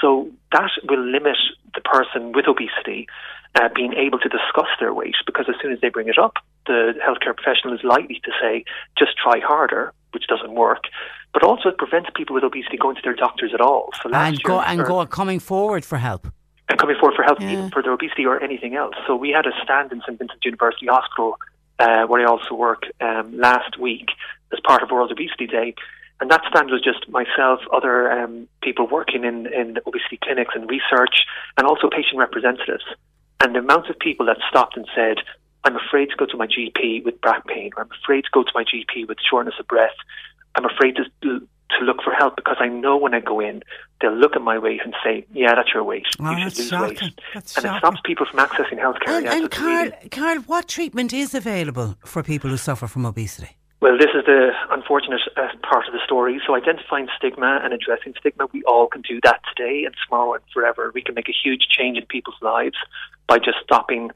So 0.00 0.30
that 0.53 0.70
will 0.88 1.05
limit 1.05 1.36
the 1.74 1.80
person 1.80 2.32
with 2.32 2.46
obesity 2.48 3.07
uh, 3.55 3.68
being 3.74 3.92
able 3.94 4.18
to 4.18 4.28
discuss 4.28 4.68
their 4.80 4.94
weight 4.94 5.14
because 5.26 5.46
as 5.48 5.55
soon 5.62 5.72
as 5.72 5.80
they 5.80 5.88
bring 5.88 6.09
it 6.09 6.18
up, 6.18 6.34
the 6.66 6.94
healthcare 7.05 7.36
professional 7.36 7.74
is 7.74 7.84
likely 7.84 8.20
to 8.24 8.30
say, 8.40 8.64
just 8.98 9.12
try 9.16 9.40
harder, 9.40 9.92
which 10.12 10.26
doesn't 10.26 10.53
work. 10.53 10.84
But 11.33 11.43
also, 11.45 11.70
it 11.70 11.78
prevents 11.78 12.11
people 12.14 12.35
with 12.35 12.45
obesity 12.45 12.76
going 12.76 12.97
to 12.97 13.03
their 13.03 13.14
doctors 13.14 13.53
at 13.55 13.61
all. 13.61 13.91
So 14.03 14.11
And 14.12 14.35
year, 14.35 14.41
go 14.45 14.61
and 14.61 14.85
go 14.85 15.05
coming 15.07 15.41
forward 15.41 15.85
for 15.85 15.99
help. 15.99 16.26
and 16.68 16.78
coming 16.78 16.97
forward 16.99 17.16
for 17.16 17.22
help 17.22 17.39
Yeah. 17.41 17.53
even 17.53 17.70
for 17.70 17.83
their 17.83 17.93
obesity 17.93 18.24
or 18.24 18.43
anything 18.43 18.74
else. 18.76 18.95
So 19.07 19.14
we 19.16 19.30
had 19.30 19.47
a 19.47 19.53
stand 19.62 19.93
in 19.93 20.01
St 20.03 20.18
Vincent's 20.18 20.45
University 20.45 20.87
Hospital 20.87 21.39
uh, 21.78 22.05
where 22.07 22.20
I 22.22 22.24
also 22.24 22.55
work 22.55 22.85
um, 23.01 23.37
last 23.37 23.78
week 23.78 24.09
as 24.53 24.61
part 24.66 24.83
of 24.83 24.91
World 24.91 25.11
Obesity 25.11 25.47
Day. 25.47 25.74
And 26.20 26.30
that 26.30 26.43
stand 26.49 26.70
was 26.70 26.80
just 26.80 27.09
myself, 27.09 27.61
other 27.72 28.11
um, 28.12 28.47
people 28.62 28.87
working 28.87 29.24
in, 29.24 29.47
in 29.53 29.78
obesity 29.87 30.18
clinics 30.22 30.55
and 30.55 30.70
research, 30.70 31.24
and 31.59 31.66
also 31.66 31.91
patient 31.91 32.16
representatives. 32.18 32.85
And 33.43 33.55
the 33.57 33.59
amount 33.59 33.91
of 33.91 33.99
people 33.99 34.24
that 34.26 34.39
stopped 34.49 34.76
and 34.76 34.87
said, 34.95 35.16
I'm 35.64 35.76
afraid 35.76 36.11
to 36.11 36.16
go 36.16 36.26
to 36.26 36.37
my 36.37 36.47
GP 36.47 37.05
with 37.05 37.20
back 37.20 37.47
pain, 37.49 37.70
or 37.76 37.83
I'm 37.83 37.91
afraid 38.03 38.22
to 38.24 38.30
go 38.33 38.45
to 38.45 38.51
my 38.55 38.62
GP 38.64 39.09
with 39.09 39.18
shortness 39.28 39.57
of 39.59 39.66
breath. 39.66 39.97
I'm 40.55 40.64
afraid 40.64 40.96
to, 40.96 41.05
to 41.78 41.84
look 41.84 42.03
for 42.03 42.12
help 42.12 42.36
because 42.36 42.57
I 42.61 42.68
know 42.68 42.96
when 42.96 43.14
I 43.14 43.20
go 43.20 43.40
in, 43.40 43.62
they'll 44.00 44.16
look 44.16 44.36
at 44.36 44.42
my 44.42 44.59
weight 44.59 44.80
and 44.84 44.94
say, 45.05 45.26
yeah, 45.32 45.55
that's 45.55 45.72
your 45.74 45.84
weight. 45.84 46.07
Oh, 46.20 46.30
you 46.30 46.50
should 46.50 46.59
lose 46.59 46.68
shocking. 46.68 46.98
weight. 47.00 47.20
That's 47.34 47.57
and 47.57 47.64
shocking. 47.64 47.76
it 47.76 47.80
stops 47.80 48.00
people 48.05 48.26
from 48.30 48.40
accessing 48.40 48.78
healthcare. 48.78 49.18
And, 49.18 49.26
and 49.26 49.50
Karl, 49.50 49.90
Karl, 50.11 50.38
what 50.42 50.68
treatment 50.68 51.12
is 51.12 51.34
available 51.34 51.96
for 52.05 52.22
people 52.22 52.50
who 52.50 52.57
suffer 52.57 52.86
from 52.86 53.07
obesity? 53.07 53.57
Well, 53.80 53.98
this 53.98 54.11
is 54.14 54.24
the 54.26 54.50
unfortunate 54.70 55.22
uh, 55.36 55.48
part 55.68 55.88
of 55.88 55.92
the 55.92 55.98
story. 56.05 56.40
So, 56.46 56.55
identifying 56.55 57.09
stigma 57.16 57.59
and 57.64 57.72
addressing 57.72 58.14
stigma, 58.16 58.46
we 58.53 58.62
all 58.62 58.86
can 58.86 59.03
do 59.03 59.18
that 59.24 59.40
today 59.57 59.82
and 59.84 59.94
tomorrow 60.07 60.34
and 60.34 60.42
forever. 60.55 60.92
We 60.94 61.03
can 61.03 61.16
make 61.16 61.28
a 61.28 61.32
huge 61.32 61.66
change 61.68 61.98
in 61.98 62.07
people's 62.07 62.36
lives 62.40 62.76
by 63.26 63.38
just 63.38 63.59
stopping, 63.64 64.12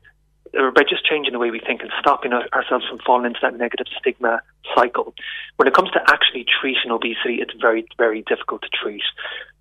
or 0.55 0.70
by 0.70 0.82
just 0.82 1.05
changing 1.05 1.32
the 1.32 1.38
way 1.38 1.51
we 1.51 1.61
think 1.61 1.82
and 1.82 1.90
stopping 2.01 2.32
ourselves 2.32 2.87
from 2.88 2.99
falling 3.04 3.26
into 3.26 3.41
that 3.42 3.57
negative 3.57 3.87
stigma 3.99 4.41
cycle. 4.75 5.14
When 5.57 5.68
it 5.68 5.75
comes 5.75 5.91
to 5.92 6.00
actually 6.07 6.45
treating 6.61 6.91
obesity, 6.91 7.41
it's 7.41 7.54
very, 7.61 7.87
very 7.99 8.22
difficult 8.22 8.62
to 8.62 8.68
treat. 8.68 9.03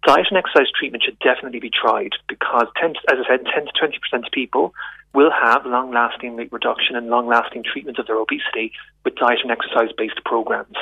Diet 0.06 0.28
and 0.30 0.38
exercise 0.38 0.68
treatment 0.78 1.04
should 1.04 1.18
definitely 1.20 1.60
be 1.60 1.72
tried 1.72 2.12
because, 2.28 2.68
10, 2.80 2.92
as 3.12 3.18
I 3.26 3.28
said, 3.28 3.46
10 3.46 3.66
to 3.66 3.72
20% 3.74 4.26
of 4.26 4.32
people 4.32 4.74
will 5.16 5.32
have 5.32 5.66
long 5.66 5.92
lasting 5.92 6.36
weight 6.36 6.52
reduction 6.52 6.96
and 6.96 7.08
long 7.08 7.28
lasting 7.28 7.64
treatment 7.64 7.98
of 7.98 8.08
their 8.08 8.18
obesity 8.18 8.72
with 9.04 9.16
diet 9.16 9.40
and 9.42 9.52
exercise 9.52 9.90
based 9.98 10.24
programs. 10.26 10.76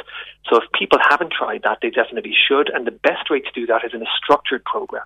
So 0.49 0.57
if 0.57 0.63
people 0.77 0.99
haven't 1.07 1.31
tried 1.31 1.61
that, 1.63 1.79
they 1.81 1.89
definitely 1.89 2.33
should. 2.35 2.69
And 2.69 2.85
the 2.85 2.91
best 2.91 3.29
way 3.29 3.39
to 3.39 3.51
do 3.53 3.65
that 3.67 3.85
is 3.85 3.93
in 3.93 4.01
a 4.01 4.11
structured 4.17 4.65
program. 4.65 5.05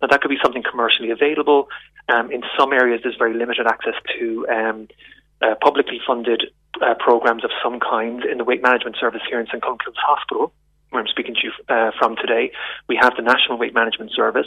Now, 0.00 0.08
that 0.08 0.20
could 0.20 0.30
be 0.30 0.38
something 0.42 0.62
commercially 0.62 1.10
available. 1.10 1.68
Um, 2.08 2.30
in 2.30 2.42
some 2.58 2.72
areas, 2.72 3.00
there's 3.02 3.16
very 3.16 3.34
limited 3.34 3.66
access 3.66 3.94
to 4.18 4.46
um, 4.48 4.88
uh, 5.42 5.54
publicly 5.60 6.00
funded 6.06 6.44
uh, 6.80 6.94
programs 6.98 7.44
of 7.44 7.50
some 7.62 7.80
kind 7.80 8.24
in 8.24 8.38
the 8.38 8.44
weight 8.44 8.62
management 8.62 8.96
service 8.98 9.22
here 9.28 9.40
in 9.40 9.46
St. 9.46 9.62
Columcille's 9.62 9.96
Hospital, 9.96 10.52
where 10.90 11.02
I'm 11.02 11.08
speaking 11.08 11.34
to 11.34 11.40
you 11.42 11.52
uh, 11.68 11.90
from 11.98 12.16
today. 12.16 12.52
We 12.88 12.98
have 13.00 13.14
the 13.16 13.22
National 13.22 13.58
Weight 13.58 13.74
Management 13.74 14.12
Service, 14.14 14.46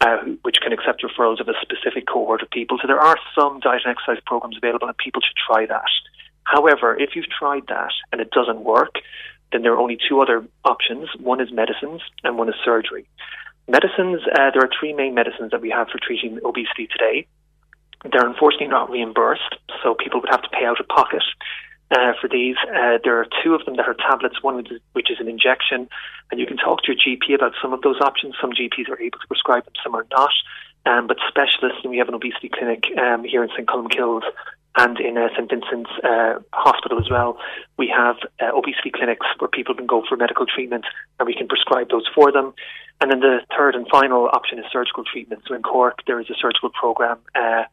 uh, 0.00 0.18
which 0.42 0.56
can 0.62 0.72
accept 0.72 1.02
referrals 1.02 1.40
of 1.40 1.48
a 1.48 1.54
specific 1.60 2.06
cohort 2.06 2.42
of 2.42 2.50
people. 2.50 2.78
So 2.80 2.86
there 2.86 3.00
are 3.00 3.16
some 3.38 3.60
diet 3.60 3.82
and 3.84 3.96
exercise 3.96 4.22
programs 4.26 4.56
available, 4.56 4.88
and 4.88 4.96
people 4.98 5.22
should 5.22 5.36
try 5.36 5.66
that. 5.66 5.90
However, 6.44 6.96
if 6.98 7.16
you've 7.16 7.28
tried 7.28 7.66
that 7.68 7.92
and 8.12 8.20
it 8.20 8.30
doesn't 8.30 8.60
work, 8.60 8.96
then 9.52 9.62
there 9.62 9.72
are 9.72 9.78
only 9.78 9.98
two 10.08 10.20
other 10.20 10.46
options. 10.64 11.08
One 11.18 11.40
is 11.40 11.52
medicines, 11.52 12.02
and 12.24 12.38
one 12.38 12.48
is 12.48 12.54
surgery. 12.64 13.06
Medicines, 13.68 14.20
uh, 14.32 14.50
there 14.52 14.62
are 14.62 14.70
three 14.78 14.92
main 14.92 15.14
medicines 15.14 15.50
that 15.50 15.60
we 15.60 15.70
have 15.70 15.88
for 15.88 15.98
treating 15.98 16.38
obesity 16.44 16.86
today. 16.86 17.26
They're 18.12 18.26
unfortunately 18.26 18.68
not 18.68 18.90
reimbursed, 18.90 19.56
so 19.82 19.94
people 19.94 20.20
would 20.20 20.30
have 20.30 20.42
to 20.42 20.48
pay 20.50 20.64
out 20.64 20.78
of 20.78 20.86
pocket 20.86 21.22
uh, 21.90 22.12
for 22.20 22.28
these. 22.28 22.56
Uh, 22.68 22.98
there 23.02 23.18
are 23.18 23.26
two 23.42 23.54
of 23.54 23.64
them 23.64 23.76
that 23.76 23.86
are 23.86 23.94
tablets, 23.94 24.42
one 24.42 24.56
which 24.92 25.10
is, 25.10 25.20
an 25.20 25.28
injection, 25.28 25.88
and 26.30 26.40
you 26.40 26.46
can 26.46 26.56
talk 26.56 26.82
to 26.82 26.92
your 26.92 26.96
GP 26.96 27.34
about 27.34 27.52
some 27.62 27.72
of 27.72 27.82
those 27.82 28.00
options. 28.00 28.34
Some 28.40 28.52
GPs 28.52 28.88
are 28.88 29.00
able 29.00 29.18
to 29.18 29.26
prescribe 29.26 29.64
them, 29.64 29.74
some 29.82 29.94
are 29.94 30.06
not. 30.10 30.32
Um, 30.84 31.08
but 31.08 31.16
specialists, 31.28 31.80
and 31.82 31.90
we 31.90 31.98
have 31.98 32.08
an 32.08 32.14
obesity 32.14 32.48
clinic 32.48 32.84
um, 32.96 33.24
here 33.24 33.42
in 33.42 33.50
St. 33.50 33.66
Columcille's 33.66 34.22
and 34.76 35.00
in 35.00 35.16
uh, 35.16 35.28
St. 35.34 35.48
Vincent's 35.50 35.90
uh, 36.04 36.38
Hospital 36.52 36.98
as 36.98 37.10
well. 37.10 37.38
We 37.78 37.88
have 37.88 38.16
uh, 38.40 38.56
obesity 38.56 38.90
clinics 38.94 39.26
where 39.38 39.48
people 39.48 39.74
can 39.74 39.86
go 39.86 40.04
for 40.06 40.16
medical 40.16 40.46
treatment 40.46 40.84
and 41.18 41.26
we 41.26 41.34
can 41.34 41.48
prescribe 41.48 41.88
those 41.88 42.06
for 42.14 42.30
them. 42.30 42.52
And 43.00 43.10
then 43.10 43.20
the 43.20 43.40
third 43.56 43.74
and 43.74 43.86
final 43.88 44.28
option 44.32 44.58
is 44.58 44.64
surgical 44.70 45.02
treatment. 45.04 45.42
So 45.48 45.54
in 45.54 45.62
Cork, 45.62 46.00
there 46.06 46.20
is 46.20 46.28
a 46.30 46.34
surgical 46.40 46.70
program 46.70 47.18
uh, 47.34 47.64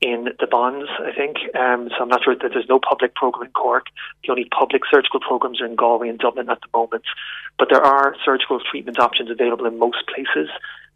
in 0.00 0.28
the 0.38 0.46
Bons, 0.46 0.88
I 1.00 1.12
think. 1.12 1.36
Um, 1.56 1.88
so 1.90 2.02
I'm 2.02 2.08
not 2.08 2.22
sure 2.22 2.34
that 2.34 2.50
there's 2.52 2.68
no 2.68 2.78
public 2.78 3.14
program 3.14 3.46
in 3.46 3.52
Cork. 3.52 3.86
The 4.24 4.30
only 4.30 4.44
public 4.44 4.82
surgical 4.90 5.20
programs 5.20 5.60
are 5.60 5.66
in 5.66 5.74
Galway 5.74 6.08
and 6.08 6.18
Dublin 6.18 6.48
at 6.48 6.60
the 6.60 6.78
moment. 6.78 7.04
But 7.58 7.68
there 7.70 7.82
are 7.82 8.14
surgical 8.24 8.60
treatment 8.60 8.98
options 8.98 9.30
available 9.30 9.66
in 9.66 9.78
most 9.78 9.98
places, 10.06 10.48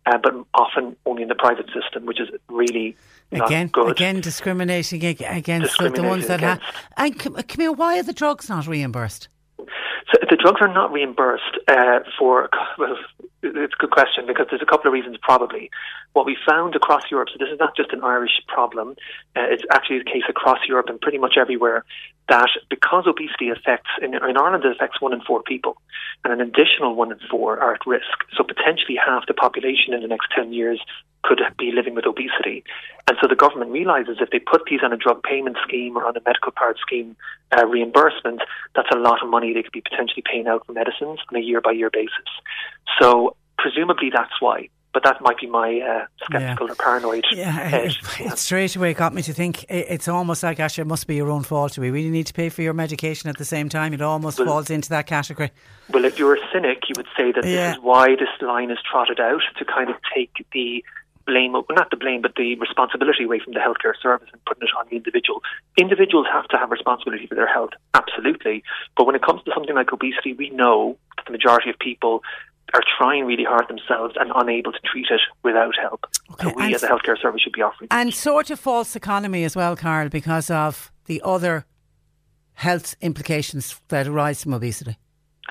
uh, 0.07 0.19
but 0.19 0.35
often 0.55 0.97
only 1.07 1.23
in 1.23 1.29
the 1.29 1.35
private 1.35 1.67
system, 1.67 2.07
which 2.07 2.21
is 2.21 2.29
really 2.49 2.97
again, 3.33 3.69
good. 3.69 3.91
again 3.91 4.21
discriminating 4.21 5.05
against 5.05 5.79
the 5.79 6.03
ones 6.03 6.29
that 6.29 6.41
have. 6.41 6.61
And 6.97 7.19
Camille, 7.49 7.75
why 7.75 7.99
are 7.99 8.03
the 8.05 8.13
drugs 8.13 8.49
not 8.49 8.67
reimbursed? 8.67 9.29
So 9.59 10.19
the 10.29 10.37
drugs 10.37 10.61
are 10.61 10.73
not 10.73 10.93
reimbursed 10.93 11.59
uh, 11.69 12.01
for. 12.19 12.49
Well, 12.79 12.97
it's 13.43 13.75
a 13.75 13.77
good 13.79 13.91
question 13.91 14.25
because 14.27 14.47
there's 14.51 14.63
a 14.63 14.67
couple 14.67 14.87
of 14.87 14.93
reasons. 14.93 15.17
Probably, 15.21 15.71
what 16.13 16.27
we 16.27 16.37
found 16.49 16.77
across 16.77 17.03
Europe. 17.11 17.29
So 17.33 17.37
this 17.39 17.53
is 17.53 17.59
not 17.59 17.77
just 17.77 17.93
an 17.93 18.03
Irish 18.03 18.41
problem. 18.47 18.97
Uh, 19.37 19.47
it's 19.51 19.65
actually 19.71 19.99
the 19.99 20.05
case 20.05 20.23
across 20.29 20.59
Europe 20.67 20.87
and 20.89 21.01
pretty 21.01 21.19
much 21.19 21.35
everywhere. 21.39 21.85
That 22.29 22.49
because 22.71 23.05
obesity 23.07 23.51
affects 23.51 23.91
in, 24.01 24.15
in 24.15 24.37
Ireland, 24.37 24.65
it 24.65 24.73
affects 24.73 25.01
one 25.01 25.13
in 25.13 25.21
four 25.23 25.43
people, 25.43 25.77
and 26.25 26.33
an 26.33 26.41
additional 26.41 26.95
one 26.95 27.11
in 27.11 27.19
four 27.31 27.59
are 27.59 27.75
at 27.75 27.87
risk. 27.87 28.25
So 28.37 28.45
potentially 28.45 28.97
half 28.97 29.27
the 29.27 29.35
population 29.35 29.93
in 29.93 30.03
the 30.03 30.09
next 30.09 30.29
ten 30.35 30.53
years 30.53 30.81
could 31.23 31.41
be 31.59 31.71
living 31.73 31.95
with 31.95 32.07
obesity. 32.07 32.65
And 33.09 33.17
so 33.21 33.29
the 33.29 33.37
government 33.37 33.71
realizes 33.71 34.19
if 34.21 34.31
they 34.31 34.39
put 34.39 34.63
these 34.69 34.81
on 34.83 34.93
a 34.93 34.97
drug 34.97 35.23
payment 35.23 35.57
scheme 35.67 35.97
or 35.97 36.05
on 36.05 36.17
a 36.17 36.21
medical 36.27 36.53
card 36.53 36.77
scheme 36.81 37.17
uh, 37.57 37.67
reimbursement, 37.67 38.43
that's 38.75 38.89
a 38.93 38.99
lot 38.99 39.23
of 39.23 39.29
money 39.29 39.53
they 39.53 39.63
could 39.63 39.73
be 39.73 39.81
potentially 39.81 40.23
paying 40.25 40.47
out 40.47 40.67
for 40.67 40.73
medicines 40.73 41.21
on 41.31 41.37
a 41.37 41.41
year 41.41 41.61
by 41.61 41.73
year 41.73 41.91
basis. 41.91 42.13
So 43.01 43.37
presumably 43.59 44.11
that's 44.15 44.41
why. 44.41 44.69
But 44.93 45.05
that 45.05 45.23
might 45.23 45.39
be 45.39 45.47
my 45.47 45.81
uh, 45.81 46.07
skeptical 46.23 46.67
yeah. 46.67 46.73
or 46.73 46.77
paranoid. 46.77 47.25
Yeah, 47.33 47.77
it, 47.77 47.97
it 48.21 48.39
straight 48.39 48.77
away 48.77 48.93
got 48.93 49.15
me 49.15 49.23
to 49.23 49.33
think 49.33 49.65
it's 49.71 50.07
almost 50.07 50.43
like 50.43 50.61
actually 50.61 50.83
it 50.83 50.87
must 50.87 51.07
be 51.07 51.15
your 51.15 51.31
own 51.31 51.45
fault. 51.45 51.79
We 51.79 51.91
really 51.91 52.11
need 52.11 52.27
to 52.27 52.35
pay 52.35 52.51
for 52.51 52.61
your 52.61 52.75
medication 52.75 53.31
at 53.31 53.39
the 53.39 53.45
same 53.47 53.71
time. 53.71 53.95
It 53.95 54.03
almost 54.03 54.39
well, 54.39 54.49
falls 54.49 54.69
into 54.69 54.91
that 54.91 55.07
category. 55.07 55.51
Well, 55.89 56.05
if 56.05 56.19
you're 56.19 56.35
a 56.35 56.41
cynic, 56.53 56.83
you 56.91 56.95
would 56.99 57.07
say 57.17 57.33
that 57.33 57.43
yeah. 57.43 57.69
this 57.69 57.77
is 57.79 57.83
why 57.83 58.17
this 58.17 58.29
line 58.43 58.71
is 58.71 58.79
trotted 58.89 59.19
out 59.19 59.41
to 59.57 59.65
kind 59.65 59.89
of 59.89 59.97
take 60.15 60.47
the 60.53 60.85
blame, 61.25 61.53
not 61.53 61.91
the 61.91 61.97
blame, 61.97 62.23
but 62.23 62.35
the 62.37 62.57
responsibility 62.57 63.25
away 63.25 63.41
from 63.41 63.53
the 63.53 63.61
healthcare 63.61 63.95
service 64.01 64.29
and 64.33 64.45
putting 64.45 64.63
it 64.65 64.71
on 64.79 64.87
the 64.91 64.97
individual. 64.97 65.43
Individuals 65.79 66.27
have 66.33 66.49
to 66.49 66.57
have 66.57 66.71
responsibility 66.71 67.27
for 67.27 67.35
their 67.35 67.47
health, 67.47 67.71
absolutely. 67.95 68.63
But 68.97 69.07
when 69.07 69.15
it 69.15 69.23
comes 69.23 69.43
to 69.45 69.53
something 69.55 69.75
like 69.75 69.93
obesity, 69.93 70.33
we 70.33 70.51
know 70.51 70.97
that 71.17 71.27
the 71.27 71.33
majority 71.33 71.71
of 71.71 71.79
people 71.79 72.23
are 72.75 72.83
trying 72.97 73.27
really 73.27 73.45
hard 73.45 73.69
themselves 73.69 74.15
and 74.19 74.31
unable 74.35 74.73
to 74.73 74.79
treat 74.85 75.07
it 75.11 75.21
without 75.43 75.75
help. 75.79 76.07
Okay, 76.33 76.49
so 76.49 76.55
we 76.57 76.75
as 76.75 76.83
a 76.83 76.89
healthcare 76.89 77.21
service 77.21 77.43
should 77.43 77.53
be 77.53 77.63
offering. 77.63 77.89
And 77.91 78.15
sort 78.15 78.51
of 78.51 78.59
false 78.59 78.97
economy 78.97 79.45
as 79.45 79.55
well, 79.55 79.77
Karl, 79.77 80.09
because 80.09 80.51
of 80.51 80.91
the 81.07 81.21
other 81.25 81.67
health 82.55 82.95
implications 83.01 83.81
that 83.89 84.07
arise 84.07 84.43
from 84.43 84.55
obesity. 84.55 84.97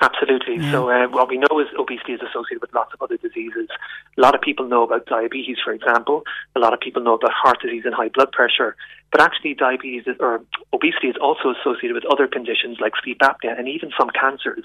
Absolutely. 0.00 0.56
Yeah. 0.56 0.72
So 0.72 0.90
uh, 0.90 1.08
what 1.08 1.28
we 1.28 1.38
know 1.38 1.60
is 1.60 1.68
obesity 1.78 2.12
is 2.14 2.20
associated 2.20 2.62
with 2.62 2.72
lots 2.74 2.92
of 2.94 3.02
other 3.02 3.16
diseases. 3.16 3.68
A 4.16 4.20
lot 4.20 4.34
of 4.34 4.40
people 4.40 4.66
know 4.66 4.82
about 4.82 5.06
diabetes, 5.06 5.58
for 5.62 5.72
example. 5.72 6.24
A 6.56 6.60
lot 6.60 6.72
of 6.72 6.80
people 6.80 7.02
know 7.02 7.14
about 7.14 7.32
heart 7.32 7.60
disease 7.60 7.82
and 7.84 7.94
high 7.94 8.08
blood 8.08 8.32
pressure. 8.32 8.74
But 9.12 9.20
actually, 9.20 9.52
diabetes 9.52 10.04
or 10.20 10.42
obesity 10.72 11.08
is 11.08 11.16
also 11.20 11.52
associated 11.52 11.92
with 11.92 12.06
other 12.10 12.26
conditions 12.26 12.78
like 12.80 12.94
sleep 13.04 13.18
apnea 13.20 13.58
and 13.58 13.68
even 13.68 13.92
some 13.98 14.08
cancers. 14.08 14.64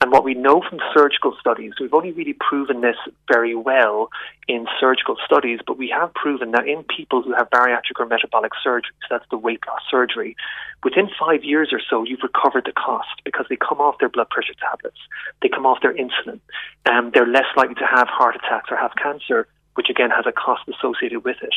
And 0.00 0.12
what 0.12 0.24
we 0.24 0.32
know 0.32 0.62
from 0.62 0.78
surgical 0.94 1.36
studies, 1.40 1.72
we've 1.80 1.92
only 1.92 2.12
really 2.12 2.32
proven 2.32 2.80
this 2.80 2.96
very 3.26 3.54
well 3.56 4.08
in 4.46 4.66
surgical 4.78 5.16
studies, 5.26 5.58
but 5.66 5.76
we 5.76 5.88
have 5.88 6.14
proven 6.14 6.52
that 6.52 6.68
in 6.68 6.84
people 6.84 7.20
who 7.20 7.34
have 7.34 7.50
bariatric 7.50 7.98
or 7.98 8.06
metabolic 8.06 8.52
surgery, 8.62 8.92
so 9.02 9.06
that's 9.10 9.28
the 9.30 9.36
weight 9.36 9.60
loss 9.66 9.82
surgery, 9.90 10.36
within 10.84 11.10
five 11.18 11.42
years 11.42 11.70
or 11.72 11.80
so, 11.90 12.04
you've 12.04 12.22
recovered 12.22 12.64
the 12.64 12.72
cost 12.72 13.08
because 13.24 13.46
they 13.50 13.56
come 13.56 13.80
off 13.80 13.98
their 13.98 14.08
blood 14.08 14.30
pressure 14.30 14.54
tablets, 14.58 14.96
they 15.42 15.48
come 15.48 15.66
off 15.66 15.82
their 15.82 15.94
insulin, 15.94 16.40
and 16.86 17.06
um, 17.06 17.10
they're 17.12 17.26
less 17.26 17.50
likely 17.56 17.74
to 17.74 17.86
have 17.86 18.08
heart 18.08 18.36
attacks 18.36 18.70
or 18.70 18.76
have 18.76 18.92
cancer 19.02 19.46
which 19.74 19.88
again 19.88 20.10
has 20.10 20.26
a 20.26 20.32
cost 20.32 20.62
associated 20.68 21.24
with 21.24 21.36
it. 21.42 21.54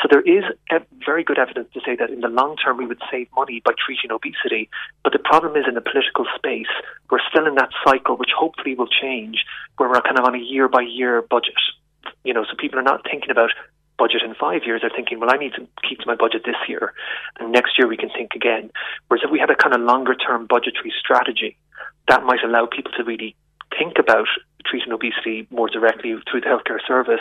So 0.00 0.08
there 0.10 0.22
is 0.22 0.44
very 1.04 1.24
good 1.24 1.38
evidence 1.38 1.68
to 1.74 1.80
say 1.84 1.96
that 1.96 2.10
in 2.10 2.20
the 2.20 2.28
long 2.28 2.56
term 2.56 2.76
we 2.76 2.86
would 2.86 3.02
save 3.10 3.28
money 3.34 3.62
by 3.64 3.72
treating 3.78 4.10
obesity. 4.10 4.68
But 5.02 5.12
the 5.12 5.18
problem 5.18 5.56
is 5.56 5.64
in 5.68 5.74
the 5.74 5.80
political 5.80 6.26
space, 6.36 6.70
we're 7.10 7.24
still 7.30 7.46
in 7.46 7.54
that 7.56 7.70
cycle, 7.84 8.16
which 8.16 8.30
hopefully 8.36 8.74
will 8.74 8.88
change, 8.88 9.44
where 9.76 9.88
we're 9.88 10.00
kind 10.02 10.18
of 10.18 10.24
on 10.24 10.34
a 10.34 10.38
year 10.38 10.68
by 10.68 10.82
year 10.82 11.22
budget. 11.22 11.54
You 12.24 12.34
know, 12.34 12.44
so 12.44 12.56
people 12.58 12.78
are 12.78 12.82
not 12.82 13.02
thinking 13.08 13.30
about 13.30 13.50
budget 13.98 14.22
in 14.22 14.34
five 14.34 14.62
years, 14.64 14.82
they're 14.82 14.90
thinking, 14.94 15.20
well, 15.20 15.32
I 15.32 15.38
need 15.38 15.54
to 15.54 15.66
keep 15.88 16.00
to 16.00 16.06
my 16.06 16.14
budget 16.14 16.42
this 16.44 16.56
year, 16.68 16.92
and 17.40 17.50
next 17.50 17.78
year 17.78 17.88
we 17.88 17.96
can 17.96 18.10
think 18.10 18.32
again. 18.34 18.70
Whereas 19.08 19.24
if 19.24 19.30
we 19.30 19.38
had 19.38 19.50
a 19.50 19.56
kind 19.56 19.74
of 19.74 19.80
longer 19.80 20.14
term 20.14 20.46
budgetary 20.46 20.92
strategy, 20.98 21.56
that 22.08 22.24
might 22.24 22.44
allow 22.44 22.66
people 22.66 22.92
to 22.92 23.04
really 23.04 23.34
think 23.78 23.98
about 23.98 24.28
treating 24.68 24.92
obesity 24.92 25.46
more 25.50 25.68
directly 25.68 26.14
through 26.30 26.40
the 26.40 26.46
healthcare 26.46 26.78
service 26.86 27.20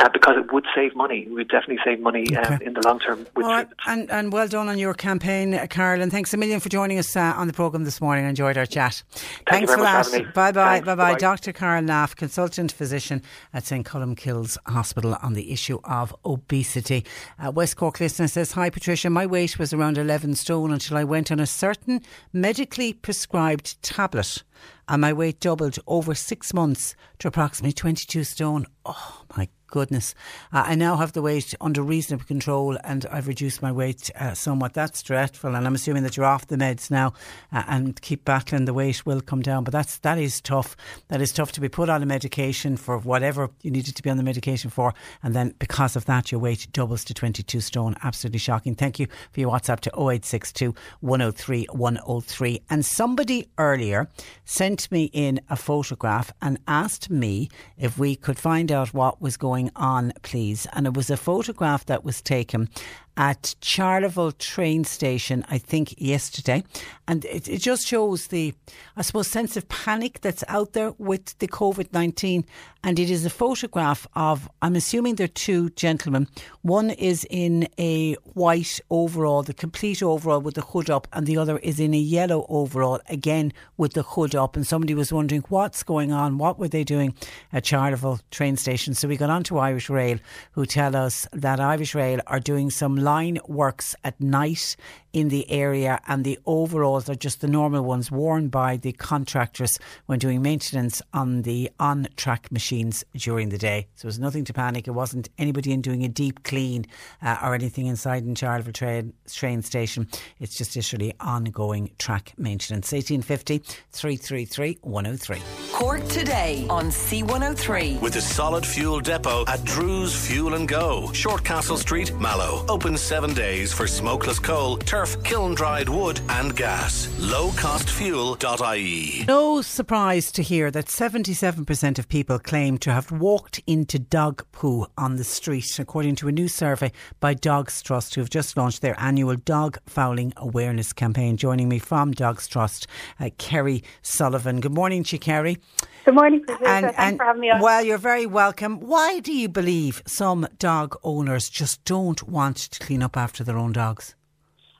uh, 0.00 0.08
because 0.12 0.36
it 0.36 0.52
would 0.52 0.66
save 0.74 0.94
money. 0.96 1.26
We 1.28 1.34
would 1.34 1.48
definitely 1.48 1.78
save 1.84 2.00
money 2.00 2.36
um, 2.36 2.60
in 2.62 2.74
the 2.74 2.82
long 2.84 2.98
term 2.98 3.26
with 3.34 3.46
right. 3.46 3.68
and, 3.86 4.10
and 4.10 4.32
well 4.32 4.48
done 4.48 4.68
on 4.68 4.78
your 4.78 4.94
campaign, 4.94 5.58
Carol. 5.68 6.02
And 6.02 6.10
thanks 6.10 6.32
a 6.34 6.36
million 6.36 6.60
for 6.60 6.68
joining 6.68 6.98
us 6.98 7.16
uh, 7.16 7.34
on 7.36 7.46
the 7.46 7.52
programme 7.52 7.84
this 7.84 8.00
morning. 8.00 8.24
I 8.24 8.28
enjoyed 8.28 8.56
our 8.56 8.66
chat. 8.66 9.02
Thank 9.12 9.68
thanks 9.68 9.74
for 9.74 9.82
that. 9.82 10.34
Bye 10.34 10.52
bye. 10.52 10.80
Bye 10.80 10.94
bye. 10.94 11.14
Dr. 11.14 11.52
Carol 11.52 11.82
Neff, 11.82 12.16
consultant 12.16 12.72
physician 12.72 13.22
at 13.52 13.64
St. 13.64 13.84
Columcille's 13.84 14.58
Hospital 14.66 15.16
on 15.22 15.34
the 15.34 15.52
issue 15.52 15.78
of 15.84 16.14
obesity. 16.24 17.04
Uh, 17.38 17.50
West 17.50 17.76
Cork 17.76 18.00
listener 18.00 18.28
says, 18.28 18.52
Hi 18.52 18.70
Patricia, 18.70 19.10
my 19.10 19.26
weight 19.26 19.58
was 19.58 19.72
around 19.72 19.98
11 19.98 20.34
stone 20.36 20.72
until 20.72 20.96
I 20.96 21.04
went 21.04 21.30
on 21.30 21.40
a 21.40 21.46
certain 21.46 22.02
medically 22.32 22.92
prescribed 22.92 23.80
tablet 23.82 24.42
and 24.88 25.00
my 25.00 25.12
weight 25.12 25.40
doubled 25.40 25.78
over 25.86 26.14
six 26.14 26.52
months 26.52 26.94
to 27.18 27.28
approximately 27.28 27.72
22 27.72 28.24
stone. 28.24 28.66
Oh 28.84 29.24
my 29.36 29.48
goodness. 29.74 30.14
Uh, 30.52 30.62
I 30.68 30.76
now 30.76 30.94
have 30.98 31.14
the 31.14 31.20
weight 31.20 31.52
under 31.60 31.82
reasonable 31.82 32.26
control 32.26 32.78
and 32.84 33.04
I've 33.10 33.26
reduced 33.26 33.60
my 33.60 33.72
weight 33.72 34.08
uh, 34.14 34.32
somewhat. 34.32 34.72
That's 34.72 35.02
dreadful. 35.02 35.56
And 35.56 35.66
I'm 35.66 35.74
assuming 35.74 36.04
that 36.04 36.16
you're 36.16 36.26
off 36.26 36.46
the 36.46 36.56
meds 36.56 36.92
now 36.92 37.12
uh, 37.52 37.64
and 37.66 38.00
keep 38.00 38.24
battling. 38.24 38.66
The 38.66 38.72
weight 38.72 39.04
will 39.04 39.20
come 39.20 39.42
down. 39.42 39.64
But 39.64 39.72
that's, 39.72 39.98
that 39.98 40.16
is 40.16 40.40
tough. 40.40 40.76
That 41.08 41.20
is 41.20 41.32
tough 41.32 41.50
to 41.52 41.60
be 41.60 41.68
put 41.68 41.88
on 41.88 42.04
a 42.04 42.06
medication 42.06 42.76
for 42.76 42.98
whatever 42.98 43.50
you 43.62 43.72
needed 43.72 43.96
to 43.96 44.02
be 44.04 44.10
on 44.10 44.16
the 44.16 44.22
medication 44.22 44.70
for. 44.70 44.94
And 45.24 45.34
then 45.34 45.56
because 45.58 45.96
of 45.96 46.04
that, 46.04 46.30
your 46.30 46.40
weight 46.40 46.68
doubles 46.72 47.04
to 47.06 47.14
22 47.14 47.60
stone. 47.60 47.96
Absolutely 48.04 48.38
shocking. 48.38 48.76
Thank 48.76 49.00
you 49.00 49.08
for 49.32 49.40
your 49.40 49.50
WhatsApp 49.50 49.80
to 49.80 49.90
0862 49.90 50.72
103 51.00 51.66
103. 51.72 52.62
And 52.70 52.86
somebody 52.86 53.48
earlier 53.58 54.08
sent 54.44 54.92
me 54.92 55.10
in 55.12 55.40
a 55.50 55.56
photograph 55.56 56.32
and 56.40 56.60
asked 56.68 57.10
me 57.10 57.48
if 57.76 57.98
we 57.98 58.14
could 58.14 58.38
find 58.38 58.70
out 58.70 58.94
what 58.94 59.20
was 59.20 59.36
going 59.36 59.63
going 59.64 59.72
on, 59.76 60.12
please. 60.22 60.66
And 60.72 60.86
it 60.86 60.94
was 60.94 61.10
a 61.10 61.16
photograph 61.16 61.86
that 61.86 62.04
was 62.04 62.20
taken 62.20 62.68
at 63.16 63.54
Charleville 63.60 64.36
train 64.38 64.84
station, 64.84 65.44
I 65.48 65.58
think, 65.58 65.94
yesterday. 65.98 66.64
And 67.06 67.24
it, 67.26 67.48
it 67.48 67.58
just 67.58 67.86
shows 67.86 68.28
the, 68.28 68.54
I 68.96 69.02
suppose, 69.02 69.28
sense 69.28 69.56
of 69.56 69.68
panic 69.68 70.20
that's 70.20 70.44
out 70.48 70.72
there 70.72 70.92
with 70.98 71.38
the 71.38 71.48
COVID 71.48 71.92
19. 71.92 72.44
And 72.82 72.98
it 72.98 73.08
is 73.08 73.24
a 73.24 73.30
photograph 73.30 74.06
of, 74.14 74.48
I'm 74.60 74.76
assuming 74.76 75.14
they're 75.14 75.26
two 75.26 75.70
gentlemen. 75.70 76.28
One 76.60 76.90
is 76.90 77.26
in 77.30 77.66
a 77.78 78.14
white 78.34 78.78
overall, 78.90 79.42
the 79.42 79.54
complete 79.54 80.02
overall 80.02 80.40
with 80.40 80.54
the 80.54 80.60
hood 80.60 80.90
up, 80.90 81.08
and 81.12 81.26
the 81.26 81.38
other 81.38 81.56
is 81.58 81.80
in 81.80 81.94
a 81.94 81.98
yellow 81.98 82.44
overall, 82.50 83.00
again 83.08 83.54
with 83.78 83.94
the 83.94 84.02
hood 84.02 84.34
up. 84.34 84.54
And 84.54 84.66
somebody 84.66 84.94
was 84.94 85.12
wondering 85.12 85.44
what's 85.48 85.82
going 85.82 86.12
on, 86.12 86.36
what 86.36 86.58
were 86.58 86.68
they 86.68 86.84
doing 86.84 87.14
at 87.54 87.64
Charleville 87.64 88.20
train 88.30 88.58
station. 88.58 88.92
So 88.92 89.08
we 89.08 89.16
got 89.16 89.30
on 89.30 89.44
to 89.44 89.58
Irish 89.58 89.88
Rail, 89.88 90.18
who 90.52 90.66
tell 90.66 90.94
us 90.94 91.26
that 91.32 91.60
Irish 91.60 91.94
Rail 91.94 92.20
are 92.26 92.40
doing 92.40 92.68
some 92.70 92.96
line 93.04 93.38
works 93.46 93.94
at 94.02 94.20
night 94.20 94.76
in 95.14 95.28
the 95.28 95.48
area, 95.50 96.00
and 96.08 96.24
the 96.24 96.38
overalls 96.44 97.08
are 97.08 97.14
just 97.14 97.40
the 97.40 97.46
normal 97.46 97.82
ones 97.82 98.10
worn 98.10 98.48
by 98.48 98.76
the 98.76 98.92
contractors 98.92 99.78
when 100.06 100.18
doing 100.18 100.42
maintenance 100.42 101.00
on 101.14 101.42
the 101.42 101.70
on 101.78 102.08
track 102.16 102.50
machines 102.50 103.04
during 103.14 103.48
the 103.48 103.56
day. 103.56 103.86
So 103.94 104.08
there's 104.08 104.18
nothing 104.18 104.44
to 104.46 104.52
panic. 104.52 104.88
It 104.88 104.90
wasn't 104.90 105.28
anybody 105.38 105.72
in 105.72 105.80
doing 105.80 106.04
a 106.04 106.08
deep 106.08 106.42
clean 106.42 106.84
uh, 107.22 107.38
or 107.42 107.54
anything 107.54 107.86
inside 107.86 108.24
in 108.24 108.34
Charleville 108.34 108.74
train, 108.74 109.12
train 109.32 109.62
station. 109.62 110.08
It's 110.40 110.58
just 110.58 110.74
literally 110.74 111.14
ongoing 111.20 111.92
track 111.98 112.32
maintenance. 112.36 112.90
1850 112.90 113.58
333 113.92 114.78
103. 114.82 115.42
Cork 115.72 116.06
today 116.08 116.66
on 116.68 116.86
C103. 116.86 118.00
With 118.00 118.16
a 118.16 118.20
solid 118.20 118.66
fuel 118.66 118.98
depot 118.98 119.44
at 119.46 119.64
Drew's 119.64 120.14
Fuel 120.26 120.54
and 120.54 120.66
Go, 120.66 121.08
Shortcastle 121.12 121.78
Street, 121.78 122.12
Mallow. 122.18 122.66
Open 122.68 122.96
seven 122.96 123.32
days 123.32 123.72
for 123.72 123.86
smokeless 123.86 124.40
coal, 124.40 124.76
turf, 125.04 125.22
kiln 125.24 125.54
dried 125.54 125.88
wood, 125.88 126.20
and 126.28 126.54
gas. 126.56 127.06
Lowcostfuel.ie. 127.18 129.24
No 129.26 129.62
surprise 129.62 130.32
to 130.32 130.42
hear 130.42 130.70
that 130.70 130.86
77% 130.86 131.98
of 131.98 132.08
people 132.08 132.38
claim 132.38 132.78
to 132.78 132.92
have 132.92 133.10
walked 133.10 133.60
into 133.66 133.98
dog 133.98 134.44
poo 134.52 134.86
on 134.96 135.16
the 135.16 135.24
street, 135.24 135.78
according 135.78 136.16
to 136.16 136.28
a 136.28 136.32
new 136.32 136.48
survey 136.48 136.92
by 137.20 137.34
Dogs 137.34 137.82
Trust, 137.82 138.14
who 138.14 138.20
have 138.20 138.30
just 138.30 138.56
launched 138.56 138.82
their 138.82 138.98
annual 138.98 139.36
dog 139.36 139.78
fouling 139.86 140.32
awareness 140.36 140.92
campaign. 140.92 141.36
Joining 141.36 141.68
me 141.68 141.78
from 141.78 142.12
Dogs 142.12 142.48
Trust, 142.48 142.86
uh, 143.20 143.30
Kerry 143.38 143.82
Sullivan. 144.02 144.60
Good 144.60 144.74
morning 144.74 145.04
to 145.04 145.18
Kerry. 145.18 145.58
Good 146.04 146.14
morning, 146.14 146.44
Patricia. 146.44 146.64
Thanks 146.64 146.94
and, 146.98 147.18
for 147.18 147.24
having 147.24 147.40
me 147.40 147.50
on. 147.50 147.60
Well, 147.60 147.84
you're 147.84 147.98
very 147.98 148.26
welcome. 148.26 148.80
Why 148.80 149.20
do 149.20 149.32
you 149.32 149.48
believe 149.48 150.02
some 150.06 150.46
dog 150.58 150.96
owners 151.02 151.48
just 151.48 151.84
don't 151.84 152.28
want 152.28 152.56
to 152.56 152.84
clean 152.84 153.02
up 153.02 153.16
after 153.16 153.42
their 153.42 153.58
own 153.58 153.72
dogs? 153.72 154.14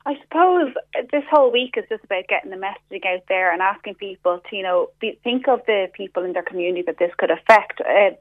I 0.07 0.13
suppose 0.21 0.71
this 1.11 1.23
whole 1.31 1.51
week 1.51 1.75
is 1.77 1.85
just 1.89 2.03
about 2.03 2.27
getting 2.27 2.51
the 2.51 2.57
messaging 2.57 3.03
out 3.07 3.23
there 3.27 3.51
and 3.51 3.59
asking 3.59 3.95
people 3.95 4.39
to, 4.49 4.55
you 4.55 4.61
know, 4.61 4.89
be, 4.99 5.17
think 5.23 5.47
of 5.47 5.61
the 5.65 5.87
people 5.93 6.23
in 6.23 6.33
their 6.33 6.43
community 6.43 6.83
that 6.83 6.99
this 6.99 7.11
could 7.17 7.31
affect. 7.31 7.81
Uh, 7.81 8.11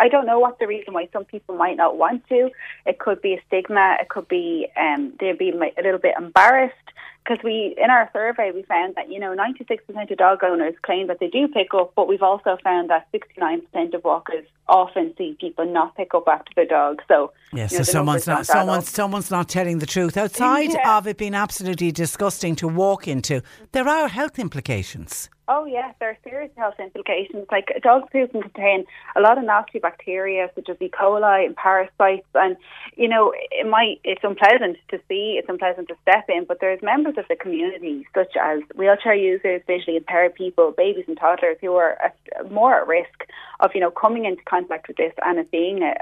I 0.00 0.08
don't 0.08 0.24
know 0.24 0.38
what 0.38 0.58
the 0.58 0.66
reason 0.66 0.94
why 0.94 1.08
some 1.12 1.26
people 1.26 1.54
might 1.54 1.76
not 1.76 1.98
want 1.98 2.26
to. 2.28 2.50
It 2.86 2.98
could 2.98 3.20
be 3.20 3.34
a 3.34 3.42
stigma. 3.46 3.98
It 4.00 4.08
could 4.08 4.26
be 4.26 4.68
um, 4.80 5.12
they'd 5.20 5.36
be 5.36 5.50
a 5.50 5.82
little 5.82 5.98
bit 5.98 6.14
embarrassed 6.16 6.74
because 7.24 7.42
we 7.42 7.74
in 7.82 7.90
our 7.90 8.10
survey 8.12 8.50
we 8.54 8.62
found 8.62 8.94
that 8.96 9.10
you 9.10 9.18
know 9.18 9.34
96% 9.34 10.10
of 10.10 10.18
dog 10.18 10.44
owners 10.44 10.74
claim 10.82 11.06
that 11.06 11.20
they 11.20 11.28
do 11.28 11.48
pick 11.48 11.72
up, 11.74 11.92
but 11.96 12.06
we've 12.08 12.22
also 12.22 12.58
found 12.62 12.90
that 12.90 13.08
69% 13.12 13.94
of 13.94 14.04
walkers 14.04 14.44
often 14.68 15.14
see 15.16 15.36
people 15.40 15.64
not 15.66 15.96
pick 15.96 16.14
up 16.14 16.24
after 16.28 16.50
their 16.56 16.66
dog. 16.66 17.02
So 17.08 17.32
yes, 17.52 17.72
you 17.72 17.78
know, 17.78 17.84
so 17.84 17.92
someone's 17.92 18.26
not 18.26 18.46
someone's 18.46 18.90
someone's 18.90 19.30
not 19.30 19.48
telling 19.48 19.78
the 19.78 19.86
truth. 19.86 20.16
Outside 20.16 20.70
yeah. 20.72 20.98
of 20.98 21.06
it 21.06 21.16
being 21.16 21.34
absolutely 21.34 21.92
disgusting 21.92 22.56
to 22.56 22.68
walk 22.68 23.08
into, 23.08 23.42
there 23.72 23.88
are 23.88 24.08
health 24.08 24.38
implications. 24.38 25.30
Oh 25.46 25.66
yes, 25.66 25.94
there 26.00 26.08
are 26.08 26.16
serious 26.24 26.50
health 26.56 26.76
implications. 26.78 27.46
Like 27.52 27.68
dog 27.82 28.10
poo 28.10 28.26
can 28.28 28.40
contain 28.40 28.84
a 29.14 29.20
lot 29.20 29.36
of 29.36 29.44
nasty 29.44 29.78
bacteria 29.78 30.50
such 30.54 30.70
as 30.70 30.76
E. 30.80 30.88
coli 30.88 31.44
and 31.44 31.54
parasites, 31.54 32.26
and 32.34 32.56
you 32.96 33.08
know 33.08 33.32
it 33.50 33.68
might 33.68 34.00
it's 34.04 34.24
unpleasant 34.24 34.78
to 34.88 34.98
see, 35.06 35.36
it's 35.38 35.48
unpleasant 35.48 35.88
to 35.88 35.96
step 36.00 36.24
in. 36.30 36.44
But 36.44 36.60
there's 36.60 36.80
members 36.82 37.18
of 37.18 37.26
the 37.28 37.36
community 37.36 38.06
such 38.14 38.32
as 38.40 38.60
wheelchair 38.74 39.14
users, 39.14 39.60
visually 39.66 39.98
impaired 39.98 40.34
people, 40.34 40.72
babies 40.74 41.04
and 41.08 41.18
toddlers 41.18 41.58
who 41.60 41.74
are 41.74 41.98
at, 42.02 42.16
more 42.50 42.80
at 42.80 42.86
risk 42.86 43.26
of 43.60 43.72
you 43.74 43.80
know 43.82 43.90
coming 43.90 44.24
into 44.24 44.42
contact 44.44 44.88
with 44.88 44.96
this 44.96 45.12
and 45.26 45.38
it 45.38 45.50
being 45.50 45.82
a, 45.82 45.94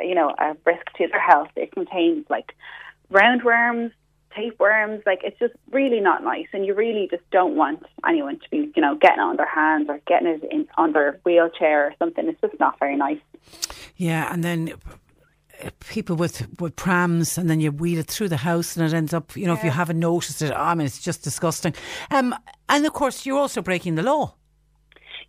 a 0.00 0.04
you 0.04 0.16
know 0.16 0.34
a 0.38 0.56
risk 0.66 0.86
to 0.96 1.06
their 1.06 1.20
health. 1.20 1.50
It 1.54 1.70
contains 1.70 2.26
like 2.28 2.56
roundworms, 3.12 3.92
tapeworms. 4.34 5.02
Like 5.06 5.20
it's 5.22 5.38
just 5.38 5.54
really 5.70 6.00
not 6.00 6.22
nice, 6.22 6.46
and 6.52 6.64
you 6.64 6.74
really 6.74 7.08
just 7.10 7.28
don't 7.30 7.56
want 7.56 7.84
anyone 8.06 8.38
to 8.38 8.50
be, 8.50 8.72
you 8.74 8.82
know, 8.82 8.96
getting 8.96 9.20
on 9.20 9.36
their 9.36 9.48
hands 9.48 9.86
or 9.88 10.00
getting 10.06 10.28
it 10.28 10.44
in 10.50 10.66
on 10.76 10.92
their 10.92 11.20
wheelchair 11.24 11.86
or 11.86 11.94
something. 11.98 12.28
It's 12.28 12.40
just 12.40 12.58
not 12.60 12.78
very 12.78 12.96
nice. 12.96 13.20
Yeah, 13.96 14.32
and 14.32 14.42
then 14.44 14.74
people 15.88 16.16
with 16.16 16.46
with 16.60 16.76
prams 16.76 17.36
and 17.36 17.50
then 17.50 17.60
you 17.60 17.70
wheel 17.70 17.98
it 17.98 18.06
through 18.06 18.28
the 18.28 18.36
house 18.36 18.76
and 18.76 18.86
it 18.86 18.94
ends 18.94 19.12
up 19.12 19.36
you 19.36 19.46
know 19.46 19.52
yeah. 19.52 19.58
if 19.58 19.64
you 19.64 19.70
haven't 19.70 19.98
noticed 19.98 20.40
it 20.40 20.52
I 20.52 20.74
mean 20.74 20.86
it's 20.86 21.02
just 21.02 21.22
disgusting 21.22 21.74
um, 22.10 22.34
and 22.68 22.86
of 22.86 22.92
course 22.94 23.26
you're 23.26 23.38
also 23.38 23.60
breaking 23.60 23.96
the 23.96 24.02
law 24.02 24.36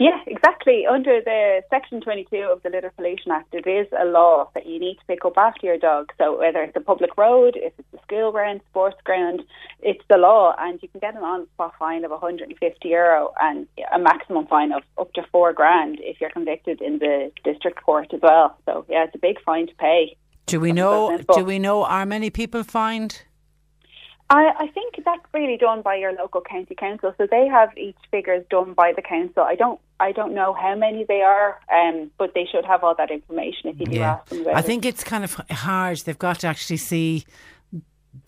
yeah, 0.02 0.20
exactly. 0.26 0.88
Under 0.88 1.22
the 1.22 1.62
Section 1.70 2.02
22 2.02 2.38
of 2.38 2.64
the 2.64 2.70
Litter 2.70 2.92
Pollution 2.96 3.32
Act, 3.32 3.54
it 3.54 3.68
is 3.68 3.88
a 4.00 4.06
law 4.06 4.50
that 4.56 4.66
you 4.66 4.80
need 4.80 4.96
to 4.96 5.06
pick 5.06 5.24
up 5.26 5.38
after 5.38 5.68
your 5.68 5.78
dog. 5.78 6.12
So 6.18 6.40
whether 6.40 6.64
it's 6.64 6.76
a 6.76 6.80
public 6.80 7.16
road, 7.18 7.56
if 7.56 7.72
it's 7.78 7.94
a 7.94 8.02
school 8.04 8.32
ground, 8.32 8.62
sports 8.70 8.98
ground, 9.04 9.44
it's 9.82 10.04
the 10.10 10.18
law, 10.18 10.56
and 10.58 10.82
you 10.82 10.90
can 10.90 11.02
get 11.02 11.16
an 11.16 11.22
on-spot 11.22 11.74
fine 11.78 12.04
of 12.04 12.10
150 12.10 12.88
euro 12.90 13.32
and 13.40 13.68
a 13.94 14.00
maximum 14.00 14.48
fine 14.48 14.72
of 14.72 14.82
up 15.00 15.14
to 15.14 15.22
four 15.32 15.54
grand 15.54 16.00
if 16.02 16.20
you're 16.20 16.32
convicted 16.32 16.82
in 16.82 16.98
the 16.98 17.32
district 17.44 17.84
court 17.84 18.12
as 18.12 18.22
well. 18.24 18.58
So 18.66 18.86
yeah, 18.90 19.04
it's 19.04 19.14
a 19.14 19.20
big 19.20 19.40
fine 19.44 19.68
to 19.68 19.76
pay. 19.76 20.18
Do 20.48 20.60
we 20.60 20.72
know? 20.72 21.18
Do 21.36 21.46
we 21.46 21.60
know? 21.60 21.84
Are 21.84 22.08
many 22.08 22.32
people 22.32 22.64
fined? 22.64 23.22
I, 24.32 24.54
I 24.60 24.68
think 24.68 24.96
that's 25.04 25.26
really 25.34 25.58
done 25.58 25.82
by 25.82 25.96
your 25.96 26.14
local 26.14 26.40
county 26.40 26.74
council. 26.74 27.14
So 27.18 27.28
they 27.30 27.48
have 27.48 27.78
each 27.78 27.98
figures 28.10 28.46
done 28.50 28.74
by 28.74 28.94
the 28.96 29.02
council. 29.02 29.44
I 29.44 29.56
don't 29.56 29.80
I 30.00 30.14
don't 30.14 30.34
know 30.34 30.54
how 30.54 30.74
many 30.74 31.04
they 31.04 31.22
are, 31.22 31.60
um, 31.72 32.10
but 32.18 32.34
they 32.34 32.48
should 32.50 32.66
have 32.66 32.82
all 32.82 32.96
that 32.96 33.12
information 33.12 33.70
if 33.70 33.80
you 33.80 33.86
do 33.88 33.98
yeah. 33.98 34.14
ask 34.14 34.30
them 34.30 34.42
about 34.42 34.56
I 34.56 34.62
think 34.62 34.86
it's 34.86 35.04
kind 35.04 35.26
of 35.26 35.34
hard. 35.52 35.98
They've 36.00 36.18
got 36.18 36.40
to 36.40 36.48
actually 36.48 36.78
see 36.78 37.26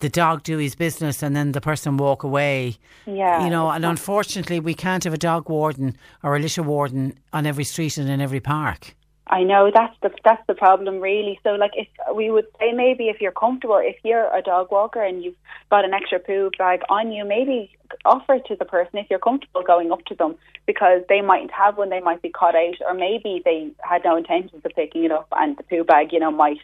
the 0.00 0.10
dog 0.10 0.42
do 0.42 0.58
his 0.58 0.74
business 0.74 1.22
and 1.22 1.34
then 1.34 1.52
the 1.52 1.60
person 1.60 1.96
walk 1.96 2.22
away. 2.22 2.76
Yeah. 3.06 3.42
You 3.42 3.48
know, 3.48 3.70
and 3.70 3.86
unfortunately 3.86 4.60
we 4.60 4.74
can't 4.74 5.04
have 5.04 5.14
a 5.14 5.18
dog 5.18 5.48
warden 5.48 5.96
or 6.22 6.36
a 6.36 6.38
litter 6.38 6.62
warden 6.62 7.18
on 7.32 7.46
every 7.46 7.64
street 7.64 7.96
and 7.96 8.10
in 8.10 8.20
every 8.20 8.40
park. 8.40 8.94
I 9.26 9.42
know 9.42 9.70
that's 9.72 9.96
the 10.02 10.10
that's 10.22 10.46
the 10.46 10.54
problem 10.54 11.00
really. 11.00 11.40
So 11.42 11.50
like 11.52 11.72
if 11.74 11.88
we 12.14 12.30
would 12.30 12.46
say 12.60 12.72
maybe 12.72 13.08
if 13.08 13.20
you're 13.20 13.32
comfortable, 13.32 13.80
if 13.82 13.96
you're 14.04 14.34
a 14.34 14.42
dog 14.42 14.70
walker 14.70 15.02
and 15.02 15.24
you've 15.24 15.36
got 15.70 15.84
an 15.84 15.94
extra 15.94 16.18
poo 16.18 16.50
bag 16.58 16.80
on 16.90 17.10
you, 17.10 17.24
maybe 17.24 17.70
offer 18.04 18.34
it 18.34 18.44
to 18.46 18.56
the 18.56 18.66
person 18.66 18.98
if 18.98 19.06
you're 19.08 19.18
comfortable 19.18 19.62
going 19.62 19.90
up 19.92 20.04
to 20.06 20.14
them 20.14 20.34
because 20.66 21.02
they 21.08 21.22
mightn't 21.22 21.52
have 21.52 21.78
one, 21.78 21.88
they 21.88 22.00
might 22.00 22.20
be 22.20 22.28
caught 22.28 22.54
out, 22.54 22.74
or 22.86 22.92
maybe 22.94 23.40
they 23.44 23.70
had 23.80 24.02
no 24.04 24.16
intentions 24.16 24.62
of 24.64 24.72
picking 24.76 25.04
it 25.04 25.12
up 25.12 25.28
and 25.32 25.56
the 25.56 25.62
poo 25.62 25.84
bag, 25.84 26.12
you 26.12 26.20
know, 26.20 26.30
might 26.30 26.58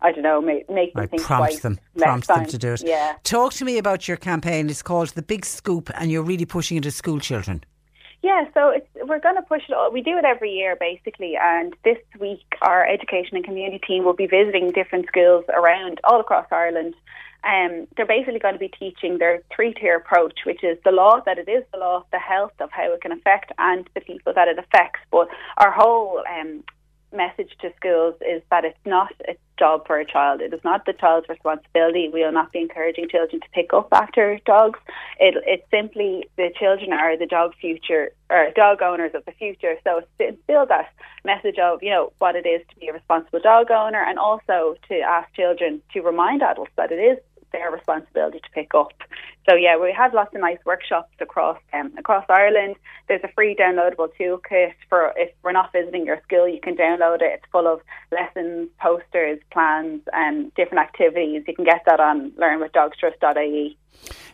I 0.00 0.12
don't 0.12 0.22
know, 0.22 0.42
make, 0.42 0.68
make 0.68 0.92
them 0.92 1.08
think 1.08 1.22
prompt 1.22 1.50
twice 1.52 1.60
them, 1.60 1.78
prompt 1.96 2.28
time. 2.28 2.40
them 2.40 2.46
to 2.50 2.58
do 2.58 2.74
it. 2.74 2.82
Yeah. 2.84 3.14
Talk 3.24 3.54
to 3.54 3.64
me 3.64 3.78
about 3.78 4.06
your 4.06 4.18
campaign. 4.18 4.68
It's 4.68 4.82
called 4.82 5.08
the 5.08 5.22
Big 5.22 5.46
Scoop, 5.46 5.90
and 5.94 6.10
you're 6.10 6.22
really 6.22 6.44
pushing 6.44 6.76
it 6.76 6.82
to 6.82 6.90
school 6.90 7.18
children. 7.18 7.64
Yeah, 8.26 8.42
so 8.54 8.74
we're 9.06 9.20
going 9.20 9.36
to 9.36 9.42
push 9.42 9.62
it. 9.68 9.72
All. 9.72 9.92
We 9.92 10.02
do 10.02 10.18
it 10.18 10.24
every 10.24 10.50
year, 10.50 10.74
basically. 10.74 11.34
And 11.40 11.76
this 11.84 11.98
week, 12.18 12.44
our 12.60 12.84
education 12.84 13.36
and 13.36 13.44
community 13.44 13.78
team 13.86 14.04
will 14.04 14.14
be 14.14 14.26
visiting 14.26 14.72
different 14.72 15.06
schools 15.06 15.44
around 15.48 16.00
all 16.02 16.18
across 16.18 16.46
Ireland. 16.50 16.94
Um, 17.44 17.86
they're 17.96 18.04
basically 18.04 18.40
going 18.40 18.54
to 18.54 18.58
be 18.58 18.72
teaching 18.82 19.18
their 19.18 19.42
three-tier 19.54 19.94
approach, 19.98 20.40
which 20.44 20.64
is 20.64 20.76
the 20.84 20.90
law 20.90 21.20
that 21.24 21.38
it 21.38 21.48
is 21.48 21.62
the 21.72 21.78
law, 21.78 22.04
the 22.10 22.18
health 22.18 22.54
of 22.58 22.72
how 22.72 22.92
it 22.94 23.00
can 23.00 23.12
affect, 23.12 23.52
and 23.58 23.88
the 23.94 24.00
people 24.00 24.32
that 24.34 24.48
it 24.48 24.58
affects. 24.58 24.98
But 25.12 25.28
our 25.58 25.70
whole 25.70 26.24
um, 26.28 26.64
message 27.12 27.50
to 27.60 27.72
schools 27.76 28.14
is 28.20 28.42
that 28.50 28.64
it's 28.64 28.78
not 28.84 29.12
a 29.28 29.36
job 29.58 29.86
for 29.86 29.98
a 29.98 30.04
child. 30.04 30.40
It 30.40 30.52
is 30.52 30.60
not 30.64 30.84
the 30.84 30.92
child's 30.92 31.28
responsibility. 31.28 32.10
We 32.12 32.22
will 32.22 32.32
not 32.32 32.52
be 32.52 32.60
encouraging 32.60 33.08
children 33.08 33.40
to 33.40 33.48
pick 33.52 33.72
up 33.72 33.88
after 33.92 34.38
dogs. 34.44 34.78
It, 35.18 35.34
it's 35.46 35.68
simply 35.70 36.28
the 36.36 36.50
children 36.58 36.92
are 36.92 37.16
the 37.16 37.26
dog 37.26 37.54
future 37.60 38.10
or 38.28 38.50
dog 38.54 38.82
owners 38.82 39.12
of 39.14 39.24
the 39.24 39.32
future. 39.32 39.76
So 39.84 40.02
it's 40.18 40.42
still 40.44 40.66
that 40.66 40.92
message 41.24 41.58
of 41.58 41.82
you 41.82 41.90
know 41.90 42.12
what 42.18 42.36
it 42.36 42.46
is 42.46 42.62
to 42.70 42.76
be 42.76 42.88
a 42.88 42.92
responsible 42.92 43.40
dog 43.40 43.70
owner, 43.70 44.02
and 44.02 44.18
also 44.18 44.76
to 44.88 45.00
ask 45.00 45.32
children 45.34 45.82
to 45.92 46.00
remind 46.00 46.42
adults 46.42 46.72
that 46.76 46.92
it 46.92 46.96
is 46.96 47.18
their 47.52 47.70
responsibility 47.70 48.40
to 48.40 48.50
pick 48.52 48.74
up. 48.74 48.92
So 49.48 49.54
yeah, 49.54 49.78
we 49.78 49.92
have 49.92 50.14
lots 50.14 50.34
of 50.34 50.40
nice 50.40 50.58
workshops 50.64 51.12
across 51.20 51.58
um, 51.72 51.92
across 51.98 52.24
Ireland. 52.28 52.76
There's 53.08 53.22
a 53.24 53.32
free 53.34 53.54
downloadable 53.54 54.08
toolkit 54.18 54.74
for 54.88 55.12
if 55.16 55.30
we're 55.42 55.52
not 55.52 55.72
visiting 55.72 56.06
your 56.06 56.20
school, 56.22 56.48
you 56.48 56.60
can 56.60 56.76
download 56.76 57.16
it. 57.16 57.40
It's 57.40 57.44
full 57.52 57.66
of 57.66 57.80
lessons, 58.10 58.68
posters, 58.80 59.38
plans, 59.52 60.02
and 60.12 60.52
different 60.54 60.82
activities. 60.82 61.44
You 61.46 61.54
can 61.54 61.64
get 61.64 61.82
that 61.86 62.00
on 62.00 62.32
learnwithdogstrust.ie. 62.32 63.78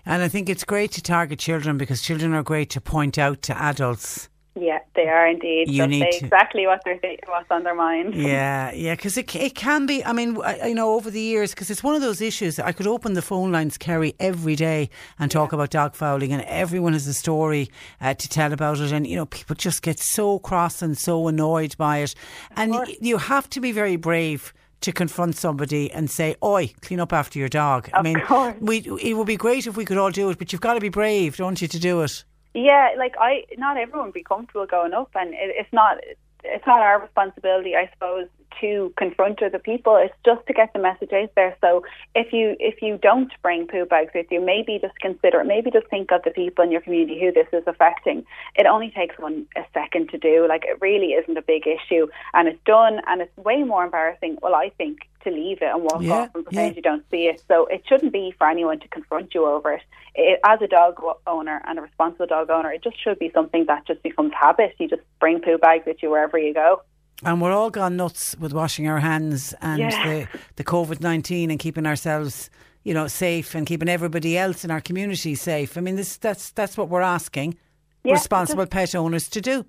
And 0.04 0.22
I 0.22 0.28
think 0.28 0.48
it's 0.48 0.64
great 0.64 0.90
to 0.92 1.02
target 1.02 1.38
children 1.38 1.78
because 1.78 2.02
children 2.02 2.32
are 2.34 2.42
great 2.42 2.70
to 2.70 2.80
point 2.80 3.18
out 3.18 3.42
to 3.42 3.62
adults 3.62 4.28
yeah, 4.54 4.80
they 4.94 5.08
are 5.08 5.26
indeed. 5.26 5.70
You 5.70 5.86
need 5.86 6.10
to, 6.12 6.24
exactly 6.24 6.66
what 6.66 6.82
they're 6.84 6.98
thinking, 6.98 7.24
what's 7.28 7.50
on 7.50 7.62
their 7.62 7.74
mind. 7.74 8.14
Yeah, 8.22 8.70
yeah, 8.72 8.94
because 8.94 9.16
it 9.16 9.34
it 9.34 9.54
can 9.54 9.86
be. 9.86 10.04
I 10.04 10.12
mean, 10.12 10.38
you 10.64 10.74
know, 10.74 10.94
over 10.94 11.10
the 11.10 11.20
years, 11.20 11.50
because 11.50 11.70
it's 11.70 11.82
one 11.82 11.94
of 11.94 12.02
those 12.02 12.20
issues. 12.20 12.58
I 12.58 12.72
could 12.72 12.86
open 12.86 13.14
the 13.14 13.22
phone 13.22 13.50
lines, 13.50 13.76
Kerry, 13.78 14.14
every 14.20 14.54
day 14.54 14.90
and 15.18 15.30
talk 15.30 15.52
yeah. 15.52 15.56
about 15.56 15.70
dog 15.70 15.94
fouling, 15.94 16.32
and 16.32 16.42
everyone 16.42 16.92
has 16.92 17.06
a 17.06 17.14
story 17.14 17.70
uh, 18.00 18.14
to 18.14 18.28
tell 18.28 18.52
about 18.52 18.78
it, 18.78 18.92
and 18.92 19.06
you 19.06 19.16
know, 19.16 19.26
people 19.26 19.56
just 19.56 19.82
get 19.82 19.98
so 19.98 20.38
cross 20.38 20.82
and 20.82 20.96
so 20.96 21.26
annoyed 21.28 21.76
by 21.76 21.98
it, 21.98 22.14
of 22.52 22.58
and 22.58 22.72
course. 22.72 22.90
you 23.00 23.16
have 23.18 23.48
to 23.50 23.60
be 23.60 23.72
very 23.72 23.96
brave 23.96 24.52
to 24.82 24.92
confront 24.92 25.36
somebody 25.36 25.90
and 25.90 26.10
say, 26.10 26.36
"Oi, 26.44 26.72
clean 26.82 27.00
up 27.00 27.12
after 27.12 27.38
your 27.38 27.48
dog." 27.48 27.88
Of 27.88 27.94
I 27.94 28.02
mean, 28.02 28.20
course. 28.20 28.54
we 28.60 28.78
it 29.00 29.14
would 29.14 29.26
be 29.26 29.36
great 29.36 29.66
if 29.66 29.76
we 29.76 29.84
could 29.84 29.98
all 29.98 30.10
do 30.10 30.30
it, 30.30 30.38
but 30.38 30.52
you've 30.52 30.60
got 30.60 30.74
to 30.74 30.80
be 30.80 30.90
brave, 30.90 31.38
don't 31.38 31.60
you, 31.60 31.68
to 31.68 31.78
do 31.78 32.02
it? 32.02 32.24
Yeah, 32.54 32.90
like 32.98 33.14
I, 33.18 33.44
not 33.56 33.76
everyone 33.76 34.06
would 34.06 34.14
be 34.14 34.22
comfortable 34.22 34.66
going 34.66 34.92
up, 34.92 35.10
and 35.14 35.32
it, 35.32 35.54
it's 35.58 35.72
not, 35.72 35.98
it's 36.44 36.66
not 36.66 36.80
our 36.80 37.00
responsibility, 37.00 37.74
I 37.74 37.88
suppose, 37.94 38.28
to 38.60 38.92
confront 38.96 39.42
other 39.42 39.58
people. 39.58 39.96
It's 39.96 40.14
just 40.24 40.46
to 40.46 40.52
get 40.52 40.72
the 40.72 40.78
message 40.78 41.12
out 41.12 41.30
there. 41.34 41.56
So 41.60 41.84
if 42.14 42.32
you 42.32 42.54
if 42.60 42.82
you 42.82 42.98
don't 42.98 43.32
bring 43.42 43.66
poo 43.66 43.86
bags 43.86 44.10
with 44.14 44.26
you, 44.30 44.40
maybe 44.40 44.78
just 44.80 44.98
consider 45.00 45.40
it. 45.40 45.46
Maybe 45.46 45.70
just 45.70 45.86
think 45.88 46.12
of 46.12 46.22
the 46.24 46.30
people 46.30 46.64
in 46.64 46.70
your 46.70 46.80
community 46.80 47.18
who 47.18 47.32
this 47.32 47.48
is 47.52 47.64
affecting. 47.66 48.24
It 48.54 48.66
only 48.66 48.90
takes 48.90 49.18
one 49.18 49.46
a 49.56 49.62
second 49.72 50.10
to 50.10 50.18
do. 50.18 50.46
Like 50.48 50.64
it 50.64 50.78
really 50.80 51.12
isn't 51.12 51.36
a 51.36 51.42
big 51.42 51.66
issue, 51.66 52.06
and 52.34 52.48
it's 52.48 52.60
done. 52.64 53.00
And 53.06 53.22
it's 53.22 53.36
way 53.36 53.62
more 53.62 53.84
embarrassing. 53.84 54.38
Well, 54.42 54.54
I 54.54 54.70
think 54.76 54.98
to 55.24 55.30
leave 55.30 55.58
it 55.62 55.70
and 55.72 55.82
walk 55.82 56.02
yeah, 56.02 56.12
off 56.12 56.30
and 56.34 56.44
pretend 56.44 56.74
yeah. 56.74 56.76
you 56.76 56.82
don't 56.82 57.04
see 57.10 57.26
it. 57.26 57.42
So 57.48 57.66
it 57.66 57.82
shouldn't 57.88 58.12
be 58.12 58.34
for 58.36 58.48
anyone 58.48 58.80
to 58.80 58.88
confront 58.88 59.34
you 59.34 59.46
over 59.46 59.72
it. 59.72 59.82
it. 60.14 60.40
As 60.44 60.60
a 60.62 60.66
dog 60.66 61.02
owner 61.26 61.62
and 61.66 61.78
a 61.78 61.82
responsible 61.82 62.26
dog 62.26 62.50
owner, 62.50 62.72
it 62.72 62.82
just 62.82 63.02
should 63.02 63.18
be 63.18 63.30
something 63.32 63.66
that 63.66 63.86
just 63.86 64.02
becomes 64.02 64.32
habit. 64.38 64.74
You 64.78 64.88
just 64.88 65.02
bring 65.20 65.40
poo 65.40 65.58
bags 65.58 65.84
with 65.86 66.02
you 66.02 66.10
wherever 66.10 66.38
you 66.38 66.54
go. 66.54 66.82
And 67.24 67.40
we're 67.40 67.52
all 67.52 67.70
gone 67.70 67.96
nuts 67.96 68.36
with 68.38 68.52
washing 68.52 68.88
our 68.88 68.98
hands 68.98 69.54
and 69.60 69.78
yeah. 69.78 70.04
the, 70.04 70.28
the 70.56 70.64
COVID 70.64 71.00
19 71.00 71.50
and 71.50 71.60
keeping 71.60 71.86
ourselves, 71.86 72.50
you 72.82 72.92
know, 72.94 73.06
safe 73.06 73.54
and 73.54 73.66
keeping 73.66 73.88
everybody 73.88 74.36
else 74.36 74.64
in 74.64 74.70
our 74.70 74.80
community 74.80 75.34
safe. 75.36 75.78
I 75.78 75.80
mean, 75.82 75.96
this 75.96 76.16
that's 76.16 76.50
that's 76.50 76.76
what 76.76 76.88
we're 76.88 77.00
asking 77.00 77.56
yeah, 78.04 78.12
responsible 78.12 78.66
pet 78.66 78.94
owners 78.94 79.28
to 79.30 79.40
do. 79.40 79.64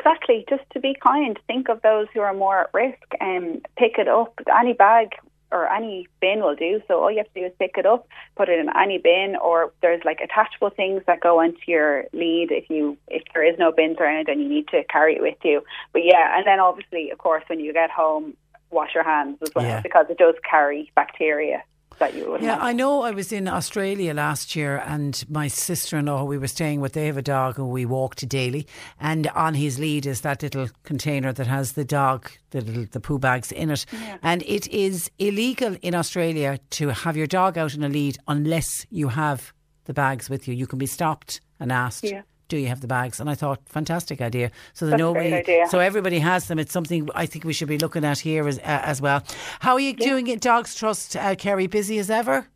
Exactly, 0.00 0.46
just 0.48 0.62
to 0.72 0.80
be 0.80 0.96
kind. 1.06 1.38
Think 1.46 1.68
of 1.68 1.82
those 1.82 2.06
who 2.14 2.20
are 2.20 2.32
more 2.32 2.60
at 2.62 2.74
risk 2.74 3.02
and 3.20 3.64
pick 3.76 3.98
it 3.98 4.08
up. 4.08 4.32
Any 4.58 4.72
bag 4.72 5.10
or 5.52 5.68
any 5.70 6.08
bin 6.22 6.40
will 6.40 6.54
do. 6.54 6.80
So 6.88 7.02
all 7.02 7.10
you 7.10 7.18
have 7.18 7.32
to 7.34 7.40
do 7.40 7.46
is 7.46 7.52
pick 7.58 7.74
it 7.76 7.84
up, 7.84 8.08
put 8.34 8.48
it 8.48 8.58
in 8.58 8.68
any 8.74 8.96
bin, 8.98 9.36
or 9.36 9.72
there's 9.82 10.02
like 10.04 10.20
attachable 10.20 10.70
things 10.70 11.02
that 11.06 11.20
go 11.20 11.40
onto 11.40 11.58
your 11.66 12.04
lead 12.14 12.48
if 12.50 12.70
you 12.70 12.96
if 13.08 13.22
there 13.34 13.44
is 13.44 13.58
no 13.58 13.72
bins 13.72 13.98
around 14.00 14.28
and 14.28 14.40
you 14.40 14.48
need 14.48 14.68
to 14.68 14.84
carry 14.84 15.16
it 15.16 15.22
with 15.22 15.36
you. 15.44 15.62
But 15.92 16.04
yeah, 16.04 16.36
and 16.38 16.46
then 16.46 16.60
obviously, 16.60 17.10
of 17.10 17.18
course, 17.18 17.44
when 17.48 17.60
you 17.60 17.72
get 17.74 17.90
home, 17.90 18.34
wash 18.70 18.94
your 18.94 19.04
hands 19.04 19.38
as 19.42 19.50
well 19.54 19.66
Yeah. 19.66 19.80
because 19.82 20.06
it 20.08 20.16
does 20.16 20.36
carry 20.48 20.90
bacteria 20.94 21.62
that 21.98 22.14
you 22.14 22.30
would 22.30 22.40
Yeah, 22.40 22.54
have. 22.54 22.62
I 22.62 22.72
know 22.72 23.02
I 23.02 23.10
was 23.10 23.32
in 23.32 23.46
Australia 23.48 24.14
last 24.14 24.56
year 24.56 24.82
and 24.86 25.22
my 25.28 25.48
sister 25.48 25.98
in 25.98 26.06
law, 26.06 26.24
we 26.24 26.38
were 26.38 26.46
staying 26.46 26.80
with, 26.80 26.92
they 26.94 27.06
have 27.06 27.16
a 27.16 27.22
dog 27.22 27.56
who 27.56 27.66
we 27.66 27.84
walk 27.84 28.14
to 28.16 28.26
daily. 28.26 28.66
And 29.00 29.26
on 29.28 29.54
his 29.54 29.78
lead 29.78 30.06
is 30.06 30.22
that 30.22 30.42
little 30.42 30.68
container 30.82 31.32
that 31.32 31.46
has 31.46 31.72
the 31.72 31.84
dog, 31.84 32.30
the 32.50 32.60
little 32.62 32.86
the 32.90 33.00
poo 33.00 33.18
bags 33.18 33.52
in 33.52 33.70
it. 33.70 33.84
And 34.22 34.42
it 34.46 34.66
is 34.68 35.10
illegal 35.18 35.76
in 35.82 35.94
Australia 35.94 36.58
to 36.70 36.88
have 36.88 37.16
your 37.16 37.26
dog 37.26 37.58
out 37.58 37.74
in 37.74 37.82
a 37.82 37.88
lead 37.88 38.18
unless 38.26 38.86
you 38.90 39.08
have 39.08 39.52
the 39.84 39.92
bags 39.92 40.30
with 40.30 40.48
you. 40.48 40.54
You 40.54 40.66
can 40.66 40.78
be 40.78 40.86
stopped 40.86 41.40
and 41.58 41.70
asked. 41.70 42.04
Yeah. 42.04 42.22
Do 42.50 42.56
you 42.58 42.66
have 42.66 42.80
the 42.80 42.88
bags? 42.88 43.20
And 43.20 43.30
I 43.30 43.34
thought, 43.36 43.60
fantastic 43.66 44.20
idea. 44.20 44.50
So 44.74 44.84
that 44.86 44.90
That's 44.90 45.00
a 45.00 45.04
nobody, 45.04 45.32
idea. 45.32 45.66
so 45.70 45.78
everybody 45.78 46.18
has 46.18 46.48
them. 46.48 46.58
It's 46.58 46.72
something 46.72 47.08
I 47.14 47.24
think 47.24 47.44
we 47.44 47.52
should 47.52 47.68
be 47.68 47.78
looking 47.78 48.04
at 48.04 48.18
here 48.18 48.46
as, 48.48 48.58
uh, 48.58 48.62
as 48.64 49.00
well. 49.00 49.22
How 49.60 49.74
are 49.74 49.80
you 49.80 49.94
doing 49.94 50.28
at 50.32 50.40
Dogs 50.40 50.74
Trust, 50.74 51.16
uh, 51.16 51.36
Kerry? 51.36 51.68
Busy 51.68 51.98
as 51.98 52.10
ever? 52.10 52.48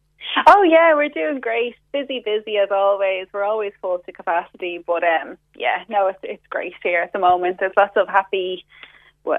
Oh 0.48 0.62
yeah, 0.64 0.94
we're 0.96 1.10
doing 1.10 1.40
great. 1.40 1.76
Busy, 1.92 2.20
busy 2.24 2.56
as 2.58 2.70
always. 2.72 3.28
We're 3.32 3.44
always 3.44 3.72
full 3.80 4.00
to 4.00 4.12
capacity, 4.12 4.82
but 4.84 5.04
um, 5.04 5.38
yeah, 5.56 5.84
no, 5.88 6.08
it's 6.08 6.18
it's 6.24 6.46
great 6.50 6.74
here 6.82 7.00
at 7.02 7.12
the 7.12 7.20
moment. 7.20 7.58
There's 7.60 7.72
lots 7.76 7.96
of 7.96 8.08
happy 8.08 8.64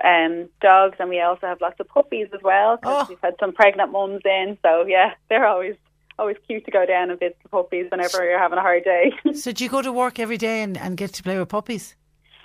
um 0.06 0.48
dogs, 0.62 0.96
and 1.00 1.10
we 1.10 1.20
also 1.20 1.48
have 1.48 1.60
lots 1.60 1.80
of 1.82 1.88
puppies 1.90 2.30
as 2.34 2.40
well. 2.42 2.78
Cause 2.78 3.10
we've 3.10 3.20
had 3.22 3.36
some 3.42 3.52
pregnant 3.52 3.92
mums 3.92 4.22
in, 4.24 4.58
so 4.62 4.86
yeah, 4.88 5.16
they're 5.28 5.46
always 5.46 5.76
always 6.18 6.38
cute 6.48 6.66
to 6.66 6.72
go 6.72 6.86
down 6.86 7.10
and 7.10 7.20
visit 7.20 7.38
the 7.44 7.50
puppies 7.50 7.88
whenever 7.92 8.24
you're 8.24 8.40
having 8.40 8.58
a 8.58 8.62
hard 8.62 8.84
day. 8.84 9.12
So 9.34 9.52
do 9.52 9.64
you 9.64 9.70
go 9.70 9.82
to 9.82 9.92
work 9.92 10.20
every 10.20 10.38
day 10.38 10.64
and, 10.64 10.78
and 10.78 10.98
get 10.98 11.14
to 11.14 11.24
play 11.24 11.38
with 11.38 11.50
puppies? 11.50 11.96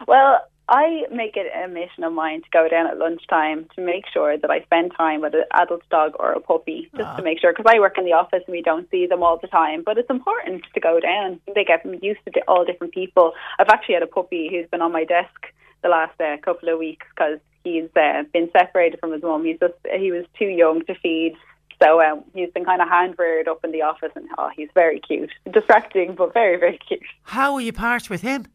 Well, 0.06 0.40
I 0.68 1.04
make 1.10 1.36
it 1.36 1.50
a 1.52 1.66
mission 1.66 2.04
of 2.04 2.12
mine 2.12 2.42
to 2.42 2.48
go 2.52 2.68
down 2.68 2.86
at 2.86 2.96
lunchtime 2.96 3.66
to 3.74 3.80
make 3.80 4.04
sure 4.12 4.38
that 4.38 4.50
I 4.50 4.60
spend 4.62 4.92
time 4.96 5.20
with 5.20 5.34
an 5.34 5.44
adult 5.52 5.82
dog 5.90 6.12
or 6.20 6.32
a 6.32 6.40
puppy, 6.40 6.88
just 6.96 7.16
to 7.16 7.22
make 7.24 7.40
sure, 7.40 7.52
because 7.52 7.66
I 7.68 7.80
work 7.80 7.98
in 7.98 8.04
the 8.04 8.12
office 8.12 8.42
and 8.46 8.54
we 8.54 8.62
don't 8.62 8.88
see 8.88 9.06
them 9.06 9.22
all 9.22 9.36
the 9.36 9.48
time. 9.48 9.82
But 9.84 9.98
it's 9.98 10.10
important 10.10 10.62
to 10.72 10.80
go 10.80 11.00
down. 11.00 11.40
They 11.54 11.64
get 11.64 11.84
used 12.02 12.20
to 12.32 12.40
all 12.46 12.64
different 12.64 12.94
people. 12.94 13.32
I've 13.58 13.68
actually 13.68 13.94
had 13.94 14.04
a 14.04 14.06
puppy 14.06 14.48
who's 14.48 14.70
been 14.70 14.80
on 14.80 14.92
my 14.92 15.04
desk 15.04 15.46
the 15.82 15.88
last 15.88 16.20
uh, 16.20 16.36
couple 16.44 16.68
of 16.68 16.78
weeks 16.78 17.06
because 17.14 17.40
he's 17.64 17.88
uh, 17.96 18.22
been 18.32 18.48
separated 18.52 19.00
from 19.00 19.12
his 19.12 19.22
mum. 19.22 19.44
He's 19.44 19.58
just 19.58 19.74
he 19.98 20.12
was 20.12 20.24
too 20.38 20.46
young 20.46 20.84
to 20.86 20.94
feed. 20.94 21.34
So 21.82 22.02
um, 22.02 22.24
he's 22.34 22.50
been 22.50 22.64
kind 22.64 22.82
of 22.82 22.88
hand 22.88 23.14
reared 23.18 23.48
up 23.48 23.64
in 23.64 23.72
the 23.72 23.82
office, 23.82 24.12
and 24.14 24.28
oh, 24.36 24.50
he's 24.54 24.68
very 24.74 25.00
cute, 25.00 25.30
distracting 25.50 26.14
but 26.14 26.34
very, 26.34 26.58
very 26.58 26.78
cute. 26.86 27.02
How 27.22 27.52
will 27.52 27.60
you 27.62 27.72
part 27.72 28.10
with 28.10 28.20
him? 28.20 28.46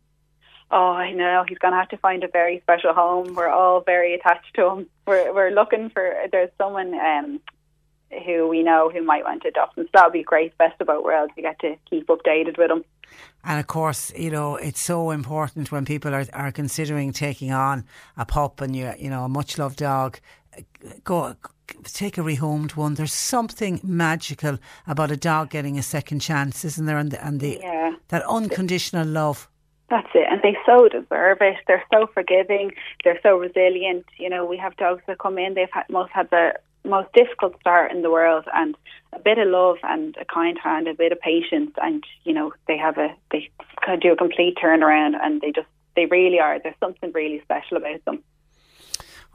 Oh, 0.72 0.92
I 0.92 1.12
know. 1.12 1.46
He's 1.48 1.58
going 1.58 1.74
to 1.74 1.78
have 1.80 1.90
to 1.90 1.98
find 1.98 2.24
a 2.24 2.28
very 2.28 2.60
special 2.62 2.94
home. 2.94 3.36
We're 3.36 3.50
all 3.50 3.82
very 3.82 4.14
attached 4.14 4.54
to 4.56 4.70
him. 4.70 4.88
We're 5.08 5.34
we're 5.34 5.52
looking 5.52 5.90
for. 5.90 6.14
There's 6.32 6.50
someone 6.58 6.94
um, 6.94 7.40
who 8.26 8.48
we 8.48 8.64
know 8.64 8.90
who 8.90 9.04
might 9.04 9.24
want 9.24 9.44
to 9.44 9.50
adopt 9.50 9.78
him. 9.78 9.86
So 9.86 9.90
that 9.94 10.06
would 10.06 10.14
be 10.14 10.24
great. 10.24 10.58
Best 10.58 10.80
of 10.80 10.88
both 10.88 11.04
worlds. 11.04 11.34
We 11.36 11.44
get 11.44 11.60
to 11.60 11.76
keep 11.90 12.08
updated 12.08 12.58
with 12.58 12.72
him. 12.72 12.84
And 13.44 13.60
of 13.60 13.68
course, 13.68 14.12
you 14.16 14.32
know, 14.32 14.56
it's 14.56 14.82
so 14.82 15.12
important 15.12 15.72
when 15.72 15.86
people 15.86 16.14
are, 16.14 16.26
are 16.34 16.52
considering 16.52 17.14
taking 17.14 17.52
on 17.52 17.86
a 18.18 18.26
pup 18.26 18.62
and 18.62 18.76
you 18.76 18.92
you 18.98 19.10
know 19.10 19.24
a 19.24 19.30
much 19.30 19.58
loved 19.58 19.78
dog. 19.78 20.20
Go 21.04 21.36
take 21.84 22.18
a 22.18 22.22
rehomed 22.22 22.76
one. 22.76 22.94
There's 22.96 23.14
something 23.14 23.80
magical 23.84 24.58
about 24.88 25.12
a 25.12 25.18
dog 25.18 25.50
getting 25.50 25.78
a 25.78 25.84
second 25.84 26.20
chance, 26.20 26.64
isn't 26.66 26.86
there? 26.86 26.98
And 26.98 27.12
the, 27.12 27.26
and 27.26 27.40
the 27.40 27.60
Yeah. 27.62 27.96
that 28.10 28.24
unconditional 28.24 29.08
love. 29.08 29.50
That's 29.90 30.08
it. 30.16 30.28
And 30.30 30.42
they 30.42 30.58
so 30.66 30.88
deserve 30.90 31.38
it. 31.42 31.58
They're 31.68 31.84
so 31.94 32.08
forgiving. 32.14 32.72
They're 33.04 33.20
so 33.22 33.38
resilient. 33.38 34.06
You 34.18 34.30
know, 34.30 34.46
we 34.46 34.58
have 34.58 34.76
dogs 34.78 35.04
that 35.08 35.20
come 35.20 35.38
in, 35.38 35.54
they've 35.54 35.70
had, 35.72 35.84
most 35.90 36.12
had 36.12 36.30
the 36.32 36.54
most 36.84 37.12
difficult 37.14 37.60
start 37.60 37.92
in 37.92 38.02
the 38.04 38.12
world 38.12 38.46
and 38.54 38.76
a 39.14 39.20
bit 39.20 39.38
of 39.38 39.48
love 39.48 39.78
and 39.84 40.16
a 40.20 40.26
kind 40.26 40.58
hand, 40.64 40.88
a 40.88 40.94
bit 40.94 41.12
of 41.12 41.20
patience 41.20 41.72
and, 41.82 42.04
you 42.24 42.34
know, 42.34 42.54
they 42.68 42.78
have 42.78 42.98
a, 42.98 43.14
they 43.32 43.50
kind 43.84 43.96
of 43.96 44.02
do 44.02 44.12
a 44.12 44.16
complete 44.16 44.56
turnaround 44.64 45.14
and 45.22 45.42
they 45.42 45.52
just, 45.52 45.68
they 45.96 46.06
really 46.06 46.40
are. 46.40 46.60
There's 46.60 46.76
something 46.80 47.12
really 47.14 47.42
special 47.42 47.78
about 47.78 48.04
them. 48.06 48.24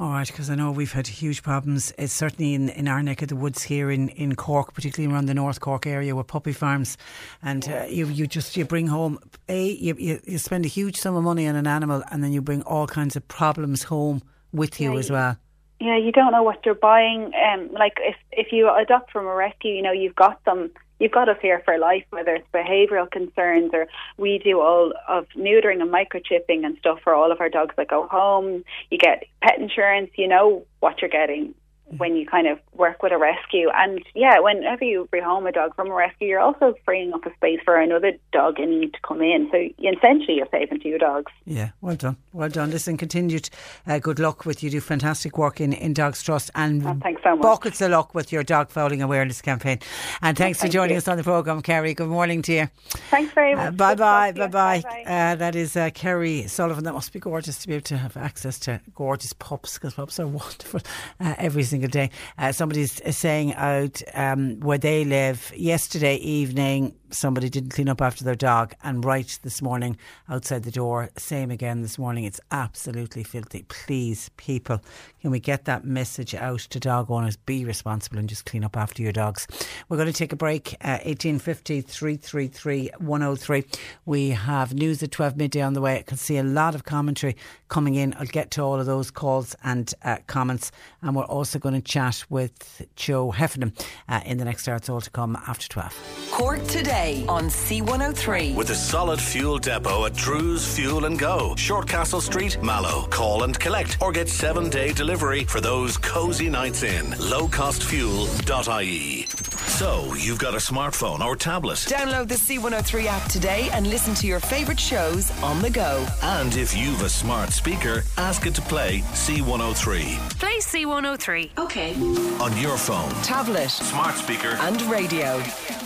All 0.00 0.08
right, 0.08 0.26
because 0.26 0.48
I 0.48 0.54
know 0.54 0.70
we've 0.70 0.94
had 0.94 1.06
huge 1.06 1.42
problems. 1.42 1.92
It's 1.98 2.14
certainly 2.14 2.54
in, 2.54 2.70
in 2.70 2.88
our 2.88 3.02
neck 3.02 3.20
of 3.20 3.28
the 3.28 3.36
woods 3.36 3.62
here 3.62 3.90
in, 3.90 4.08
in 4.08 4.34
Cork, 4.34 4.72
particularly 4.72 5.14
around 5.14 5.26
the 5.26 5.34
North 5.34 5.60
Cork 5.60 5.86
area 5.86 6.16
with 6.16 6.26
puppy 6.26 6.54
farms, 6.54 6.96
and 7.42 7.68
uh, 7.68 7.84
you 7.86 8.06
you 8.06 8.26
just 8.26 8.56
you 8.56 8.64
bring 8.64 8.86
home 8.86 9.18
a 9.50 9.68
you, 9.72 9.94
you 9.98 10.18
you 10.24 10.38
spend 10.38 10.64
a 10.64 10.68
huge 10.68 10.96
sum 10.96 11.16
of 11.16 11.22
money 11.22 11.46
on 11.46 11.54
an 11.54 11.66
animal, 11.66 12.02
and 12.10 12.24
then 12.24 12.32
you 12.32 12.40
bring 12.40 12.62
all 12.62 12.86
kinds 12.86 13.14
of 13.14 13.28
problems 13.28 13.82
home 13.82 14.22
with 14.54 14.80
you 14.80 14.94
Yeah, 14.94 14.98
as 14.98 15.10
well. 15.10 15.36
Yeah, 15.80 15.98
you 15.98 16.12
don't 16.12 16.32
know 16.32 16.44
what 16.44 16.64
you're 16.64 16.74
buying. 16.74 17.32
Um, 17.34 17.70
like 17.72 17.98
if 17.98 18.16
if 18.32 18.52
you 18.52 18.74
adopt 18.74 19.10
from 19.10 19.26
a 19.26 19.34
rescue, 19.34 19.74
you 19.74 19.82
know 19.82 19.92
you've 19.92 20.16
got 20.16 20.42
them. 20.46 20.70
You've 21.00 21.12
got 21.12 21.28
us 21.28 21.38
here 21.42 21.62
for 21.64 21.78
life, 21.78 22.04
whether 22.10 22.34
it's 22.34 22.46
behavioural 22.52 23.10
concerns 23.10 23.70
or 23.72 23.88
we 24.18 24.38
do 24.38 24.60
all 24.60 24.92
of 25.08 25.26
neutering 25.36 25.80
and 25.80 25.90
microchipping 25.90 26.64
and 26.64 26.76
stuff 26.78 27.00
for 27.02 27.14
all 27.14 27.32
of 27.32 27.40
our 27.40 27.48
dogs 27.48 27.74
that 27.76 27.88
go 27.88 28.06
home. 28.06 28.64
You 28.90 28.98
get 28.98 29.24
pet 29.42 29.58
insurance. 29.58 30.10
You 30.16 30.28
know 30.28 30.66
what 30.80 31.00
you're 31.00 31.10
getting 31.10 31.54
when 31.96 32.16
you 32.16 32.26
kind 32.26 32.46
of 32.46 32.58
work 32.74 33.02
with 33.02 33.12
a 33.12 33.18
rescue. 33.18 33.68
And 33.74 34.02
yeah, 34.14 34.38
whenever 34.40 34.84
you 34.84 35.08
bring 35.10 35.24
home 35.24 35.46
a 35.46 35.52
dog 35.52 35.74
from 35.74 35.90
a 35.90 35.94
rescue, 35.94 36.28
you're 36.28 36.40
also 36.40 36.74
freeing 36.84 37.12
up 37.12 37.26
a 37.26 37.34
space 37.34 37.60
for 37.64 37.76
another 37.76 38.12
dog 38.32 38.58
in 38.60 38.80
need 38.80 38.92
to 38.94 39.00
come 39.06 39.20
in. 39.22 39.48
So 39.50 39.68
essentially, 39.78 40.36
you're 40.36 40.48
saving 40.50 40.80
two 40.80 40.98
dogs. 40.98 41.32
Yeah, 41.44 41.70
well 41.80 41.96
done, 41.96 42.16
well 42.32 42.48
done. 42.48 42.70
Listen, 42.70 42.96
continued 42.96 43.50
uh, 43.86 43.98
good 43.98 44.18
luck 44.18 44.44
with 44.44 44.62
you. 44.62 44.70
Do 44.70 44.80
fantastic 44.80 45.36
work 45.38 45.60
in, 45.60 45.72
in 45.72 45.94
Dogs 45.94 46.22
Trust 46.22 46.50
and 46.54 46.86
oh, 46.86 46.98
thanks 47.02 47.22
so 47.22 47.36
much. 47.36 47.42
buckets 47.42 47.80
of 47.80 47.90
luck 47.90 48.14
with 48.14 48.32
your 48.32 48.42
dog 48.42 48.70
fouling 48.70 49.02
awareness 49.02 49.40
campaign. 49.42 49.78
And 50.22 50.36
thanks 50.36 50.60
Thank 50.60 50.70
for 50.70 50.72
joining 50.72 50.92
you. 50.92 50.98
us 50.98 51.08
on 51.08 51.16
the 51.16 51.24
programme, 51.24 51.62
Kerry. 51.62 51.94
Good 51.94 52.08
morning 52.08 52.42
to 52.42 52.52
you. 52.52 52.68
Thanks 53.10 53.32
very 53.34 53.54
much. 53.54 53.68
Uh, 53.68 53.70
bye 53.72 53.94
bye, 53.94 54.32
bye 54.32 54.46
bye. 54.46 54.82
Uh, 55.06 55.34
that 55.34 55.56
is 55.56 55.76
uh, 55.76 55.90
Kerry 55.94 56.46
Sullivan. 56.46 56.84
That 56.84 56.94
must 56.94 57.12
be 57.12 57.18
gorgeous 57.18 57.58
to 57.58 57.68
be 57.68 57.74
able 57.74 57.84
to 57.84 57.98
have 57.98 58.16
access 58.16 58.58
to 58.60 58.80
gorgeous 58.94 59.32
pups 59.32 59.74
because 59.74 59.94
pups 59.94 60.20
are 60.20 60.26
wonderful 60.26 60.80
uh, 61.18 61.34
every 61.38 61.62
single 61.62 61.79
day. 61.88 62.10
Uh, 62.38 62.52
somebody's 62.52 63.00
saying 63.16 63.54
out 63.54 64.02
um, 64.14 64.60
where 64.60 64.78
they 64.78 65.04
live 65.04 65.52
yesterday 65.56 66.16
evening. 66.16 66.94
Somebody 67.12 67.48
didn't 67.48 67.70
clean 67.70 67.88
up 67.88 68.00
after 68.00 68.22
their 68.22 68.36
dog, 68.36 68.74
and 68.84 69.04
right 69.04 69.38
this 69.42 69.60
morning 69.60 69.96
outside 70.28 70.62
the 70.62 70.70
door, 70.70 71.10
same 71.16 71.50
again 71.50 71.82
this 71.82 71.98
morning. 71.98 72.22
It's 72.22 72.40
absolutely 72.52 73.24
filthy. 73.24 73.64
Please, 73.68 74.30
people, 74.36 74.80
can 75.20 75.32
we 75.32 75.40
get 75.40 75.64
that 75.64 75.84
message 75.84 76.36
out 76.36 76.60
to 76.60 76.78
dog 76.78 77.10
owners? 77.10 77.36
Be 77.36 77.64
responsible 77.64 78.18
and 78.18 78.28
just 78.28 78.46
clean 78.46 78.62
up 78.62 78.76
after 78.76 79.02
your 79.02 79.10
dogs. 79.10 79.48
We're 79.88 79.96
going 79.96 80.06
to 80.06 80.12
take 80.12 80.32
a 80.32 80.36
break. 80.36 80.74
Uh, 80.80 81.02
1850 81.04 81.80
333 81.80 82.90
103. 82.98 83.64
We 84.06 84.30
have 84.30 84.72
news 84.72 85.02
at 85.02 85.10
12 85.10 85.36
midday 85.36 85.62
on 85.62 85.72
the 85.72 85.80
way. 85.80 85.98
I 85.98 86.02
can 86.02 86.16
see 86.16 86.36
a 86.36 86.44
lot 86.44 86.76
of 86.76 86.84
commentary 86.84 87.36
coming 87.68 87.96
in. 87.96 88.14
I'll 88.18 88.26
get 88.26 88.52
to 88.52 88.62
all 88.62 88.78
of 88.78 88.86
those 88.86 89.10
calls 89.10 89.56
and 89.64 89.92
uh, 90.04 90.18
comments. 90.28 90.70
And 91.02 91.16
we're 91.16 91.24
also 91.24 91.58
going 91.58 91.74
to 91.74 91.80
chat 91.80 92.24
with 92.30 92.86
Joe 92.94 93.32
Heffernan 93.32 93.74
uh, 94.08 94.20
in 94.24 94.38
the 94.38 94.44
next 94.44 94.68
hour. 94.68 94.76
It's 94.76 94.88
all 94.88 95.00
to 95.00 95.10
come 95.10 95.36
after 95.48 95.68
12. 95.68 96.30
Cork 96.30 96.64
today 96.68 96.99
on 97.00 97.44
C103. 97.44 98.54
With 98.54 98.70
a 98.70 98.74
solid 98.74 99.20
fuel 99.20 99.58
depot 99.58 100.06
at 100.06 100.14
Drew's 100.14 100.76
Fuel 100.76 101.06
and 101.06 101.18
Go, 101.18 101.54
Shortcastle 101.56 102.20
Street, 102.20 102.62
Mallow. 102.62 103.06
Call 103.08 103.44
and 103.44 103.58
collect 103.58 103.96
or 104.00 104.12
get 104.12 104.28
seven 104.28 104.68
day 104.68 104.92
delivery 104.92 105.44
for 105.44 105.60
those 105.60 105.96
cozy 105.96 106.50
nights 106.50 106.82
in. 106.82 107.06
Lowcostfuel.ie. 107.12 109.49
So, 109.66 110.14
you've 110.14 110.38
got 110.38 110.54
a 110.54 110.58
smartphone 110.58 111.20
or 111.20 111.36
tablet. 111.36 111.76
Download 111.78 112.28
the 112.28 112.34
C103 112.34 113.06
app 113.06 113.28
today 113.30 113.68
and 113.72 113.86
listen 113.86 114.14
to 114.14 114.26
your 114.26 114.40
favourite 114.40 114.80
shows 114.80 115.30
on 115.42 115.60
the 115.62 115.70
go. 115.70 116.06
And 116.22 116.54
if 116.56 116.76
you've 116.76 117.00
a 117.02 117.08
smart 117.08 117.50
speaker, 117.50 118.02
ask 118.18 118.46
it 118.46 118.54
to 118.56 118.62
play 118.62 118.98
C103 119.12 120.38
Play 120.38 120.58
C103. 120.58 121.50
Okay. 121.58 121.94
on 122.42 122.56
your 122.58 122.76
phone. 122.76 123.10
Tablet, 123.22 123.70
Smart 123.70 124.14
speaker. 124.16 124.48
and 124.60 124.80
radio. 124.82 125.40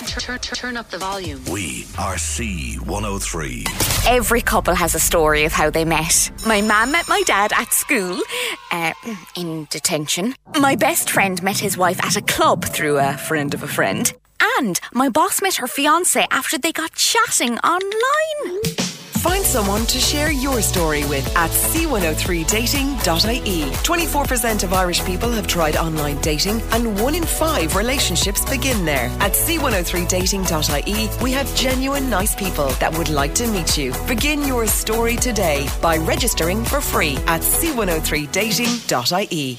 Turn, 0.06 0.38
turn, 0.38 0.38
turn 0.38 0.76
up 0.76 0.90
the 0.90 0.98
volume. 0.98 1.42
We 1.50 1.86
are 1.98 2.14
C103. 2.16 4.06
Every 4.08 4.40
couple 4.42 4.74
has 4.74 4.94
a 4.94 5.00
story 5.00 5.44
of 5.44 5.52
how 5.52 5.70
they 5.70 5.84
met. 5.84 6.30
My 6.46 6.60
mum 6.60 6.92
met 6.92 7.08
my 7.08 7.22
dad 7.26 7.52
at 7.54 7.72
school, 7.72 8.20
uh, 8.70 8.92
in 9.36 9.66
detention. 9.70 10.34
My 10.60 10.76
best 10.76 11.10
friend 11.10 11.42
met 11.42 11.58
his 11.58 11.76
wife 11.78 12.02
at 12.04 12.16
a 12.16 12.22
club 12.22 12.64
through 12.64 12.98
a 12.98 13.16
friend 13.16 13.54
of 13.54 13.62
a 13.64 13.66
friend. 13.66 14.12
And 14.58 14.78
my 14.92 15.08
boss 15.08 15.42
met 15.42 15.56
her 15.56 15.66
fiance 15.66 16.24
after 16.30 16.58
they 16.58 16.70
got 16.70 16.94
chatting 16.94 17.58
online. 17.58 18.60
Find 19.24 19.42
someone 19.42 19.86
to 19.86 19.98
share 19.98 20.30
your 20.30 20.60
story 20.60 21.02
with 21.06 21.26
at 21.34 21.50
c103dating.ie. 21.50 23.70
24% 23.70 24.64
of 24.64 24.74
Irish 24.74 25.02
people 25.06 25.32
have 25.32 25.46
tried 25.46 25.76
online 25.76 26.20
dating, 26.20 26.60
and 26.72 27.00
one 27.00 27.14
in 27.14 27.24
five 27.24 27.74
relationships 27.74 28.44
begin 28.44 28.84
there. 28.84 29.06
At 29.20 29.32
c103dating.ie, 29.32 31.08
we 31.22 31.32
have 31.32 31.56
genuine 31.56 32.10
nice 32.10 32.34
people 32.34 32.68
that 32.80 32.92
would 32.98 33.08
like 33.08 33.34
to 33.36 33.46
meet 33.46 33.78
you. 33.78 33.94
Begin 34.06 34.46
your 34.46 34.66
story 34.66 35.16
today 35.16 35.66
by 35.80 35.96
registering 35.96 36.62
for 36.62 36.82
free 36.82 37.16
at 37.26 37.40
c103dating.ie. 37.40 39.58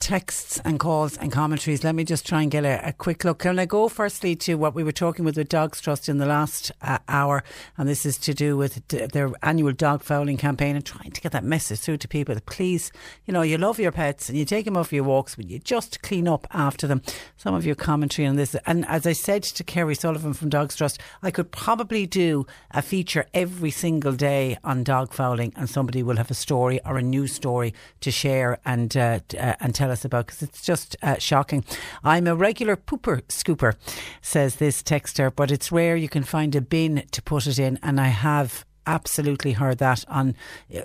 texts 0.00 0.60
and 0.64 0.78
calls 0.78 1.16
and 1.16 1.32
commentaries. 1.32 1.84
Let 1.84 1.94
me 1.94 2.04
just 2.04 2.26
try 2.26 2.42
and 2.42 2.50
get 2.50 2.64
a, 2.64 2.88
a 2.88 2.92
quick 2.92 3.24
look. 3.24 3.40
Can 3.40 3.58
I 3.58 3.66
go 3.66 3.88
firstly 3.88 4.36
to 4.36 4.54
what 4.54 4.74
we 4.74 4.82
were 4.82 4.92
talking 4.92 5.24
with 5.24 5.34
the 5.34 5.44
Dogs 5.44 5.80
Trust 5.80 6.08
in 6.08 6.18
the 6.18 6.26
last 6.26 6.72
uh, 6.82 6.98
hour? 7.08 7.42
And 7.76 7.88
this 7.88 8.06
is 8.06 8.18
to 8.18 8.34
do 8.34 8.56
with 8.56 8.86
d- 8.88 9.06
their 9.06 9.30
annual 9.42 9.72
dog 9.72 10.02
fouling 10.02 10.36
campaign 10.36 10.76
and 10.76 10.84
trying 10.84 11.10
to 11.10 11.20
get 11.20 11.32
that 11.32 11.44
message 11.44 11.80
through 11.80 11.98
to 11.98 12.08
people 12.08 12.34
that 12.34 12.46
please, 12.46 12.92
you 13.26 13.32
know, 13.32 13.42
you 13.42 13.58
love 13.58 13.78
your 13.78 13.92
pets 13.92 14.28
and 14.28 14.38
you 14.38 14.44
take 14.44 14.64
them 14.64 14.76
off 14.76 14.92
your 14.92 15.04
walks, 15.04 15.34
but 15.34 15.48
you 15.48 15.58
just 15.58 16.02
clean 16.02 16.28
up 16.28 16.46
after 16.52 16.86
them. 16.86 17.02
Some 17.36 17.54
of 17.54 17.66
your 17.66 17.74
commentary 17.74 18.26
on 18.26 18.36
this. 18.36 18.54
And 18.66 18.86
as 18.86 19.06
I 19.06 19.12
said 19.12 19.42
to 19.42 19.64
Kerry 19.64 19.94
Sullivan 19.94 20.34
from 20.34 20.48
Dogs 20.48 20.76
Trust, 20.76 21.00
I 21.22 21.30
could 21.30 21.50
probably 21.50 22.06
do 22.06 22.46
a 22.70 22.82
feature 22.82 23.26
every 23.34 23.70
single 23.70 24.12
day 24.12 24.58
on 24.64 24.84
dog 24.84 25.12
fouling 25.12 25.52
and 25.56 25.68
somebody 25.68 26.02
will 26.02 26.16
have 26.16 26.30
a 26.30 26.34
story 26.34 26.80
or 26.84 26.98
a 26.98 27.02
new 27.02 27.26
story 27.26 27.74
to 28.00 28.10
share 28.10 28.58
and, 28.64 28.96
uh, 28.96 29.20
uh, 29.38 29.54
and 29.60 29.74
tell 29.74 29.87
us 29.90 30.04
about 30.04 30.26
because 30.26 30.42
it's 30.42 30.62
just 30.62 30.96
uh, 31.02 31.18
shocking. 31.18 31.64
I'm 32.04 32.26
a 32.26 32.34
regular 32.34 32.76
pooper 32.76 33.22
scooper, 33.28 33.74
says 34.20 34.56
this 34.56 34.82
texter, 34.82 35.34
but 35.34 35.50
it's 35.50 35.72
rare 35.72 35.96
you 35.96 36.08
can 36.08 36.22
find 36.22 36.54
a 36.54 36.60
bin 36.60 37.04
to 37.10 37.22
put 37.22 37.46
it 37.46 37.58
in, 37.58 37.78
and 37.82 38.00
I 38.00 38.08
have 38.08 38.64
absolutely 38.86 39.52
heard 39.52 39.78
that 39.78 40.04
on. 40.08 40.34
Uh, 40.74 40.82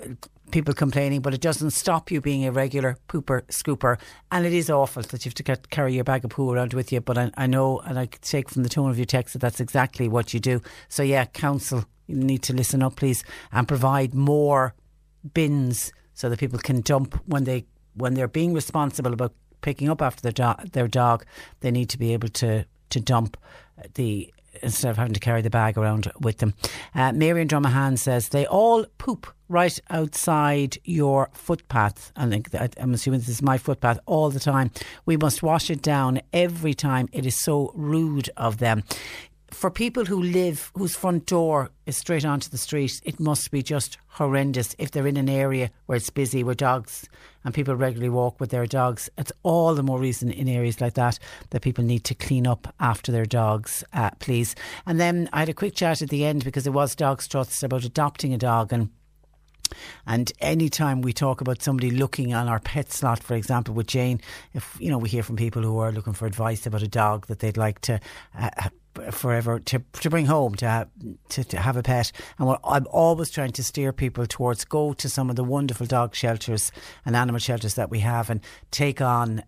People 0.50 0.74
complaining, 0.74 1.20
but 1.20 1.34
it 1.34 1.40
doesn't 1.40 1.70
stop 1.70 2.10
you 2.10 2.20
being 2.20 2.44
a 2.44 2.52
regular 2.52 2.98
pooper 3.08 3.42
scooper. 3.46 3.98
And 4.30 4.44
it 4.46 4.52
is 4.52 4.68
awful 4.68 5.02
that 5.02 5.24
you 5.24 5.30
have 5.30 5.34
to 5.34 5.42
get, 5.42 5.70
carry 5.70 5.94
your 5.94 6.04
bag 6.04 6.22
of 6.22 6.30
poo 6.30 6.52
around 6.52 6.74
with 6.74 6.92
you. 6.92 7.00
But 7.00 7.18
I, 7.18 7.30
I 7.36 7.46
know, 7.46 7.80
and 7.80 7.98
I 7.98 8.06
take 8.06 8.50
from 8.50 8.62
the 8.62 8.68
tone 8.68 8.90
of 8.90 8.98
your 8.98 9.06
text 9.06 9.32
that 9.32 9.40
that's 9.40 9.58
exactly 9.58 10.06
what 10.06 10.34
you 10.34 10.38
do. 10.38 10.60
So, 10.88 11.02
yeah, 11.02 11.24
council, 11.24 11.86
you 12.06 12.16
need 12.16 12.42
to 12.42 12.52
listen 12.52 12.82
up, 12.82 12.94
please, 12.94 13.24
and 13.52 13.66
provide 13.66 14.14
more 14.14 14.74
bins 15.32 15.92
so 16.12 16.28
that 16.28 16.38
people 16.38 16.58
can 16.58 16.82
dump 16.82 17.20
when 17.26 17.44
they 17.44 17.64
when 17.94 18.14
they're 18.14 18.28
being 18.28 18.54
responsible 18.54 19.12
about 19.12 19.32
picking 19.60 19.88
up 19.88 20.02
after 20.02 20.22
their 20.22 20.32
dog, 20.32 20.70
their 20.72 20.88
dog. 20.88 21.24
They 21.60 21.70
need 21.70 21.88
to 21.90 21.98
be 21.98 22.12
able 22.12 22.28
to 22.28 22.64
to 22.90 23.00
dump 23.00 23.36
the 23.94 24.32
instead 24.62 24.90
of 24.90 24.96
having 24.96 25.14
to 25.14 25.20
carry 25.20 25.42
the 25.42 25.50
bag 25.50 25.76
around 25.76 26.10
with 26.20 26.38
them. 26.38 26.54
Uh, 26.94 27.12
Marion 27.12 27.48
Drumahan 27.48 27.98
says 27.98 28.28
they 28.28 28.46
all 28.46 28.86
poop 28.98 29.26
right 29.48 29.78
outside 29.90 30.78
your 30.84 31.28
footpath. 31.32 32.12
I 32.16 32.28
think 32.28 32.50
that, 32.50 32.74
I'm 32.80 32.94
assuming 32.94 33.20
this 33.20 33.28
is 33.28 33.42
my 33.42 33.58
footpath 33.58 33.98
all 34.06 34.30
the 34.30 34.40
time. 34.40 34.70
We 35.06 35.16
must 35.16 35.42
wash 35.42 35.70
it 35.70 35.82
down 35.82 36.20
every 36.32 36.74
time. 36.74 37.08
It 37.12 37.26
is 37.26 37.42
so 37.42 37.72
rude 37.74 38.30
of 38.36 38.58
them 38.58 38.84
for 39.54 39.70
people 39.70 40.04
who 40.04 40.22
live 40.22 40.70
whose 40.74 40.96
front 40.96 41.26
door 41.26 41.70
is 41.86 41.96
straight 41.96 42.24
onto 42.24 42.50
the 42.50 42.58
street, 42.58 43.00
it 43.04 43.20
must 43.20 43.50
be 43.50 43.62
just 43.62 43.98
horrendous 44.08 44.74
if 44.78 44.90
they're 44.90 45.06
in 45.06 45.16
an 45.16 45.28
area 45.28 45.70
where 45.86 45.96
it's 45.96 46.10
busy, 46.10 46.44
where 46.44 46.54
dogs 46.54 47.08
and 47.44 47.54
people 47.54 47.74
regularly 47.74 48.10
walk 48.10 48.40
with 48.40 48.50
their 48.50 48.66
dogs. 48.66 49.08
It's 49.16 49.32
all 49.42 49.74
the 49.74 49.82
more 49.82 49.98
reason 49.98 50.30
in 50.30 50.48
areas 50.48 50.80
like 50.80 50.94
that 50.94 51.18
that 51.50 51.62
people 51.62 51.84
need 51.84 52.04
to 52.04 52.14
clean 52.14 52.46
up 52.46 52.74
after 52.80 53.12
their 53.12 53.26
dogs, 53.26 53.84
uh, 53.92 54.10
please. 54.18 54.54
And 54.86 55.00
then 55.00 55.28
I 55.32 55.40
had 55.40 55.48
a 55.48 55.54
quick 55.54 55.74
chat 55.74 56.02
at 56.02 56.08
the 56.08 56.24
end 56.24 56.44
because 56.44 56.66
it 56.66 56.72
was 56.72 56.94
Dogs 56.94 57.28
Trust 57.28 57.62
about 57.62 57.84
adopting 57.84 58.34
a 58.34 58.38
dog 58.38 58.72
and 58.72 58.90
and 60.06 60.30
anytime 60.40 61.00
we 61.00 61.12
talk 61.12 61.40
about 61.40 61.62
somebody 61.62 61.90
looking 61.90 62.34
on 62.34 62.48
our 62.48 62.60
pet 62.60 62.92
slot, 62.92 63.22
for 63.22 63.34
example, 63.34 63.74
with 63.74 63.86
Jane, 63.86 64.20
if 64.52 64.76
you 64.78 64.90
know 64.90 64.98
we 64.98 65.08
hear 65.08 65.22
from 65.22 65.36
people 65.36 65.62
who 65.62 65.78
are 65.78 65.90
looking 65.90 66.12
for 66.12 66.26
advice 66.26 66.66
about 66.66 66.82
a 66.82 66.88
dog 66.88 67.26
that 67.28 67.40
they'd 67.40 67.56
like 67.56 67.80
to 67.80 67.98
uh, 68.38 68.68
forever 69.10 69.58
to 69.60 69.82
to 70.00 70.10
bring 70.10 70.26
home 70.26 70.54
to 70.56 70.68
have, 70.68 70.88
to, 71.30 71.44
to 71.44 71.58
have 71.58 71.76
a 71.76 71.82
pet, 71.82 72.12
and 72.38 72.46
what 72.46 72.60
I'm 72.64 72.86
always 72.90 73.30
trying 73.30 73.52
to 73.52 73.64
steer 73.64 73.92
people 73.92 74.26
towards 74.26 74.64
go 74.64 74.92
to 74.94 75.08
some 75.08 75.30
of 75.30 75.36
the 75.36 75.44
wonderful 75.44 75.86
dog 75.86 76.14
shelters 76.14 76.72
and 77.04 77.16
animal 77.16 77.38
shelters 77.38 77.74
that 77.74 77.90
we 77.90 78.00
have, 78.00 78.30
and 78.30 78.40
take 78.70 79.00
on 79.00 79.42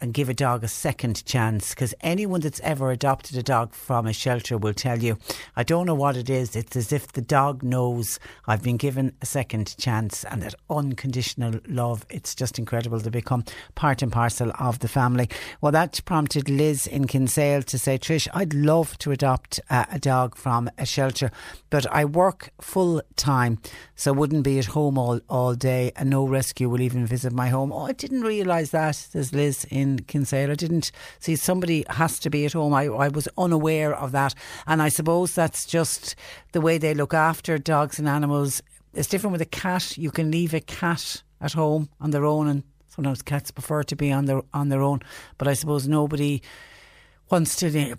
and 0.00 0.14
give 0.14 0.28
a 0.28 0.34
dog 0.34 0.64
a 0.64 0.68
second 0.68 1.24
chance 1.24 1.70
because 1.70 1.94
anyone 2.00 2.40
that's 2.40 2.60
ever 2.60 2.90
adopted 2.90 3.36
a 3.36 3.42
dog 3.42 3.74
from 3.74 4.06
a 4.06 4.12
shelter 4.12 4.56
will 4.56 4.74
tell 4.74 4.98
you, 4.98 5.18
I 5.56 5.62
don't 5.62 5.86
know 5.86 5.94
what 5.94 6.16
it 6.16 6.30
is. 6.30 6.56
It's 6.56 6.76
as 6.76 6.92
if 6.92 7.12
the 7.12 7.20
dog 7.20 7.62
knows 7.62 8.18
I've 8.46 8.62
been 8.62 8.76
given 8.76 9.12
a 9.20 9.26
second 9.26 9.76
chance 9.78 10.24
and 10.24 10.42
that 10.42 10.54
unconditional 10.68 11.60
love. 11.68 12.06
It's 12.08 12.34
just 12.34 12.58
incredible 12.58 13.00
to 13.00 13.10
become 13.10 13.44
part 13.74 14.02
and 14.02 14.10
parcel 14.10 14.52
of 14.58 14.78
the 14.78 14.88
family. 14.88 15.28
Well, 15.60 15.72
that 15.72 16.00
prompted 16.04 16.48
Liz 16.48 16.86
in 16.86 17.06
Kinsale 17.06 17.62
to 17.62 17.78
say, 17.78 17.98
Trish, 17.98 18.28
I'd 18.32 18.54
love 18.54 18.96
to 18.98 19.10
adopt 19.10 19.60
uh, 19.68 19.84
a 19.90 19.98
dog 19.98 20.36
from 20.36 20.70
a 20.78 20.86
shelter, 20.86 21.30
but 21.68 21.86
I 21.92 22.04
work 22.04 22.50
full 22.60 23.02
time, 23.16 23.58
so 23.94 24.12
wouldn't 24.12 24.44
be 24.44 24.58
at 24.58 24.66
home 24.66 24.98
all, 24.98 25.20
all 25.28 25.54
day 25.54 25.92
and 25.96 26.10
no 26.10 26.26
rescue 26.26 26.68
will 26.68 26.80
even 26.80 27.06
visit 27.06 27.32
my 27.32 27.48
home. 27.48 27.72
Oh, 27.72 27.86
I 27.86 27.92
didn't 27.92 28.22
realise 28.22 28.70
that, 28.70 28.96
says 28.96 29.34
Liz 29.34 29.66
in 29.70 29.89
in 29.90 30.04
Kinsale. 30.04 30.50
I 30.50 30.54
didn't 30.54 30.92
see 31.18 31.36
somebody 31.36 31.84
has 31.88 32.18
to 32.20 32.30
be 32.30 32.44
at 32.44 32.52
home. 32.52 32.74
I, 32.74 32.84
I 32.84 33.08
was 33.08 33.28
unaware 33.36 33.94
of 33.94 34.12
that. 34.12 34.34
And 34.66 34.82
I 34.82 34.88
suppose 34.88 35.34
that's 35.34 35.66
just 35.66 36.16
the 36.52 36.60
way 36.60 36.78
they 36.78 36.94
look 36.94 37.14
after 37.14 37.58
dogs 37.58 37.98
and 37.98 38.08
animals. 38.08 38.62
It's 38.94 39.08
different 39.08 39.32
with 39.32 39.42
a 39.42 39.46
cat. 39.46 39.96
You 39.98 40.10
can 40.10 40.30
leave 40.30 40.54
a 40.54 40.60
cat 40.60 41.22
at 41.40 41.52
home 41.52 41.88
on 42.00 42.10
their 42.10 42.24
own 42.24 42.48
and 42.48 42.62
sometimes 42.88 43.22
cats 43.22 43.50
prefer 43.50 43.82
to 43.84 43.96
be 43.96 44.12
on 44.12 44.26
their 44.26 44.42
on 44.52 44.68
their 44.68 44.82
own. 44.82 45.00
But 45.38 45.48
I 45.48 45.54
suppose 45.54 45.88
nobody 45.88 46.42
wants 47.30 47.56
to. 47.56 47.66
Eh, 47.78 47.94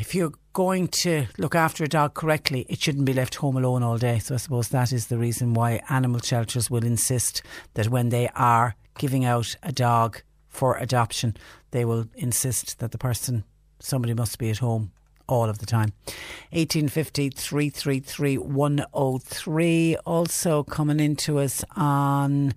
if 0.00 0.14
you're 0.14 0.32
going 0.52 0.88
to 0.88 1.26
look 1.38 1.54
after 1.54 1.84
a 1.84 1.88
dog 1.88 2.14
correctly, 2.14 2.66
it 2.68 2.80
shouldn't 2.80 3.04
be 3.04 3.12
left 3.12 3.36
home 3.36 3.56
alone 3.56 3.82
all 3.82 3.98
day. 3.98 4.18
So 4.18 4.34
I 4.34 4.38
suppose 4.38 4.68
that 4.68 4.92
is 4.92 5.06
the 5.06 5.18
reason 5.18 5.54
why 5.54 5.82
animal 5.88 6.20
shelters 6.20 6.70
will 6.70 6.84
insist 6.84 7.42
that 7.74 7.88
when 7.88 8.10
they 8.10 8.28
are 8.34 8.74
giving 8.98 9.24
out 9.24 9.56
a 9.62 9.72
dog 9.72 10.22
for 10.52 10.76
adoption, 10.76 11.36
they 11.72 11.84
will 11.84 12.06
insist 12.14 12.78
that 12.78 12.92
the 12.92 12.98
person, 12.98 13.42
somebody 13.80 14.14
must 14.14 14.38
be 14.38 14.50
at 14.50 14.58
home 14.58 14.92
all 15.26 15.48
of 15.48 15.58
the 15.58 15.66
time. 15.66 15.92
1850 16.50 17.30
333 17.30 18.38
103. 18.38 19.96
Also 20.04 20.62
coming 20.62 21.00
into 21.00 21.38
us 21.38 21.64
on 21.74 22.52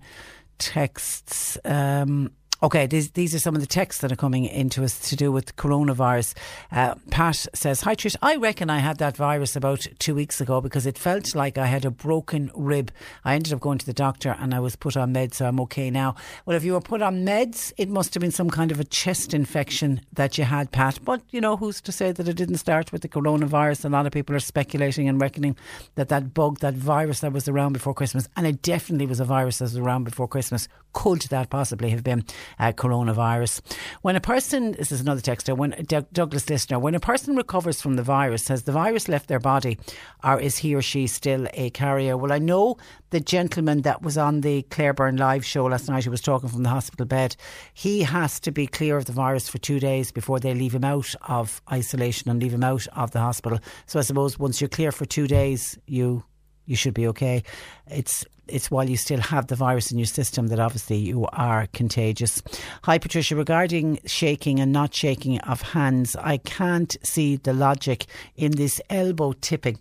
texts. 0.58 1.58
Um, 1.64 2.32
Okay, 2.66 2.88
these, 2.88 3.12
these 3.12 3.32
are 3.32 3.38
some 3.38 3.54
of 3.54 3.60
the 3.60 3.66
texts 3.68 4.00
that 4.02 4.10
are 4.10 4.16
coming 4.16 4.44
into 4.44 4.82
us 4.82 4.98
to 5.08 5.14
do 5.14 5.30
with 5.30 5.54
coronavirus. 5.54 6.34
Uh, 6.72 6.96
Pat 7.12 7.46
says, 7.54 7.82
Hi 7.82 7.94
Trish, 7.94 8.16
I 8.22 8.34
reckon 8.34 8.70
I 8.70 8.80
had 8.80 8.98
that 8.98 9.16
virus 9.16 9.54
about 9.54 9.86
two 10.00 10.16
weeks 10.16 10.40
ago 10.40 10.60
because 10.60 10.84
it 10.84 10.98
felt 10.98 11.36
like 11.36 11.58
I 11.58 11.66
had 11.66 11.84
a 11.84 11.92
broken 11.92 12.50
rib. 12.56 12.90
I 13.24 13.36
ended 13.36 13.52
up 13.52 13.60
going 13.60 13.78
to 13.78 13.86
the 13.86 13.92
doctor 13.92 14.34
and 14.40 14.52
I 14.52 14.58
was 14.58 14.74
put 14.74 14.96
on 14.96 15.14
meds, 15.14 15.34
so 15.34 15.46
I'm 15.46 15.60
okay 15.60 15.92
now. 15.92 16.16
Well, 16.44 16.56
if 16.56 16.64
you 16.64 16.72
were 16.72 16.80
put 16.80 17.02
on 17.02 17.24
meds, 17.24 17.72
it 17.76 17.88
must 17.88 18.14
have 18.14 18.20
been 18.20 18.32
some 18.32 18.50
kind 18.50 18.72
of 18.72 18.80
a 18.80 18.84
chest 18.84 19.32
infection 19.32 20.00
that 20.14 20.36
you 20.36 20.42
had, 20.42 20.72
Pat. 20.72 20.98
But, 21.04 21.22
you 21.30 21.40
know, 21.40 21.56
who's 21.56 21.80
to 21.82 21.92
say 21.92 22.10
that 22.10 22.26
it 22.26 22.36
didn't 22.36 22.58
start 22.58 22.90
with 22.90 23.02
the 23.02 23.08
coronavirus? 23.08 23.84
A 23.84 23.90
lot 23.90 24.06
of 24.06 24.12
people 24.12 24.34
are 24.34 24.40
speculating 24.40 25.08
and 25.08 25.20
reckoning 25.20 25.56
that 25.94 26.08
that 26.08 26.34
bug, 26.34 26.58
that 26.58 26.74
virus 26.74 27.20
that 27.20 27.32
was 27.32 27.46
around 27.46 27.74
before 27.74 27.94
Christmas, 27.94 28.28
and 28.36 28.44
it 28.44 28.60
definitely 28.60 29.06
was 29.06 29.20
a 29.20 29.24
virus 29.24 29.58
that 29.58 29.66
was 29.66 29.76
around 29.76 30.02
before 30.02 30.26
Christmas, 30.26 30.66
could 30.96 31.20
that 31.28 31.50
possibly 31.50 31.90
have 31.90 32.02
been 32.02 32.24
uh, 32.58 32.72
coronavirus. 32.72 33.60
When 34.00 34.16
a 34.16 34.20
person, 34.20 34.72
this 34.72 34.90
is 34.90 35.02
another 35.02 35.20
texter, 35.20 35.54
when 35.54 35.72
D- 35.86 36.06
Douglas 36.10 36.48
listener, 36.48 36.78
when 36.78 36.94
a 36.94 37.00
person 37.00 37.36
recovers 37.36 37.82
from 37.82 37.96
the 37.96 38.02
virus, 38.02 38.48
has 38.48 38.62
the 38.62 38.72
virus 38.72 39.06
left 39.06 39.28
their 39.28 39.38
body 39.38 39.78
or 40.24 40.40
is 40.40 40.56
he 40.56 40.74
or 40.74 40.80
she 40.80 41.06
still 41.06 41.46
a 41.52 41.68
carrier? 41.68 42.16
Well, 42.16 42.32
I 42.32 42.38
know 42.38 42.78
the 43.10 43.20
gentleman 43.20 43.82
that 43.82 44.00
was 44.00 44.16
on 44.16 44.40
the 44.40 44.62
Claire 44.62 44.94
Byrne 44.94 45.18
live 45.18 45.44
show 45.44 45.66
last 45.66 45.86
night 45.86 46.04
who 46.04 46.10
was 46.10 46.22
talking 46.22 46.48
from 46.48 46.62
the 46.62 46.70
hospital 46.70 47.04
bed, 47.04 47.36
he 47.74 48.02
has 48.02 48.40
to 48.40 48.50
be 48.50 48.66
clear 48.66 48.96
of 48.96 49.04
the 49.04 49.12
virus 49.12 49.50
for 49.50 49.58
two 49.58 49.78
days 49.78 50.10
before 50.10 50.40
they 50.40 50.54
leave 50.54 50.74
him 50.74 50.84
out 50.84 51.14
of 51.28 51.60
isolation 51.70 52.30
and 52.30 52.42
leave 52.42 52.54
him 52.54 52.64
out 52.64 52.86
of 52.96 53.10
the 53.10 53.20
hospital. 53.20 53.58
So 53.84 53.98
I 53.98 54.02
suppose 54.02 54.38
once 54.38 54.62
you're 54.62 54.68
clear 54.68 54.92
for 54.92 55.04
two 55.04 55.26
days, 55.26 55.78
you 55.86 56.24
you 56.66 56.76
should 56.76 56.94
be 56.94 57.06
okay. 57.08 57.42
It's 57.88 58.24
it's 58.48 58.70
while 58.70 58.88
you 58.88 58.96
still 58.96 59.20
have 59.20 59.48
the 59.48 59.56
virus 59.56 59.90
in 59.90 59.98
your 59.98 60.06
system 60.06 60.48
that 60.48 60.60
obviously 60.60 60.98
you 60.98 61.26
are 61.32 61.66
contagious. 61.72 62.42
Hi, 62.84 62.98
Patricia. 62.98 63.34
Regarding 63.34 63.98
shaking 64.06 64.60
and 64.60 64.72
not 64.72 64.94
shaking 64.94 65.40
of 65.40 65.62
hands, 65.62 66.14
I 66.16 66.36
can't 66.38 66.96
see 67.02 67.36
the 67.36 67.52
logic 67.52 68.06
in 68.36 68.52
this 68.52 68.80
elbow 68.88 69.32
tipping 69.32 69.78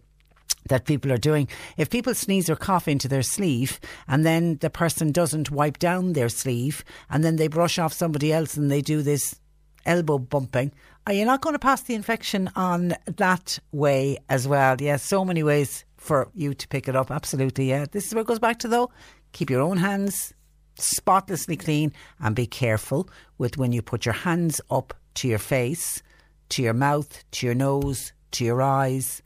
that 0.68 0.86
people 0.86 1.12
are 1.12 1.18
doing. 1.18 1.48
If 1.78 1.92
people 1.92 2.16
sneeze 2.16 2.50
or 2.50 2.56
cough 2.56 2.88
into 2.88 3.08
their 3.08 3.22
sleeve 3.22 3.80
and 4.08 4.26
then 4.26 4.58
the 4.58 4.72
person 4.72 5.12
doesn't 5.12 5.52
wipe 5.52 5.78
down 5.78 6.14
their 6.14 6.30
sleeve 6.30 6.84
and 7.10 7.24
then 7.24 7.36
they 7.36 7.48
brush 7.48 7.78
off 7.78 7.94
somebody 7.94 8.34
else 8.34 8.58
and 8.58 8.72
they 8.72 8.82
do 8.82 9.04
this 9.04 9.40
elbow 9.86 10.18
bumping, 10.18 10.72
are 11.06 11.14
you 11.14 11.24
not 11.24 11.42
going 11.42 11.54
to 11.54 11.60
pass 11.60 11.82
the 11.82 11.94
infection 11.94 12.50
on 12.56 12.96
that 13.06 13.60
way 13.72 14.18
as 14.28 14.48
well? 14.48 14.76
Yes, 14.80 14.82
yeah, 14.82 14.96
so 14.96 15.24
many 15.24 15.44
ways 15.44 15.86
for 16.06 16.30
you 16.34 16.54
to 16.54 16.68
pick 16.68 16.88
it 16.88 16.96
up. 16.96 17.12
Absolutely, 17.12 17.70
yeah. 17.70 17.86
This 17.92 18.08
is 18.08 18.14
where 18.14 18.22
it 18.22 18.28
goes 18.28 18.40
back 18.40 18.60
to 18.60 18.68
though. 18.68 18.92
Keep 19.34 19.50
your 19.50 19.62
own 19.62 19.78
hands 19.78 20.34
spotlessly 20.78 21.58
clean 21.58 21.92
and 22.20 22.36
be 22.36 22.46
careful 22.46 23.10
with 23.38 23.58
when 23.58 23.72
you 23.72 23.82
put 23.82 24.06
your 24.06 24.14
hands 24.14 24.62
up 24.70 24.94
to 25.16 25.28
your 25.28 25.40
face, 25.40 26.04
to 26.50 26.62
your 26.62 26.74
mouth, 26.74 27.24
to 27.32 27.46
your 27.46 27.56
nose, 27.56 28.14
to 28.32 28.46
your 28.46 28.62
eyes 28.62 29.22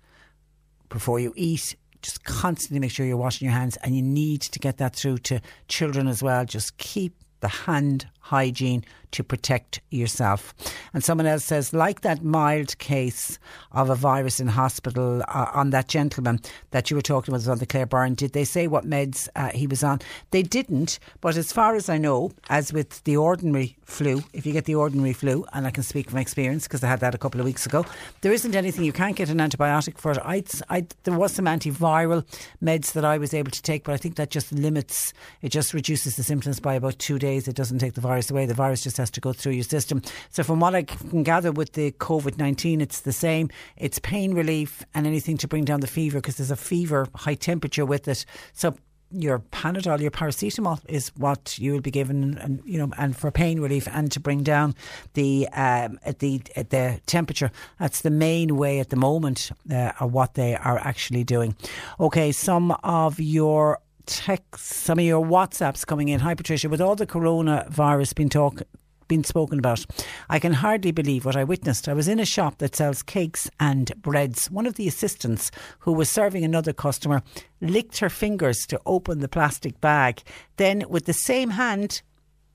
before 0.87 1.19
you 1.19 1.33
eat. 1.35 1.75
Just 2.01 2.23
constantly 2.23 2.79
make 2.79 2.91
sure 2.91 3.05
you're 3.05 3.17
washing 3.17 3.45
your 3.45 3.55
hands 3.55 3.77
and 3.77 3.95
you 3.95 4.01
need 4.01 4.41
to 4.41 4.59
get 4.59 4.77
that 4.77 4.95
through 4.95 5.17
to 5.17 5.41
children 5.67 6.07
as 6.07 6.23
well. 6.23 6.45
Just 6.45 6.77
keep 6.77 7.13
the 7.41 7.49
hand 7.49 8.07
hygiene 8.29 8.83
to 9.11 9.23
protect 9.23 9.81
yourself. 9.89 10.53
And 10.93 11.03
someone 11.03 11.25
else 11.25 11.43
says, 11.43 11.73
like 11.73 12.01
that 12.01 12.23
mild 12.23 12.77
case 12.77 13.39
of 13.71 13.89
a 13.89 13.95
virus 13.95 14.39
in 14.39 14.47
hospital 14.47 15.23
uh, 15.27 15.47
on 15.53 15.71
that 15.71 15.87
gentleman 15.87 16.39
that 16.71 16.89
you 16.89 16.95
were 16.95 17.01
talking 17.01 17.33
about 17.33 17.47
on 17.47 17.57
the 17.57 17.65
Claire 17.65 17.87
Byrne, 17.87 18.13
did 18.13 18.33
they 18.33 18.43
say 18.43 18.67
what 18.67 18.85
meds 18.85 19.27
uh, 19.35 19.49
he 19.49 19.65
was 19.65 19.83
on? 19.83 19.99
They 20.31 20.43
didn't, 20.43 20.99
but 21.21 21.37
as 21.37 21.51
far 21.51 21.75
as 21.75 21.89
I 21.89 21.97
know, 21.97 22.31
as 22.49 22.71
with 22.71 23.03
the 23.03 23.17
ordinary 23.17 23.75
flu, 23.83 24.21
if 24.33 24.45
you 24.45 24.53
get 24.53 24.65
the 24.65 24.75
ordinary 24.75 25.13
flu, 25.13 25.45
and 25.53 25.65
I 25.65 25.71
can 25.71 25.83
speak 25.83 26.09
from 26.09 26.19
experience 26.19 26.67
because 26.67 26.83
I 26.83 26.87
had 26.87 26.99
that 26.99 27.15
a 27.15 27.17
couple 27.17 27.39
of 27.39 27.45
weeks 27.45 27.65
ago, 27.65 27.85
there 28.21 28.31
isn't 28.31 28.55
anything 28.55 28.83
you 28.83 28.93
can't 28.93 29.15
get 29.15 29.29
an 29.29 29.39
antibiotic 29.39 29.97
for. 29.97 30.19
I, 30.21 30.43
I, 30.69 30.85
there 31.03 31.17
was 31.17 31.33
some 31.33 31.45
antiviral 31.45 32.23
meds 32.63 32.93
that 32.93 33.05
I 33.05 33.17
was 33.17 33.33
able 33.33 33.51
to 33.51 33.61
take, 33.61 33.85
but 33.85 33.93
I 33.93 33.97
think 33.97 34.17
that 34.17 34.29
just 34.29 34.51
limits, 34.51 35.13
it 35.41 35.49
just 35.49 35.73
reduces 35.73 36.15
the 36.15 36.23
symptoms 36.23 36.59
by 36.59 36.75
about 36.75 36.99
two 36.99 37.17
days. 37.17 37.47
It 37.47 37.55
doesn't 37.55 37.79
take 37.79 37.93
the 37.93 38.01
virus 38.01 38.18
away. 38.31 38.45
The 38.45 38.53
virus 38.53 38.83
just 38.83 38.97
has 38.97 39.11
to 39.11 39.21
go 39.21 39.33
through 39.33 39.53
your 39.53 39.63
system. 39.63 40.01
So, 40.29 40.43
from 40.43 40.59
what 40.59 40.75
I 40.75 40.83
can 40.83 41.23
gather 41.23 41.51
with 41.51 41.73
the 41.73 41.91
COVID 41.91 42.37
19, 42.37 42.81
it's 42.81 43.01
the 43.01 43.13
same. 43.13 43.49
It's 43.77 43.99
pain 43.99 44.33
relief 44.33 44.83
and 44.93 45.07
anything 45.07 45.37
to 45.37 45.47
bring 45.47 45.65
down 45.65 45.79
the 45.79 45.87
fever 45.87 46.19
because 46.19 46.37
there's 46.37 46.51
a 46.51 46.55
fever, 46.55 47.07
high 47.15 47.35
temperature 47.35 47.85
with 47.85 48.07
it. 48.07 48.25
So, 48.53 48.75
your 49.11 49.39
Panadol, 49.39 49.99
your 49.99 50.11
paracetamol 50.11 50.79
is 50.87 51.09
what 51.17 51.57
you 51.57 51.73
will 51.73 51.81
be 51.81 51.91
given, 51.91 52.37
and 52.37 52.61
you 52.65 52.77
know, 52.77 52.91
and 52.97 53.15
for 53.15 53.31
pain 53.31 53.59
relief 53.59 53.87
and 53.91 54.11
to 54.11 54.19
bring 54.19 54.43
down 54.43 54.75
the 55.13 55.47
um, 55.49 55.99
the 56.19 56.41
the 56.55 56.99
temperature. 57.05 57.51
That's 57.79 58.01
the 58.01 58.11
main 58.11 58.55
way 58.57 58.79
at 58.79 58.89
the 58.89 58.95
moment, 58.95 59.51
uh, 59.71 59.93
of 59.99 60.13
what 60.13 60.35
they 60.35 60.55
are 60.55 60.77
actually 60.79 61.23
doing. 61.23 61.55
Okay, 61.99 62.31
some 62.31 62.71
of 62.83 63.19
your 63.19 63.79
texts, 64.09 64.75
some 64.75 64.97
of 64.97 65.05
your 65.05 65.23
WhatsApps 65.23 65.85
coming 65.85 66.09
in. 66.09 66.19
Hi, 66.21 66.33
Patricia. 66.33 66.67
With 66.67 66.81
all 66.81 66.95
the 66.95 67.05
coronavirus 67.05 68.15
being 68.15 68.29
talk, 68.29 68.63
been 69.07 69.23
spoken 69.23 69.59
about. 69.59 69.85
I 70.29 70.39
can 70.39 70.53
hardly 70.53 70.91
believe 70.91 71.25
what 71.25 71.35
I 71.35 71.43
witnessed. 71.43 71.87
I 71.87 71.93
was 71.93 72.07
in 72.07 72.19
a 72.19 72.25
shop 72.25 72.57
that 72.57 72.75
sells 72.75 73.03
cakes 73.03 73.49
and 73.59 73.91
breads. 74.01 74.49
One 74.49 74.65
of 74.65 74.75
the 74.75 74.87
assistants 74.87 75.51
who 75.79 75.93
was 75.93 76.09
serving 76.09 76.43
another 76.43 76.73
customer 76.73 77.21
licked 77.61 77.99
her 77.99 78.09
fingers 78.09 78.65
to 78.67 78.81
open 78.85 79.19
the 79.19 79.27
plastic 79.27 79.79
bag. 79.79 80.23
Then, 80.57 80.85
with 80.89 81.05
the 81.05 81.13
same 81.13 81.51
hand, 81.51 82.01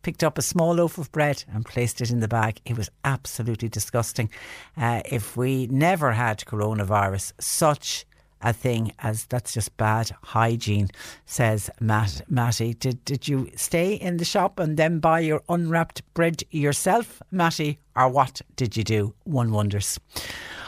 picked 0.03 0.25
up 0.25 0.37
a 0.37 0.43
small 0.43 0.75
loaf 0.75 0.99
of 0.99 1.11
bread 1.13 1.45
and 1.53 1.65
placed 1.65 2.01
it 2.01 2.11
in 2.11 2.21
the 2.21 2.29
bag. 2.29 2.61
It 2.65 2.77
was 2.77 2.91
absolutely 3.05 3.69
disgusting. 3.69 4.29
Uh, 4.77 5.03
if 5.05 5.37
we 5.37 5.67
never 5.69 6.13
had 6.13 6.41
coronavirus, 6.41 7.33
such 7.41 8.07
a 8.45 8.53
thing 8.53 8.93
as 9.01 9.25
that's 9.27 9.55
just 9.55 9.77
bad 9.77 10.13
hygiene, 10.23 10.89
says 11.27 11.71
Matt, 11.81 12.23
Matty. 12.29 12.75
Did, 12.75 13.05
did 13.05 13.27
you 13.27 13.51
stay 13.57 13.95
in 13.95 14.19
the 14.19 14.25
shop 14.25 14.61
and 14.61 14.77
then 14.77 15.01
buy 15.01 15.21
your 15.21 15.43
unwrapped 15.49 16.03
bread 16.15 16.43
yourself, 16.51 17.21
Matty, 17.33 17.79
or 17.97 18.09
what 18.09 18.43
did 18.55 18.77
you 18.77 18.85
do? 18.85 19.15
One 19.25 19.51
wonders. 19.51 19.99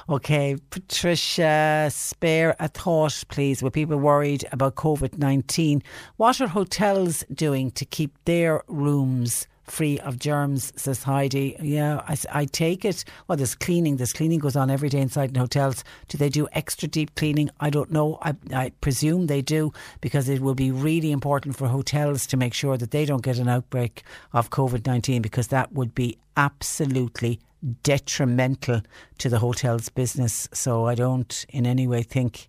Okay, 0.08 0.56
Patricia, 0.70 1.88
spare 1.92 2.56
a 2.60 2.68
thought, 2.68 3.24
please. 3.28 3.62
With 3.62 3.72
people 3.72 3.98
worried 3.98 4.44
about 4.52 4.76
COVID 4.76 5.18
19, 5.18 5.82
what 6.16 6.40
are 6.40 6.46
hotels 6.46 7.24
doing 7.32 7.70
to 7.72 7.84
keep 7.84 8.16
their 8.24 8.62
rooms 8.68 9.46
free 9.66 9.98
of 10.00 10.18
germs, 10.18 10.72
says 10.76 11.02
Heidi. 11.02 11.56
Yeah, 11.60 12.02
I, 12.06 12.16
I 12.32 12.44
take 12.44 12.84
it. 12.84 13.04
Well, 13.26 13.36
there's 13.36 13.54
cleaning. 13.54 13.96
There's 13.96 14.12
cleaning 14.12 14.38
goes 14.38 14.56
on 14.56 14.70
every 14.70 14.88
day 14.88 15.00
inside 15.00 15.30
in 15.30 15.36
hotels. 15.36 15.84
Do 16.08 16.18
they 16.18 16.28
do 16.28 16.48
extra 16.52 16.88
deep 16.88 17.14
cleaning? 17.14 17.50
I 17.60 17.70
don't 17.70 17.90
know. 17.90 18.18
I, 18.22 18.34
I 18.52 18.72
presume 18.80 19.26
they 19.26 19.42
do 19.42 19.72
because 20.00 20.28
it 20.28 20.40
will 20.40 20.54
be 20.54 20.70
really 20.70 21.12
important 21.12 21.56
for 21.56 21.68
hotels 21.68 22.26
to 22.28 22.36
make 22.36 22.54
sure 22.54 22.76
that 22.76 22.90
they 22.90 23.04
don't 23.04 23.22
get 23.22 23.38
an 23.38 23.48
outbreak 23.48 24.02
of 24.32 24.50
COVID 24.50 24.86
19 24.86 25.22
because 25.22 25.48
that 25.48 25.72
would 25.72 25.94
be 25.94 26.18
absolutely 26.36 27.40
detrimental 27.82 28.82
to 29.18 29.28
the 29.28 29.38
hotel's 29.38 29.88
business. 29.88 30.48
So 30.52 30.86
I 30.86 30.94
don't 30.94 31.44
in 31.48 31.66
any 31.66 31.86
way 31.86 32.02
think 32.02 32.48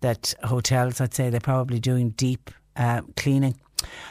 that 0.00 0.34
hotels, 0.42 1.00
I'd 1.00 1.14
say 1.14 1.30
they're 1.30 1.40
probably 1.40 1.78
doing 1.78 2.10
deep 2.10 2.50
uh, 2.76 3.02
cleaning. 3.16 3.58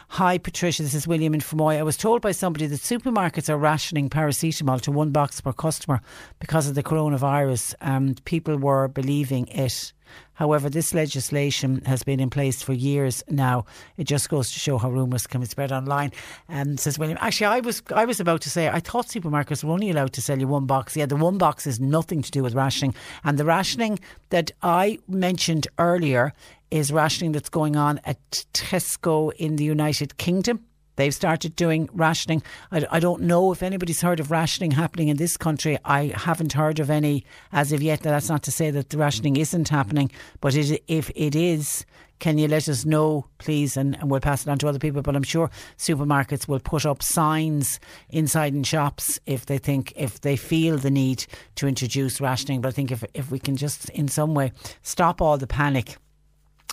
Hi, 0.09 0.37
Patricia. 0.37 0.83
This 0.83 0.93
is 0.93 1.07
William 1.07 1.33
in 1.33 1.39
Fermoy. 1.39 1.77
I 1.77 1.83
was 1.83 1.97
told 1.97 2.21
by 2.21 2.31
somebody 2.31 2.65
that 2.67 2.79
supermarkets 2.79 3.49
are 3.49 3.57
rationing 3.57 4.09
paracetamol 4.09 4.81
to 4.81 4.91
one 4.91 5.11
box 5.11 5.39
per 5.41 5.53
customer 5.53 6.01
because 6.39 6.67
of 6.67 6.75
the 6.75 6.83
coronavirus. 6.83 7.75
And 7.81 8.23
people 8.25 8.57
were 8.57 8.87
believing 8.87 9.47
it. 9.47 9.93
However, 10.33 10.69
this 10.69 10.93
legislation 10.93 11.81
has 11.85 12.03
been 12.03 12.19
in 12.19 12.29
place 12.29 12.61
for 12.61 12.73
years 12.73 13.23
now. 13.29 13.65
It 13.97 14.05
just 14.05 14.29
goes 14.29 14.51
to 14.51 14.59
show 14.59 14.77
how 14.77 14.89
rumours 14.89 15.27
can 15.27 15.41
be 15.41 15.47
spread 15.47 15.71
online. 15.71 16.11
Um, 16.49 16.77
says 16.77 16.97
William. 16.97 17.17
Actually, 17.21 17.47
I 17.47 17.59
was 17.59 17.81
I 17.95 18.05
was 18.05 18.19
about 18.19 18.41
to 18.41 18.49
say 18.49 18.69
I 18.69 18.79
thought 18.79 19.07
supermarkets 19.07 19.63
were 19.63 19.71
only 19.71 19.89
allowed 19.89 20.13
to 20.13 20.21
sell 20.21 20.39
you 20.39 20.47
one 20.47 20.65
box. 20.65 20.95
Yeah, 20.95 21.05
the 21.05 21.15
one 21.15 21.37
box 21.37 21.67
is 21.67 21.79
nothing 21.79 22.21
to 22.21 22.31
do 22.31 22.43
with 22.43 22.55
rationing, 22.55 22.95
and 23.23 23.37
the 23.37 23.45
rationing 23.45 23.99
that 24.29 24.51
I 24.61 24.99
mentioned 25.07 25.67
earlier 25.77 26.33
is 26.71 26.91
rationing 26.91 27.33
that's 27.33 27.49
going 27.49 27.75
on 27.75 27.99
at 28.05 28.45
Tesco 28.53 29.33
in 29.33 29.57
the 29.57 29.63
United 29.63 30.17
Kingdom. 30.17 30.65
They've 31.01 31.11
started 31.11 31.55
doing 31.55 31.89
rationing. 31.93 32.43
I, 32.71 32.85
I, 32.91 32.99
don't 32.99 33.23
know 33.23 33.51
if 33.51 33.63
anybody's 33.63 34.03
heard 34.03 34.19
of 34.19 34.29
rationing 34.29 34.69
happening 34.69 35.07
in 35.07 35.17
this 35.17 35.35
country. 35.35 35.79
I 35.83 36.13
haven't 36.15 36.53
heard 36.53 36.79
of 36.79 36.91
any 36.91 37.25
as 37.51 37.71
of 37.71 37.81
yet. 37.81 38.01
That's 38.01 38.29
not 38.29 38.43
to 38.43 38.51
say 38.51 38.69
that 38.69 38.89
the 38.89 38.99
rationing 38.99 39.35
isn't 39.35 39.69
happening, 39.69 40.11
but 40.41 40.53
it, 40.53 40.83
if 40.87 41.09
it 41.15 41.35
is, 41.35 41.87
can 42.19 42.37
you 42.37 42.47
let 42.47 42.69
us 42.69 42.85
know, 42.85 43.25
please? 43.39 43.77
And, 43.77 43.95
and, 43.95 44.11
we'll 44.11 44.19
pass 44.19 44.45
it 44.45 44.49
on 44.51 44.59
to 44.59 44.67
other 44.67 44.77
people. 44.77 45.01
But 45.01 45.15
I'm 45.15 45.23
sure 45.23 45.49
supermarkets 45.79 46.47
will 46.47 46.59
put 46.59 46.85
up 46.85 47.01
signs 47.01 47.79
inside 48.11 48.53
in 48.53 48.61
shops 48.61 49.19
if 49.25 49.47
they 49.47 49.57
think, 49.57 49.93
if 49.95 50.21
they 50.21 50.35
feel 50.35 50.77
the 50.77 50.91
need 50.91 51.25
to 51.55 51.67
introduce 51.67 52.21
rationing. 52.21 52.61
But 52.61 52.67
I 52.67 52.73
think 52.73 52.91
if, 52.91 53.03
if 53.15 53.31
we 53.31 53.39
can 53.39 53.57
just 53.57 53.89
in 53.89 54.07
some 54.07 54.35
way 54.35 54.51
stop 54.83 55.19
all 55.19 55.39
the 55.39 55.47
panic 55.47 55.97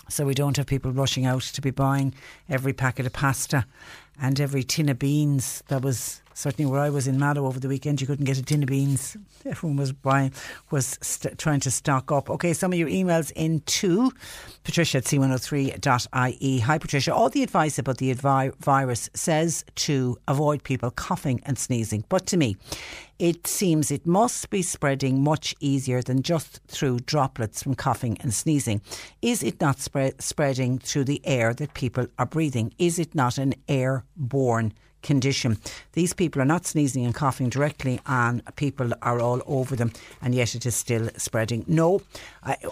so 0.09 0.25
we 0.25 0.33
don't 0.33 0.57
have 0.57 0.65
people 0.65 0.91
rushing 0.91 1.25
out 1.25 1.43
to 1.43 1.61
be 1.61 1.71
buying 1.71 2.13
every 2.49 2.73
packet 2.73 3.05
of 3.05 3.13
pasta 3.13 3.65
and 4.21 4.39
every 4.39 4.63
tin 4.63 4.89
of 4.89 4.99
beans 4.99 5.63
that 5.67 5.81
was 5.81 6.21
certainly 6.39 6.71
where 6.71 6.79
I 6.79 6.89
was 6.89 7.05
in 7.05 7.19
Mallow 7.19 7.45
over 7.45 7.59
the 7.59 7.67
weekend, 7.67 7.99
you 7.99 8.07
couldn't 8.07 8.25
get 8.25 8.37
a 8.37 8.41
tin 8.41 8.63
of 8.63 8.69
beans. 8.69 9.17
Everyone 9.45 9.75
was 9.75 9.91
buying, 9.91 10.33
was 10.71 10.97
st- 11.01 11.37
trying 11.37 11.59
to 11.61 11.71
stock 11.71 12.11
up. 12.11 12.29
Okay, 12.29 12.53
some 12.53 12.71
of 12.71 12.79
your 12.79 12.87
emails 12.87 13.31
into 13.31 14.11
Patricia 14.63 14.99
at 14.99 15.03
c103.ie. 15.03 16.59
Hi, 16.59 16.77
Patricia. 16.77 17.13
All 17.13 17.29
the 17.29 17.43
advice 17.43 17.77
about 17.77 17.97
the 17.97 18.13
advi- 18.13 18.55
virus 18.55 19.09
says 19.13 19.65
to 19.75 20.17
avoid 20.27 20.63
people 20.63 20.91
coughing 20.91 21.41
and 21.45 21.59
sneezing, 21.59 22.05
but 22.07 22.25
to 22.27 22.37
me, 22.37 22.55
it 23.19 23.45
seems 23.45 23.91
it 23.91 24.07
must 24.07 24.49
be 24.49 24.61
spreading 24.61 25.21
much 25.21 25.53
easier 25.59 26.01
than 26.01 26.23
just 26.23 26.61
through 26.69 26.99
droplets 26.99 27.61
from 27.61 27.75
coughing 27.75 28.17
and 28.21 28.33
sneezing. 28.33 28.81
Is 29.21 29.43
it 29.43 29.59
not 29.59 29.79
spread, 29.81 30.21
spreading 30.21 30.79
through 30.79 31.03
the 31.03 31.21
air 31.25 31.53
that 31.53 31.73
people 31.73 32.07
are 32.17 32.25
breathing? 32.25 32.73
Is 32.77 32.97
it 32.97 33.13
not 33.13 33.37
an 33.37 33.55
airborne 34.19 34.73
condition. 35.01 35.57
These 35.93 36.13
people 36.13 36.41
are 36.41 36.45
not 36.45 36.65
sneezing 36.65 37.05
and 37.05 37.15
coughing 37.15 37.49
directly 37.49 37.99
and 38.05 38.43
people 38.55 38.91
are 39.01 39.19
all 39.19 39.41
over 39.45 39.75
them, 39.75 39.91
and 40.21 40.35
yet 40.35 40.55
it 40.55 40.65
is 40.65 40.75
still 40.75 41.09
spreading. 41.17 41.63
No, 41.67 42.01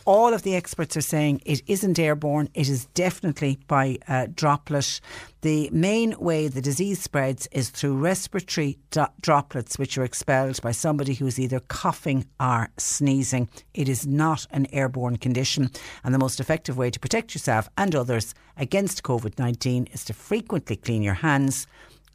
all 0.06 0.34
of 0.34 0.44
the 0.44 0.56
experts 0.56 0.98
are 0.98 1.02
saying 1.02 1.42
it 1.46 1.62
isn't 1.68 2.00
airborne, 2.00 2.50
it 2.54 2.70
is 2.70 2.86
definitely 2.88 3.60
by 3.68 3.98
uh, 4.08 4.28
droplet. 4.34 5.00
The 5.42 5.70
main 5.72 6.16
way 6.20 6.48
the 6.48 6.62
disease 6.62 7.02
spreads 7.02 7.48
is 7.52 7.70
through 7.70 7.98
respiratory 7.98 8.80
do- 8.92 9.06
droplets, 9.22 9.78
which 9.78 9.98
are 9.98 10.04
expelled 10.04 10.62
by 10.62 10.72
somebody 10.72 11.14
who's 11.14 11.40
either 11.40 11.60
coughing 11.60 12.26
or 12.40 12.70
sneezing. 12.78 13.48
It 13.74 13.88
is 13.88 14.06
not 14.08 14.48
an 14.52 14.68
airborne 14.74 15.18
condition, 15.18 15.70
and 16.04 16.14
the 16.14 16.20
most 16.20 16.40
effective 16.40 16.78
way 16.78 16.90
to 16.90 17.00
protect 17.00 17.36
yourself 17.36 17.70
and 17.78 17.96
others 17.96 18.34
against 18.58 19.04
COVID 19.04 19.38
19 19.38 19.88
is 19.94 20.04
to 20.06 20.14
frequently 20.14 20.76
clean 20.76 21.04
your 21.04 21.14
hands 21.14 21.68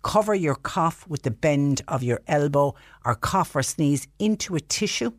Cover 0.02 0.34
your 0.34 0.56
cough 0.56 1.06
with 1.08 1.22
the 1.22 1.30
bend 1.30 1.82
of 1.88 2.02
your 2.02 2.20
elbow 2.26 2.74
or 3.04 3.14
cough 3.14 3.54
or 3.54 3.62
sneeze 3.62 4.08
into 4.18 4.54
a 4.56 4.60
tissue 4.60 5.12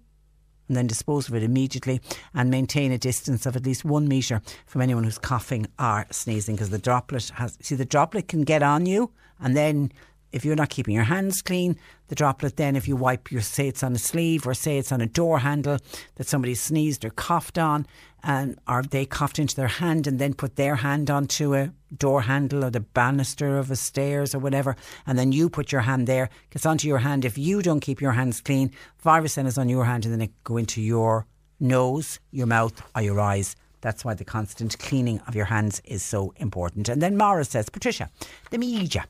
and 0.68 0.78
then 0.78 0.88
dispose 0.88 1.28
of 1.28 1.36
it 1.36 1.44
immediately 1.44 2.02
and 2.34 2.50
maintain 2.50 2.92
a 2.92 2.98
distance 2.98 3.46
of 3.46 3.56
at 3.56 3.66
least 3.66 3.86
one 3.86 4.08
metre 4.08 4.42
from 4.66 4.82
anyone 4.82 5.04
who's 5.04 5.18
coughing 5.18 5.68
or 5.80 6.06
sneezing 6.12 6.56
because 6.56 6.70
the 6.70 6.78
droplet 6.78 7.32
has 7.36 7.58
see 7.62 7.76
the 7.76 7.86
droplet 7.86 8.28
can 8.28 8.44
get 8.44 8.64
on 8.64 8.86
you 8.86 9.12
and 9.40 9.56
then 9.56 9.92
if 10.34 10.44
you're 10.44 10.56
not 10.56 10.70
keeping 10.70 10.94
your 10.94 11.06
hands 11.06 11.42
clean 11.42 11.78
the 12.10 12.16
droplet 12.16 12.58
then 12.58 12.76
if 12.76 12.88
you 12.88 12.96
wipe 12.96 13.32
your 13.32 13.42
say 13.42 13.68
it's 13.68 13.84
on 13.84 13.94
a 13.94 14.00
sleeve 14.00 14.46
or 14.46 14.54
say 14.54 14.78
it's 14.78 14.92
on 14.92 15.00
a 15.00 15.06
door 15.06 15.40
handle 15.40 15.78
that 16.16 16.28
somebody 16.28 16.56
sneezed 16.56 17.06
or 17.06 17.10
coughed 17.12 17.58
on 17.58 17.86
and 18.24 18.58
or 18.68 18.82
they 18.84 19.06
coughed 19.06 19.38
into 19.38 19.56
their 19.56 19.68
hand 19.68 20.08
and 20.08 20.18
then 20.18 20.34
put 20.34 20.56
their 20.56 20.76
hand 20.76 21.12
onto 21.12 21.54
a 21.54 21.72
door 21.96 22.22
handle 22.22 22.64
or 22.64 22.70
the 22.70 22.80
banister 22.80 23.58
of 23.58 23.70
a 23.70 23.76
stairs 23.76 24.34
or 24.34 24.40
whatever, 24.40 24.76
and 25.06 25.20
then 25.20 25.32
you 25.32 25.50
put 25.50 25.72
your 25.72 25.82
hand 25.82 26.08
there, 26.08 26.30
gets 26.50 26.66
onto 26.66 26.88
your 26.88 27.00
hand. 27.00 27.26
If 27.26 27.38
you 27.38 27.62
don't 27.62 27.82
keep 27.82 28.02
your 28.02 28.14
hands 28.14 28.40
clean, 28.40 28.72
virus 29.00 29.36
then 29.36 29.46
is 29.46 29.58
on 29.58 29.70
your 29.70 29.86
hand 29.86 30.06
and 30.06 30.14
then 30.14 30.22
it 30.22 30.44
go 30.44 30.58
into 30.58 30.82
your 30.82 31.28
nose, 31.60 32.20
your 32.32 32.48
mouth, 32.48 32.82
or 32.96 33.02
your 33.02 33.20
eyes. 33.20 33.56
That's 33.84 34.06
why 34.06 34.14
the 34.14 34.24
constant 34.24 34.80
cleaning 34.80 35.20
of 35.28 35.36
your 35.36 35.46
hands 35.46 35.82
is 35.84 36.02
so 36.02 36.34
important. 36.38 36.88
And 36.88 37.02
then 37.02 37.18
Mara 37.18 37.44
says, 37.44 37.70
Patricia, 37.70 38.10
the 38.50 38.58
media. 38.58 39.06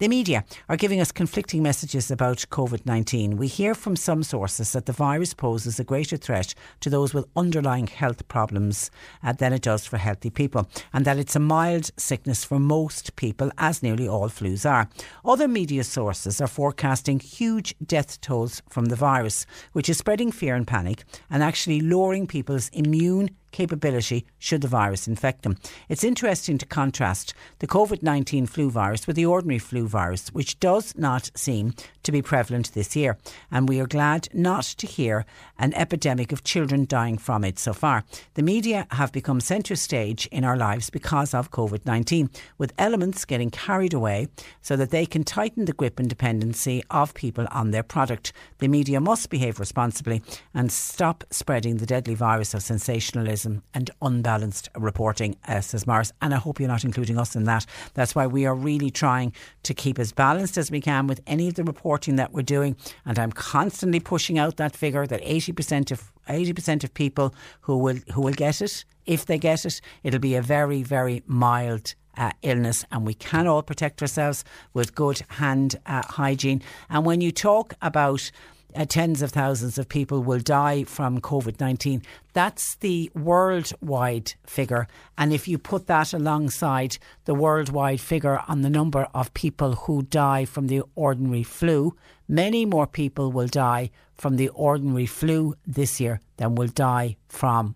The 0.00 0.08
media 0.08 0.44
are 0.68 0.76
giving 0.76 1.00
us 1.00 1.10
conflicting 1.10 1.62
messages 1.62 2.10
about 2.10 2.44
COVID 2.50 2.84
19. 2.84 3.38
We 3.38 3.46
hear 3.46 3.74
from 3.74 3.96
some 3.96 4.22
sources 4.22 4.72
that 4.72 4.84
the 4.84 4.92
virus 4.92 5.32
poses 5.32 5.80
a 5.80 5.84
greater 5.84 6.18
threat 6.18 6.54
to 6.80 6.90
those 6.90 7.14
with 7.14 7.24
underlying 7.36 7.86
health 7.86 8.28
problems 8.28 8.90
uh, 9.22 9.32
than 9.32 9.54
it 9.54 9.62
does 9.62 9.86
for 9.86 9.96
healthy 9.96 10.28
people, 10.28 10.68
and 10.92 11.06
that 11.06 11.16
it's 11.16 11.34
a 11.34 11.40
mild 11.40 11.90
sickness 11.96 12.44
for 12.44 12.58
most 12.58 13.16
people, 13.16 13.50
as 13.56 13.82
nearly 13.82 14.06
all 14.06 14.28
flus 14.28 14.68
are. 14.70 14.90
Other 15.24 15.48
media 15.48 15.84
sources 15.84 16.38
are 16.42 16.46
forecasting 16.46 17.20
huge 17.20 17.74
death 17.82 18.20
tolls 18.20 18.60
from 18.68 18.86
the 18.86 18.96
virus, 18.96 19.46
which 19.72 19.88
is 19.88 19.96
spreading 19.96 20.32
fear 20.32 20.54
and 20.54 20.66
panic 20.66 21.04
and 21.30 21.42
actually 21.42 21.80
lowering 21.80 22.26
people's 22.26 22.68
immune 22.74 23.30
capability 23.50 24.26
should 24.38 24.60
the 24.60 24.68
virus 24.68 25.08
infect 25.08 25.42
them. 25.42 25.56
It's 25.88 26.04
interesting 26.04 26.58
to 26.58 26.66
contrast 26.66 27.34
the 27.58 27.66
COVID 27.66 28.02
19 28.02 28.46
flu 28.46 28.70
virus 28.70 29.06
with 29.06 29.16
the 29.16 29.26
ordinary 29.26 29.58
flu 29.58 29.86
virus, 29.86 30.28
which 30.28 30.60
does 30.60 30.96
not 30.96 31.30
seem 31.34 31.74
to 32.08 32.12
be 32.12 32.22
prevalent 32.22 32.72
this 32.72 32.96
year. 32.96 33.18
And 33.50 33.68
we 33.68 33.80
are 33.80 33.86
glad 33.86 34.28
not 34.32 34.64
to 34.64 34.86
hear 34.86 35.26
an 35.58 35.74
epidemic 35.74 36.32
of 36.32 36.42
children 36.42 36.86
dying 36.86 37.18
from 37.18 37.44
it 37.44 37.58
so 37.58 37.74
far. 37.74 38.02
The 38.32 38.42
media 38.42 38.86
have 38.92 39.12
become 39.12 39.40
centre 39.40 39.76
stage 39.76 40.26
in 40.32 40.42
our 40.42 40.56
lives 40.56 40.88
because 40.88 41.34
of 41.34 41.50
COVID 41.50 41.84
19, 41.84 42.30
with 42.56 42.72
elements 42.78 43.26
getting 43.26 43.50
carried 43.50 43.92
away 43.92 44.28
so 44.62 44.74
that 44.76 44.88
they 44.90 45.04
can 45.04 45.22
tighten 45.22 45.66
the 45.66 45.74
grip 45.74 45.98
and 45.98 46.08
dependency 46.08 46.82
of 46.90 47.12
people 47.12 47.46
on 47.50 47.72
their 47.72 47.82
product. 47.82 48.32
The 48.56 48.68
media 48.68 49.02
must 49.02 49.28
behave 49.28 49.60
responsibly 49.60 50.22
and 50.54 50.72
stop 50.72 51.24
spreading 51.30 51.76
the 51.76 51.84
deadly 51.84 52.14
virus 52.14 52.54
of 52.54 52.62
sensationalism 52.62 53.62
and 53.74 53.90
unbalanced 54.00 54.70
reporting, 54.78 55.36
uh, 55.46 55.60
says 55.60 55.86
Morris. 55.86 56.14
And 56.22 56.32
I 56.32 56.38
hope 56.38 56.58
you're 56.58 56.68
not 56.68 56.84
including 56.84 57.18
us 57.18 57.36
in 57.36 57.44
that. 57.44 57.66
That's 57.92 58.14
why 58.14 58.26
we 58.26 58.46
are 58.46 58.54
really 58.54 58.90
trying 58.90 59.34
to 59.64 59.74
keep 59.74 59.98
as 59.98 60.12
balanced 60.12 60.56
as 60.56 60.70
we 60.70 60.80
can 60.80 61.06
with 61.06 61.20
any 61.26 61.48
of 61.48 61.54
the 61.54 61.64
reporting 61.64 61.97
that 62.06 62.32
we're 62.32 62.42
doing. 62.42 62.76
And 63.04 63.18
I'm 63.18 63.32
constantly 63.32 64.00
pushing 64.00 64.38
out 64.38 64.56
that 64.56 64.76
figure 64.76 65.06
that 65.06 65.22
80% 65.22 65.90
of 65.90 66.12
80% 66.28 66.84
of 66.84 66.94
people 66.94 67.34
who 67.62 67.78
will 67.78 67.98
who 68.12 68.20
will 68.20 68.34
get 68.34 68.60
it, 68.60 68.84
if 69.06 69.26
they 69.26 69.38
get 69.38 69.64
it, 69.64 69.80
it'll 70.02 70.20
be 70.20 70.34
a 70.34 70.42
very 70.42 70.82
very 70.82 71.22
mild 71.26 71.94
uh, 72.18 72.32
illness, 72.42 72.84
and 72.90 73.06
we 73.06 73.14
can 73.14 73.46
all 73.46 73.62
protect 73.62 74.02
ourselves 74.02 74.44
with 74.74 74.94
good 74.94 75.22
hand 75.28 75.76
uh, 75.86 76.02
hygiene. 76.04 76.60
And 76.90 77.06
when 77.06 77.20
you 77.20 77.30
talk 77.30 77.74
about 77.80 78.30
uh, 78.74 78.84
tens 78.84 79.22
of 79.22 79.30
thousands 79.30 79.78
of 79.78 79.88
people 79.88 80.22
will 80.22 80.40
die 80.40 80.84
from 80.84 81.20
COVID 81.20 81.60
19. 81.60 82.02
That's 82.32 82.76
the 82.76 83.10
worldwide 83.14 84.34
figure. 84.46 84.86
And 85.16 85.32
if 85.32 85.48
you 85.48 85.58
put 85.58 85.86
that 85.86 86.12
alongside 86.12 86.98
the 87.24 87.34
worldwide 87.34 88.00
figure 88.00 88.42
on 88.48 88.62
the 88.62 88.70
number 88.70 89.08
of 89.14 89.34
people 89.34 89.72
who 89.74 90.02
die 90.02 90.44
from 90.44 90.66
the 90.66 90.82
ordinary 90.94 91.42
flu, 91.42 91.96
many 92.28 92.66
more 92.66 92.86
people 92.86 93.32
will 93.32 93.48
die 93.48 93.90
from 94.16 94.36
the 94.36 94.48
ordinary 94.50 95.06
flu 95.06 95.54
this 95.66 96.00
year 96.00 96.20
than 96.36 96.54
will 96.54 96.68
die 96.68 97.16
from 97.28 97.74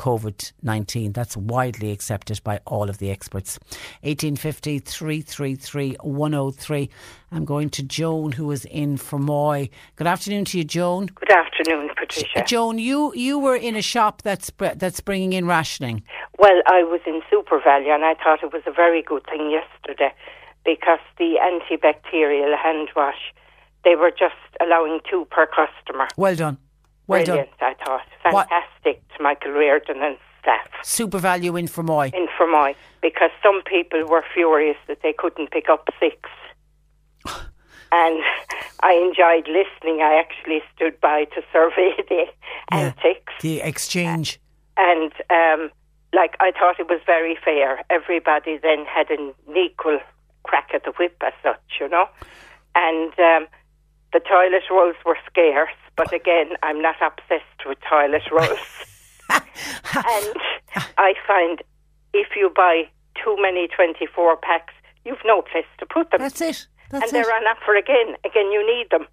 COVID 0.00 0.52
19. 0.62 1.12
That's 1.12 1.36
widely 1.36 1.92
accepted 1.92 2.42
by 2.42 2.60
all 2.66 2.88
of 2.88 2.96
the 2.96 3.10
experts. 3.10 3.58
1850 4.00 4.78
333 4.78 5.96
103. 6.00 6.90
I'm 7.30 7.44
going 7.44 7.68
to 7.70 7.82
Joan, 7.82 8.32
who 8.32 8.50
is 8.50 8.64
in 8.64 8.96
Fermoy. 8.96 9.68
Good 9.96 10.06
afternoon 10.06 10.46
to 10.46 10.58
you, 10.58 10.64
Joan. 10.64 11.06
Good 11.06 11.30
afternoon, 11.30 11.90
Patricia. 11.94 12.44
Joan, 12.46 12.78
you, 12.78 13.12
you 13.14 13.38
were 13.38 13.54
in 13.54 13.76
a 13.76 13.82
shop 13.82 14.22
that's, 14.22 14.50
that's 14.58 15.00
bringing 15.00 15.34
in 15.34 15.46
rationing. 15.46 16.02
Well, 16.38 16.62
I 16.66 16.82
was 16.82 17.02
in 17.06 17.20
SuperValu 17.30 17.94
and 17.94 18.02
I 18.02 18.14
thought 18.14 18.42
it 18.42 18.54
was 18.54 18.62
a 18.66 18.72
very 18.72 19.02
good 19.02 19.26
thing 19.26 19.50
yesterday 19.50 20.14
because 20.64 21.00
the 21.18 21.36
antibacterial 21.42 22.56
hand 22.56 22.88
wash, 22.96 23.34
they 23.84 23.96
were 23.96 24.10
just 24.10 24.34
allowing 24.62 25.00
two 25.10 25.26
per 25.30 25.46
customer. 25.46 26.08
Well 26.16 26.36
done. 26.36 26.56
Well 27.06 27.22
Brilliant, 27.22 27.50
done. 27.58 27.74
I 27.78 27.84
thought. 27.84 28.02
Fantastic 28.22 28.50
what? 28.50 28.69
To 28.84 29.22
Michael 29.22 29.52
Reardon 29.52 30.02
and 30.02 30.16
staff. 30.40 30.68
SuperValu 30.82 31.58
in 31.58 31.66
Fermoy. 31.66 32.12
In 32.14 32.26
Fermoy, 32.38 32.74
because 33.02 33.30
some 33.42 33.62
people 33.62 34.06
were 34.06 34.24
furious 34.34 34.76
that 34.88 35.02
they 35.02 35.12
couldn't 35.12 35.50
pick 35.50 35.68
up 35.68 35.88
six. 35.98 36.28
and 37.92 38.22
I 38.82 38.92
enjoyed 38.92 39.48
listening. 39.48 40.00
I 40.02 40.18
actually 40.18 40.62
stood 40.74 41.00
by 41.00 41.24
to 41.24 41.42
survey 41.52 41.92
the 42.08 42.24
yeah, 42.72 42.78
antics. 42.78 43.32
The 43.40 43.60
exchange. 43.60 44.40
and 44.76 45.12
um, 45.30 45.70
like 46.12 46.36
I 46.40 46.52
thought 46.52 46.80
it 46.80 46.88
was 46.88 47.00
very 47.06 47.36
fair. 47.44 47.82
Everybody 47.90 48.58
then 48.58 48.84
had 48.84 49.10
an 49.10 49.34
equal 49.56 50.00
crack 50.44 50.70
at 50.74 50.84
the 50.84 50.92
whip 50.98 51.16
as 51.24 51.32
such, 51.42 51.60
you 51.80 51.88
know. 51.88 52.06
And 52.74 53.12
um, 53.18 53.46
the 54.12 54.20
toilet 54.20 54.62
rolls 54.70 54.96
were 55.04 55.18
scarce, 55.26 55.70
but 55.96 56.12
again, 56.12 56.50
I'm 56.62 56.80
not 56.82 56.96
obsessed 57.00 57.66
with 57.66 57.78
toilet 57.88 58.22
rolls. 58.30 58.58
and 59.30 60.36
I 60.98 61.14
find 61.26 61.62
if 62.12 62.28
you 62.36 62.50
buy 62.54 62.88
too 63.22 63.36
many 63.40 63.68
24 63.68 64.36
packs, 64.38 64.74
you've 65.04 65.18
no 65.24 65.42
place 65.42 65.64
to 65.78 65.86
put 65.86 66.10
them. 66.10 66.20
That's 66.20 66.40
it. 66.40 66.66
That's 66.90 67.04
and 67.04 67.12
they're 67.12 67.30
it. 67.30 67.46
on 67.46 67.56
offer 67.56 67.76
again. 67.76 68.16
Again, 68.24 68.50
you 68.50 68.66
need 68.66 68.90
them. 68.90 69.06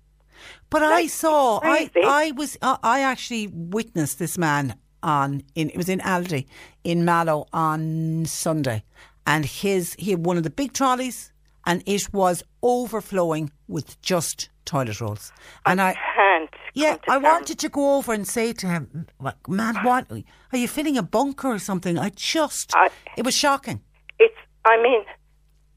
But 0.69 0.83
I 0.83 1.07
saw, 1.07 1.59
I, 1.59 1.87
crazy. 1.87 2.05
I 2.05 2.31
was, 2.35 2.57
I 2.61 2.77
I 2.83 2.99
actually 3.01 3.47
witnessed 3.47 4.19
this 4.19 4.37
man 4.37 4.75
on 5.03 5.43
in 5.55 5.69
it 5.69 5.77
was 5.77 5.89
in 5.89 5.99
Aldi 5.99 6.45
in 6.83 7.05
Mallow 7.05 7.47
on 7.53 8.25
Sunday, 8.25 8.83
and 9.25 9.45
his 9.45 9.95
he 9.97 10.11
had 10.11 10.25
one 10.25 10.37
of 10.37 10.43
the 10.43 10.49
big 10.49 10.73
trolleys, 10.73 11.31
and 11.65 11.81
it 11.85 12.13
was 12.13 12.43
overflowing 12.61 13.51
with 13.67 13.99
just 14.01 14.49
toilet 14.68 15.02
rolls. 15.02 15.31
And 15.65 15.81
I, 15.81 15.94
can't. 16.15 16.49
yeah, 16.76 16.98
I 17.10 17.18
wanted 17.18 17.57
to 17.60 17.69
go 17.69 17.95
over 17.98 18.14
and 18.14 18.27
say 18.27 18.53
to 18.53 18.68
him, 18.68 19.07
like, 19.19 19.48
"Man, 19.49 19.76
what 19.84 20.11
are 20.11 20.57
you 20.57 20.68
filling 20.68 20.98
a 20.98 21.03
bunker 21.03 21.48
or 21.48 21.60
something?" 21.60 21.98
I 21.98 22.10
just, 22.10 22.73
I, 22.76 22.89
it 23.18 23.26
was 23.26 23.35
shocking. 23.35 23.81
It's, 24.19 24.38
I 24.65 24.81
mean, 24.81 25.02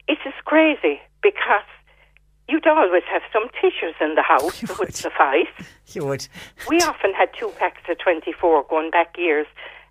it's 0.07 0.21
just 0.23 0.43
crazy 0.45 0.99
because 1.23 1.63
you'd 2.47 2.67
always 2.67 3.03
have 3.11 3.21
some 3.33 3.47
tissues 3.61 3.95
in 4.01 4.15
the 4.15 4.21
house 4.21 4.59
that 4.67 4.77
would 4.79 4.93
suffice. 4.95 5.47
You 5.93 6.05
would. 6.05 6.25
We 6.69 6.77
often 6.81 7.11
had 7.13 7.29
two 7.37 7.49
packs 7.59 7.81
of 7.89 7.97
24 7.99 8.63
going 8.69 8.91
back 8.91 9.17
years, 9.17 9.45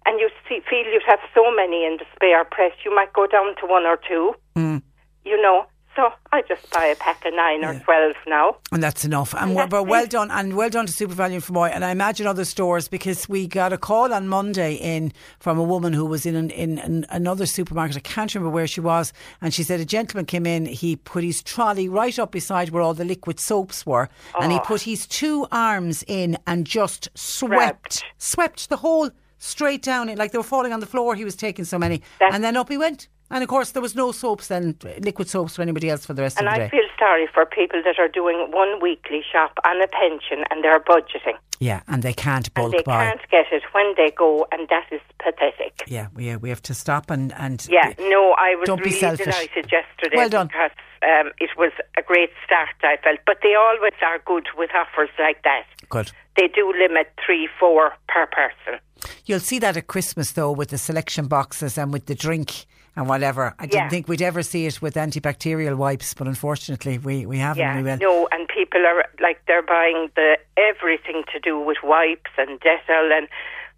and 0.07 0.19
you 0.19 0.31
see, 0.49 0.61
feel 0.71 0.87
you'd 0.91 1.03
have 1.07 1.19
so 1.35 1.55
many 1.55 1.85
in 1.85 1.99
the 1.99 2.07
spare 2.17 2.43
press, 2.47 2.73
you 2.87 2.95
might 2.95 3.13
go 3.13 3.27
down 3.27 3.55
to 3.61 3.67
one 3.67 3.85
or 3.85 3.99
two, 4.09 4.33
Mm. 4.57 4.81
you 5.27 5.37
know. 5.43 5.67
So 5.97 6.09
I 6.33 6.43
just 6.43 6.71
buy 6.71 6.87
a 6.87 6.95
pack 6.95 7.25
of 7.27 7.35
nine 7.35 7.65
or 7.65 7.79
12 7.81 8.15
now. 8.29 8.57
And 8.71 8.81
that's 8.81 9.05
enough. 9.05 9.35
And 9.35 9.57
we're, 9.57 9.67
but 9.67 9.85
well 9.85 10.07
done, 10.07 10.31
and 10.31 10.57
well 10.57 10.71
done 10.71 10.87
to 10.87 10.93
SuperValu 10.93 11.35
and 11.35 11.43
Fermoy. 11.43 11.71
And 11.75 11.85
I 11.85 11.91
imagine 11.91 12.29
other 12.29 12.45
stores 12.45 12.87
because 12.87 13.29
we 13.29 13.49
got 13.49 13.73
a 13.73 13.79
call 13.79 14.13
on 14.15 14.29
Monday 14.29 14.75
in 14.75 15.13
from 15.41 15.59
a 15.59 15.65
woman 15.65 15.93
who 15.93 16.07
was 16.07 16.27
in 16.27 16.37
an, 16.37 16.51
in 16.51 16.79
an, 16.79 17.07
another 17.11 17.45
supermarket. 17.45 17.97
I 17.97 18.01
can't 18.01 18.33
remember 18.35 18.55
where 18.55 18.69
she 18.69 18.81
was, 18.81 19.13
and 19.41 19.53
she 19.53 19.65
said 19.65 19.81
a 19.81 19.85
gentleman 19.85 20.27
came 20.27 20.47
in. 20.47 20.65
He 20.65 20.95
put 20.95 21.25
his 21.25 21.43
trolley 21.43 21.89
right 21.89 22.17
up 22.21 22.31
beside 22.31 22.71
where 22.71 22.83
all 22.83 22.95
the 22.95 23.05
liquid 23.05 23.41
soaps 23.41 23.85
were, 23.85 24.09
and 24.41 24.53
he 24.53 24.59
Oh. 24.59 24.63
put 24.63 24.83
his 24.83 25.07
two 25.09 25.47
arms 25.51 26.05
in 26.07 26.39
and 26.47 26.67
just 26.67 27.09
swept, 27.15 28.05
swept 28.17 28.69
the 28.69 28.77
whole 28.77 29.11
straight 29.39 29.83
down 29.83 30.09
it 30.09 30.19
like 30.19 30.31
they 30.33 30.39
were 30.39 30.45
falling 30.45 30.73
on 30.73 30.79
the 30.81 30.87
floor. 30.87 31.15
He 31.17 31.25
was 31.25 31.35
taking 31.35 31.65
so 31.65 31.79
many, 31.79 32.01
and 32.21 32.45
then 32.45 32.57
up 32.57 32.69
he 32.69 32.79
went. 32.79 33.09
And 33.31 33.43
of 33.45 33.49
course, 33.49 33.71
there 33.73 33.83
was 33.83 33.95
no 33.95 34.11
soaps 34.13 34.49
then, 34.49 34.77
liquid 35.01 35.29
soaps 35.29 35.55
for 35.57 35.63
anybody 35.63 35.89
else 35.89 36.05
for 36.05 36.15
the 36.15 36.23
rest 36.23 36.39
And 36.39 36.49
of 36.49 36.53
the 36.55 36.55
I 36.55 36.59
day. 36.59 36.65
And 36.65 36.73
I 36.73 36.77
feel 36.77 36.89
sorry 36.99 37.29
for 37.33 37.47
people 37.47 37.81
that 37.85 37.99
are 37.99 38.09
doing 38.09 38.49
one 38.51 38.81
weekly 38.81 39.23
shop 39.31 39.53
on 39.65 39.81
a 39.81 39.87
pension 39.87 40.45
and 40.51 40.65
they're 40.65 40.81
budgeting. 40.81 41.37
yeah, 41.61 41.83
and 41.87 42.03
they 42.03 42.13
can't 42.13 42.53
bulk 42.55 42.73
and 42.73 42.75
they 42.81 42.83
buy. 42.83 43.05
can't 43.07 43.21
get 43.31 43.47
it 43.53 43.63
when 43.73 43.95
they 43.97 44.11
go, 44.11 44.47
and 44.51 44.69
that 44.69 44.87
is 44.91 45.01
pathetic. 45.23 45.83
Yeah, 45.87 46.09
we 46.15 46.35
we 46.37 46.49
have 46.49 46.63
to 46.63 46.75
stop 46.75 47.11
and 47.11 47.33
and 47.35 47.65
Yeah, 47.71 47.93
no, 48.01 48.35
I 48.37 48.57
was 48.57 48.67
Don't 48.67 48.83
be 48.83 48.91
really 48.91 49.17
delighted 49.17 49.71
yesterday 49.71 50.17
Well 50.17 50.29
done. 50.29 50.49
because 50.49 50.73
um, 51.03 51.31
it 51.39 51.51
was 51.57 51.73
a 51.97 52.03
great 52.03 52.31
start, 52.45 52.75
I 52.83 52.97
felt. 53.03 53.21
But 53.27 53.39
they 53.43 53.55
always 53.55 53.95
are 54.03 54.19
good 54.27 54.47
with 54.57 54.71
offers 54.75 55.11
like 55.19 55.43
that. 55.45 55.65
good. 55.89 56.11
They 56.37 56.49
do 56.49 56.73
limit 56.79 57.13
three, 57.25 57.49
four 57.61 57.93
per 58.09 58.27
person. 58.27 58.81
You'll 59.25 59.41
see 59.41 59.59
that 59.61 59.77
at 59.77 59.87
Christmas 59.87 60.33
though, 60.33 60.51
with 60.53 60.71
the 60.71 60.79
selection 60.79 61.27
boxes 61.29 61.79
and 61.79 61.93
with 61.93 62.07
the 62.07 62.15
drink 62.15 62.67
and 63.01 63.09
whatever. 63.09 63.55
I 63.59 63.67
didn't 63.67 63.83
Yeah. 63.85 63.89
think 63.89 64.07
we'd 64.09 64.23
ever 64.23 64.43
see 64.43 64.67
it 64.67 64.81
with 64.81 64.95
antibacterial 64.95 65.77
wipes, 65.77 66.15
but 66.15 66.27
unfortunately, 66.27 66.99
we 66.99 67.27
we 67.27 67.39
haven't. 67.39 67.61
Yeah, 67.63 67.77
we 67.77 67.83
will. 67.83 67.97
no, 67.99 68.29
and 68.33 68.47
people 68.49 68.87
are 68.87 69.05
like 69.21 69.39
they're 69.47 69.63
buying 69.63 70.11
the 70.15 70.39
everything 70.57 71.25
to 71.33 71.41
do 71.41 71.59
with 71.59 71.79
wipes 71.83 72.31
and 72.39 72.61
Dettol, 72.61 73.11
and 73.17 73.27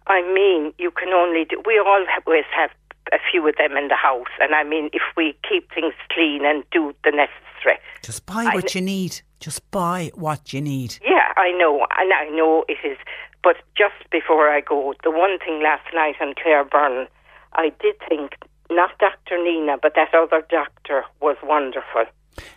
I 0.07 0.21
mean, 0.33 0.73
you 0.77 0.91
can 0.91 1.09
only 1.09 1.45
do. 1.45 1.61
We 1.65 1.79
always 1.79 2.45
have 2.55 2.71
a 3.11 3.19
few 3.31 3.47
of 3.47 3.55
them 3.57 3.77
in 3.77 3.87
the 3.87 3.95
house, 3.95 4.33
and 4.39 4.53
I 4.55 4.63
mean, 4.63 4.89
if 4.93 5.01
we 5.17 5.35
keep 5.47 5.71
things 5.73 5.93
clean 6.11 6.45
and 6.45 6.63
do 6.71 6.93
the 7.03 7.11
necessary, 7.11 7.79
Just 8.01 8.25
buy 8.25 8.43
what 8.45 8.67
kn- 8.67 8.75
you 8.75 8.81
need. 8.81 9.21
Just 9.39 9.59
buy 9.71 10.11
what 10.15 10.53
you 10.53 10.61
need. 10.61 10.97
Yeah, 11.03 11.31
I 11.37 11.51
know, 11.51 11.85
and 11.99 12.11
I 12.13 12.25
know 12.29 12.65
it 12.67 12.77
is. 12.83 12.97
But 13.43 13.57
just 13.77 13.99
before 14.09 14.49
I 14.49 14.61
go, 14.61 14.93
the 15.03 15.11
one 15.11 15.37
thing 15.39 15.61
last 15.61 15.85
night 15.93 16.15
on 16.21 16.33
Claire 16.41 16.63
Byrne, 16.63 17.07
I 17.53 17.71
did 17.81 17.95
think 18.09 18.35
not 18.75 18.97
Dr. 18.99 19.41
Nina, 19.43 19.77
but 19.81 19.93
that 19.95 20.13
other 20.13 20.43
doctor 20.49 21.03
was 21.21 21.37
wonderful. 21.43 22.05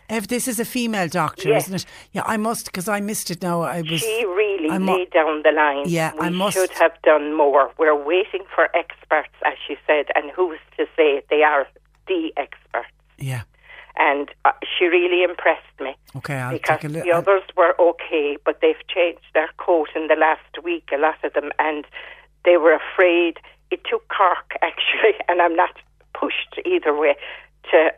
If 0.09 0.29
this 0.29 0.49
is 0.49 0.59
a 0.59 0.65
female 0.65 1.09
doctor, 1.09 1.49
Yes. 1.51 1.65
isn't 1.65 1.75
it? 1.83 1.87
Yeah, 2.13 2.23
I 2.25 2.37
must 2.39 2.67
because 2.67 2.89
I 2.89 3.01
missed 3.01 3.31
it 3.31 3.43
now. 3.43 3.61
I 3.63 3.83
was. 3.83 4.01
She 4.01 4.25
really 4.25 4.71
I 4.71 4.79
mu- 4.79 4.95
laid 4.97 5.11
down 5.11 5.43
the 5.43 5.53
line. 5.53 5.85
Yeah, 5.87 6.13
we 6.15 6.27
I 6.27 6.31
must- 6.31 6.57
should 6.57 6.71
have 6.71 6.93
done 7.03 7.35
more. 7.35 7.71
We're 7.77 7.95
waiting 7.95 8.45
for 8.55 8.65
experts, 8.75 9.35
as 9.45 9.55
she 9.67 9.77
said, 9.87 10.07
and 10.15 10.31
who's 10.31 10.59
to 10.79 10.87
say 10.97 11.23
they 11.29 11.43
are 11.43 11.67
the 12.07 12.33
experts? 12.37 12.89
Yeah. 13.19 13.43
And 13.99 14.31
uh, 14.45 14.53
she 14.79 14.85
really 14.87 15.23
impressed 15.23 15.79
me. 15.81 15.95
Okay, 16.17 16.35
I'll 16.37 16.53
because 16.53 16.81
take 16.81 16.85
a 16.85 16.93
look. 16.93 17.05
the 17.05 17.13
others 17.13 17.43
were 17.57 17.75
okay, 17.81 18.37
but 18.45 18.61
they've 18.61 18.87
changed 18.95 19.25
their 19.35 19.49
coat 19.59 19.89
in 19.97 20.07
the 20.09 20.17
last 20.17 20.63
week, 20.63 20.89
a 20.93 20.99
lot 20.99 21.23
of 21.25 21.33
them, 21.33 21.51
and 21.59 21.85
they 22.45 22.57
were 22.57 22.75
afraid. 22.75 23.39
It 23.71 23.81
took 23.91 24.07
Cork, 24.09 24.53
actually, 24.63 25.15
and 25.29 25.43
I'm 25.43 25.57
not 25.57 25.77
pushed 26.21 26.53
either 26.65 26.97
way, 26.99 27.15
to 27.71 27.91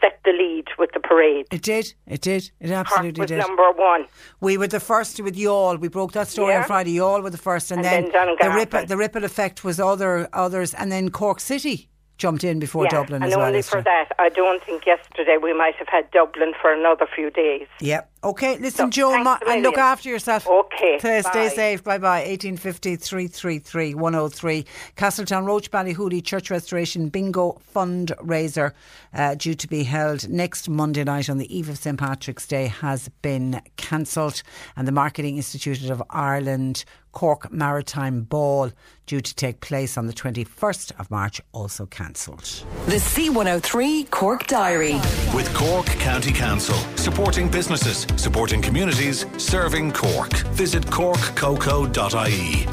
set 0.00 0.18
the 0.24 0.32
lead 0.32 0.66
with 0.78 0.90
the 0.94 1.00
parade. 1.00 1.46
It 1.52 1.62
did. 1.62 1.92
It 2.06 2.22
did. 2.22 2.50
It 2.58 2.70
absolutely 2.70 3.20
was 3.20 3.28
did. 3.28 3.38
number 3.38 3.70
one. 3.72 4.06
We 4.40 4.56
were 4.56 4.66
the 4.66 4.80
first 4.80 5.20
with 5.20 5.36
Yall. 5.36 5.76
We 5.76 5.88
broke 5.88 6.12
that 6.12 6.28
story 6.28 6.54
on 6.54 6.60
Yeah. 6.62 6.66
Friday. 6.66 6.92
Yall 6.92 7.20
were 7.20 7.30
the 7.30 7.44
first, 7.50 7.70
and, 7.70 7.84
And 7.84 8.06
then, 8.06 8.12
then 8.12 8.36
the 8.40 8.50
ripple 8.50 8.86
the 8.86 8.96
ripple 8.96 9.24
effect 9.24 9.62
was 9.62 9.78
other 9.78 10.28
others, 10.32 10.72
and 10.74 10.90
then 10.90 11.10
Cork 11.10 11.38
City 11.40 11.88
jumped 12.16 12.44
in 12.44 12.58
before 12.58 12.84
yeah, 12.84 12.90
Dublin 12.90 13.22
and 13.22 13.32
as 13.32 13.36
well. 13.36 13.46
only 13.46 13.62
for 13.62 13.80
that, 13.82 14.08
I 14.18 14.28
don't 14.28 14.62
think 14.62 14.84
yesterday 14.86 15.36
we 15.42 15.52
might 15.54 15.74
have 15.76 15.88
had 15.88 16.10
Dublin 16.10 16.52
for 16.60 16.70
another 16.72 17.06
few 17.14 17.30
days. 17.30 17.66
Yep. 17.80 18.10
Okay, 18.22 18.58
listen, 18.58 18.86
So, 18.86 18.90
Joe, 18.90 19.22
ma- 19.22 19.38
and 19.48 19.62
look 19.62 19.78
after 19.78 20.10
yourself. 20.10 20.46
Okay, 20.46 20.98
Stay, 20.98 21.22
stay 21.22 21.48
safe. 21.48 21.82
Bye 21.82 21.96
bye. 21.96 22.18
1850 22.20 22.96
333 22.96 23.94
103. 23.94 24.66
Castletownroche, 24.96 25.70
Ballyhooly, 25.70 26.22
Church 26.22 26.50
Restoration 26.50 27.08
Bingo 27.08 27.58
fundraiser 27.74 28.72
uh, 29.14 29.34
due 29.36 29.54
to 29.54 29.66
be 29.66 29.84
held 29.84 30.28
next 30.28 30.68
Monday 30.68 31.02
night 31.04 31.30
on 31.30 31.38
the 31.38 31.56
eve 31.56 31.70
of 31.70 31.78
St 31.78 31.98
Patrick's 31.98 32.46
Day 32.46 32.66
has 32.66 33.08
been 33.22 33.62
cancelled. 33.76 34.42
And 34.76 34.86
the 34.86 34.92
Marketing 34.92 35.38
Institute 35.38 35.88
of 35.88 36.02
Ireland 36.10 36.84
Cork 37.12 37.50
Maritime 37.52 38.22
Ball 38.22 38.70
due 39.06 39.20
to 39.20 39.34
take 39.34 39.60
place 39.60 39.98
on 39.98 40.06
the 40.06 40.12
21st 40.12 40.92
of 41.00 41.10
March 41.10 41.40
also 41.52 41.86
cancelled. 41.86 42.44
The 42.86 42.96
C103 42.96 44.10
Cork 44.10 44.46
Diary. 44.46 44.94
With 45.34 45.52
Cork 45.52 45.86
County 45.86 46.32
Council, 46.32 46.76
supporting 46.96 47.48
businesses, 47.48 48.06
supporting 48.16 48.62
communities, 48.62 49.26
serving 49.38 49.92
Cork. 49.92 50.32
Visit 50.54 50.84
corkcoco.ie. 50.86 52.66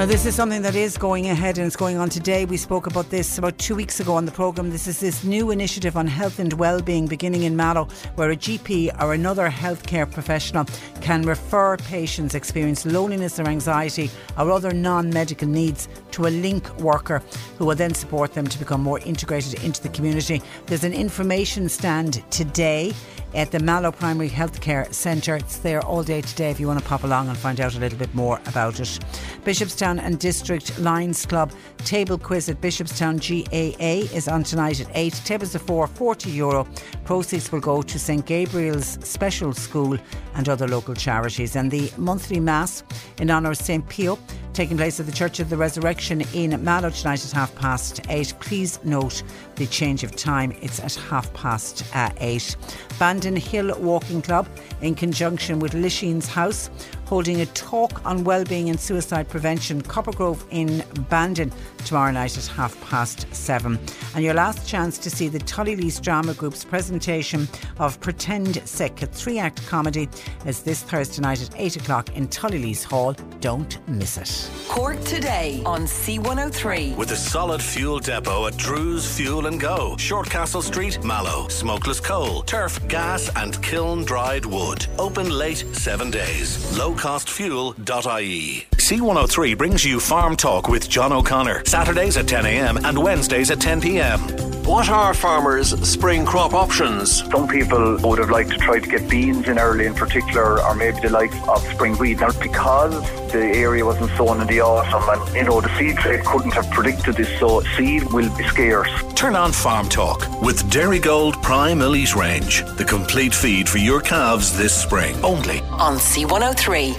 Now, 0.00 0.06
this 0.06 0.24
is 0.24 0.34
something 0.34 0.62
that 0.62 0.74
is 0.74 0.96
going 0.96 1.28
ahead 1.28 1.58
and 1.58 1.66
it's 1.66 1.76
going 1.76 1.98
on 1.98 2.08
today. 2.08 2.46
We 2.46 2.56
spoke 2.56 2.86
about 2.86 3.10
this 3.10 3.36
about 3.36 3.58
two 3.58 3.74
weeks 3.74 4.00
ago 4.00 4.14
on 4.14 4.24
the 4.24 4.32
programme. 4.32 4.70
This 4.70 4.86
is 4.86 4.98
this 4.98 5.24
new 5.24 5.50
initiative 5.50 5.94
on 5.94 6.06
health 6.06 6.38
and 6.38 6.50
well-being 6.54 7.06
beginning 7.06 7.42
in 7.42 7.54
Mallow, 7.54 7.86
where 8.14 8.30
a 8.30 8.36
GP 8.36 8.98
or 8.98 9.12
another 9.12 9.50
healthcare 9.50 10.10
professional 10.10 10.64
can 11.02 11.20
refer 11.20 11.76
patients 11.76 12.34
experiencing 12.34 12.94
loneliness 12.94 13.38
or 13.38 13.46
anxiety 13.46 14.10
or 14.38 14.50
other 14.50 14.72
non-medical 14.72 15.46
needs 15.46 15.86
to 16.12 16.26
a 16.26 16.30
link 16.30 16.74
worker 16.78 17.22
who 17.58 17.66
will 17.66 17.76
then 17.76 17.92
support 17.92 18.32
them 18.32 18.46
to 18.46 18.58
become 18.58 18.82
more 18.82 19.00
integrated 19.00 19.62
into 19.62 19.82
the 19.82 19.90
community. 19.90 20.40
There's 20.64 20.84
an 20.84 20.94
information 20.94 21.68
stand 21.68 22.24
today 22.30 22.94
at 23.34 23.50
the 23.50 23.60
Mallow 23.60 23.92
Primary 23.92 24.28
Healthcare 24.28 24.92
Centre. 24.92 25.36
It's 25.36 25.58
there 25.58 25.80
all 25.82 26.02
day 26.02 26.20
today 26.20 26.50
if 26.50 26.58
you 26.58 26.66
want 26.66 26.78
to 26.78 26.84
pop 26.84 27.04
along 27.04 27.28
and 27.28 27.36
find 27.36 27.60
out 27.60 27.74
a 27.74 27.78
little 27.78 27.98
bit 27.98 28.14
more 28.14 28.40
about 28.46 28.80
it. 28.80 28.98
Bishopstown 29.44 30.00
and 30.00 30.18
District 30.18 30.78
Lions 30.78 31.26
Club 31.26 31.52
table 31.78 32.18
quiz 32.18 32.48
at 32.48 32.60
Bishopstown 32.60 33.18
GAA 33.20 34.14
is 34.14 34.28
on 34.28 34.42
tonight 34.42 34.80
at 34.80 34.88
8. 34.94 35.12
Tables 35.24 35.54
of 35.54 35.62
4, 35.62 35.86
40 35.86 36.30
euro. 36.30 36.66
Proceeds 37.04 37.50
will 37.52 37.60
go 37.60 37.82
to 37.82 37.98
St 37.98 38.24
Gabriel's 38.26 38.98
Special 39.06 39.52
School 39.52 39.98
and 40.34 40.48
other 40.48 40.68
local 40.68 40.94
charities. 40.94 41.56
And 41.56 41.70
the 41.70 41.92
monthly 41.96 42.40
Mass 42.40 42.82
in 43.18 43.30
honour 43.30 43.50
of 43.50 43.56
St 43.56 43.86
Pio 43.88 44.18
taking 44.52 44.76
place 44.76 44.98
at 45.00 45.06
the 45.06 45.12
Church 45.12 45.40
of 45.40 45.48
the 45.48 45.56
Resurrection 45.56 46.22
in 46.34 46.62
Mallow 46.62 46.90
tonight 46.90 47.24
at 47.24 47.30
half 47.30 47.54
past 47.54 48.00
eight. 48.08 48.34
Please 48.40 48.78
note 48.84 49.22
the 49.60 49.66
change 49.66 50.02
of 50.04 50.16
time. 50.16 50.56
It's 50.62 50.80
at 50.80 50.94
half 50.94 51.30
past 51.34 51.84
uh, 51.94 52.08
eight. 52.16 52.56
Bandon 52.98 53.36
Hill 53.36 53.78
Walking 53.78 54.22
Club, 54.22 54.48
in 54.80 54.94
conjunction 54.94 55.58
with 55.58 55.72
Lisheen's 55.72 56.26
House, 56.26 56.70
holding 57.10 57.40
a 57.40 57.46
talk 57.46 58.06
on 58.06 58.22
well-being 58.22 58.70
and 58.70 58.78
suicide 58.78 59.28
prevention. 59.28 59.82
Coppergrove 59.82 60.44
in 60.50 60.84
Bandon 61.08 61.50
tomorrow 61.84 62.12
night 62.12 62.38
at 62.38 62.46
half 62.46 62.80
past 62.88 63.26
seven. 63.34 63.80
And 64.14 64.22
your 64.22 64.34
last 64.34 64.68
chance 64.68 64.96
to 64.98 65.10
see 65.10 65.26
the 65.26 65.40
Tullylease 65.40 66.00
Drama 66.00 66.34
Group's 66.34 66.64
presentation 66.64 67.48
of 67.80 68.00
Pretend 68.00 68.62
Sick, 68.64 69.02
a 69.02 69.06
three-act 69.06 69.66
comedy, 69.66 70.08
is 70.46 70.62
this 70.62 70.84
Thursday 70.84 71.20
night 71.20 71.42
at 71.42 71.50
eight 71.56 71.74
o'clock 71.74 72.16
in 72.16 72.28
Tullylease 72.28 72.84
Hall. 72.84 73.16
Don't 73.40 73.76
miss 73.88 74.16
it. 74.16 74.48
Cork 74.68 75.02
today 75.02 75.60
on 75.66 75.86
C103. 75.86 76.96
With 76.96 77.10
a 77.10 77.16
solid 77.16 77.60
fuel 77.60 77.98
depot 77.98 78.46
at 78.46 78.56
Drew's 78.56 79.16
Fuel 79.16 79.46
and 79.46 79.60
Go, 79.60 79.96
Shortcastle 79.96 80.62
Street, 80.62 81.02
Mallow, 81.02 81.48
Smokeless 81.48 81.98
Coal, 81.98 82.42
Turf, 82.42 82.86
Gas 82.86 83.30
and 83.34 83.60
Kiln 83.64 84.04
Dried 84.04 84.44
Wood. 84.44 84.86
Open 84.96 85.28
late 85.28 85.64
seven 85.72 86.12
days. 86.12 86.78
Lowcostfuel.ie. 87.00 88.66
C103 88.72 89.56
brings 89.56 89.84
you 89.84 90.00
Farm 90.00 90.36
Talk 90.36 90.68
with 90.68 90.88
John 90.90 91.12
O'Connor. 91.12 91.64
Saturdays 91.64 92.18
at 92.18 92.26
10am 92.26 92.84
and 92.84 93.02
Wednesdays 93.02 93.50
at 93.50 93.58
10pm. 93.58 94.50
What 94.66 94.90
are 94.90 95.14
farmers' 95.14 95.70
spring 95.88 96.26
crop 96.26 96.52
options? 96.52 97.24
Some 97.30 97.48
people 97.48 97.96
would 98.02 98.18
have 98.18 98.30
liked 98.30 98.50
to 98.50 98.58
try 98.58 98.78
to 98.80 98.88
get 98.88 99.08
beans 99.08 99.48
in 99.48 99.58
early 99.58 99.86
in 99.86 99.94
particular, 99.94 100.62
or 100.62 100.74
maybe 100.74 101.00
the 101.00 101.08
likes 101.08 101.34
of 101.48 101.62
spring 101.72 101.96
wheat. 101.96 102.20
Now, 102.20 102.32
because 102.32 102.92
the 103.32 103.40
area 103.42 103.84
wasn't 103.84 104.10
sown 104.16 104.40
in 104.40 104.46
the 104.46 104.60
autumn, 104.60 105.02
and 105.08 105.34
you 105.34 105.44
know 105.44 105.60
the 105.60 105.76
seed 105.78 105.96
trade 105.96 106.24
couldn't 106.24 106.52
have 106.52 106.70
predicted 106.70 107.16
this, 107.16 107.38
so 107.40 107.62
seed 107.76 108.04
will 108.12 108.34
be 108.36 108.44
scarce. 108.44 108.90
Turn 109.14 109.34
on 109.34 109.52
Farm 109.52 109.88
Talk 109.88 110.20
with 110.42 110.62
Dairygold 110.70 111.42
Prime 111.42 111.80
Elite 111.80 112.14
Range, 112.14 112.62
the 112.76 112.84
complete 112.84 113.34
feed 113.34 113.68
for 113.68 113.78
your 113.78 114.00
calves 114.00 114.56
this 114.56 114.74
spring. 114.74 115.16
Only 115.24 115.60
on 115.70 115.96
C103. 115.96 116.89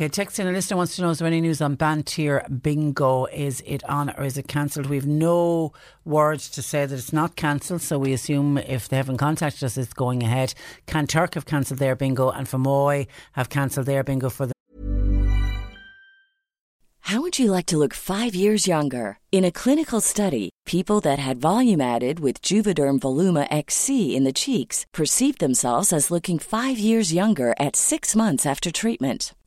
Okay, 0.00 0.08
texting 0.08 0.48
a 0.48 0.50
listener 0.50 0.78
wants 0.78 0.96
to 0.96 1.02
know 1.02 1.10
is 1.10 1.18
there 1.18 1.26
any 1.26 1.42
news 1.42 1.60
on 1.60 1.76
Banteer 1.76 2.62
Bingo? 2.62 3.26
Is 3.26 3.62
it 3.66 3.84
on 3.84 4.08
or 4.16 4.24
is 4.24 4.38
it 4.38 4.48
cancelled? 4.48 4.86
We've 4.86 5.06
no 5.06 5.74
words 6.06 6.48
to 6.52 6.62
say 6.62 6.86
that 6.86 6.94
it's 6.98 7.12
not 7.12 7.36
cancelled, 7.36 7.82
so 7.82 7.98
we 7.98 8.14
assume 8.14 8.56
if 8.56 8.88
they 8.88 8.96
haven't 8.96 9.18
contacted 9.18 9.62
us, 9.62 9.76
it's 9.76 9.92
going 9.92 10.22
ahead. 10.22 10.54
Kanturk 10.86 11.34
have 11.34 11.44
cancelled 11.44 11.80
their 11.80 11.96
bingo, 11.96 12.30
and 12.30 12.46
Fermoy 12.46 13.08
have 13.32 13.50
cancelled 13.50 13.84
their 13.84 14.02
bingo 14.02 14.30
for 14.30 14.46
the. 14.46 14.54
How 17.00 17.20
would 17.20 17.38
you 17.38 17.50
like 17.50 17.66
to 17.66 17.76
look 17.76 17.92
five 17.92 18.34
years 18.34 18.66
younger? 18.66 19.18
In 19.30 19.44
a 19.44 19.52
clinical 19.52 20.00
study, 20.00 20.48
people 20.64 21.00
that 21.00 21.18
had 21.18 21.42
volume 21.42 21.82
added 21.82 22.20
with 22.20 22.40
Juvederm 22.40 23.00
Voluma 23.00 23.46
XC 23.50 24.16
in 24.16 24.24
the 24.24 24.32
cheeks 24.32 24.86
perceived 24.94 25.40
themselves 25.40 25.92
as 25.92 26.10
looking 26.10 26.38
five 26.38 26.78
years 26.78 27.12
younger 27.12 27.54
at 27.60 27.76
six 27.76 28.16
months 28.16 28.46
after 28.46 28.72
treatment. 28.72 29.34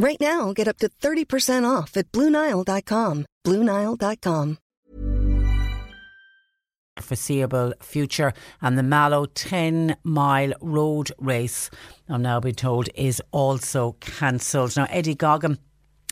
Right 0.00 0.20
now, 0.20 0.52
get 0.52 0.68
up 0.68 0.78
to 0.78 0.88
30% 0.88 1.68
off 1.68 1.96
at 1.96 2.12
BlueNile.com. 2.12 3.26
BlueNile.com. 3.44 4.58
foreseeable 7.00 7.72
future. 7.80 8.32
And 8.60 8.76
the 8.76 8.82
Mallow 8.82 9.26
10 9.26 9.96
mile 10.04 10.52
road 10.60 11.12
race, 11.18 11.70
I'm 12.08 12.22
now 12.22 12.40
being 12.40 12.54
told, 12.54 12.88
is 12.94 13.22
also 13.32 13.92
cancelled. 14.00 14.76
Now, 14.76 14.86
Eddie 14.90 15.14
Goggin. 15.14 15.58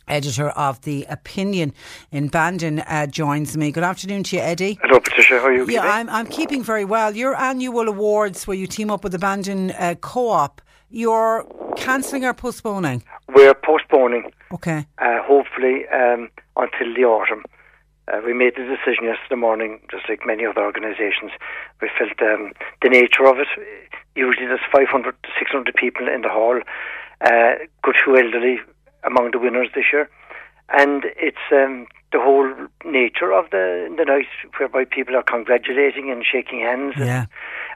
Editor 0.09 0.51
of 0.51 0.81
The 0.83 1.05
Opinion 1.09 1.73
in 2.13 2.29
Bandon 2.29 2.79
uh, 2.79 3.09
joins 3.09 3.57
me. 3.57 3.73
Good 3.73 3.83
afternoon 3.83 4.23
to 4.23 4.37
you, 4.37 4.43
Eddie. 4.43 4.79
Hello, 4.81 5.01
Patricia. 5.01 5.41
How 5.41 5.47
are 5.47 5.53
you? 5.53 5.69
Yeah, 5.69 5.81
I'm, 5.83 6.09
I'm 6.09 6.27
keeping 6.29 6.63
very 6.63 6.85
well. 6.85 7.17
Your 7.17 7.35
annual 7.35 7.89
awards, 7.89 8.47
where 8.47 8.57
you 8.57 8.69
team 8.69 8.89
up 8.89 9.03
with 9.03 9.11
the 9.11 9.19
Bandon 9.19 9.73
uh, 9.73 9.97
Co 10.01 10.29
op, 10.29 10.63
you're 10.91 11.45
cancelling 11.77 12.25
or 12.25 12.35
postponing? 12.35 13.03
We're 13.29 13.55
postponing, 13.55 14.33
Okay. 14.53 14.87
uh, 14.99 15.23
hopefully, 15.23 15.87
um, 15.89 16.29
until 16.57 16.95
the 16.95 17.05
autumn. 17.05 17.45
Uh, 18.13 18.21
we 18.25 18.33
made 18.33 18.55
the 18.55 18.63
decision 18.63 19.05
yesterday 19.05 19.35
morning, 19.35 19.81
just 19.91 20.09
like 20.09 20.21
many 20.25 20.47
other 20.47 20.63
organisations. 20.65 21.33
We 21.83 21.91
felt 21.99 22.13
um, 22.23 22.53
the 22.83 22.89
nature 22.89 23.27
of 23.27 23.39
it. 23.39 23.49
Usually 24.15 24.47
there's 24.47 24.61
500 24.73 25.15
to 25.25 25.29
600 25.39 25.75
people 25.75 26.07
in 26.09 26.23
the 26.23 26.29
hall, 26.29 26.61
uh, 27.21 27.53
good 27.83 27.97
few 28.05 28.17
elderly 28.17 28.61
among 29.03 29.33
the 29.33 29.39
winners 29.41 29.69
this 29.75 29.87
year. 29.93 30.09
And 30.71 31.05
it's 31.17 31.47
um, 31.53 31.87
the 32.13 32.19
whole 32.21 32.53
nature 32.85 33.33
of 33.33 33.51
the, 33.51 33.93
the 33.97 34.05
night 34.05 34.27
whereby 34.59 34.85
people 34.85 35.15
are 35.17 35.23
congratulating 35.23 36.11
and 36.11 36.25
shaking 36.25 36.61
hands. 36.61 36.95
Yeah. 36.99 37.27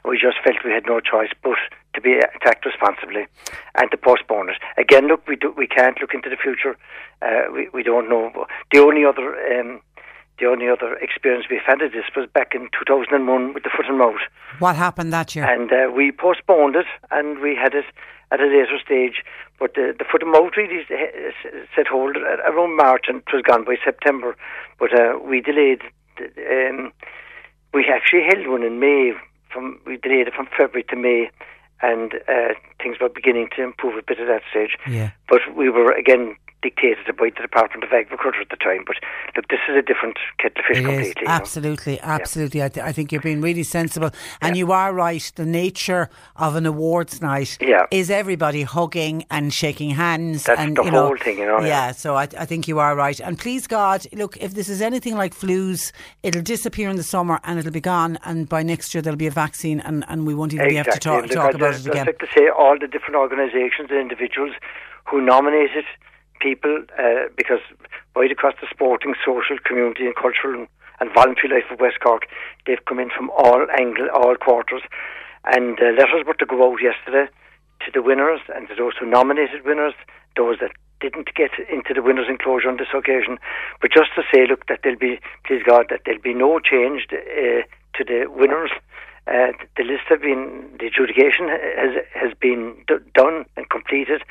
We 0.03 0.17
just 0.17 0.37
felt 0.43 0.57
we 0.65 0.71
had 0.71 0.85
no 0.87 0.99
choice 0.99 1.29
but 1.43 1.57
to 1.93 2.01
be 2.01 2.13
attacked 2.17 2.65
responsibly 2.65 3.27
and 3.75 3.91
to 3.91 3.97
postpone 3.97 4.49
it. 4.49 4.57
Again, 4.77 5.07
look, 5.07 5.27
we 5.27 5.35
do, 5.35 5.53
we 5.55 5.67
can't 5.67 5.99
look 6.01 6.13
into 6.13 6.29
the 6.29 6.37
future. 6.37 6.75
Uh, 7.21 7.51
we 7.53 7.69
we 7.73 7.83
don't 7.83 8.09
know. 8.09 8.31
The 8.73 8.79
only 8.79 9.05
other 9.05 9.35
um, 9.59 9.79
the 10.39 10.47
only 10.47 10.67
other 10.67 10.95
experience 10.95 11.45
we've 11.51 11.59
had 11.65 11.81
of 11.83 11.91
this 11.91 12.05
was 12.15 12.27
back 12.33 12.53
in 12.55 12.67
2001 12.79 13.53
with 13.53 13.61
the 13.63 13.69
foot 13.69 13.85
and 13.87 13.99
mouth, 13.99 14.21
What 14.57 14.75
happened 14.75 15.13
that 15.13 15.35
year? 15.35 15.45
and 15.45 15.71
uh, 15.71 15.91
we 15.95 16.11
postponed 16.11 16.75
it 16.75 16.87
and 17.11 17.37
we 17.39 17.55
had 17.55 17.75
it 17.75 17.85
at 18.31 18.39
a 18.39 18.45
later 18.45 18.79
stage. 18.83 19.23
But 19.59 19.75
the, 19.75 19.93
the 19.97 20.05
foot 20.09 20.23
and 20.23 20.31
mouth 20.31 20.53
really 20.57 20.83
set 21.75 21.87
hold 21.87 22.17
around 22.17 22.75
March 22.75 23.05
and 23.07 23.17
it 23.17 23.33
was 23.33 23.43
gone 23.43 23.63
by 23.65 23.75
September. 23.83 24.35
But 24.79 24.93
uh, 24.99 25.19
we 25.23 25.41
delayed. 25.41 25.81
Um, 26.19 26.91
we 27.73 27.85
actually 27.87 28.23
held 28.23 28.47
one 28.47 28.63
in 28.63 28.79
May. 28.79 29.13
From 29.51 29.79
we 29.85 29.97
delayed 29.97 30.27
it 30.27 30.33
from 30.33 30.47
February 30.57 30.83
to 30.89 30.95
May, 30.95 31.29
and 31.81 32.13
uh, 32.27 32.53
things 32.81 32.97
were 33.01 33.09
beginning 33.09 33.49
to 33.55 33.63
improve 33.63 33.97
a 33.97 34.01
bit 34.01 34.19
at 34.19 34.27
that 34.27 34.43
stage. 34.49 34.77
Yeah. 34.87 35.11
But 35.29 35.41
we 35.55 35.69
were 35.69 35.91
again 35.91 36.35
dictated 36.61 37.15
by 37.17 37.29
the 37.35 37.41
Department 37.41 37.83
of 37.83 37.91
Agriculture 37.91 38.41
at 38.41 38.49
the 38.49 38.55
time. 38.55 38.83
But 38.85 38.97
look, 39.35 39.47
this 39.47 39.59
is 39.69 39.75
a 39.75 39.81
different 39.81 40.17
kettle 40.37 40.59
of 40.59 40.65
fish 40.65 40.77
It 40.77 40.81
is 40.81 40.85
completely. 40.85 41.21
you 41.21 41.27
know. 41.27 41.33
absolutely, 41.33 41.99
absolutely. 42.01 42.63
I, 42.63 42.69
th- 42.69 42.85
I 42.85 42.91
think 42.91 43.11
you're 43.11 43.21
being 43.21 43.41
really 43.41 43.63
sensible, 43.63 44.11
and 44.41 44.55
you 44.55 44.71
are 44.71 44.93
right. 44.93 45.31
The 45.35 45.45
nature 45.45 46.09
of 46.35 46.55
an 46.55 46.65
awards 46.65 47.21
night 47.21 47.57
Yeah. 47.61 47.85
is 47.91 48.09
everybody 48.09 48.61
hugging 48.63 49.25
and 49.31 49.53
shaking 49.53 49.91
hands, 49.91 50.43
That's 50.43 50.59
and 50.59 50.77
the 50.77 50.83
you 50.83 50.91
know, 50.91 51.07
whole 51.07 51.17
thing, 51.17 51.37
you 51.39 51.45
know, 51.45 51.59
Yeah, 51.59 51.67
yeah. 51.87 51.91
so 51.91 52.15
I, 52.15 52.23
I 52.37 52.45
think 52.45 52.67
you 52.67 52.79
are 52.79 52.95
right. 52.95 53.19
And 53.19 53.37
please 53.39 53.67
God, 53.67 54.05
look, 54.13 54.37
if 54.37 54.53
this 54.53 54.69
is 54.69 54.81
anything 54.81 55.15
like 55.15 55.33
flus, 55.33 55.91
it'll 56.23 56.41
disappear 56.41 56.89
in 56.89 56.95
the 56.97 57.03
summer 57.03 57.39
and 57.43 57.57
it'll 57.59 57.71
be 57.71 57.81
gone, 57.81 58.17
and 58.23 58.47
by 58.47 58.63
next 58.63 58.93
year 58.93 59.01
there'll 59.01 59.17
be 59.17 59.27
a 59.27 59.31
vaccine, 59.31 59.79
and, 59.81 60.05
and 60.07 60.25
we 60.27 60.33
won't 60.35 60.53
even 60.53 60.67
be 60.69 60.77
able 60.77 60.91
to 60.91 60.99
talk, 60.99 61.23
Look, 61.23 61.31
talk 61.31 61.53
about 61.55 61.73
I'd 61.73 62.07
like 62.07 62.19
to 62.19 62.27
say 62.35 62.49
all 62.49 62.77
the 62.79 62.87
different 62.87 63.15
organisations 63.15 63.89
and 63.89 63.99
individuals 63.99 64.51
who 65.09 65.21
nominated 65.21 65.85
people 66.41 66.83
uh, 66.97 67.29
because 67.37 67.61
right 68.15 68.31
across 68.31 68.55
the 68.59 68.67
sporting, 68.69 69.13
social, 69.25 69.57
community 69.63 70.05
and 70.05 70.15
cultural 70.15 70.67
and, 70.99 71.09
voluntary 71.13 71.49
life 71.49 71.69
of 71.71 71.79
West 71.79 71.99
Cork, 71.99 72.27
they've 72.65 72.83
come 72.85 72.99
in 72.99 73.09
from 73.09 73.29
all 73.31 73.65
angle, 73.79 74.07
all 74.13 74.35
quarters. 74.35 74.81
And 75.45 75.79
uh, 75.79 75.93
letters 75.97 76.25
were 76.25 76.35
to 76.35 76.45
go 76.45 76.71
out 76.71 76.79
yesterday 76.81 77.31
to 77.85 77.91
the 77.91 78.01
winners 78.01 78.41
and 78.53 78.67
to 78.69 78.75
those 78.75 78.93
who 78.99 79.05
nominated 79.05 79.65
winners, 79.65 79.93
those 80.35 80.57
that 80.61 80.71
didn't 81.01 81.33
get 81.33 81.51
into 81.71 81.93
the 81.93 82.01
winners' 82.01 82.29
enclosure 82.29 82.69
on 82.69 82.77
this 82.77 82.93
occasion. 82.93 83.39
But 83.81 83.91
just 83.91 84.11
to 84.15 84.21
say, 84.31 84.45
look, 84.47 84.67
that 84.67 84.81
there'll 84.83 84.99
be, 84.99 85.19
please 85.45 85.63
God, 85.65 85.87
that 85.89 86.01
there'll 86.05 86.21
be 86.21 86.33
no 86.33 86.59
change 86.59 87.07
uh, 87.11 87.65
to 87.97 88.03
the 88.05 88.25
winners. 88.29 88.71
Uh, 89.27 89.53
the 89.77 89.83
list 89.83 90.05
have 90.09 90.21
been, 90.21 90.69
the 90.79 90.87
adjudication 90.87 91.49
has 91.49 92.03
has 92.13 92.33
been 92.39 92.75
d- 92.87 92.95
done 93.13 93.45
and 93.55 93.69
completed, 93.69 94.21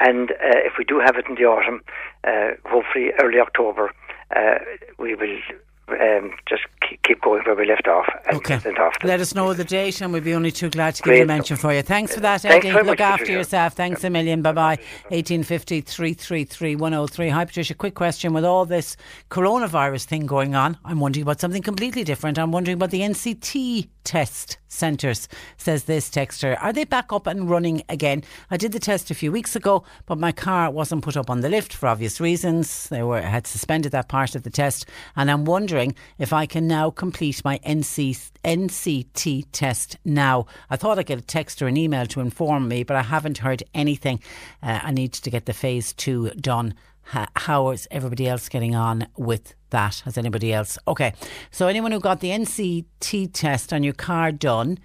and 0.00 0.30
uh, 0.32 0.34
if 0.68 0.74
we 0.78 0.84
do 0.84 1.00
have 1.00 1.16
it 1.16 1.26
in 1.28 1.34
the 1.34 1.44
autumn, 1.44 1.82
uh, 2.24 2.50
hopefully 2.66 3.10
early 3.22 3.38
October, 3.40 3.90
uh, 4.34 4.58
we 4.98 5.14
will 5.14 5.38
um, 5.88 6.32
just 6.46 6.64
keep, 6.86 7.02
keep 7.02 7.22
going 7.22 7.42
where 7.44 7.54
we 7.54 7.66
left 7.66 7.88
off. 7.88 8.06
And 8.26 8.36
Okay. 8.36 8.56
off 8.78 8.94
Let 9.02 9.20
us 9.20 9.34
know 9.34 9.54
the 9.54 9.64
date, 9.64 10.00
and 10.02 10.12
we'll 10.12 10.20
be 10.22 10.34
only 10.34 10.50
too 10.52 10.68
glad 10.68 10.94
to 10.96 11.02
give 11.02 11.04
Great 11.10 11.18
you 11.18 11.24
a 11.24 11.26
mention 11.26 11.56
for 11.56 11.72
you. 11.72 11.80
Thanks 11.82 12.14
for 12.14 12.20
that, 12.20 12.44
Eddie. 12.44 12.72
Look 12.72 12.86
much, 12.86 13.00
after 13.00 13.24
Patricia. 13.24 13.32
yourself. 13.38 13.72
Thanks 13.74 14.04
a 14.04 14.10
million. 14.10 14.42
Bye 14.42 14.52
bye. 14.52 14.76
1850 15.08 15.80
333 15.80 16.76
103. 16.76 17.28
Hi, 17.30 17.44
Patricia. 17.44 17.74
Quick 17.74 17.94
question. 17.94 18.32
With 18.34 18.44
all 18.44 18.66
this 18.66 18.96
coronavirus 19.30 20.04
thing 20.04 20.26
going 20.26 20.54
on, 20.54 20.76
I'm 20.84 21.00
wondering 21.00 21.22
about 21.22 21.40
something 21.40 21.62
completely 21.62 22.04
different. 22.04 22.38
I'm 22.38 22.52
wondering 22.52 22.74
about 22.76 22.90
the 22.90 23.00
NCT 23.00 23.88
test 24.04 24.58
centres, 24.68 25.28
says 25.56 25.84
this 25.84 26.08
texter. 26.08 26.56
Are 26.62 26.72
they 26.72 26.84
back 26.84 27.12
up 27.12 27.26
and 27.26 27.50
running 27.50 27.82
again? 27.88 28.22
I 28.50 28.56
did 28.56 28.72
the 28.72 28.78
test 28.78 29.10
a 29.10 29.14
few 29.14 29.32
weeks 29.32 29.56
ago, 29.56 29.84
but 30.06 30.18
my 30.18 30.32
car 30.32 30.70
wasn't 30.70 31.02
put 31.02 31.16
up 31.16 31.30
on 31.30 31.40
the 31.40 31.48
lift 31.48 31.72
for 31.72 31.88
obvious 31.88 32.20
reasons. 32.20 32.88
They 32.88 33.02
were 33.02 33.20
had 33.20 33.46
suspended 33.46 33.92
that 33.92 34.08
part 34.08 34.34
of 34.34 34.42
the 34.42 34.50
test, 34.50 34.86
and 35.16 35.30
I'm 35.30 35.44
wondering 35.44 35.94
if 36.18 36.32
I 36.32 36.46
can 36.46 36.66
now 36.66 36.90
complete 36.90 37.44
my 37.44 37.58
NC, 37.58 38.30
NCT 38.44 39.46
test 39.52 39.96
now. 40.04 40.46
I 40.70 40.76
thought 40.76 40.98
I'd 40.98 41.06
get 41.06 41.18
a 41.18 41.22
text 41.22 41.60
or 41.60 41.66
an 41.66 41.76
email 41.76 42.06
to 42.06 42.20
inform 42.20 42.68
me, 42.68 42.82
but 42.82 42.96
I 42.96 43.02
haven't 43.02 43.38
heard 43.38 43.62
anything. 43.74 44.20
Uh, 44.62 44.80
I 44.82 44.90
need 44.92 45.12
to 45.14 45.30
get 45.30 45.46
the 45.46 45.52
phase 45.52 45.92
two 45.92 46.30
done. 46.30 46.74
How 47.10 47.70
is 47.70 47.88
everybody 47.90 48.28
else 48.28 48.48
getting 48.48 48.74
on 48.74 49.06
with 49.16 49.54
that? 49.70 50.00
Has 50.04 50.18
anybody 50.18 50.52
else? 50.52 50.78
Okay, 50.86 51.14
so 51.50 51.66
anyone 51.66 51.92
who 51.92 52.00
got 52.00 52.20
the 52.20 52.28
NCT 52.28 53.30
test 53.32 53.72
on 53.72 53.82
your 53.82 53.94
car 53.94 54.30
done, 54.30 54.78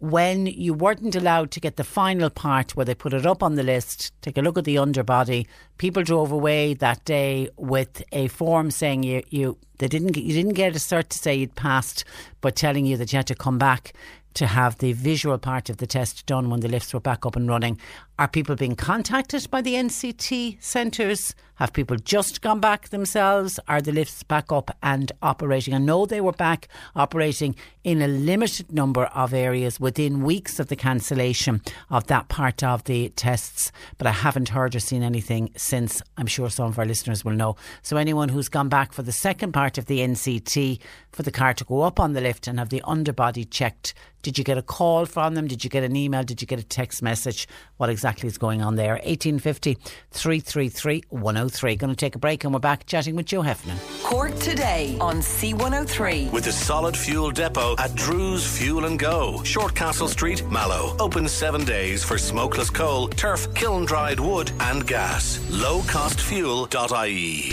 when 0.00 0.46
you 0.46 0.74
weren't 0.74 1.14
allowed 1.14 1.50
to 1.52 1.60
get 1.60 1.76
the 1.76 1.84
final 1.84 2.30
part 2.30 2.74
where 2.74 2.84
they 2.84 2.94
put 2.94 3.12
it 3.12 3.26
up 3.26 3.42
on 3.42 3.54
the 3.54 3.62
list, 3.62 4.12
take 4.22 4.36
a 4.36 4.40
look 4.42 4.58
at 4.58 4.64
the 4.64 4.78
underbody. 4.78 5.46
People 5.76 6.02
drove 6.02 6.32
away 6.32 6.74
that 6.74 7.04
day 7.04 7.48
with 7.56 8.02
a 8.12 8.28
form 8.28 8.70
saying 8.70 9.02
you 9.02 9.22
you 9.30 9.58
they 9.78 9.88
didn't 9.88 10.16
you 10.16 10.32
didn't 10.32 10.54
get 10.54 10.74
a 10.74 10.78
cert 10.78 11.08
to 11.08 11.18
say 11.18 11.34
you'd 11.34 11.54
passed, 11.54 12.04
but 12.40 12.56
telling 12.56 12.86
you 12.86 12.96
that 12.96 13.12
you 13.12 13.18
had 13.18 13.26
to 13.28 13.34
come 13.34 13.58
back 13.58 13.92
to 14.34 14.46
have 14.46 14.78
the 14.78 14.92
visual 14.92 15.36
part 15.38 15.68
of 15.68 15.78
the 15.78 15.86
test 15.86 16.26
done 16.26 16.48
when 16.48 16.60
the 16.60 16.68
lifts 16.68 16.94
were 16.94 17.00
back 17.00 17.26
up 17.26 17.34
and 17.34 17.48
running. 17.48 17.78
Are 18.18 18.26
people 18.26 18.56
being 18.56 18.74
contacted 18.74 19.48
by 19.48 19.62
the 19.62 19.74
NCT 19.74 20.60
centres? 20.60 21.36
Have 21.58 21.72
people 21.72 21.96
just 21.96 22.40
gone 22.40 22.60
back 22.60 22.88
themselves? 22.88 23.58
Are 23.68 23.80
the 23.80 23.92
lifts 23.92 24.22
back 24.22 24.50
up 24.50 24.76
and 24.82 25.10
operating? 25.22 25.74
I 25.74 25.78
know 25.78 26.04
they 26.04 26.20
were 26.20 26.32
back 26.32 26.68
operating 26.94 27.54
in 27.84 28.00
a 28.02 28.08
limited 28.08 28.72
number 28.72 29.06
of 29.06 29.34
areas 29.34 29.80
within 29.80 30.22
weeks 30.22 30.60
of 30.60 30.68
the 30.68 30.76
cancellation 30.76 31.60
of 31.90 32.06
that 32.08 32.28
part 32.28 32.62
of 32.62 32.84
the 32.84 33.08
tests, 33.10 33.72
but 33.98 34.06
I 34.06 34.12
haven't 34.12 34.50
heard 34.50 34.74
or 34.74 34.80
seen 34.80 35.02
anything 35.02 35.50
since. 35.56 36.00
I'm 36.16 36.26
sure 36.26 36.48
some 36.48 36.66
of 36.68 36.78
our 36.78 36.86
listeners 36.86 37.24
will 37.24 37.32
know. 37.32 37.56
So, 37.82 37.96
anyone 37.96 38.28
who's 38.28 38.48
gone 38.48 38.68
back 38.68 38.92
for 38.92 39.02
the 39.02 39.12
second 39.12 39.52
part 39.52 39.78
of 39.78 39.86
the 39.86 39.98
NCT 39.98 40.80
for 41.10 41.22
the 41.24 41.32
car 41.32 41.54
to 41.54 41.64
go 41.64 41.82
up 41.82 41.98
on 41.98 42.12
the 42.12 42.20
lift 42.20 42.46
and 42.46 42.58
have 42.60 42.68
the 42.68 42.82
underbody 42.84 43.44
checked, 43.44 43.94
did 44.22 44.38
you 44.38 44.44
get 44.44 44.58
a 44.58 44.62
call 44.62 45.06
from 45.06 45.34
them? 45.34 45.46
Did 45.48 45.64
you 45.64 45.70
get 45.70 45.84
an 45.84 45.96
email? 45.96 46.22
Did 46.22 46.40
you 46.40 46.46
get 46.46 46.58
a 46.60 46.64
text 46.64 47.02
message? 47.02 47.48
What 47.78 47.88
exactly 47.90 48.07
is 48.24 48.38
going 48.38 48.62
on 48.62 48.76
there? 48.76 48.94
1850 48.94 49.74
333 50.10 51.04
103. 51.10 51.76
Going 51.76 51.90
to 51.90 51.96
take 51.96 52.14
a 52.14 52.18
break 52.18 52.44
and 52.44 52.52
we're 52.52 52.60
back 52.60 52.86
chatting 52.86 53.16
with 53.16 53.26
Joe 53.26 53.42
Heffernan. 53.42 53.78
Cork 54.02 54.36
today 54.38 54.96
on 55.00 55.16
C103. 55.16 56.32
With 56.32 56.46
a 56.46 56.52
solid 56.52 56.96
fuel 56.96 57.30
depot 57.30 57.76
at 57.78 57.94
Drew's 57.94 58.46
Fuel 58.58 58.86
and 58.86 58.98
Go, 58.98 59.42
Short 59.44 59.74
Castle 59.74 60.08
Street, 60.08 60.44
Mallow. 60.50 60.96
Open 60.98 61.28
seven 61.28 61.64
days 61.64 62.02
for 62.02 62.18
smokeless 62.18 62.70
coal, 62.70 63.08
turf, 63.08 63.52
kiln 63.54 63.84
dried 63.84 64.20
wood, 64.20 64.50
and 64.60 64.86
gas. 64.86 65.38
Lowcostfuel.ie. 65.50 67.52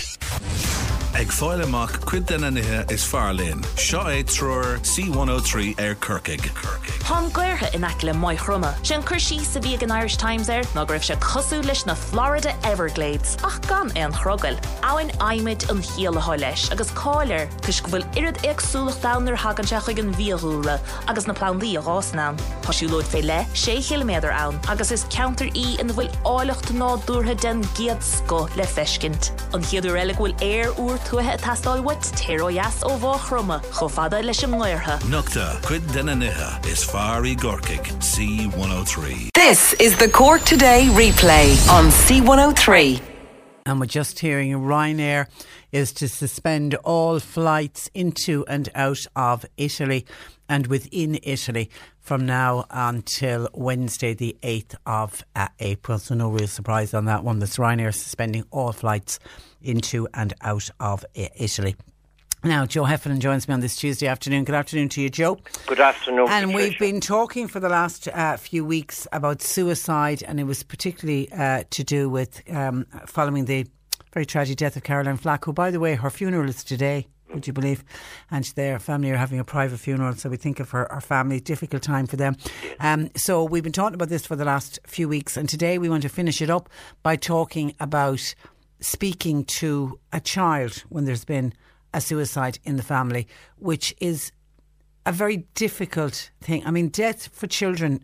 Ag 1.16 1.32
fáil 1.32 1.62
amach 1.64 1.94
cuid 2.04 2.26
denna 2.28 2.50
nithe 2.52 2.92
is 2.92 3.06
fearlín. 3.08 3.64
Seo 3.80 4.02
é 4.12 4.20
trúr 4.22 4.76
C103 4.84 5.80
ar 5.80 5.96
Kirkig. 5.96 6.44
Tá 7.00 7.22
gcuirtha 7.32 7.74
in 7.74 7.86
aice 7.88 8.04
le 8.04 8.14
mai 8.14 8.36
chruma. 8.36 8.76
Sin 8.84 9.02
chuirsí 9.02 9.40
sa 9.40 9.62
bhí 9.62 9.82
an 9.82 9.92
Irish 9.92 10.18
Times 10.18 10.45
air 10.50 10.64
ná 10.76 10.84
raibh 10.88 11.04
se 11.04 11.16
cosú 11.24 11.62
leis 11.66 11.86
na 11.86 11.96
Florida 11.96 12.52
Everglades 12.64 13.38
ach 13.44 13.60
gan 13.68 13.92
an 13.98 14.14
chrogail. 14.14 14.58
Áin 14.82 15.12
aimiid 15.20 15.70
an 15.70 15.82
chiaalaá 15.82 16.38
leis 16.40 16.70
agus 16.72 16.92
cáir 16.92 17.48
tuis 17.66 17.82
go 17.82 17.92
bhfuil 17.94 18.06
irid 18.20 18.38
agsúlach 18.52 19.00
danar 19.04 19.36
hagan 19.36 19.68
se 19.68 19.76
chuig 19.88 20.00
an 20.00 20.14
bhíúra 20.16 20.80
agus 21.08 21.28
na 21.28 21.34
plandaí 21.34 21.76
a 21.78 21.82
rásná. 21.82 22.28
Táisiúlóid 22.66 23.10
fé 23.12 23.22
le 23.24 23.40
sé 23.54 23.78
km 23.82 24.12
ann 24.32 24.60
agus 24.70 24.92
is 24.92 25.06
counter 25.10 25.50
í 25.54 25.80
in 25.80 25.94
bhfuil 25.94 26.12
áilecht 26.24 26.72
ná 26.80 26.92
dúrtha 27.06 27.36
den 27.42 27.62
giad 27.80 28.04
sco 28.04 28.48
le 28.56 28.66
feiscint. 28.76 29.32
An 29.54 29.62
chiaadú 29.62 29.96
eile 29.96 30.14
bhfuil 30.14 30.36
air 30.42 30.74
úr 30.82 31.00
tuathe 31.10 31.38
tastáilhait 31.46 32.12
téróheas 32.22 32.82
ó 32.84 32.96
bhá 33.04 33.18
chruma 33.28 33.62
cho 33.72 33.88
fada 33.88 34.22
leis 34.22 34.40
sem 34.44 34.52
gáirtha. 34.52 35.00
Nukta 35.10 35.48
cuid 35.68 35.86
denna 35.94 36.16
nithe 36.16 36.50
is 36.72 36.84
fear 36.84 37.24
í 37.26 37.36
Gorkig. 37.36 37.84
C103. 38.00 39.30
This 39.34 39.74
is 39.74 39.96
the 39.98 40.08
Cork 40.36 40.46
Today 40.46 40.90
replay 40.92 41.70
on 41.70 41.86
C103. 41.86 43.02
And 43.66 43.80
we're 43.80 43.86
just 43.86 44.20
hearing 44.20 44.52
Ryanair 44.52 45.28
is 45.72 45.94
to 45.94 46.10
suspend 46.10 46.76
all 46.84 47.22
flights 47.22 47.90
into 47.94 48.44
and 48.46 48.68
out 48.76 49.08
of 49.16 49.46
Italy 49.56 50.06
and 50.50 50.68
within 50.68 51.20
Italy 51.24 51.70
from 52.02 52.26
now 52.26 52.66
until 52.70 53.48
Wednesday, 53.54 54.14
the 54.14 54.36
8th 54.42 54.76
of 54.86 55.24
uh, 55.38 55.48
April. 55.60 56.00
So, 56.00 56.16
no 56.16 56.30
real 56.30 56.48
surprise 56.48 56.94
on 56.94 57.06
that 57.06 57.24
one. 57.24 57.40
That's 57.40 57.56
Ryanair 57.56 57.94
suspending 57.94 58.44
all 58.52 58.74
flights 58.74 59.20
into 59.62 60.06
and 60.14 60.34
out 60.42 60.70
of 60.82 61.06
uh, 61.18 61.28
Italy. 61.38 61.78
Now, 62.46 62.68
Joe 62.68 62.84
Heffernan 62.84 63.22
joins 63.22 63.48
me 63.48 63.56
on 63.56 63.62
this 63.62 63.76
Tuesday 63.76 64.06
afternoon. 64.06 64.44
Good 64.44 64.54
afternoon 64.54 64.90
to 64.90 65.02
you, 65.02 65.10
Joe. 65.10 65.40
Good 65.66 65.80
afternoon. 65.80 66.28
And 66.30 66.52
Patricia. 66.52 66.56
we've 66.56 66.78
been 66.78 67.02
talking 67.02 67.48
for 67.48 67.60
the 67.60 67.70
last 67.70 68.08
uh, 68.08 68.38
few 68.38 68.64
weeks 68.64 69.08
about 69.12 69.42
suicide, 69.42 70.22
and 70.22 70.40
it 70.40 70.44
was 70.44 70.62
particularly 70.62 71.32
uh, 71.32 71.64
to 71.72 71.84
do 71.84 72.08
with 72.08 72.44
um, 72.52 72.86
following 73.08 73.46
the 73.46 73.66
very 74.14 74.28
tragic 74.28 74.58
death 74.58 74.76
of 74.76 74.84
Caroline 74.84 75.18
Flack, 75.18 75.46
who, 75.46 75.54
by 75.54 75.72
the 75.72 75.80
way, 75.80 75.96
her 75.96 76.12
funeral 76.12 76.48
is 76.48 76.64
today. 76.64 77.08
Would 77.34 77.48
you 77.48 77.54
believe? 77.54 77.84
And 78.30 78.46
their 78.56 78.78
family 78.78 79.10
are 79.10 79.18
having 79.18 79.40
a 79.40 79.44
private 79.44 79.80
funeral, 79.80 80.14
so 80.14 80.30
we 80.30 80.38
think 80.38 80.60
of 80.60 80.70
her, 80.70 80.88
her 80.92 81.02
family. 81.02 81.40
Difficult 81.40 81.82
time 81.82 82.06
for 82.06 82.16
them. 82.16 82.36
Um, 82.80 83.10
so 83.16 83.44
we've 83.44 83.64
been 83.64 83.72
talking 83.72 83.96
about 83.96 84.10
this 84.10 84.28
for 84.28 84.36
the 84.36 84.46
last 84.46 84.78
few 84.86 85.10
weeks, 85.10 85.36
and 85.36 85.50
today 85.50 85.80
we 85.80 85.90
want 85.90 86.04
to 86.04 86.10
finish 86.10 86.44
it 86.44 86.52
up 86.52 86.70
by 87.02 87.16
talking 87.16 87.74
about 87.80 88.36
speaking 88.82 89.46
to 89.46 90.00
a 90.14 90.20
child 90.20 90.84
when 90.90 91.06
there's 91.06 91.26
been 91.26 91.52
a 91.96 92.02
suicide 92.02 92.60
in 92.64 92.76
the 92.76 92.84
family, 92.84 93.26
which 93.58 93.96
is 94.02 94.32
a 95.06 95.12
very 95.12 95.38
difficult 95.56 96.30
thing. 96.42 96.62
I 96.68 96.72
mean, 96.72 96.90
death 96.90 97.30
for 97.34 97.48
children, 97.48 98.02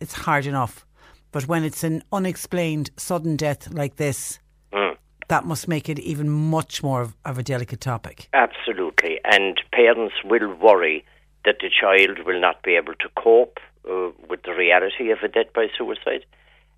it's 0.00 0.14
hard 0.14 0.46
enough. 0.46 0.86
But 1.32 1.48
when 1.48 1.64
it's 1.64 1.82
an 1.82 2.02
unexplained 2.12 2.90
sudden 2.96 3.36
death 3.36 3.72
like 3.72 3.96
this, 3.96 4.38
Mm. 4.72 4.96
that 5.28 5.44
must 5.44 5.68
make 5.68 5.88
it 5.88 5.98
even 5.98 6.30
much 6.30 6.82
more 6.82 7.02
of, 7.02 7.14
of 7.24 7.36
a 7.38 7.42
delicate 7.42 7.80
topic. 7.80 8.28
Absolutely. 8.32 9.20
And 9.24 9.60
parents 9.72 10.14
will 10.24 10.54
worry 10.54 11.04
that 11.44 11.56
the 11.60 11.68
child 11.68 12.24
will 12.26 12.40
not 12.40 12.62
be 12.62 12.76
able 12.76 12.94
to 12.94 13.08
cope 13.16 13.58
uh, 13.90 14.10
with 14.30 14.42
the 14.44 14.54
reality 14.54 15.10
of 15.10 15.18
a 15.22 15.28
death 15.28 15.52
by 15.54 15.66
suicide. 15.76 16.24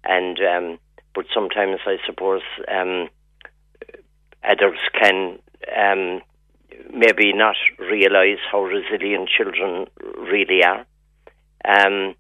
And 0.05 0.39
um, 0.41 0.79
but 1.15 1.27
sometimes 1.33 1.79
I 1.87 1.97
suppose 2.07 2.43
um, 2.67 3.09
adults 4.43 4.85
can 5.01 5.39
um, 5.77 6.21
maybe 6.93 7.33
not 7.33 7.57
realise 7.79 8.39
how 8.51 8.63
resilient 8.63 9.29
children 9.29 9.87
really 10.19 10.63
are. 10.63 10.87
Um, 11.67 12.15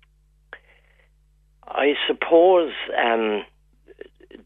I 1.67 1.95
suppose 2.07 2.73
um, 2.99 3.45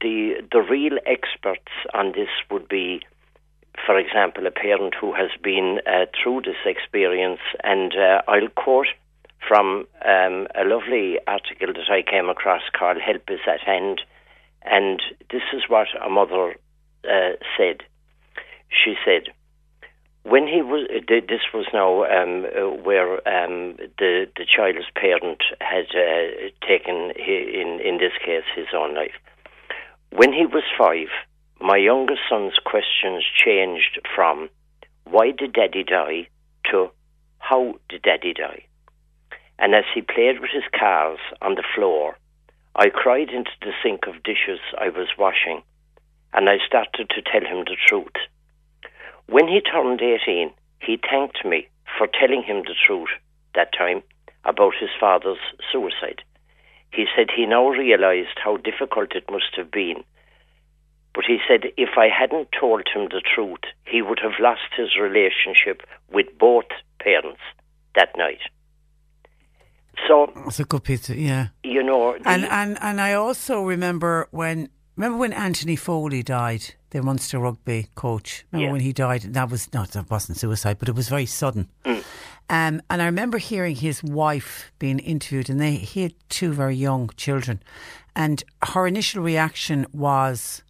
the 0.01 0.43
the 0.53 0.61
real 0.61 0.99
experts 1.07 1.73
on 1.95 2.13
this 2.13 2.29
would 2.51 2.69
be, 2.69 3.01
for 3.87 3.99
example, 3.99 4.47
a 4.47 4.51
parent 4.51 4.95
who 5.01 5.13
has 5.13 5.31
been 5.43 5.81
uh, 5.87 6.07
through 6.21 6.43
this 6.43 6.63
experience, 6.65 7.41
and 7.63 7.93
uh, 7.97 8.23
I'll 8.29 8.49
quote 8.49 8.89
from 9.47 9.87
um, 10.05 10.49
a 10.55 10.65
lovely 10.65 11.19
article 11.27 11.73
that 11.73 11.91
I 11.91 12.03
came 12.09 12.29
across 12.29 12.63
called 12.77 12.99
"Help 13.01 13.23
is 13.29 13.41
at 13.47 13.61
Hand," 13.61 14.01
and 14.63 15.01
this 15.31 15.43
is 15.53 15.63
what 15.69 15.89
a 16.05 16.09
mother 16.09 16.57
uh, 17.05 17.33
said. 17.57 17.83
She 18.69 18.95
said, 19.05 19.33
when 20.29 20.47
he 20.47 20.61
was 20.61 20.87
this 21.09 21.41
was 21.55 21.67
now 21.73 22.05
um, 22.05 22.45
uh, 22.45 22.69
where 22.83 23.15
um, 23.27 23.77
the 23.99 24.27
the 24.37 24.45
child's 24.45 24.91
parent 24.95 25.43
had 25.61 25.87
uh, 25.95 26.51
taken 26.67 27.13
in 27.17 27.81
in 27.81 27.97
this 27.99 28.13
case 28.25 28.45
his 28.55 28.69
own 28.77 28.95
life. 28.95 29.17
When 30.11 30.33
he 30.33 30.45
was 30.45 30.65
five, 30.77 31.09
my 31.61 31.77
youngest 31.77 32.21
son's 32.29 32.59
questions 32.65 33.25
changed 33.45 34.01
from 34.15 34.51
"Why 35.05 35.31
did 35.31 35.55
Daddy 35.55 35.85
die?" 35.85 36.29
to 36.71 36.91
"How 37.39 37.77
did 37.89 38.03
Daddy 38.03 38.35
die?" 38.35 38.65
And 39.59 39.75
as 39.75 39.85
he 39.95 40.03
played 40.03 40.41
with 40.41 40.51
his 40.53 40.69
cars 40.79 41.21
on 41.41 41.55
the 41.55 41.69
floor, 41.75 42.19
I 42.77 42.91
cried 42.91 43.31
into 43.31 43.57
the 43.63 43.73
sink 43.83 44.07
of 44.07 44.23
dishes 44.23 44.61
I 44.77 44.91
was 44.91 45.09
washing, 45.17 45.63
and 46.35 46.51
I 46.51 46.59
started 46.67 47.09
to 47.11 47.23
tell 47.23 47.45
him 47.51 47.65
the 47.65 47.77
truth. 47.87 48.19
When 49.29 49.47
he 49.47 49.61
turned 49.61 50.01
18, 50.01 50.51
he 50.81 50.99
thanked 51.11 51.45
me 51.45 51.69
for 51.97 52.07
telling 52.07 52.43
him 52.43 52.63
the 52.63 52.75
truth 52.87 53.11
that 53.55 53.73
time 53.77 54.03
about 54.45 54.73
his 54.81 54.91
father's 54.99 55.39
suicide. 55.71 56.23
He 56.93 57.05
said 57.15 57.29
he 57.35 57.45
now 57.45 57.69
realized 57.69 58.39
how 58.43 58.57
difficult 58.57 59.15
it 59.15 59.31
must 59.31 59.55
have 59.57 59.71
been. 59.71 60.03
But 61.15 61.25
he 61.27 61.39
said 61.47 61.73
if 61.77 61.91
I 61.99 62.09
hadn't 62.09 62.49
told 62.59 62.89
him 62.95 63.09
the 63.11 63.21
truth, 63.21 63.61
he 63.85 64.01
would 64.01 64.21
have 64.23 64.41
lost 64.41 64.73
his 64.77 64.97
relationship 64.97 65.83
with 66.11 66.27
both 66.39 66.71
parents 67.01 67.41
that 67.95 68.17
night. 68.17 68.41
So 70.07 70.33
it's 70.47 70.61
a 70.61 70.65
good 70.65 70.85
piece, 70.85 71.11
yeah. 71.11 71.49
You 71.65 71.83
know, 71.83 72.15
and 72.25 72.45
and 72.45 72.79
and 72.81 73.01
I 73.01 73.15
also 73.15 73.63
remember 73.63 74.29
when 74.31 74.69
remember 74.97 75.19
when 75.19 75.33
Anthony 75.33 75.77
Foley 75.77 76.23
died, 76.23 76.75
the 76.91 77.03
Munster 77.03 77.39
rugby 77.39 77.89
coach. 77.95 78.45
Remember 78.53 78.67
Yeah. 78.69 78.73
when 78.73 78.81
he 78.81 78.93
died? 78.93 79.23
That 79.35 79.51
was 79.51 79.73
not 79.73 79.91
that 79.93 80.11
wasn't 80.11 80.39
suicide, 80.39 80.79
but 80.79 80.89
it 80.89 80.95
was 80.95 81.09
very 81.09 81.27
sudden. 81.27 81.69
Mm. 81.85 82.05
Um, 82.51 82.81
and 82.89 83.03
I 83.03 83.05
remember 83.07 83.37
hearing 83.39 83.77
his 83.77 84.03
wife 84.03 84.73
being 84.79 84.99
interviewed, 85.01 85.51
and 85.51 85.61
they 85.61 85.73
he 85.77 86.03
had 86.03 86.15
two 86.29 86.53
very 86.53 86.75
young 86.77 87.11
children, 87.17 87.63
and 88.17 88.43
her 88.63 88.87
initial 88.87 89.23
reaction 89.23 89.87
was 89.93 90.63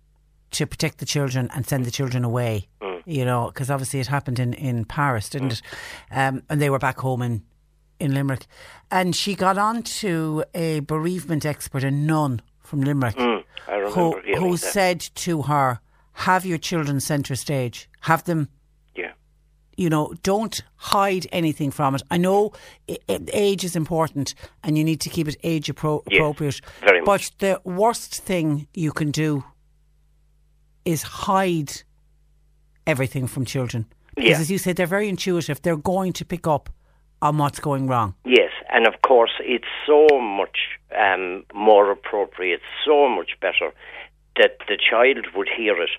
to 0.50 0.66
protect 0.66 0.98
the 0.98 1.06
children 1.06 1.50
and 1.54 1.66
send 1.66 1.84
the 1.84 1.90
children 1.90 2.24
away. 2.24 2.66
Mm. 2.82 3.02
You 3.06 3.24
know, 3.24 3.46
because 3.46 3.70
obviously 3.70 4.00
it 4.00 4.08
happened 4.08 4.38
in 4.40 4.54
in 4.54 4.84
Paris, 4.84 5.28
didn't 5.28 5.52
it? 5.52 5.62
Um, 6.10 6.42
and 6.50 6.60
they 6.60 6.68
were 6.70 6.78
back 6.80 6.98
home 6.98 7.22
in 7.22 7.42
in 8.00 8.12
Limerick, 8.14 8.46
and 8.90 9.14
she 9.14 9.34
got 9.34 9.58
on 9.58 9.82
to 9.82 10.44
a 10.54 10.80
bereavement 10.80 11.44
expert, 11.46 11.82
a 11.84 11.90
nun 11.90 12.40
from 12.62 12.80
Limerick, 12.82 13.16
Mm, 13.16 13.44
I 13.66 13.74
remember 13.76 14.20
who, 14.20 14.36
who 14.36 14.56
said 14.56 15.00
to 15.00 15.42
her, 15.42 15.80
"Have 16.26 16.44
your 16.46 16.58
children 16.58 17.00
centre 17.00 17.36
stage. 17.36 17.88
Have 18.00 18.24
them." 18.24 18.48
Yeah. 18.96 19.12
You 19.76 19.88
know, 19.88 20.12
don't 20.22 20.62
hide 20.76 21.26
anything 21.32 21.70
from 21.70 21.94
it. 21.94 22.02
I 22.10 22.16
know 22.18 22.52
age 23.32 23.64
is 23.64 23.76
important, 23.76 24.34
and 24.62 24.76
you 24.76 24.84
need 24.84 25.00
to 25.02 25.10
keep 25.10 25.28
it 25.28 25.36
age 25.44 25.66
appro- 25.72 26.02
Yes, 26.10 26.18
appropriate. 26.18 26.60
very 26.80 27.00
but 27.02 27.30
the 27.38 27.60
worst 27.64 28.14
thing 28.24 28.66
you 28.74 28.92
can 28.92 29.10
do 29.12 29.44
is 30.84 31.02
hide 31.02 31.82
everything 32.86 33.26
from 33.28 33.44
children. 33.44 33.86
Because, 34.16 34.30
Yeah. 34.30 34.40
as 34.40 34.50
you 34.50 34.58
said, 34.58 34.76
they're 34.76 34.86
very 34.86 35.08
intuitive. 35.08 35.60
They're 35.62 35.76
going 35.94 36.12
to 36.14 36.24
pick 36.24 36.46
up 36.46 36.68
on 37.20 37.38
what's 37.38 37.60
going 37.60 37.86
wrong. 37.86 38.14
Yes, 38.24 38.52
and 38.70 38.86
of 38.86 38.94
course, 39.02 39.32
it's 39.40 39.68
so 39.86 40.06
much 40.20 40.58
um, 40.96 41.44
more 41.52 41.90
appropriate, 41.90 42.62
so 42.84 43.08
much 43.08 43.30
better 43.40 43.72
that 44.36 44.56
the 44.68 44.76
child 44.90 45.26
would 45.34 45.48
hear 45.56 45.80
it 45.82 45.90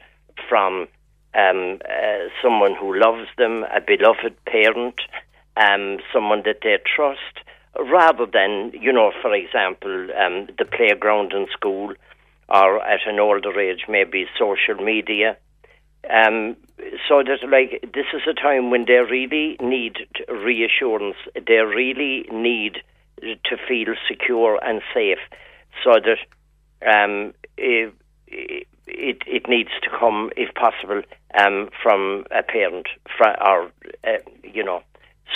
from 0.47 0.87
um, 1.33 1.79
uh, 1.85 2.29
someone 2.41 2.75
who 2.79 2.97
loves 2.97 3.27
them, 3.37 3.63
a 3.63 3.81
beloved 3.81 4.35
parent, 4.45 4.95
um, 5.57 5.97
someone 6.13 6.43
that 6.45 6.59
they 6.63 6.77
trust, 6.95 7.45
rather 7.79 8.25
than, 8.25 8.71
you 8.73 8.91
know, 8.91 9.11
for 9.21 9.33
example, 9.33 10.07
um, 10.17 10.47
the 10.57 10.65
playground 10.65 11.33
in 11.33 11.47
school 11.51 11.93
or 12.49 12.81
at 12.81 13.01
an 13.05 13.19
older 13.19 13.57
age, 13.59 13.85
maybe 13.87 14.25
social 14.37 14.83
media. 14.83 15.37
Um, 16.09 16.55
so 17.07 17.21
that, 17.23 17.47
like, 17.47 17.81
this 17.93 18.05
is 18.13 18.21
a 18.27 18.33
time 18.33 18.71
when 18.71 18.85
they 18.85 18.93
really 18.93 19.57
need 19.61 19.97
reassurance. 20.27 21.17
They 21.35 21.55
really 21.55 22.25
need 22.31 22.77
to 23.21 23.57
feel 23.67 23.93
secure 24.07 24.59
and 24.63 24.81
safe, 24.93 25.19
so 25.83 25.91
that 25.99 26.19
um, 26.87 27.33
it, 27.57 27.93
it 28.89 29.21
it 29.27 29.47
needs 29.47 29.71
to 29.83 29.89
come, 29.89 30.31
if 30.35 30.53
possible, 30.55 31.01
um, 31.39 31.69
from 31.81 32.25
a 32.31 32.43
parent 32.43 32.87
fr- 33.17 33.39
or 33.41 33.71
uh, 34.03 34.17
you 34.43 34.63
know 34.63 34.81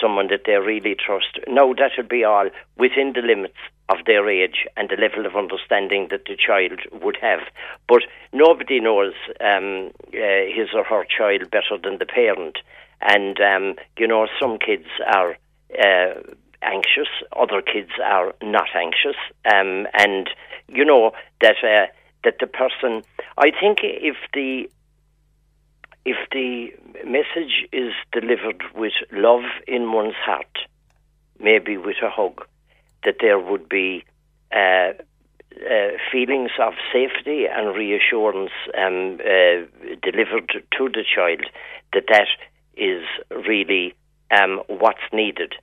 someone 0.01 0.27
that 0.27 0.41
they 0.45 0.53
really 0.53 0.95
trust. 0.95 1.39
No, 1.47 1.73
that 1.75 1.91
would 1.97 2.09
be 2.09 2.23
all 2.23 2.49
within 2.77 3.13
the 3.13 3.21
limits 3.21 3.57
of 3.89 3.97
their 4.05 4.29
age 4.29 4.65
and 4.77 4.89
the 4.89 4.95
level 4.95 5.25
of 5.25 5.35
understanding 5.35 6.07
that 6.09 6.25
the 6.25 6.35
child 6.35 6.79
would 7.03 7.17
have. 7.21 7.41
But 7.87 8.03
nobody 8.31 8.79
knows 8.79 9.13
um, 9.41 9.91
uh, 10.13 10.45
his 10.47 10.69
or 10.73 10.83
her 10.83 11.05
child 11.05 11.51
better 11.51 11.77
than 11.81 11.99
the 11.99 12.05
parent. 12.05 12.57
And, 13.01 13.39
um, 13.41 13.75
you 13.97 14.07
know, 14.07 14.27
some 14.39 14.57
kids 14.57 14.87
are 15.13 15.37
uh, 15.77 16.13
anxious, 16.61 17.09
other 17.35 17.61
kids 17.61 17.91
are 18.03 18.33
not 18.41 18.69
anxious. 18.73 19.17
Um, 19.53 19.87
and, 19.93 20.29
you 20.69 20.85
know, 20.85 21.11
that, 21.41 21.57
uh, 21.63 21.91
that 22.23 22.35
the 22.39 22.47
person, 22.47 23.03
I 23.37 23.51
think 23.51 23.79
if 23.81 24.15
the 24.33 24.69
if 26.05 26.17
the 26.31 26.67
message 27.05 27.65
is 27.71 27.93
delivered 28.11 28.61
with 28.75 28.91
love 29.13 29.45
in 29.67 29.91
one's 29.93 30.15
heart, 30.15 30.57
maybe 31.39 31.77
with 31.77 31.95
a 32.03 32.09
hug, 32.09 32.45
that 33.05 33.15
there 33.21 33.39
would 33.39 33.69
be 33.69 34.03
uh, 34.51 34.91
uh, 35.53 35.91
feelings 36.11 36.51
of 36.59 36.73
safety 36.91 37.45
and 37.45 37.75
reassurance 37.75 38.51
um, 38.77 39.19
uh, 39.21 39.65
delivered 40.01 40.51
to 40.77 40.89
the 40.89 41.03
child, 41.15 41.45
that 41.93 42.03
that 42.09 42.27
is 42.75 43.03
really 43.29 43.93
um, 44.31 44.61
what's 44.67 45.07
needed. 45.13 45.53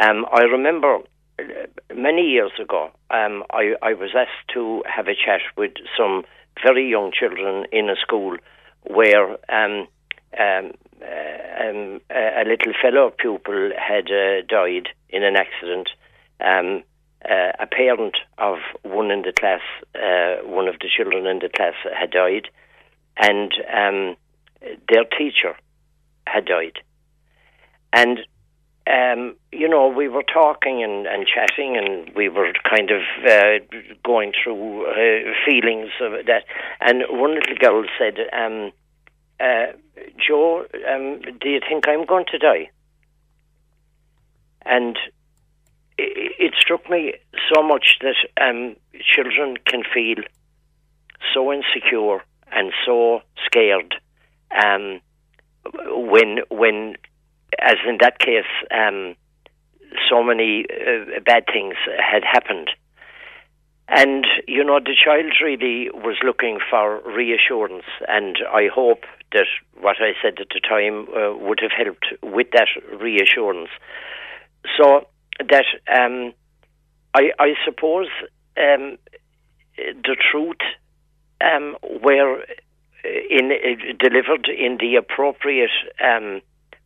Um, 0.00 0.24
I 0.32 0.42
remember 0.42 0.98
uh, 1.38 1.42
many 1.94 2.22
years 2.22 2.52
ago, 2.60 2.90
um, 3.10 3.44
I, 3.50 3.74
I 3.82 3.92
was 3.94 4.10
asked 4.16 4.48
to 4.54 4.82
have 4.86 5.08
a 5.08 5.14
chat 5.14 5.40
with 5.56 5.72
some 5.96 6.24
very 6.62 6.88
young 6.88 7.12
children 7.12 7.66
in 7.72 7.88
a 7.90 7.96
school 7.96 8.36
where 8.82 9.30
um, 9.48 9.86
um, 10.38 10.72
uh, 11.02 11.68
um, 11.68 12.00
a 12.10 12.44
little 12.46 12.72
fellow 12.80 13.10
pupil 13.16 13.70
had 13.76 14.10
uh, 14.10 14.42
died 14.48 14.88
in 15.08 15.22
an 15.22 15.36
accident. 15.36 15.88
Um, 16.40 16.82
uh, 17.24 17.52
a 17.58 17.66
parent 17.66 18.16
of 18.36 18.58
one 18.82 19.10
in 19.10 19.22
the 19.22 19.32
class, 19.32 19.62
uh, 19.94 20.46
one 20.46 20.68
of 20.68 20.74
the 20.80 20.88
children 20.94 21.26
in 21.26 21.38
the 21.38 21.48
class, 21.48 21.74
had 21.98 22.10
died, 22.10 22.48
and 23.16 23.52
um, 23.72 24.16
their 24.88 25.04
teacher 25.04 25.56
had 26.26 26.44
died. 26.44 26.78
And 27.92 28.20
um, 28.86 29.34
you 29.50 29.68
know, 29.68 29.88
we 29.88 30.08
were 30.08 30.22
talking 30.22 30.82
and, 30.82 31.06
and 31.06 31.26
chatting, 31.26 31.76
and 31.76 32.14
we 32.14 32.28
were 32.28 32.52
kind 32.68 32.90
of 32.90 33.00
uh, 33.26 33.58
going 34.04 34.32
through 34.32 34.86
uh, 34.86 35.32
feelings 35.46 35.90
of 36.00 36.26
that. 36.26 36.44
And 36.80 37.02
one 37.08 37.34
little 37.34 37.56
girl 37.56 37.84
said, 37.98 38.18
um, 38.32 38.72
uh, 39.40 39.72
"Joe, 40.18 40.66
um, 40.88 41.20
do 41.40 41.48
you 41.48 41.60
think 41.66 41.88
I'm 41.88 42.04
going 42.04 42.26
to 42.32 42.38
die?" 42.38 42.70
And 44.66 44.98
it, 45.96 46.32
it 46.38 46.54
struck 46.58 46.88
me 46.90 47.14
so 47.54 47.62
much 47.62 47.98
that 48.02 48.16
um, 48.38 48.76
children 49.02 49.56
can 49.64 49.82
feel 49.94 50.24
so 51.32 51.50
insecure 51.50 52.22
and 52.52 52.72
so 52.84 53.22
scared 53.46 53.94
um, 54.62 55.00
when 55.72 56.40
when 56.50 56.96
as 57.60 57.76
in 57.88 57.98
that 58.00 58.18
case, 58.18 58.44
um, 58.70 59.16
so 60.10 60.22
many 60.22 60.64
uh, 60.70 61.20
bad 61.24 61.44
things 61.52 61.74
had 61.98 62.24
happened. 62.24 62.70
And, 63.88 64.26
you 64.48 64.64
know, 64.64 64.80
the 64.80 64.96
child 64.96 65.32
really 65.42 65.90
was 65.90 66.16
looking 66.24 66.58
for 66.70 67.00
reassurance, 67.04 67.84
and 68.08 68.38
I 68.50 68.68
hope 68.74 69.04
that 69.32 69.46
what 69.78 69.96
I 70.00 70.12
said 70.22 70.40
at 70.40 70.48
the 70.54 70.60
time 70.60 71.06
uh, 71.14 71.36
would 71.36 71.60
have 71.60 71.72
helped 71.72 72.06
with 72.22 72.46
that 72.52 72.68
reassurance. 72.98 73.68
So 74.78 75.06
that 75.38 75.66
um, 75.92 76.32
I, 77.12 77.32
I 77.38 77.54
suppose 77.64 78.06
um, 78.56 78.96
the 79.76 80.16
truth 80.30 80.62
um, 81.40 81.76
were 82.02 82.42
in 83.04 83.52
uh, 83.52 83.92
delivered 83.98 84.48
in 84.48 84.78
the 84.78 84.96
appropriate 84.96 85.70
um, 86.02 86.40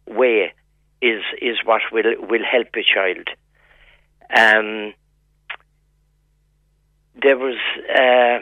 way 0.08 0.52
is 1.00 1.22
is 1.40 1.56
what 1.64 1.82
will 1.92 2.14
will 2.28 2.44
help 2.44 2.68
a 2.74 2.82
child. 2.82 3.28
Um, 4.34 4.92
there 7.22 7.36
was 7.38 7.56
uh, 7.94 8.38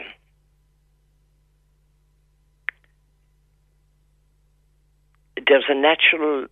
there's 5.47 5.65
a 5.69 5.75
natural 5.75 6.47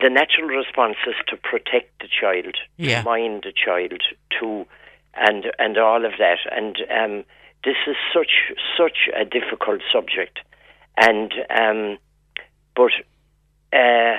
the 0.00 0.10
natural 0.10 0.48
response 0.48 0.96
is 1.06 1.14
to 1.28 1.36
protect 1.36 2.00
the 2.00 2.08
child, 2.08 2.56
Yeah. 2.76 3.00
to 3.00 3.04
mind 3.04 3.42
the 3.44 3.52
child, 3.52 4.00
to 4.40 4.66
and 5.14 5.46
and 5.58 5.78
all 5.78 6.04
of 6.04 6.12
that. 6.18 6.38
And 6.50 6.76
um, 6.90 7.24
this 7.64 7.76
is 7.86 7.96
such 8.12 8.52
such 8.76 9.08
a 9.14 9.24
difficult 9.24 9.80
subject, 9.92 10.40
and 10.96 11.32
um, 11.50 11.98
but. 12.74 12.92
Uh, 13.72 14.16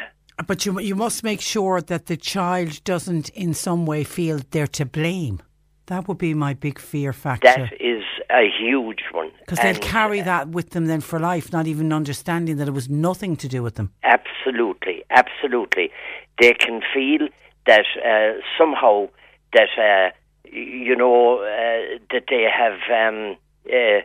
But 0.47 0.65
you 0.65 0.80
you 0.80 0.95
must 0.95 1.23
make 1.23 1.41
sure 1.41 1.81
that 1.81 2.05
the 2.05 2.17
child 2.17 2.84
doesn't 2.84 3.30
in 3.30 3.53
some 3.53 3.85
way 3.85 4.03
feel 4.03 4.39
they're 4.51 4.67
to 4.67 4.85
blame. 4.85 5.39
That 5.88 6.07
would 6.07 6.17
be 6.17 6.34
my 6.34 6.53
big 6.53 6.80
fear 6.80 7.13
factor. 7.13 7.47
That 7.47 7.73
is 7.80 8.03
a 8.30 8.47
huge 8.61 9.03
one. 9.11 9.31
Because 9.39 9.59
they'll 9.59 9.91
carry 9.91 10.21
that 10.21 10.49
with 10.49 10.69
them 10.69 10.85
then 10.85 11.01
for 11.01 11.19
life, 11.19 11.51
not 11.51 11.65
even 11.67 11.91
understanding 11.91 12.57
that 12.57 12.67
it 12.67 12.73
was 12.73 12.88
nothing 12.88 13.35
to 13.38 13.47
do 13.47 13.63
with 13.63 13.76
them. 13.76 13.91
Absolutely, 14.03 15.03
absolutely. 15.09 15.91
They 16.39 16.53
can 16.53 16.81
feel 16.93 17.27
that 17.65 17.85
uh, 18.05 18.39
somehow 18.57 19.09
that 19.53 19.69
uh, 19.77 20.11
you 20.51 20.95
know 20.95 21.39
uh, 21.39 21.97
that 22.11 22.26
they 22.30 22.45
have 22.61 22.80
um, 22.89 23.35
uh, 23.67 24.01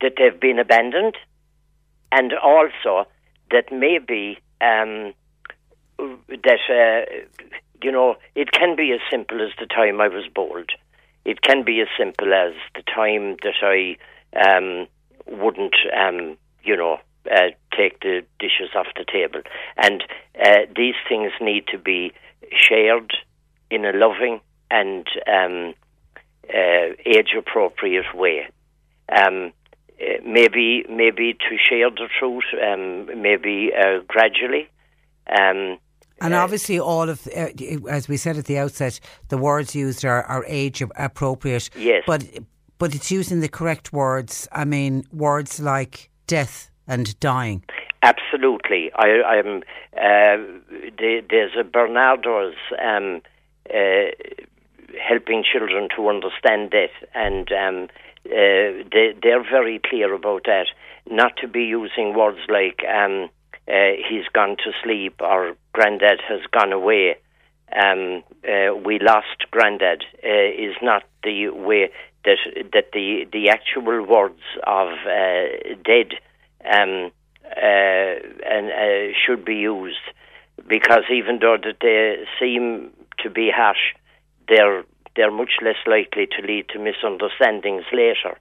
that 0.00 0.12
they've 0.18 0.40
been 0.40 0.58
abandoned, 0.58 1.16
and 2.12 2.32
also 2.34 3.06
that 3.50 3.72
maybe 3.72 4.38
um, 4.60 5.12
that 5.98 6.60
uh, 6.68 7.44
you 7.82 7.92
know 7.92 8.16
it 8.34 8.52
can 8.52 8.76
be 8.76 8.92
as 8.92 9.00
simple 9.10 9.40
as 9.42 9.52
the 9.58 9.66
time 9.66 10.00
I 10.00 10.08
was 10.08 10.24
bold. 10.34 10.70
It 11.24 11.42
can 11.42 11.64
be 11.64 11.80
as 11.80 11.88
simple 11.98 12.32
as 12.32 12.52
the 12.76 12.82
time 12.82 13.36
that 13.42 13.56
I 13.60 13.96
um, 14.48 14.86
wouldn't, 15.26 15.74
um, 15.96 16.36
you 16.62 16.76
know, 16.76 16.98
uh, 17.30 17.48
take 17.76 18.00
the 18.00 18.22
dishes 18.38 18.70
off 18.76 18.86
the 18.96 19.04
table. 19.04 19.40
And 19.76 20.04
uh, 20.40 20.66
these 20.74 20.94
things 21.08 21.32
need 21.40 21.66
to 21.68 21.78
be 21.78 22.12
shared 22.52 23.12
in 23.70 23.84
a 23.84 23.92
loving 23.92 24.40
and 24.70 25.06
um, 25.26 25.74
uh, 26.48 26.94
age-appropriate 27.04 28.14
way. 28.14 28.48
Um, 29.08 29.52
uh, 30.00 30.04
maybe, 30.24 30.84
maybe 30.88 31.34
to 31.34 31.56
share 31.56 31.90
the 31.90 32.08
truth, 32.18 32.44
um, 32.62 33.06
maybe 33.20 33.70
uh, 33.76 34.00
gradually. 34.06 34.68
Um, 35.28 35.78
And 36.20 36.34
obviously, 36.34 36.78
all 36.80 37.08
of, 37.10 37.26
uh, 37.26 37.48
as 37.90 38.08
we 38.08 38.16
said 38.16 38.36
at 38.38 38.46
the 38.46 38.58
outset, 38.58 39.00
the 39.28 39.36
words 39.36 39.74
used 39.74 40.04
are, 40.04 40.22
are 40.24 40.44
age 40.48 40.82
appropriate. 40.96 41.68
Yes. 41.76 42.04
But 42.06 42.24
but 42.78 42.94
it's 42.94 43.10
using 43.10 43.40
the 43.40 43.48
correct 43.48 43.92
words. 43.92 44.48
I 44.52 44.64
mean, 44.64 45.04
words 45.12 45.60
like 45.60 46.10
death 46.26 46.70
and 46.86 47.18
dying. 47.20 47.64
Absolutely. 48.02 48.90
I, 48.94 49.22
I'm. 49.22 49.62
Uh, 49.96 50.36
the, 50.98 51.22
there's 51.28 51.52
a 51.58 51.64
Barnardos 51.64 52.54
um, 52.78 53.20
uh, 53.74 54.10
helping 55.08 55.42
children 55.42 55.88
to 55.96 56.08
understand 56.08 56.70
that, 56.70 56.92
and 57.14 57.50
um, 57.52 57.88
uh, 58.30 58.84
they, 58.92 59.14
they're 59.22 59.42
very 59.42 59.80
clear 59.84 60.12
about 60.14 60.44
that. 60.44 60.66
Not 61.08 61.36
to 61.38 61.48
be 61.48 61.64
using 61.64 62.14
words 62.14 62.40
like 62.48 62.82
um, 62.88 63.28
uh, 63.68 63.92
"he's 64.08 64.26
gone 64.32 64.56
to 64.64 64.72
sleep" 64.82 65.20
or 65.20 65.56
"granddad 65.72 66.20
has 66.28 66.40
gone 66.50 66.72
away." 66.72 67.16
Um, 67.74 68.22
uh, 68.48 68.74
we 68.76 68.98
lost 69.00 69.50
granddad 69.50 70.04
uh, 70.24 70.48
is 70.68 70.76
not 70.82 71.02
the 71.24 71.48
way 71.50 71.90
that 72.24 72.38
that 72.72 72.92
the 72.92 73.26
the 73.32 73.48
actual 73.48 74.04
words 74.04 74.42
of 74.66 74.88
uh, 75.06 75.74
dead 75.84 76.12
um, 76.64 77.10
uh, 77.44 78.14
and 78.50 79.14
should 79.24 79.44
be 79.44 79.56
used 79.56 79.98
because 80.68 81.04
even 81.10 81.38
though 81.40 81.56
that 81.62 81.76
they 81.80 82.24
seem 82.40 82.90
to 83.22 83.30
be 83.30 83.50
harsh, 83.54 83.94
they're 84.48 84.84
they're 85.16 85.30
much 85.30 85.52
less 85.62 85.76
likely 85.86 86.26
to 86.26 86.46
lead 86.46 86.68
to 86.70 86.78
misunderstandings 86.78 87.84
later, 87.92 88.38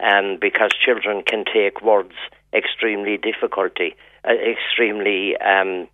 um, 0.00 0.38
because 0.40 0.70
children 0.72 1.22
can 1.22 1.44
take 1.44 1.82
words 1.82 2.14
extremely 2.52 3.18
difficulty, 3.18 3.94
uh, 4.24 4.32
extremely. 4.32 5.36
Um, 5.38 5.88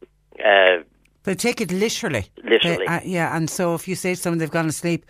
uh, 0.45 0.79
They 1.25 1.35
take 1.35 1.61
it 1.61 1.73
literally. 1.73 2.27
Literally. 2.43 2.87
They- 2.87 2.87
uh, 2.87 3.01
yeah, 3.05 3.37
and 3.37 3.49
so 3.49 3.75
if 3.75 3.87
you 3.87 3.95
say 3.95 4.15
to 4.15 4.21
someone 4.21 4.39
they've 4.39 4.51
gone 4.51 4.67
to 4.67 4.73
sleep, 4.73 5.05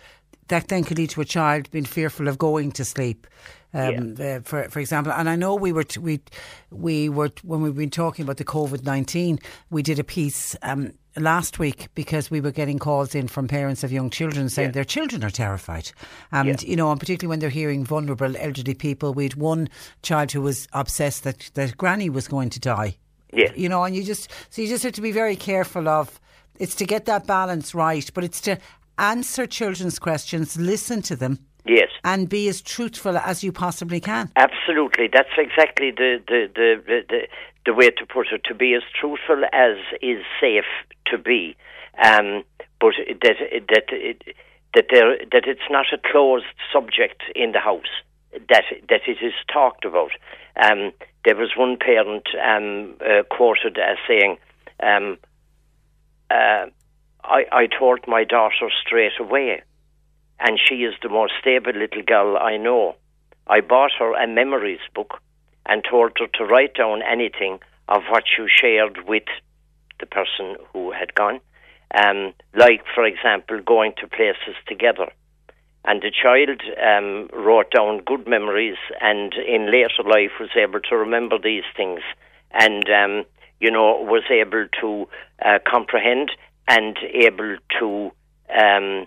that 0.47 0.67
then 0.67 0.83
could 0.83 0.97
lead 0.97 1.09
to 1.11 1.21
a 1.21 1.25
child 1.25 1.71
being 1.71 1.85
fearful 1.85 2.27
of 2.27 2.37
going 2.37 2.71
to 2.73 2.83
sleep. 2.85 3.27
Um, 3.75 4.15
uh, 4.19 4.39
for 4.43 4.69
for 4.69 4.79
example, 4.79 5.11
and 5.13 5.27
I 5.27 5.35
know 5.35 5.55
we 5.55 5.71
were 5.71 5.83
t- 5.83 5.99
we 5.99 6.19
we 6.69 7.09
were 7.09 7.31
when 7.43 7.61
we've 7.61 7.75
been 7.75 7.89
talking 7.89 8.21
about 8.23 8.37
the 8.37 8.45
COVID 8.45 8.83
nineteen, 8.83 9.39
we 9.71 9.81
did 9.81 9.97
a 9.97 10.03
piece 10.03 10.55
um, 10.61 10.91
last 11.17 11.59
week 11.59 11.87
because 11.95 12.31
we 12.31 12.41
were 12.41 12.51
getting 12.51 12.79
calls 12.79 13.15
in 13.15 13.27
from 13.27 13.47
parents 13.47 13.83
of 13.83 13.91
young 13.91 14.09
children 14.09 14.49
saying 14.49 14.71
their 14.71 14.83
children 14.83 15.23
are 15.23 15.29
terrified, 15.29 15.91
and 16.31 16.61
you 16.63 16.75
know, 16.75 16.91
and 16.91 16.99
particularly 16.99 17.29
when 17.29 17.39
they're 17.39 17.49
hearing 17.49 17.85
vulnerable 17.85 18.35
elderly 18.37 18.73
people. 18.73 19.13
We 19.13 19.23
had 19.23 19.35
one 19.35 19.69
child 20.01 20.31
who 20.31 20.41
was 20.41 20.67
obsessed 20.73 21.23
that 21.23 21.51
that 21.53 21.77
granny 21.77 22.09
was 22.09 22.27
going 22.27 22.49
to 22.51 22.59
die. 22.59 22.97
Yeah. 23.31 23.51
You 23.55 23.69
know, 23.69 23.83
and 23.83 23.95
you 23.95 24.03
just 24.03 24.29
so 24.49 24.61
you 24.61 24.67
just 24.67 24.83
have 24.83 24.93
to 24.93 25.01
be 25.01 25.11
very 25.11 25.35
careful 25.35 25.87
of 25.87 26.19
it's 26.59 26.75
to 26.75 26.85
get 26.85 27.05
that 27.05 27.25
balance 27.25 27.73
right, 27.73 28.09
but 28.13 28.23
it's 28.23 28.41
to 28.41 28.57
answer 28.97 29.47
children's 29.47 29.99
questions, 29.99 30.55
listen 30.57 31.01
to 31.03 31.15
them, 31.15 31.39
yes. 31.65 31.89
and 32.03 32.29
be 32.29 32.47
as 32.47 32.61
truthful 32.61 33.17
as 33.17 33.43
you 33.43 33.51
possibly 33.51 33.99
can. 33.99 34.31
Absolutely, 34.35 35.09
that's 35.11 35.29
exactly 35.37 35.91
the 35.91 36.21
the, 36.27 36.49
the, 36.53 37.03
the, 37.09 37.27
the 37.65 37.73
way 37.73 37.89
to 37.89 38.05
put 38.05 38.27
it. 38.31 38.43
To 38.45 38.55
be 38.55 38.73
as 38.73 38.83
truthful 38.99 39.43
as 39.51 39.77
is 40.01 40.23
safe 40.39 40.71
to 41.07 41.17
be, 41.17 41.55
um, 42.03 42.43
but 42.79 42.93
that 43.21 43.35
that 43.69 44.15
that 44.73 44.85
there 44.91 45.17
that 45.31 45.43
it's 45.47 45.69
not 45.69 45.85
a 45.93 45.97
closed 46.11 46.45
subject 46.71 47.23
in 47.35 47.51
the 47.51 47.59
house. 47.59 47.93
That 48.49 48.63
that 48.89 49.01
it 49.07 49.17
is 49.21 49.33
talked 49.51 49.85
about. 49.85 50.11
Um, 50.61 50.91
there 51.25 51.35
was 51.35 51.51
one 51.55 51.77
parent 51.77 52.27
um, 52.43 52.95
uh, 52.99 53.23
quoted 53.29 53.77
as 53.77 53.97
saying, 54.07 54.37
um, 54.81 55.17
uh, 56.29 56.65
I, 57.23 57.45
"I 57.51 57.67
told 57.67 58.07
my 58.07 58.23
daughter 58.23 58.69
straight 58.85 59.19
away." 59.19 59.61
and 60.39 60.59
she 60.59 60.75
is 60.83 60.93
the 61.01 61.09
most 61.09 61.33
stable 61.39 61.71
little 61.73 62.03
girl 62.05 62.37
I 62.37 62.57
know. 62.57 62.95
I 63.47 63.61
bought 63.61 63.91
her 63.99 64.13
a 64.13 64.27
memories 64.27 64.79
book 64.93 65.19
and 65.65 65.83
told 65.89 66.11
her 66.19 66.27
to 66.35 66.45
write 66.45 66.75
down 66.75 67.01
anything 67.01 67.59
of 67.87 68.03
what 68.09 68.23
you 68.37 68.47
shared 68.47 69.07
with 69.07 69.23
the 69.99 70.05
person 70.05 70.55
who 70.71 70.91
had 70.91 71.13
gone. 71.15 71.39
Um, 71.93 72.33
like, 72.55 72.83
for 72.93 73.05
example, 73.05 73.61
going 73.61 73.93
to 74.01 74.07
places 74.07 74.55
together. 74.67 75.11
And 75.85 76.01
the 76.01 76.11
child 76.11 76.61
um, 76.81 77.29
wrote 77.33 77.71
down 77.71 78.01
good 78.05 78.27
memories 78.27 78.77
and 79.01 79.33
in 79.33 79.71
later 79.71 80.03
life 80.05 80.31
was 80.39 80.49
able 80.55 80.79
to 80.79 80.95
remember 80.95 81.37
these 81.37 81.63
things 81.75 81.99
and, 82.51 82.89
um, 82.89 83.25
you 83.59 83.69
know, 83.69 84.01
was 84.01 84.23
able 84.31 84.67
to 84.81 85.07
uh, 85.45 85.59
comprehend 85.69 86.31
and 86.69 86.97
able 87.13 87.57
to 87.79 88.11
um, 88.57 89.05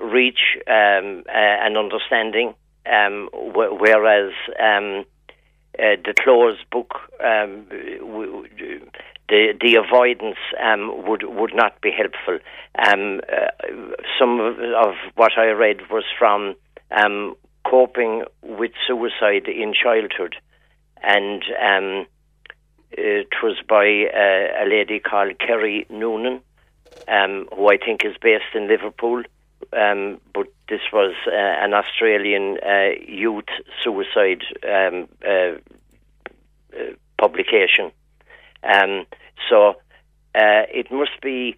reach 0.00 0.58
um, 0.66 1.22
uh, 1.28 1.56
an 1.66 1.76
understanding, 1.76 2.54
um, 2.86 3.28
wh- 3.32 3.80
whereas 3.80 4.32
uh, 5.80 5.96
the 6.04 6.14
closed 6.14 6.68
book, 6.70 6.94
um, 7.20 7.64
w- 7.98 8.48
w- 8.48 8.90
the 9.28 9.54
the 9.60 9.76
avoidance 9.76 10.38
um, 10.62 11.06
would 11.06 11.22
would 11.22 11.54
not 11.54 11.80
be 11.80 11.90
helpful. 11.90 12.38
Um, 12.78 13.20
uh, 13.32 13.50
some 14.18 14.40
of, 14.40 14.58
of 14.58 14.94
what 15.14 15.32
I 15.38 15.46
read 15.50 15.90
was 15.90 16.04
from 16.18 16.54
um, 16.90 17.34
coping 17.64 18.24
with 18.42 18.72
suicide 18.86 19.46
in 19.48 19.72
childhood, 19.72 20.36
and 21.02 21.42
um, 21.62 22.06
it 22.90 23.28
was 23.42 23.56
by 23.68 23.86
uh, 23.86 24.64
a 24.64 24.66
lady 24.68 24.98
called 24.98 25.38
Kerry 25.38 25.86
Noonan, 25.88 26.40
um, 27.08 27.48
who 27.54 27.70
I 27.70 27.78
think 27.78 28.04
is 28.04 28.16
based 28.20 28.54
in 28.54 28.68
Liverpool 28.68 29.22
um, 29.72 30.20
but 30.34 30.46
this 30.68 30.80
was 30.92 31.14
uh, 31.26 31.30
an 31.34 31.74
Australian 31.74 32.58
uh, 32.64 32.90
youth 33.06 33.48
suicide 33.82 34.42
um, 34.64 35.08
uh, 35.26 35.58
uh, 36.76 36.92
publication. 37.18 37.92
Um, 38.62 39.06
so 39.48 39.70
uh, 40.34 40.66
it 40.72 40.90
must 40.90 41.20
be 41.22 41.56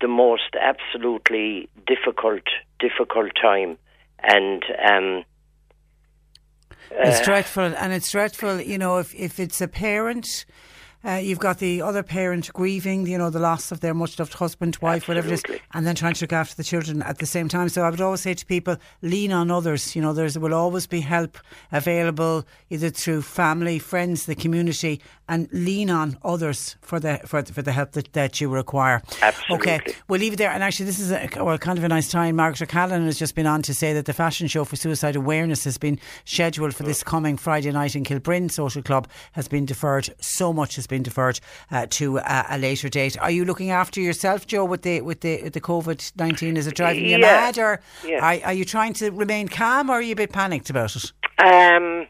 the 0.00 0.08
most 0.08 0.56
absolutely 0.60 1.68
difficult, 1.86 2.42
difficult 2.78 3.32
time, 3.40 3.78
and 4.22 4.62
um, 4.88 5.24
It's 6.90 7.24
dreadful, 7.24 7.64
and 7.64 7.92
it's 7.92 8.10
dreadful. 8.10 8.60
You 8.60 8.78
know, 8.78 8.98
if 8.98 9.14
if 9.14 9.40
it's 9.40 9.60
a 9.60 9.68
parent. 9.68 10.44
Uh, 11.06 11.16
you've 11.16 11.38
got 11.38 11.58
the 11.58 11.82
other 11.82 12.02
parent 12.02 12.50
grieving, 12.54 13.06
you 13.06 13.18
know, 13.18 13.28
the 13.28 13.38
loss 13.38 13.70
of 13.70 13.80
their 13.80 13.92
much 13.92 14.18
loved 14.18 14.32
husband, 14.34 14.78
wife, 14.80 15.06
whatever 15.06 15.28
it 15.28 15.32
is, 15.34 15.42
and 15.74 15.86
then 15.86 15.94
trying 15.94 16.14
to 16.14 16.24
look 16.24 16.32
after 16.32 16.54
the 16.56 16.64
children 16.64 17.02
at 17.02 17.18
the 17.18 17.26
same 17.26 17.48
time. 17.48 17.68
So 17.68 17.82
I 17.82 17.90
would 17.90 18.00
always 18.00 18.22
say 18.22 18.32
to 18.32 18.46
people, 18.46 18.76
lean 19.02 19.30
on 19.32 19.50
others. 19.50 19.94
You 19.94 20.02
know, 20.02 20.12
there 20.14 20.28
will 20.40 20.54
always 20.54 20.86
be 20.86 21.00
help 21.00 21.36
available 21.72 22.46
either 22.70 22.90
through 22.90 23.22
family, 23.22 23.78
friends, 23.78 24.26
the 24.26 24.34
community, 24.34 25.00
and 25.28 25.48
lean 25.52 25.90
on 25.90 26.18
others 26.22 26.76
for 26.82 27.00
the 27.00 27.20
for, 27.26 27.42
the- 27.42 27.52
for 27.52 27.62
the 27.62 27.72
help 27.72 27.92
that, 27.92 28.12
that 28.14 28.40
you 28.40 28.48
require. 28.48 29.02
Absolutely. 29.22 29.56
Okay, 29.72 29.80
we'll 30.08 30.20
leave 30.20 30.34
it 30.34 30.36
there. 30.36 30.50
And 30.50 30.62
actually, 30.62 30.86
this 30.86 30.98
is 31.00 31.10
a, 31.12 31.28
well, 31.36 31.58
kind 31.58 31.76
of 31.78 31.84
a 31.84 31.88
nice 31.88 32.10
time. 32.10 32.36
Margaret 32.36 32.62
O'Callaghan 32.62 33.04
has 33.06 33.18
just 33.18 33.34
been 33.34 33.46
on 33.46 33.62
to 33.62 33.74
say 33.74 33.92
that 33.94 34.06
the 34.06 34.12
fashion 34.12 34.46
show 34.48 34.64
for 34.64 34.76
suicide 34.76 35.16
awareness 35.16 35.64
has 35.64 35.76
been 35.78 35.98
scheduled 36.24 36.74
for 36.74 36.82
this 36.82 37.02
coming 37.02 37.36
Friday 37.36 37.72
night 37.72 37.96
in 37.96 38.04
Kilbrin 38.04 38.50
Social 38.50 38.82
Club 38.82 39.08
has 39.32 39.48
been 39.48 39.64
deferred. 39.66 40.08
So 40.20 40.52
much 40.52 40.76
has 40.76 40.86
been 40.86 40.93
deferred 41.02 41.40
uh, 41.70 41.86
to 41.90 42.18
uh, 42.20 42.44
a 42.50 42.58
later 42.58 42.88
date. 42.88 43.18
Are 43.20 43.30
you 43.30 43.44
looking 43.44 43.70
after 43.70 44.00
yourself, 44.00 44.46
Joe, 44.46 44.64
with 44.64 44.82
the 44.82 45.00
with 45.00 45.20
the 45.20 45.42
with 45.42 45.52
the 45.54 45.60
COVID 45.60 46.12
nineteen? 46.16 46.56
Is 46.56 46.66
it 46.66 46.74
driving 46.76 47.04
you 47.04 47.10
Yeah. 47.18 47.18
mad, 47.18 47.58
or 47.58 47.80
Yeah. 48.04 48.24
are, 48.24 48.46
are 48.46 48.52
you 48.52 48.64
trying 48.64 48.92
to 48.94 49.10
remain 49.10 49.48
calm, 49.48 49.90
or 49.90 49.94
are 49.94 50.02
you 50.02 50.12
a 50.12 50.16
bit 50.16 50.32
panicked 50.32 50.70
about 50.70 50.94
it? 50.96 51.12
Um, 51.38 52.06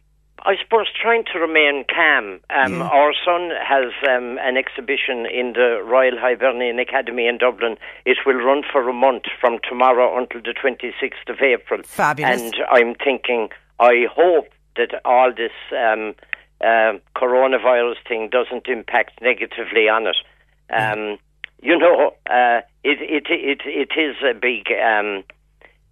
I 0.47 0.56
suppose 0.62 0.86
trying 1.01 1.24
to 1.32 1.39
remain 1.39 1.85
calm. 1.89 2.40
Um, 2.51 2.74
Yeah. 2.81 2.89
Our 2.89 3.15
son 3.24 3.51
has 3.66 3.93
um, 4.06 4.39
an 4.43 4.59
exhibition 4.59 5.24
in 5.24 5.55
the 5.55 5.81
Royal 5.82 6.19
Hibernian 6.19 6.78
Academy 6.78 7.27
in 7.27 7.39
Dublin. 7.39 7.78
It 8.05 8.19
will 8.27 8.35
run 8.35 8.62
for 8.70 8.86
a 8.86 8.93
month 8.93 9.24
from 9.40 9.59
tomorrow 9.66 10.19
until 10.19 10.43
the 10.43 10.52
26th 10.52 11.28
of 11.31 11.40
April. 11.40 11.81
Fabulous. 11.85 12.43
And 12.43 12.55
I'm 12.70 12.94
thinking, 12.94 13.48
I 13.81 14.05
hope 14.15 14.48
that 14.77 15.01
all 15.06 15.32
this 15.35 15.52
um, 15.73 16.15
um 16.64 17.00
coronavirus 17.14 17.96
thing 18.08 18.28
doesn't 18.30 18.66
impact 18.66 19.20
negatively 19.20 19.88
on 19.88 20.06
it. 20.06 20.16
Um, 20.70 21.18
you 21.62 21.78
know, 21.78 22.14
uh, 22.28 22.60
it, 22.82 22.98
it, 23.00 23.26
it, 23.28 23.60
it 23.64 24.00
is 24.00 24.16
a 24.22 24.34
big. 24.34 24.66
Um, 24.72 25.24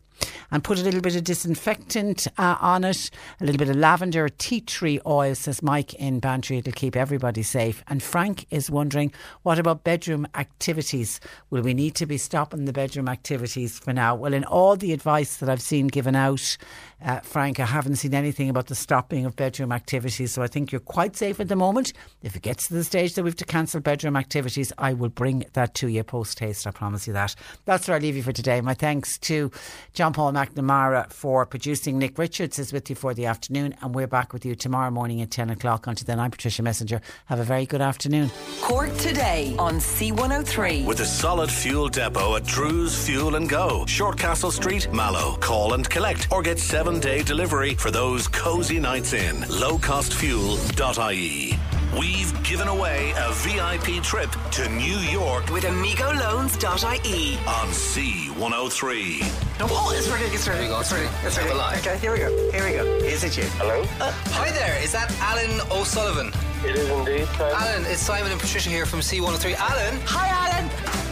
and 0.52 0.64
put 0.64 0.80
a 0.80 0.84
little 0.84 1.02
bit 1.02 1.15
of 1.15 1.23
disinfectant 1.23 2.27
uh, 2.38 2.57
on 2.60 2.84
it, 2.84 3.10
a 3.39 3.45
little 3.45 3.60
bit 3.60 3.69
of 3.69 3.76
lavender, 3.76 4.30
tea 4.30 4.61
tree 4.61 4.99
oil, 5.06 5.35
says 5.35 5.61
Mike 5.61 5.94
in 5.95 6.19
Bantry. 6.19 6.57
It'll 6.57 6.73
keep 6.73 6.95
everybody 6.95 7.44
safe. 7.44 7.84
And 7.88 8.02
Frank 8.02 8.45
is 8.49 8.69
wondering, 8.69 9.11
what 9.44 9.60
about 9.60 9.84
bedroom 9.84 10.27
activities? 10.35 11.19
Will 11.49 11.61
we 11.61 11.73
need 11.73 11.95
to 11.95 12.06
be 12.06 12.18
stopping 12.18 12.65
the 12.65 12.73
bedroom 12.73 13.07
activities 13.07 13.80
for 13.80 13.94
now? 13.94 14.15
Well, 14.15 14.34
in 14.34 14.44
all 14.45 14.76
the 14.76 14.94
advice 14.94 15.38
that 15.38 15.49
I've 15.49 15.61
seen 15.61 15.88
given 15.88 16.15
out, 16.15 16.57
uh, 17.03 17.19
Frank, 17.19 17.60
I 17.60 17.65
haven't 17.65 17.98
seen 17.98 18.15
anything 18.15 18.49
about 18.49 18.68
the 18.68 18.76
stopping 18.76 19.26
of 19.26 19.36
bedroom 19.36 19.72
activities. 19.72 20.32
So 20.32 20.41
I 20.41 20.48
think 20.48 20.72
you're 20.72 20.82
quite 20.82 21.15
safe 21.15 21.40
at 21.40 21.48
the 21.48 21.56
moment. 21.56 21.94
If 22.24 22.36
it 22.36 22.41
gets 22.41 22.68
to 22.68 22.74
the 22.74 22.84
stage 22.84 23.14
that 23.14 23.24
we 23.24 23.30
have 23.30 23.38
to 23.38 23.45
cancel 23.45 23.82
bedroom 23.82 24.15
activities, 24.15 24.74
I 24.80 24.94
will 24.94 25.10
bring 25.10 25.45
that 25.53 25.76
to 25.76 25.88
you 25.88 26.03
post 26.03 26.40
haste. 26.40 26.65
I 26.65 26.72
promise 26.72 27.06
you 27.06 27.14
that. 27.14 27.36
That's 27.65 27.88
where 27.88 27.98
I 27.98 27.99
leave 27.99 28.15
you 28.15 28.24
for 28.24 28.32
today. 28.32 28.61
My 28.61 28.74
thanks 28.74 29.19
to 29.19 29.52
John 29.94 30.11
Paul 30.11 30.34
McNamara 30.34 31.11
for 31.11 31.45
producing. 31.45 31.99
Nick 31.99 32.18
Richards 32.18 32.57
is 32.57 32.74
with 32.74 32.90
you 32.90 32.95
for 32.95 33.14
the 33.14 33.28
afternoon, 33.28 33.76
and 33.82 33.94
we're 33.94 34.07
back 34.07 34.34
with 34.34 34.44
you 34.44 34.56
tomorrow 34.56 34.90
morning 34.90 35.22
at 35.22 35.30
10 35.30 35.52
o'clock. 35.52 35.86
Until 35.86 36.06
then, 36.06 36.19
I'm 36.19 36.32
Patricia 36.32 36.64
Messenger. 36.64 37.02
Have 37.26 37.40
a 37.40 37.44
very 37.44 37.68
good 37.68 37.82
afternoon. 37.82 38.32
Cork 38.61 38.95
today 38.98 39.56
on 39.60 39.76
C103. 39.76 40.86
With 40.86 40.99
a 41.02 41.06
solid 41.06 41.52
fuel 41.52 41.90
depot 41.90 42.38
at 42.38 42.45
Drew's 42.45 43.06
Fuel 43.06 43.36
and 43.36 43.48
Go, 43.48 43.86
Shortcastle 43.86 44.52
Street, 44.52 44.91
Mallow. 44.91 45.38
Call 45.38 45.76
and 45.76 45.88
collect 45.88 46.28
or 46.32 46.41
get 46.41 46.57
seven 46.57 46.87
day 46.96 47.22
delivery 47.22 47.76
for 47.76 47.92
those 47.92 48.30
cozy 48.30 48.80
nights 48.80 49.12
in. 49.12 49.36
Lowcostfuel.ie. 49.36 51.60
We've 52.00 52.44
given 52.44 52.70
away 52.70 53.12
a 53.18 53.32
VIP 53.34 54.02
trip 54.02 54.32
to 54.52 54.70
New 54.70 54.98
York 54.98 55.52
with 55.52 55.66
AmigoLoans.ie 55.66 57.38
on 57.46 57.68
C103. 57.68 59.20
No, 59.60 59.68
oh, 59.70 59.94
it's 59.96 60.08
ready. 60.08 60.26
It's 60.26 60.48
ready. 60.48 60.62
Here 60.62 60.70
we 60.70 60.74
go. 60.74 60.80
It's 60.80 60.92
ready. 60.94 61.10
Let's 61.24 61.38
have 61.38 61.52
a 61.52 61.56
live. 61.56 61.86
Okay, 61.86 61.98
here 61.98 62.14
we 62.14 62.20
go. 62.20 62.30
Here 62.52 62.64
we 62.66 62.72
go. 62.72 62.86
Is 63.06 63.24
it 63.24 63.38
you? 63.38 63.44
Hello? 63.58 63.82
Uh, 64.00 64.12
hi 64.32 64.50
there. 64.52 64.82
Is 64.82 64.92
that 64.94 65.12
Alan 65.20 65.60
O'Sullivan? 65.70 66.32
It 66.64 66.76
is 66.76 66.90
indeed. 66.90 67.28
Alan, 67.40 67.86
it's 67.86 68.02
Simon 68.02 68.32
and 68.32 68.40
Patricia 68.40 68.70
here 68.70 68.86
from 68.86 69.02
C103. 69.02 69.56
Alan? 69.56 70.00
Hi, 70.06 70.30
Alan. 70.30 70.70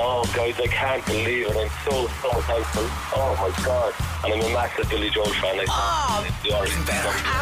Oh, 0.00 0.22
guys, 0.34 0.58
I 0.60 0.66
can't 0.68 1.04
believe 1.06 1.46
it. 1.48 1.56
I'm 1.56 1.68
so, 1.84 2.06
so 2.22 2.30
thankful. 2.42 2.84
Oh, 3.18 3.34
my 3.40 3.64
God. 3.64 3.92
And 4.24 4.32
I'm 4.34 4.50
a 4.50 4.54
massive 4.54 4.88
Billy 4.88 5.10
Joel 5.10 5.26
fan. 5.26 5.58
I 5.58 5.64
Oh, 5.68 6.26
New 6.44 6.50
York, 6.50 6.68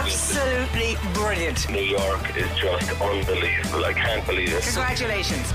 Absolutely 0.00 0.96
brilliant. 1.12 1.68
New 1.70 1.82
York 1.82 2.36
is 2.36 2.48
just 2.58 2.90
unbelievable. 3.00 3.84
I 3.84 3.92
can't 3.92 4.26
believe 4.26 4.52
it. 4.52 4.62
Congratulations. 4.64 5.52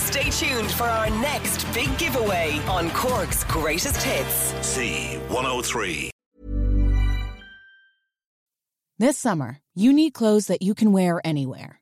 Stay 0.00 0.30
tuned 0.30 0.70
for 0.70 0.84
our 0.84 1.10
next 1.10 1.64
big 1.74 1.96
giveaway 1.98 2.58
on 2.68 2.90
Cork's 2.90 3.44
greatest 3.44 4.02
hits. 4.02 4.52
C103. 4.62 6.08
This 8.98 9.18
summer, 9.18 9.58
you 9.74 9.92
need 9.92 10.14
clothes 10.14 10.46
that 10.46 10.62
you 10.62 10.74
can 10.74 10.92
wear 10.92 11.20
anywhere. 11.24 11.80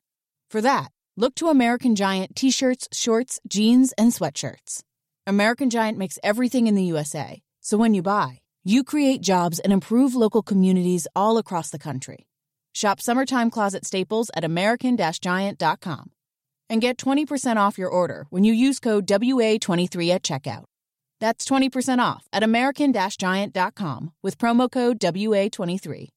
For 0.49 0.61
that, 0.61 0.91
look 1.15 1.35
to 1.35 1.47
American 1.47 1.95
Giant 1.95 2.35
t 2.35 2.51
shirts, 2.51 2.87
shorts, 2.91 3.39
jeans, 3.47 3.93
and 3.97 4.11
sweatshirts. 4.11 4.81
American 5.25 5.69
Giant 5.69 5.97
makes 5.97 6.19
everything 6.23 6.67
in 6.67 6.75
the 6.75 6.83
USA, 6.83 7.41
so 7.61 7.77
when 7.77 7.93
you 7.93 8.01
buy, 8.01 8.39
you 8.63 8.83
create 8.83 9.21
jobs 9.21 9.59
and 9.59 9.73
improve 9.73 10.15
local 10.15 10.41
communities 10.41 11.07
all 11.15 11.37
across 11.37 11.69
the 11.69 11.79
country. 11.79 12.27
Shop 12.73 12.99
summertime 12.99 13.49
closet 13.49 13.85
staples 13.85 14.31
at 14.35 14.43
American 14.43 14.97
Giant.com 14.97 16.11
and 16.69 16.81
get 16.81 16.97
20% 16.97 17.57
off 17.57 17.77
your 17.77 17.89
order 17.89 18.25
when 18.29 18.43
you 18.43 18.53
use 18.53 18.79
code 18.79 19.05
WA23 19.05 20.09
at 20.09 20.23
checkout. 20.23 20.63
That's 21.19 21.45
20% 21.45 21.99
off 21.99 22.27
at 22.33 22.43
American 22.43 22.93
Giant.com 22.93 24.11
with 24.23 24.37
promo 24.37 24.71
code 24.71 24.99
WA23. 24.99 26.12